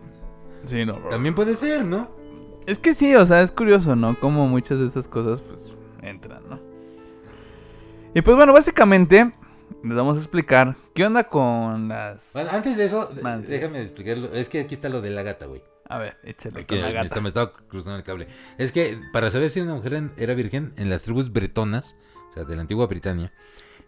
Sí, 0.65 0.85
no, 0.85 0.95
bro. 0.99 1.11
También 1.11 1.35
puede 1.35 1.55
ser, 1.55 1.85
¿no? 1.85 2.09
Es 2.67 2.79
que 2.79 2.93
sí, 2.95 3.15
o 3.15 3.25
sea, 3.25 3.43
es 3.43 3.53
curioso, 3.53 3.95
¿no? 3.95 4.19
Como 4.19 4.49
muchas 4.49 4.81
de 4.81 4.87
esas 4.87 5.07
cosas, 5.07 5.41
pues, 5.43 5.73
entran, 6.03 6.43
¿no? 6.51 6.59
Y 8.15 8.23
pues 8.23 8.37
bueno, 8.37 8.53
básicamente, 8.53 9.33
les 9.85 9.97
vamos 9.97 10.17
a 10.17 10.21
explicar 10.21 10.75
qué 10.95 11.05
onda 11.07 11.25
con 11.25 11.87
las... 11.89 12.31
Bueno, 12.33 12.51
antes 12.53 12.77
de 12.77 12.87
eso, 12.87 13.11
Mancias. 13.23 13.51
déjame 13.51 13.83
explicarlo. 13.83 14.33
Es 14.33 14.49
que 14.49 14.61
aquí 14.61 14.75
está 14.75 14.89
lo 14.89 15.01
de 15.01 15.11
la 15.11 15.23
gata, 15.23 15.47
güey. 15.47 15.63
A 15.89 15.99
ver, 15.99 16.17
échale 16.25 16.67
Que 16.67 16.75
con 16.77 16.81
la 16.81 16.89
me, 16.89 16.93
gata. 16.95 17.05
está- 17.07 17.21
me 17.21 17.29
estaba 17.29 17.53
cruzando 17.69 17.97
el 17.97 18.03
cable. 18.05 18.29
Es 18.59 18.73
que 18.73 18.99
para 19.13 19.31
saber 19.31 19.51
si 19.51 19.61
una 19.61 19.75
mujer 19.75 20.11
era 20.17 20.35
virgen, 20.35 20.73
en 20.77 20.91
las 20.91 21.03
tribus 21.03 21.33
bretonas, 21.33 21.97
o 22.31 22.35
sea, 22.35 22.45
de 22.45 22.57
la 22.57 22.63
antigua 22.63 22.87
Britania, 22.87 23.33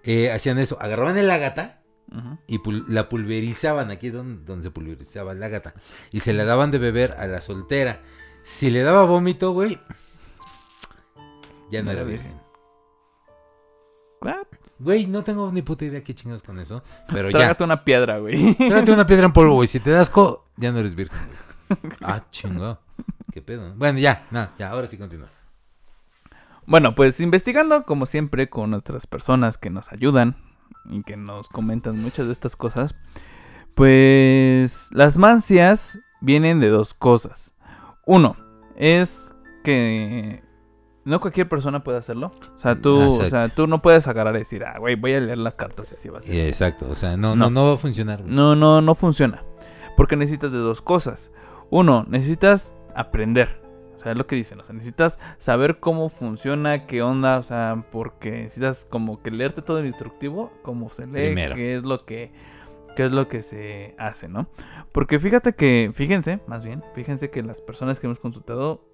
eh, 0.04 0.30
hacían 0.30 0.58
eso. 0.58 0.80
Agarraban 0.80 1.26
la 1.26 1.38
gata 1.38 1.82
Ujú. 2.12 2.38
y 2.46 2.58
pul- 2.58 2.86
la 2.88 3.08
pulverizaban. 3.08 3.90
Aquí 3.90 4.06
es 4.08 4.12
donde, 4.12 4.44
donde 4.44 4.62
se 4.64 4.70
pulverizaba 4.70 5.34
la 5.34 5.48
gata. 5.48 5.74
Y 6.12 6.20
se 6.20 6.32
la 6.32 6.44
daban 6.44 6.70
de 6.70 6.78
beber 6.78 7.12
a 7.18 7.26
la 7.26 7.40
soltera. 7.40 8.00
Si 8.44 8.70
le 8.70 8.82
daba 8.82 9.04
vómito, 9.04 9.52
güey, 9.52 9.78
ya 11.70 11.80
no 11.80 11.86
No 11.86 11.90
era 11.90 12.00
era 12.02 12.04
virgen. 12.10 12.32
Ah, 14.22 14.42
Güey, 14.80 15.06
no 15.06 15.24
tengo 15.24 15.50
ni 15.50 15.62
puta 15.62 15.84
idea 15.84 16.04
qué 16.04 16.14
chingas 16.14 16.42
con 16.42 16.58
eso. 16.60 16.82
Pero 17.08 17.30
ya. 17.30 17.38
Trágate 17.38 17.64
una 17.64 17.82
piedra, 17.84 18.18
güey. 18.18 18.54
Tráete 18.54 18.92
una 18.92 19.04
piedra 19.06 19.26
en 19.26 19.32
polvo, 19.32 19.54
güey. 19.54 19.66
Si 19.66 19.80
te 19.80 19.90
das 19.90 20.02
asco, 20.02 20.46
ya 20.56 20.70
no 20.70 20.78
eres 20.78 20.94
virgen. 20.94 21.18
güey. 21.26 21.47
Ah, 22.02 22.22
chingado. 22.30 22.80
¿Qué 23.32 23.42
pedo? 23.42 23.74
Bueno, 23.76 23.98
ya, 23.98 24.26
no, 24.30 24.48
ya, 24.58 24.70
ahora 24.70 24.88
sí 24.88 24.96
continúa. 24.98 25.28
Bueno, 26.66 26.94
pues 26.94 27.20
investigando, 27.20 27.84
como 27.84 28.06
siempre, 28.06 28.48
con 28.50 28.74
otras 28.74 29.06
personas 29.06 29.56
que 29.58 29.70
nos 29.70 29.90
ayudan 29.92 30.36
y 30.90 31.02
que 31.02 31.16
nos 31.16 31.48
comentan 31.48 31.98
muchas 32.00 32.26
de 32.26 32.32
estas 32.32 32.56
cosas, 32.56 32.94
pues 33.74 34.88
las 34.92 35.16
mancias 35.18 35.98
vienen 36.20 36.60
de 36.60 36.68
dos 36.68 36.94
cosas. 36.94 37.54
Uno, 38.06 38.36
es 38.76 39.32
que 39.64 40.42
no 41.04 41.20
cualquier 41.20 41.48
persona 41.48 41.84
puede 41.84 41.98
hacerlo. 41.98 42.32
O 42.54 42.58
sea, 42.58 42.74
tú, 42.80 42.98
o 43.22 43.26
sea, 43.26 43.48
tú 43.48 43.66
no 43.66 43.80
puedes 43.80 44.06
agarrar 44.08 44.34
y 44.36 44.40
decir, 44.40 44.64
ah, 44.64 44.78
güey, 44.78 44.94
voy 44.96 45.14
a 45.14 45.20
leer 45.20 45.38
las 45.38 45.54
cartas 45.54 45.90
y 45.92 45.94
así 45.94 46.08
va 46.08 46.18
a 46.18 46.20
ser. 46.22 46.34
Exacto, 46.48 46.88
o 46.90 46.94
sea, 46.94 47.16
no, 47.16 47.36
no, 47.36 47.44
No. 47.44 47.50
no 47.50 47.66
va 47.68 47.74
a 47.74 47.78
funcionar. 47.78 48.22
güey. 48.22 48.34
No, 48.34 48.56
no, 48.56 48.80
no 48.82 48.94
funciona. 48.94 49.42
Porque 49.96 50.16
necesitas 50.16 50.52
de 50.52 50.58
dos 50.58 50.82
cosas. 50.82 51.30
Uno, 51.70 52.04
necesitas 52.08 52.74
aprender. 52.94 53.60
O 53.94 53.98
sea, 54.00 54.12
es 54.12 54.18
lo 54.18 54.26
que 54.26 54.36
dicen. 54.36 54.60
O 54.60 54.64
sea, 54.64 54.74
necesitas 54.74 55.18
saber 55.38 55.78
cómo 55.80 56.08
funciona, 56.08 56.86
qué 56.86 57.02
onda. 57.02 57.38
O 57.38 57.42
sea, 57.42 57.84
porque 57.90 58.30
necesitas 58.30 58.84
como 58.84 59.22
que 59.22 59.30
leerte 59.30 59.60
todo 59.62 59.80
el 59.80 59.86
instructivo, 59.86 60.52
cómo 60.62 60.88
se 60.90 61.06
lee, 61.06 61.12
Primero. 61.26 61.56
qué 61.56 61.76
es 61.76 61.84
lo 61.84 62.04
que 62.04 62.30
qué 62.96 63.04
es 63.06 63.12
lo 63.12 63.28
que 63.28 63.42
se 63.42 63.94
hace, 63.96 64.28
¿no? 64.28 64.48
Porque 64.90 65.20
fíjate 65.20 65.52
que, 65.54 65.92
fíjense, 65.94 66.40
más 66.48 66.64
bien, 66.64 66.82
fíjense 66.96 67.30
que 67.30 67.42
las 67.44 67.60
personas 67.60 68.00
que 68.00 68.08
hemos 68.08 68.18
consultado 68.18 68.84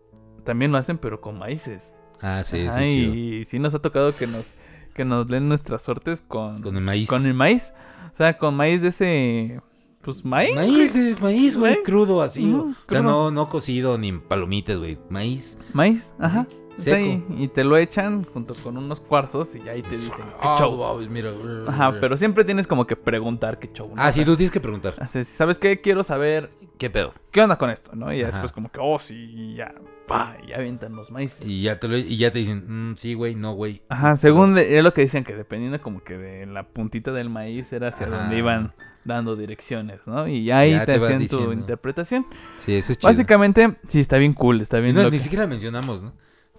también 0.45 0.73
lo 0.73 0.77
hacen, 0.79 0.99
pero 0.99 1.23
con 1.23 1.39
maíces. 1.39 1.95
Ah, 2.21 2.43
sí, 2.45 2.67
Ajá, 2.67 2.83
sí, 2.83 2.91
chido. 2.91 3.15
y 3.15 3.45
sí 3.47 3.59
nos 3.59 3.75
ha 3.75 3.79
tocado 3.81 4.15
que 4.15 4.27
nos 4.27 4.55
que 4.95 5.05
nos 5.07 5.29
leen 5.29 5.49
nuestras 5.49 5.83
suertes 5.83 6.21
con 6.23 6.61
Con 6.63 6.77
el 6.77 6.83
maíz. 6.83 7.09
con 7.09 7.25
el 7.27 7.33
maíz. 7.35 7.73
O 8.13 8.17
sea, 8.17 8.37
con 8.39 8.55
maíz 8.57 8.81
de 8.83 8.89
ese. 8.89 9.61
Pues 10.05 10.25
maíz. 10.25 10.55
Maíz, 10.55 10.93
de 10.95 11.17
maíz, 11.21 11.57
güey, 11.57 11.73
Maíz. 11.75 11.85
crudo 11.85 12.21
así. 12.23 12.43
Güey. 12.51 12.71
o 12.73 12.75
sea, 12.89 13.01
no, 13.03 13.31
no 13.31 13.49
cocido 13.49 13.97
ni 13.99 14.13
palomitas, 14.13 14.77
güey. 14.79 14.99
Maíz. 15.09 15.59
Maíz, 15.73 16.15
ajá. 16.19 16.47
Seco. 16.77 17.23
y, 17.39 17.45
y 17.45 17.49
te 17.49 17.63
lo 17.63 17.77
echan 17.77 18.25
junto 18.25 18.57
con 18.57 18.77
unos 18.77 18.99
cuarzos 19.01 19.55
y 19.55 19.69
ahí 19.69 19.81
te 19.81 19.97
dicen 19.97 20.25
qué 20.43 20.49
show. 20.59 20.77
wow, 20.77 20.99
mira. 21.09 21.31
Ajá, 21.69 21.95
pero 22.01 22.17
siempre 22.17 22.45
tienes 22.45 22.67
como 22.67 22.85
que 22.85 22.97
preguntar 22.97 23.61
qué 23.61 23.71
show. 23.73 23.89
¿no? 23.95 24.03
Ah, 24.03 24.11
sí, 24.11 24.25
tú 24.25 24.37
tienes 24.37 24.51
que 24.51 24.59
preguntar. 24.61 24.95
así, 24.99 25.23
¿Sabes 25.23 25.61
qué? 25.61 25.81
Quiero 25.81 26.03
saber 26.03 26.51
¿Qué 26.77 26.91
pedo? 26.91 27.15
qué 27.31 27.43
onda 27.43 27.57
con 27.59 27.71
esto, 27.71 27.93
¿no? 27.95 28.13
Y 28.13 28.19
ya 28.19 28.27
después 28.27 28.51
como 28.51 28.73
que, 28.73 28.81
oh, 28.83 28.99
sí, 28.99 29.55
ya, 29.55 29.73
pa, 30.09 30.37
y 30.45 30.49
ya 30.49 30.57
avientan 30.57 30.97
los 30.97 31.13
maíces. 31.13 31.47
Y 31.47 31.63
ya 31.63 31.79
te, 31.79 31.87
lo, 31.87 31.97
y 31.97 32.17
ya 32.17 32.33
te 32.33 32.41
dicen, 32.41 32.91
mm, 32.91 32.97
sí, 32.97 33.15
güey, 33.15 33.37
no, 33.37 33.55
güey. 33.55 33.83
Ajá, 33.89 34.17
Sí, 34.17 34.23
según 34.23 34.55
de- 34.55 34.77
es 34.77 34.83
lo 34.83 34.93
que 34.93 35.03
dicen 35.03 35.23
que 35.23 35.37
dependiendo 35.37 35.81
como 35.81 36.03
que 36.03 36.19
de 36.19 36.47
la 36.47 36.65
puntita 36.65 37.13
del 37.13 37.31
maíz 37.31 37.73
era 37.73 37.89
hacia 37.91 38.09
Ajá. 38.09 38.17
donde 38.17 38.37
iban 38.37 38.73
dando 39.05 39.37
direcciones, 39.37 40.01
¿no? 40.07 40.27
Y 40.29 40.51
ahí 40.51 40.73
Ya 40.73 40.87
te, 40.87 40.99
te 40.99 41.05
hacen 41.05 41.19
diciendo. 41.21 41.47
tu 41.47 41.53
interpretación. 41.53 42.27
Sí, 42.65 42.75
eso 42.75 42.93
es 42.93 42.99
chido. 42.99 43.09
Básicamente, 43.09 43.77
sí, 43.89 44.01
está 44.01 44.17
bien 44.19 44.33
cool, 44.35 44.61
está 44.61 44.79
bien 44.79 44.95
no, 44.95 45.11
ni 45.11 45.19
siquiera 45.19 45.47
mencionamos, 45.47 46.03
¿no? 46.03 46.13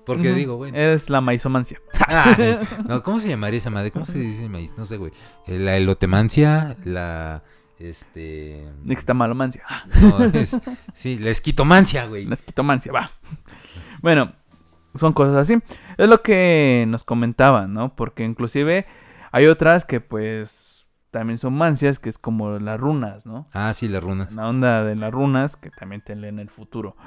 Porque 0.05 0.33
digo, 0.33 0.55
güey. 0.57 0.71
Es 0.75 1.09
la 1.09 1.21
maizomancia. 1.21 1.81
Ah, 2.07 2.37
no, 2.87 3.01
¿cómo 3.03 3.19
se 3.19 3.27
llamaría 3.27 3.57
esa 3.57 3.69
madre? 3.71 3.89
¿Cómo 3.91 4.05
se 4.05 4.19
dice 4.19 4.47
maíz? 4.49 4.73
No 4.77 4.85
sé, 4.85 4.97
güey. 4.97 5.11
Eh, 5.47 5.57
La 5.59 5.75
elotemancia, 5.77 6.75
la. 6.85 7.41
Este. 7.79 8.63
Nixtamalomancia. 8.83 9.63
No, 10.01 10.23
es- 10.25 10.55
sí, 10.93 11.17
la 11.17 11.29
esquitomancia, 11.31 12.05
güey. 12.05 12.25
La 12.25 12.35
esquitomancia, 12.35 12.91
va. 12.91 13.11
Bueno, 14.01 14.33
son 14.95 15.13
cosas 15.13 15.35
así. 15.35 15.57
Es 15.97 16.07
lo 16.07 16.21
que 16.21 16.85
nos 16.87 17.03
comentaban, 17.03 17.73
¿no? 17.73 17.95
Porque 17.95 18.23
inclusive 18.23 18.85
hay 19.31 19.47
otras 19.47 19.83
que 19.85 19.99
pues 20.01 20.74
también 21.16 21.38
son 21.38 21.53
mancias, 21.53 21.97
que 21.97 22.09
es 22.09 22.18
como 22.18 22.59
las 22.59 22.78
runas, 22.78 23.26
¿no? 23.26 23.47
Ah, 23.53 23.74
sí, 23.74 23.88
las 23.88 24.03
runas. 24.03 24.34
La 24.34 24.49
onda 24.49 24.84
de 24.84 24.97
las 24.97 25.13
runas 25.13 25.55
que 25.55 25.70
también 25.70 26.01
te 26.01 26.13
leen 26.13 26.39
el 26.39 26.49
futuro. 26.49 26.97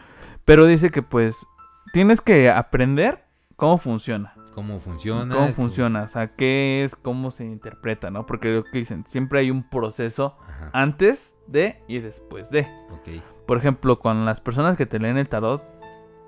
Pero 0.47 0.65
dice 0.65 0.89
que 0.89 1.03
pues 1.03 1.47
tienes 1.93 2.23
que 2.23 2.49
aprender 2.49 3.27
cómo 3.57 3.77
funciona. 3.77 4.33
¿Cómo 4.55 4.81
funciona? 4.81 5.35
cómo 5.35 5.53
funciona, 5.53 6.05
o 6.05 6.09
sea, 6.09 6.29
qué 6.29 6.85
es, 6.85 6.97
cómo 6.97 7.31
se 7.31 7.45
interpreta, 7.45 8.11
¿no? 8.11 8.25
Porque 8.25 8.49
lo 8.49 8.65
que 8.65 8.79
dicen, 8.79 9.05
siempre 9.09 9.41
hay 9.41 9.51
un 9.51 9.69
proceso 9.69 10.39
Ajá, 10.49 10.71
antes 10.73 11.37
de 11.47 11.83
y 11.87 11.99
después 11.99 12.49
de. 12.49 12.63
ok. 12.91 13.23
Por 13.47 13.59
ejemplo, 13.59 13.99
con 13.99 14.25
las 14.25 14.41
personas 14.41 14.79
que 14.79 14.87
te 14.87 14.99
leen 14.99 15.19
el 15.19 15.29
tarot, 15.29 15.63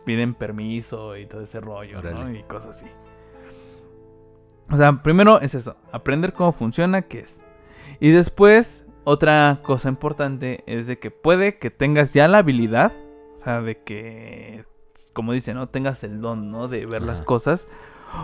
piden 0.05 0.35
permiso 0.35 1.16
y 1.16 1.24
todo 1.24 1.41
ese 1.41 1.62
rollo, 1.62 2.03
¿no? 2.03 2.31
Y 2.31 2.43
cosas 2.43 2.76
así. 2.76 2.87
O 4.70 4.76
sea, 4.76 5.03
primero 5.03 5.41
es 5.41 5.55
eso, 5.55 5.76
aprender 5.93 6.35
cómo 6.35 6.53
funciona, 6.53 7.01
qué 7.01 7.20
es. 7.20 7.43
Y 8.01 8.11
después, 8.11 8.84
otra 9.05 9.59
cosa 9.62 9.88
importante 9.88 10.64
es 10.66 10.86
de 10.86 10.98
que 10.98 11.11
puede 11.11 11.59
que 11.59 11.70
tengas 11.70 12.14
ya 12.14 12.28
la 12.28 12.38
habilidad, 12.38 12.92
o 13.34 13.38
sea, 13.38 13.61
de 13.61 13.78
que, 13.82 14.64
como 15.12 15.32
dice, 15.32 15.55
¿no? 15.55 15.68
Tengas 15.68 16.03
el 16.05 16.20
don, 16.20 16.51
¿no? 16.51 16.68
De 16.68 16.86
ver 16.86 17.03
las 17.03 17.20
cosas. 17.20 17.68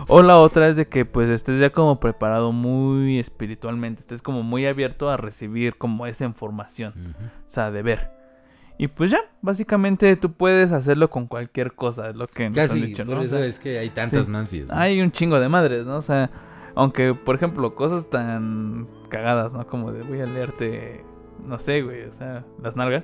O 0.07 0.21
la 0.21 0.37
otra 0.37 0.67
es 0.67 0.75
de 0.75 0.87
que 0.87 1.05
pues 1.05 1.29
estés 1.29 1.59
ya 1.59 1.69
como 1.69 1.99
preparado 1.99 2.51
muy 2.51 3.19
espiritualmente, 3.19 4.01
estés 4.01 4.21
como 4.21 4.43
muy 4.43 4.65
abierto 4.65 5.09
a 5.09 5.15
recibir 5.15 5.77
como 5.77 6.05
esa 6.07 6.25
información 6.25 7.15
o 7.17 7.49
sea, 7.49 7.71
de 7.71 7.81
ver. 7.83 8.11
Y 8.77 8.89
pues 8.89 9.09
ya, 9.09 9.21
básicamente 9.41 10.15
tú 10.17 10.33
puedes 10.33 10.71
hacerlo 10.71 11.09
con 11.09 11.25
cualquier 11.27 11.73
cosa, 11.73 12.09
es 12.09 12.15
lo 12.15 12.27
que 12.27 12.49
nos 12.49 12.59
han 12.59 12.67
Casi, 12.67 12.81
dicho, 12.81 13.05
por 13.05 13.15
¿no? 13.15 13.21
O 13.21 13.23
eso 13.23 13.37
sea, 13.37 13.45
es 13.45 13.59
que 13.59 13.79
hay 13.79 13.89
tantas 13.89 14.25
sí. 14.25 14.31
mancias. 14.31 14.67
¿no? 14.67 14.75
Hay 14.75 15.01
un 15.01 15.11
chingo 15.11 15.39
de 15.39 15.49
madres, 15.49 15.85
¿no? 15.85 15.97
O 15.97 16.01
sea, 16.03 16.29
aunque, 16.77 17.15
por 17.15 17.33
ejemplo, 17.33 17.73
cosas 17.73 18.07
tan 18.07 18.87
cagadas, 19.09 19.51
¿no? 19.51 19.65
Como 19.65 19.91
de 19.91 20.03
voy 20.03 20.21
a 20.21 20.27
leerte, 20.27 21.03
no 21.43 21.57
sé, 21.57 21.81
güey, 21.81 22.03
o 22.03 22.13
sea, 22.13 22.45
las 22.61 22.75
nalgas. 22.75 23.03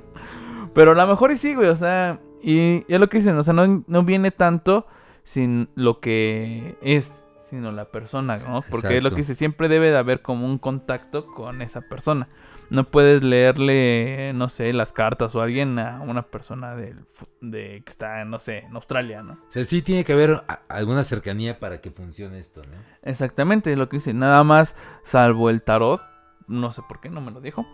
Pero 0.74 0.92
a 0.92 0.94
lo 0.94 1.06
mejor 1.06 1.32
y 1.32 1.38
sí, 1.38 1.54
güey, 1.54 1.70
o 1.70 1.76
sea, 1.76 2.20
y 2.42 2.84
es 2.86 3.00
lo 3.00 3.08
que 3.08 3.16
dicen, 3.16 3.38
o 3.38 3.42
sea, 3.42 3.54
no, 3.54 3.82
no 3.86 4.02
viene 4.04 4.30
tanto 4.30 4.86
sin 5.24 5.70
lo 5.74 6.00
que 6.00 6.76
es, 6.82 7.10
sino 7.48 7.72
la 7.72 7.86
persona, 7.86 8.36
¿no? 8.36 8.62
Porque 8.70 8.98
es 8.98 9.02
lo 9.02 9.08
que 9.08 9.16
dice, 9.16 9.34
siempre 9.34 9.68
debe 9.70 9.90
de 9.90 9.96
haber 9.96 10.20
como 10.20 10.44
un 10.44 10.58
contacto 10.58 11.24
con 11.28 11.62
esa 11.62 11.80
persona. 11.80 12.28
No 12.70 12.84
puedes 12.84 13.22
leerle, 13.22 14.32
no 14.34 14.48
sé, 14.50 14.72
las 14.74 14.92
cartas 14.92 15.34
o 15.34 15.40
a 15.40 15.44
alguien 15.44 15.78
a 15.78 16.00
una 16.02 16.22
persona 16.22 16.76
fu- 17.14 17.26
de, 17.40 17.82
que 17.84 17.90
está, 17.90 18.24
no 18.26 18.40
sé, 18.40 18.58
en 18.58 18.74
Australia, 18.76 19.22
¿no? 19.22 19.32
O 19.48 19.52
sea, 19.52 19.64
sí 19.64 19.80
tiene 19.80 20.04
que 20.04 20.12
haber 20.12 20.42
a- 20.48 20.60
alguna 20.68 21.02
cercanía 21.04 21.58
para 21.58 21.80
que 21.80 21.90
funcione 21.90 22.38
esto, 22.38 22.60
¿no? 22.62 22.76
Exactamente, 23.02 23.72
es 23.72 23.78
lo 23.78 23.88
que 23.88 23.96
dice. 23.96 24.12
Nada 24.12 24.44
más, 24.44 24.76
salvo 25.04 25.48
el 25.50 25.62
tarot. 25.62 26.00
No 26.46 26.72
sé 26.72 26.82
por 26.88 27.00
qué, 27.00 27.08
no 27.08 27.20
me 27.22 27.30
lo 27.30 27.40
dijo. 27.40 27.66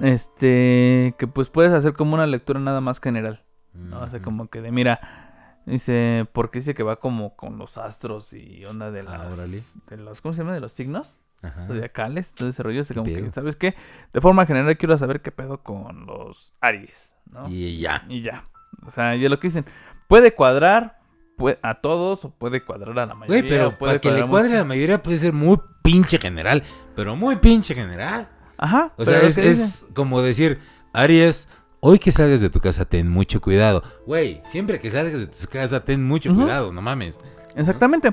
Este, 0.00 1.14
que 1.18 1.26
pues 1.26 1.50
puedes 1.50 1.72
hacer 1.72 1.94
como 1.94 2.14
una 2.14 2.26
lectura 2.26 2.60
nada 2.60 2.80
más 2.80 3.00
general. 3.00 3.42
¿no? 3.74 4.00
O 4.02 4.08
sea, 4.08 4.20
como 4.22 4.48
que 4.48 4.60
de, 4.60 4.72
mira, 4.72 5.60
dice, 5.66 6.26
porque 6.32 6.58
dice 6.60 6.74
que 6.74 6.82
va 6.82 6.96
como 6.96 7.36
con 7.36 7.58
los 7.58 7.78
astros 7.78 8.32
y 8.32 8.64
onda 8.64 8.90
de 8.90 9.00
Ah, 9.00 9.18
las, 9.18 9.38
órale. 9.38 9.60
de 9.88 9.96
los, 9.96 10.20
¿cómo 10.20 10.34
se 10.34 10.40
llama? 10.42 10.54
De 10.54 10.60
los 10.60 10.72
signos 10.72 11.19
Ajá. 11.42 11.66
zodiacales, 11.66 12.34
todo 12.34 12.50
ese 12.50 12.62
rollo. 12.62 12.82
O 12.82 12.84
sea, 12.84 12.94
¿Qué 12.94 13.00
como 13.00 13.26
que? 13.26 13.32
¿sabes 13.32 13.56
qué? 13.56 13.74
De 14.12 14.20
forma 14.20 14.46
general 14.46 14.76
quiero 14.76 14.96
saber 14.98 15.20
qué 15.22 15.30
pedo 15.30 15.62
con 15.62 16.06
los 16.06 16.52
Aries, 16.60 17.14
¿no? 17.30 17.48
Y 17.48 17.78
ya. 17.78 18.04
Y 18.08 18.22
ya. 18.22 18.48
O 18.86 18.90
sea, 18.90 19.16
ya 19.16 19.28
lo 19.28 19.40
que 19.40 19.48
dicen. 19.48 19.64
Puede 20.08 20.34
cuadrar 20.34 21.00
a 21.62 21.80
todos 21.80 22.24
o 22.24 22.30
puede 22.30 22.62
cuadrar 22.62 22.98
a 22.98 23.06
la 23.06 23.14
mayoría. 23.14 23.40
Güey, 23.40 23.50
pero 23.50 23.78
puede 23.78 23.92
para 23.92 24.00
que 24.00 24.10
le 24.10 24.26
cuadre 24.26 24.54
a 24.54 24.58
la 24.58 24.64
mayoría 24.64 25.02
puede 25.02 25.16
ser 25.16 25.32
muy 25.32 25.58
pinche 25.82 26.18
general. 26.18 26.62
Pero 26.94 27.16
muy 27.16 27.36
pinche 27.36 27.74
general. 27.74 28.28
Ajá. 28.58 28.92
O 28.96 29.04
sea, 29.04 29.20
es, 29.22 29.86
como 29.94 30.20
decir, 30.20 30.58
Aries, 30.92 31.48
hoy 31.80 31.98
que 31.98 32.12
salgas 32.12 32.40
de 32.40 32.50
tu 32.50 32.60
casa 32.60 32.84
ten 32.84 33.08
mucho 33.08 33.40
cuidado. 33.40 33.82
Güey, 34.06 34.42
siempre 34.46 34.80
que 34.80 34.90
salgas 34.90 35.20
de 35.20 35.26
tu 35.28 35.48
casa 35.48 35.84
ten 35.84 36.04
mucho 36.06 36.34
cuidado, 36.34 36.72
no 36.72 36.82
mames. 36.82 37.18
Exactamente. 37.56 38.12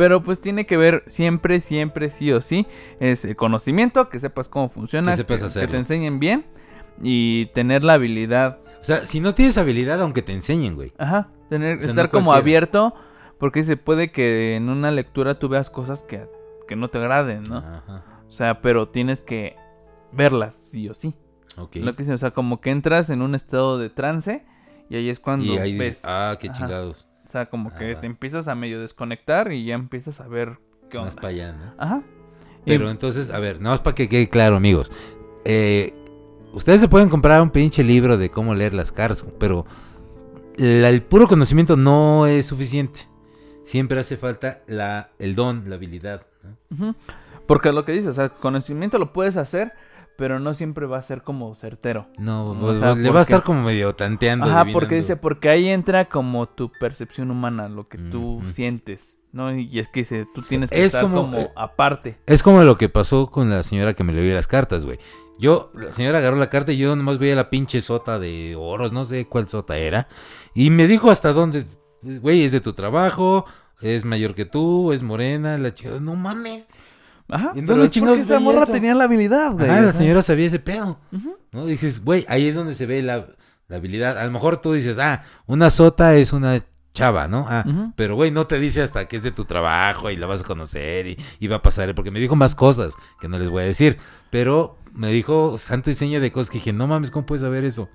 Pero 0.00 0.22
pues 0.22 0.40
tiene 0.40 0.64
que 0.64 0.78
ver 0.78 1.04
siempre, 1.08 1.60
siempre, 1.60 2.08
sí 2.08 2.32
o 2.32 2.40
sí. 2.40 2.66
Es 3.00 3.26
el 3.26 3.36
conocimiento, 3.36 4.08
que 4.08 4.18
sepas 4.18 4.48
cómo 4.48 4.70
funciona, 4.70 5.10
Que 5.10 5.18
sepas 5.18 5.40
que, 5.40 5.46
hacerlo. 5.48 5.72
te 5.72 5.76
enseñen 5.76 6.18
bien 6.18 6.46
y 7.02 7.46
tener 7.52 7.84
la 7.84 7.92
habilidad. 7.92 8.60
O 8.80 8.84
sea, 8.84 9.04
si 9.04 9.20
no 9.20 9.34
tienes 9.34 9.58
habilidad, 9.58 10.00
aunque 10.00 10.22
te 10.22 10.32
enseñen, 10.32 10.74
güey. 10.74 10.94
Ajá. 10.96 11.28
Tener, 11.50 11.76
O 11.76 11.80
sea, 11.80 11.90
estar 11.90 12.04
no 12.06 12.10
como 12.12 12.32
abierto. 12.32 12.94
Porque 13.38 13.62
se 13.62 13.76
puede 13.76 14.10
que 14.10 14.56
en 14.56 14.70
una 14.70 14.90
lectura 14.90 15.38
tú 15.38 15.50
veas 15.50 15.68
cosas 15.68 16.02
que, 16.02 16.26
que 16.66 16.76
no 16.76 16.88
te 16.88 16.96
agraden, 16.96 17.42
¿no? 17.42 17.58
Ajá. 17.58 18.02
O 18.26 18.32
sea, 18.32 18.62
pero 18.62 18.88
tienes 18.88 19.20
que 19.20 19.56
verlas, 20.12 20.58
sí 20.70 20.88
o 20.88 20.94
sí. 20.94 21.12
Ok. 21.58 21.76
Lo 21.76 21.94
que 21.94 22.04
dicen, 22.04 22.14
o 22.14 22.18
sea, 22.18 22.30
como 22.30 22.62
que 22.62 22.70
entras 22.70 23.10
en 23.10 23.20
un 23.20 23.34
estado 23.34 23.76
de 23.76 23.90
trance 23.90 24.46
y 24.88 24.96
ahí 24.96 25.10
es 25.10 25.20
cuando 25.20 25.44
Y 25.44 25.58
ahí 25.58 25.76
ves. 25.76 25.88
dices, 25.96 26.04
ah, 26.04 26.38
qué 26.40 26.48
Ajá. 26.48 26.58
chingados. 26.58 27.06
O 27.30 27.32
sea, 27.32 27.46
como 27.46 27.72
que 27.72 27.92
Ah. 27.92 28.00
te 28.00 28.06
empiezas 28.06 28.48
a 28.48 28.56
medio 28.56 28.80
desconectar 28.80 29.52
y 29.52 29.64
ya 29.64 29.76
empiezas 29.76 30.20
a 30.20 30.26
ver 30.26 30.58
qué 30.90 30.98
Más 30.98 31.10
onda. 31.10 31.22
para 31.22 31.28
allá, 31.28 31.52
¿no? 31.52 31.74
Ajá. 31.78 32.02
Y- 32.64 32.70
Pero 32.72 32.90
entonces, 32.90 33.30
a 33.30 33.38
ver, 33.38 33.60
nada 33.60 33.74
más 33.76 33.80
para 33.82 33.94
que 33.94 34.08
quede 34.08 34.28
claro, 34.28 34.56
amigos. 34.56 34.90
Eh, 35.44 35.94
ustedes 36.52 36.80
se 36.80 36.88
pueden 36.88 37.08
comprar 37.08 37.40
un 37.40 37.50
pinche 37.50 37.84
libro 37.84 38.18
de 38.18 38.30
cómo 38.30 38.52
leer 38.56 38.74
las 38.74 38.90
cartas, 38.90 39.24
pero 39.38 39.64
la- 40.56 40.88
el 40.88 41.02
puro 41.02 41.28
conocimiento 41.28 41.76
no 41.76 42.26
es 42.26 42.46
suficiente. 42.46 43.00
Siempre 43.64 44.00
hace 44.00 44.16
falta 44.16 44.62
la, 44.66 45.10
el 45.20 45.36
don, 45.36 45.70
la 45.70 45.76
habilidad. 45.76 46.26
¿no? 46.70 46.96
Porque 47.46 47.70
lo 47.70 47.84
que 47.84 47.92
dice, 47.92 48.08
o 48.08 48.12
sea, 48.12 48.28
conocimiento 48.30 48.98
lo 48.98 49.12
puedes 49.12 49.36
hacer, 49.36 49.72
pero 50.20 50.38
no 50.38 50.52
siempre 50.52 50.84
va 50.84 50.98
a 50.98 51.02
ser 51.02 51.22
como 51.22 51.54
certero. 51.54 52.06
No, 52.18 52.50
O 52.50 52.60
pues, 52.60 52.78
sea, 52.78 52.94
le 52.94 53.08
va 53.08 53.20
a 53.20 53.22
estar 53.22 53.42
como 53.42 53.62
medio 53.62 53.94
tanteando. 53.94 54.44
Ajá, 54.44 54.66
porque 54.70 54.96
dice, 54.96 55.16
porque 55.16 55.48
ahí 55.48 55.70
entra 55.70 56.10
como 56.10 56.46
tu 56.46 56.70
percepción 56.78 57.30
humana, 57.30 57.70
lo 57.70 57.88
que 57.88 57.96
tú 57.96 58.42
sientes, 58.50 59.14
¿no? 59.32 59.56
Y 59.56 59.78
es 59.78 59.88
que 59.88 60.00
dice, 60.00 60.26
tú 60.34 60.42
tienes 60.42 60.68
que 60.68 60.78
Es 60.78 60.88
estar 60.88 61.04
como, 61.04 61.22
como, 61.22 61.38
eh, 61.38 61.50
aparte. 61.56 62.18
Es 62.26 62.42
como 62.42 62.62
lo 62.64 62.76
que 62.76 62.90
pasó 62.90 63.30
con 63.30 63.48
la 63.48 63.62
señora 63.62 63.94
que 63.94 64.04
me 64.04 64.12
leyó 64.12 64.34
las 64.34 64.46
cartas, 64.46 64.84
güey. 64.84 64.98
Yo, 65.38 65.72
la 65.72 65.90
señora 65.92 66.18
agarró 66.18 66.36
la 66.36 66.50
carta 66.50 66.72
y 66.72 66.76
yo 66.76 66.94
nomás 66.94 67.18
veía 67.18 67.34
la 67.34 67.48
pinche 67.48 67.80
sota 67.80 68.18
de 68.18 68.56
oros, 68.56 68.92
no 68.92 69.06
sé 69.06 69.24
cuál 69.24 69.48
sota 69.48 69.78
era. 69.78 70.06
Y 70.54 70.68
me 70.68 70.86
dijo 70.86 71.10
hasta 71.10 71.32
dónde, 71.32 71.64
güey, 72.02 72.44
es 72.44 72.52
de 72.52 72.60
tu 72.60 72.74
trabajo, 72.74 73.46
es 73.80 74.04
mayor 74.04 74.34
que 74.34 74.44
tú, 74.44 74.92
es 74.92 75.02
morena, 75.02 75.56
la 75.56 75.72
chica, 75.72 75.98
no 75.98 76.14
mames. 76.14 76.68
Ajá. 77.30 77.52
¿en 77.54 77.66
pero 77.66 77.78
dónde 77.78 77.90
chingados 77.90 78.18
porque 78.18 78.32
esa 78.32 78.40
morra 78.40 78.62
eso? 78.64 78.72
tenía 78.72 78.94
la 78.94 79.04
habilidad, 79.04 79.52
güey. 79.52 79.68
Ajá, 79.68 79.80
la 79.80 79.92
señora 79.92 80.22
sabía 80.22 80.46
ese 80.46 80.58
pedo. 80.58 80.98
¿no? 81.52 81.66
Dices, 81.66 82.02
güey, 82.04 82.24
ahí 82.28 82.48
es 82.48 82.54
donde 82.54 82.74
se 82.74 82.86
ve 82.86 83.02
la, 83.02 83.26
la 83.68 83.76
habilidad. 83.76 84.18
A 84.18 84.24
lo 84.24 84.30
mejor 84.30 84.58
tú 84.58 84.72
dices, 84.72 84.98
ah, 84.98 85.22
una 85.46 85.70
sota 85.70 86.14
es 86.16 86.32
una 86.32 86.62
chava, 86.92 87.28
¿no? 87.28 87.46
Ah, 87.48 87.92
pero 87.96 88.16
güey, 88.16 88.30
no 88.30 88.46
te 88.46 88.58
dice 88.58 88.82
hasta 88.82 89.06
que 89.06 89.16
es 89.16 89.22
de 89.22 89.30
tu 89.30 89.44
trabajo 89.44 90.10
y 90.10 90.16
la 90.16 90.26
vas 90.26 90.40
a 90.40 90.44
conocer 90.44 91.06
y, 91.06 91.18
y 91.38 91.46
va 91.46 91.56
a 91.56 91.62
pasar, 91.62 91.94
porque 91.94 92.10
me 92.10 92.18
dijo 92.18 92.34
más 92.34 92.54
cosas 92.54 92.94
que 93.20 93.28
no 93.28 93.38
les 93.38 93.48
voy 93.48 93.62
a 93.62 93.66
decir, 93.66 93.98
pero 94.30 94.76
me 94.92 95.10
dijo 95.12 95.56
santo 95.58 95.90
y 95.90 95.94
seña 95.94 96.20
de 96.20 96.32
cosas 96.32 96.50
que 96.50 96.58
dije, 96.58 96.72
no 96.72 96.86
mames, 96.86 97.10
¿cómo 97.10 97.26
puedes 97.26 97.42
saber 97.42 97.64
eso? 97.64 97.88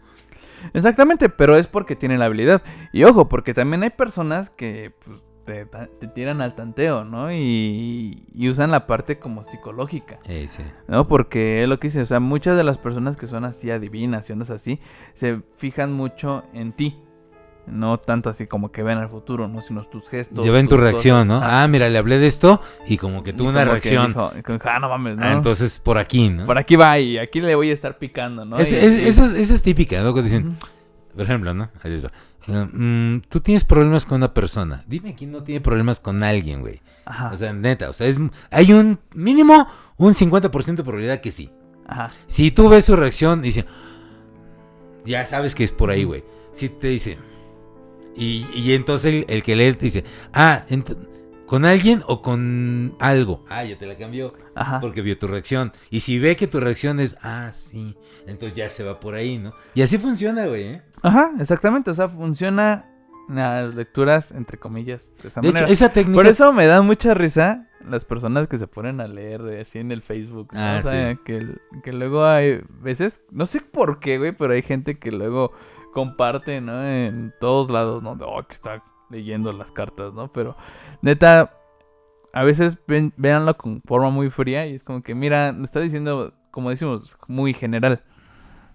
Exactamente, 0.73 1.29
pero 1.29 1.57
es 1.57 1.67
porque 1.67 1.95
tiene 1.95 2.17
la 2.17 2.25
habilidad. 2.25 2.61
Y 2.91 3.03
ojo, 3.03 3.29
porque 3.29 3.53
también 3.53 3.83
hay 3.83 3.91
personas 3.91 4.49
que 4.49 4.93
pues, 5.05 5.23
te, 5.45 6.07
tiran 6.15 6.41
al 6.41 6.55
tanteo, 6.55 7.03
¿no? 7.05 7.31
Y, 7.31 8.23
y 8.33 8.49
usan 8.49 8.71
la 8.71 8.87
parte 8.87 9.19
como 9.19 9.43
psicológica, 9.43 10.19
Eh, 10.27 10.47
sí. 10.49 10.63
¿no? 10.87 11.07
Porque 11.07 11.63
es 11.63 11.69
lo 11.69 11.79
que 11.79 11.87
dice, 11.87 12.01
o 12.01 12.05
sea, 12.05 12.19
muchas 12.19 12.57
de 12.57 12.63
las 12.63 12.77
personas 12.77 13.15
que 13.17 13.27
son 13.27 13.45
así 13.45 13.69
adivinas 13.71 14.29
y 14.29 14.33
ondas 14.33 14.49
así, 14.49 14.79
se 15.13 15.39
fijan 15.57 15.93
mucho 15.93 16.43
en 16.53 16.73
ti. 16.73 16.97
No 17.67 17.97
tanto 17.97 18.29
así 18.29 18.45
como 18.45 18.71
que 18.71 18.83
ven 18.83 18.99
al 18.99 19.09
futuro, 19.09 19.47
¿no? 19.47 19.59
Sino 19.61 19.83
tus 19.85 20.07
gestos. 20.07 20.45
Lleva 20.45 20.59
en 20.59 20.67
tu 20.67 20.77
reacción, 20.77 21.27
¿no? 21.27 21.35
cosas. 21.37 21.49
Ajá. 21.49 21.63
Ah, 21.63 21.67
mira, 21.67 21.89
le 21.89 21.97
hablé 21.97 22.19
de 22.19 22.27
esto 22.27 22.61
y 22.87 22.97
como 22.97 23.23
que 23.23 23.33
tuvo 23.33 23.49
una 23.49 23.65
reacción. 23.65 24.09
dijo- 24.13 24.31
ah, 24.65 24.79
no 24.79 24.87
mames, 24.89 25.17
¿no? 25.17 25.23
Ah, 25.25 25.31
entonces 25.31 25.79
por 25.79 25.97
aquí, 25.97 26.29
¿no? 26.29 26.45
Por 26.45 26.59
aquí 26.59 26.75
va 26.75 26.99
y 26.99 27.17
aquí 27.17 27.41
le 27.41 27.55
voy 27.55 27.71
a 27.71 27.73
estar 27.73 27.97
picando, 27.97 28.45
¿no? 28.45 28.59
Es- 28.59 28.71
Y- 28.71 28.75
es- 28.75 28.99
y- 29.01 29.07
esa, 29.07 29.25
es, 29.25 29.33
esa 29.33 29.53
es 29.55 29.63
típica, 29.63 29.99
¿no? 30.03 30.13
Que 30.13 30.21
dicen, 30.21 30.49
Ujú. 30.49 30.57
por 31.15 31.23
ejemplo, 31.23 31.55
¿no? 31.55 31.69
Mm, 32.47 33.21
tú 33.29 33.39
tienes 33.41 33.63
problemas 33.63 34.05
con 34.05 34.17
una 34.17 34.33
persona. 34.33 34.83
Dime 34.87 35.15
quién 35.15 35.31
no 35.31 35.43
tiene 35.43 35.61
problemas 35.61 35.99
con 35.99 36.23
alguien, 36.23 36.61
güey. 36.61 36.81
Ajá. 37.05 37.31
O 37.33 37.37
sea, 37.37 37.53
neta, 37.53 37.89
o 37.89 37.93
sea, 37.93 38.07
es, 38.07 38.17
hay 38.51 38.71
un 38.73 38.99
mínimo 39.13 39.67
un 39.97 40.13
50% 40.13 40.75
de 40.75 40.83
probabilidad 40.83 41.21
que 41.21 41.31
sí. 41.31 41.49
Ajá. 41.87 42.11
Si 42.27 42.51
tú 42.51 42.69
ves 42.69 42.85
su 42.85 42.95
reacción, 42.95 43.41
dice, 43.41 43.65
ya 45.05 45.25
sabes 45.25 45.55
que 45.55 45.63
es 45.63 45.71
por 45.71 45.89
ahí, 45.89 46.03
güey. 46.03 46.23
Si 46.53 46.69
te 46.69 46.87
dice, 46.87 47.17
y, 48.15 48.45
y 48.55 48.73
entonces 48.73 49.13
el, 49.13 49.25
el 49.27 49.43
que 49.43 49.55
lee 49.55 49.73
te 49.73 49.85
dice, 49.85 50.03
ah, 50.33 50.63
ent- 50.69 50.97
¿con 51.45 51.65
alguien 51.65 52.03
o 52.07 52.21
con 52.21 52.95
algo? 52.99 53.45
Ah, 53.49 53.63
ya 53.63 53.77
te 53.77 53.85
la 53.85 53.97
cambió. 53.97 54.33
Ajá. 54.55 54.79
Porque 54.79 55.01
vio 55.01 55.17
tu 55.17 55.27
reacción. 55.27 55.73
Y 55.89 56.01
si 56.01 56.19
ve 56.19 56.35
que 56.35 56.47
tu 56.47 56.59
reacción 56.59 56.99
es, 56.99 57.15
ah, 57.21 57.51
sí, 57.53 57.95
entonces 58.27 58.55
ya 58.55 58.69
se 58.69 58.83
va 58.83 58.99
por 58.99 59.15
ahí, 59.15 59.37
¿no? 59.37 59.53
Y 59.73 59.81
así 59.81 59.97
funciona, 59.97 60.45
güey, 60.47 60.63
¿eh? 60.63 60.81
Ajá, 61.01 61.31
exactamente. 61.39 61.91
O 61.91 61.95
sea, 61.95 62.09
funciona 62.09 62.85
las 63.29 63.73
lecturas, 63.75 64.31
entre 64.31 64.57
comillas, 64.57 65.11
de 65.21 65.27
esa 65.29 65.41
De 65.41 65.49
hecho, 65.49 65.65
esa 65.65 65.89
técnica... 65.89 66.17
Por 66.17 66.27
eso 66.27 66.53
me 66.53 66.67
dan 66.67 66.85
mucha 66.85 67.13
risa 67.13 67.67
las 67.87 68.05
personas 68.05 68.47
que 68.47 68.57
se 68.57 68.67
ponen 68.67 69.01
a 69.01 69.07
leer 69.07 69.41
así 69.61 69.79
en 69.79 69.91
el 69.91 70.01
Facebook. 70.01 70.49
¿no? 70.53 70.59
Ah, 70.59 70.77
o 70.79 70.81
sea, 70.81 71.13
sí. 71.13 71.19
que, 71.25 71.47
que 71.83 71.93
luego 71.93 72.25
hay 72.25 72.61
veces, 72.81 73.21
no 73.31 73.45
sé 73.45 73.61
por 73.61 73.99
qué, 73.99 74.17
güey, 74.17 74.31
pero 74.31 74.53
hay 74.53 74.61
gente 74.61 74.97
que 74.97 75.11
luego 75.11 75.51
comparte, 75.93 76.59
¿no? 76.61 76.85
En 76.85 77.33
todos 77.39 77.69
lados, 77.69 78.03
¿no? 78.03 78.15
De, 78.15 78.25
oh, 78.27 78.45
que 78.47 78.53
está 78.53 78.83
leyendo 79.09 79.53
las 79.53 79.71
cartas, 79.71 80.13
¿no? 80.13 80.31
Pero 80.31 80.55
neta, 81.01 81.53
a 82.33 82.43
veces 82.43 82.77
ven, 82.87 83.13
véanlo 83.17 83.57
con 83.57 83.81
forma 83.81 84.09
muy 84.09 84.29
fría 84.29 84.67
y 84.67 84.75
es 84.75 84.83
como 84.83 85.01
que, 85.01 85.15
mira, 85.15 85.51
me 85.53 85.65
está 85.65 85.79
diciendo, 85.79 86.33
como 86.51 86.69
decimos, 86.69 87.15
muy 87.27 87.53
general, 87.53 88.03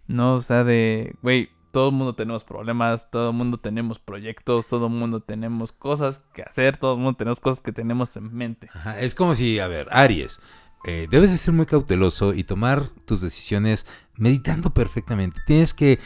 ¿no? 0.07 0.37
O 0.37 0.43
sea, 0.43 0.65
de, 0.65 1.15
güey, 1.23 1.51
todo 1.73 1.91
el 1.91 1.95
mundo 1.95 2.15
tenemos 2.15 2.45
problemas, 2.45 3.11
todo 3.11 3.31
el 3.31 3.37
mundo 3.37 3.59
tenemos 3.59 3.99
proyectos, 3.99 4.67
todo 4.67 4.87
el 4.87 4.93
mundo 4.93 5.21
tenemos 5.21 5.73
cosas 5.73 6.21
que 6.35 6.43
hacer, 6.43 6.77
todo 6.77 6.95
el 6.95 7.01
mundo 7.01 7.17
tenemos 7.17 7.41
cosas 7.41 7.61
que 7.61 7.73
tenemos 7.73 8.17
en 8.17 8.35
mente. 8.35 8.69
Ajá, 8.73 9.01
es 9.01 9.15
como 9.15 9.35
si, 9.35 9.59
a 9.59 9.69
ver, 9.69 9.89
Aries, 9.91 10.41
eh, 10.85 11.07
debes 11.11 11.31
de 11.31 11.37
ser 11.37 11.53
muy 11.53 11.67
cauteloso 11.67 12.33
y 12.33 12.45
tomar 12.45 12.89
tus 13.05 13.21
decisiones 13.21 13.87
meditando 14.17 14.71
perfectamente. 14.71 15.41
Tienes 15.47 15.75
que 15.75 15.99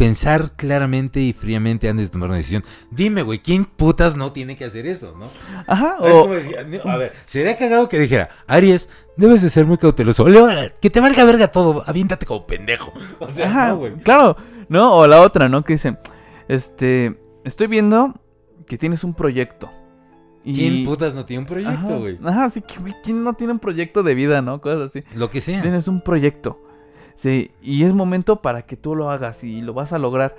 pensar 0.00 0.52
claramente 0.56 1.20
y 1.20 1.34
fríamente 1.34 1.86
antes 1.86 2.06
de 2.06 2.12
tomar 2.12 2.30
una 2.30 2.38
decisión. 2.38 2.64
Dime, 2.90 3.20
güey, 3.20 3.40
¿quién 3.40 3.66
putas 3.66 4.16
no 4.16 4.32
tiene 4.32 4.56
que 4.56 4.64
hacer 4.64 4.86
eso, 4.86 5.14
no? 5.14 5.26
Ajá, 5.66 5.96
o... 5.98 6.26
a 6.88 6.96
ver, 6.96 7.12
sería 7.26 7.58
cagado 7.58 7.86
que 7.90 7.98
dijera, 7.98 8.30
Aries, 8.46 8.88
debes 9.18 9.42
de 9.42 9.50
ser 9.50 9.66
muy 9.66 9.76
cauteloso. 9.76 10.24
Que 10.80 10.88
te 10.88 11.00
valga 11.00 11.22
verga 11.24 11.48
todo, 11.48 11.84
aviéntate 11.86 12.24
como 12.24 12.46
pendejo. 12.46 12.94
O 13.18 13.30
sea, 13.30 13.50
Ajá, 13.50 13.68
no, 13.68 13.76
güey. 13.76 13.92
claro, 13.98 14.38
¿no? 14.70 14.96
O 14.96 15.06
la 15.06 15.20
otra, 15.20 15.50
¿no? 15.50 15.62
Que 15.62 15.74
dicen, 15.74 15.98
este, 16.48 17.20
estoy 17.44 17.66
viendo 17.66 18.14
que 18.66 18.78
tienes 18.78 19.04
un 19.04 19.12
proyecto. 19.12 19.70
Y... 20.42 20.54
¿Quién 20.54 20.84
putas 20.86 21.12
no 21.12 21.26
tiene 21.26 21.42
un 21.42 21.46
proyecto, 21.46 21.98
güey? 21.98 22.18
Ajá, 22.24 22.48
sí, 22.48 22.62
que, 22.62 22.80
güey, 22.80 22.94
¿quién 23.04 23.22
no 23.22 23.34
tiene 23.34 23.52
un 23.52 23.58
proyecto 23.58 24.02
de 24.02 24.14
vida, 24.14 24.40
no? 24.40 24.62
Cosas 24.62 24.88
así. 24.88 25.04
Lo 25.14 25.28
que 25.28 25.42
sea. 25.42 25.60
Tienes 25.60 25.88
un 25.88 26.00
proyecto. 26.00 26.58
Sí, 27.20 27.50
y 27.60 27.84
es 27.84 27.92
momento 27.92 28.40
para 28.40 28.62
que 28.62 28.76
tú 28.78 28.94
lo 28.96 29.10
hagas 29.10 29.44
y 29.44 29.60
lo 29.60 29.74
vas 29.74 29.92
a 29.92 29.98
lograr. 29.98 30.34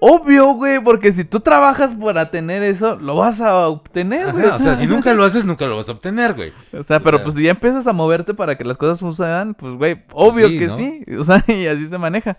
Obvio, 0.00 0.54
güey, 0.54 0.82
porque 0.82 1.12
si 1.12 1.24
tú 1.24 1.40
trabajas 1.40 1.94
para 1.94 2.30
tener 2.30 2.62
eso, 2.62 2.96
lo 2.96 3.16
vas 3.16 3.40
a 3.42 3.68
obtener, 3.68 4.32
güey. 4.32 4.46
Ajá, 4.46 4.56
o 4.56 4.58
sea, 4.58 4.76
si 4.76 4.86
nunca 4.86 5.12
lo 5.12 5.22
haces, 5.24 5.44
nunca 5.44 5.66
lo 5.66 5.76
vas 5.76 5.88
a 5.90 5.92
obtener, 5.92 6.32
güey. 6.34 6.52
O 6.72 6.82
sea, 6.82 7.00
pero 7.00 7.16
o 7.16 7.18
sea- 7.18 7.24
pues 7.24 7.34
si 7.36 7.42
ya 7.42 7.50
empiezas 7.50 7.86
a 7.86 7.92
moverte 7.92 8.32
para 8.32 8.56
que 8.56 8.64
las 8.64 8.78
cosas 8.78 9.00
funcionen, 9.00 9.52
pues, 9.54 9.74
güey, 9.76 10.02
obvio 10.12 10.48
Sí, 10.48 10.58
que 10.58 10.66
¿no? 10.66 10.76
sí. 10.78 11.02
O 11.18 11.24
sea, 11.24 11.44
y 11.46 11.66
así 11.66 11.86
se 11.88 11.98
maneja. 11.98 12.38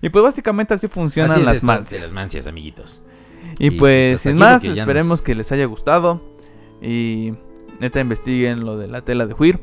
Y 0.00 0.08
pues 0.08 0.24
básicamente 0.24 0.72
así 0.74 0.88
funcionan 0.88 1.32
Así 1.32 1.40
es 1.40 1.46
las 1.46 1.62
mancias. 1.62 2.00
las 2.02 2.12
mancias, 2.12 2.46
amiguitos. 2.46 3.02
Y 3.58 3.66
Y, 3.66 3.70
pues, 3.72 4.12
pues, 4.12 4.20
sin 4.22 4.36
más, 4.36 4.64
esperemos 4.64 5.20
que 5.22 5.34
les 5.34 5.52
haya 5.52 5.66
gustado. 5.66 6.22
Y 6.82 7.34
neta 7.80 8.00
investiguen 8.00 8.64
lo 8.64 8.76
de 8.78 8.88
la 8.88 9.02
tela 9.02 9.26
de 9.26 9.34
Juir. 9.34 9.60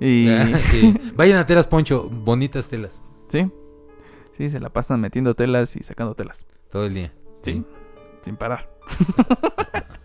Y 0.00 0.28
Sí. 0.70 0.94
Vayan 1.14 1.38
a 1.38 1.46
telas, 1.46 1.66
Poncho. 1.66 2.08
Bonitas 2.10 2.68
telas. 2.68 2.98
Sí, 3.28 3.50
sí, 4.32 4.50
se 4.50 4.60
la 4.60 4.70
pasan 4.70 5.00
metiendo 5.00 5.34
telas 5.34 5.76
y 5.76 5.82
sacando 5.82 6.14
telas. 6.14 6.46
Todo 6.70 6.86
el 6.86 6.94
día. 6.94 7.12
Sí, 7.42 7.64
sin 8.22 8.36
parar. 8.36 8.68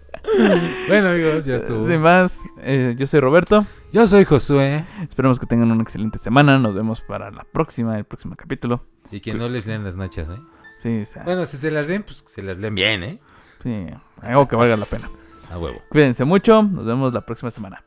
Bueno, 0.87 1.09
amigos, 1.09 1.45
ya 1.45 1.57
estuvo. 1.57 1.85
Sin 1.85 2.01
más, 2.01 2.39
eh, 2.59 2.95
yo 2.97 3.05
soy 3.07 3.19
Roberto. 3.19 3.65
Yo 3.91 4.07
soy 4.07 4.23
Josué. 4.25 4.85
Esperemos 5.01 5.39
que 5.39 5.45
tengan 5.45 5.71
una 5.71 5.83
excelente 5.83 6.17
semana. 6.17 6.57
Nos 6.57 6.73
vemos 6.73 7.01
para 7.01 7.31
la 7.31 7.43
próxima, 7.43 7.97
el 7.97 8.05
próximo 8.05 8.35
capítulo. 8.35 8.81
Y 9.11 9.19
que 9.19 9.33
no 9.33 9.49
les 9.49 9.67
lean 9.67 9.83
las 9.83 9.95
nachas, 9.95 10.29
¿eh? 10.29 10.39
Sí, 10.79 11.01
o 11.01 11.05
sea, 11.05 11.23
Bueno, 11.23 11.45
si 11.45 11.57
se 11.57 11.69
las 11.69 11.87
leen, 11.87 12.03
pues 12.03 12.21
que 12.21 12.29
se 12.29 12.41
las 12.41 12.59
leen 12.59 12.75
bien, 12.75 13.03
¿eh? 13.03 13.19
sí, 13.61 13.87
algo 14.21 14.47
que 14.47 14.55
valga 14.55 14.77
la 14.77 14.85
pena. 14.85 15.11
A 15.51 15.57
huevo. 15.57 15.81
Cuídense 15.89 16.23
mucho. 16.23 16.63
Nos 16.63 16.85
vemos 16.85 17.13
la 17.13 17.21
próxima 17.21 17.51
semana. 17.51 17.83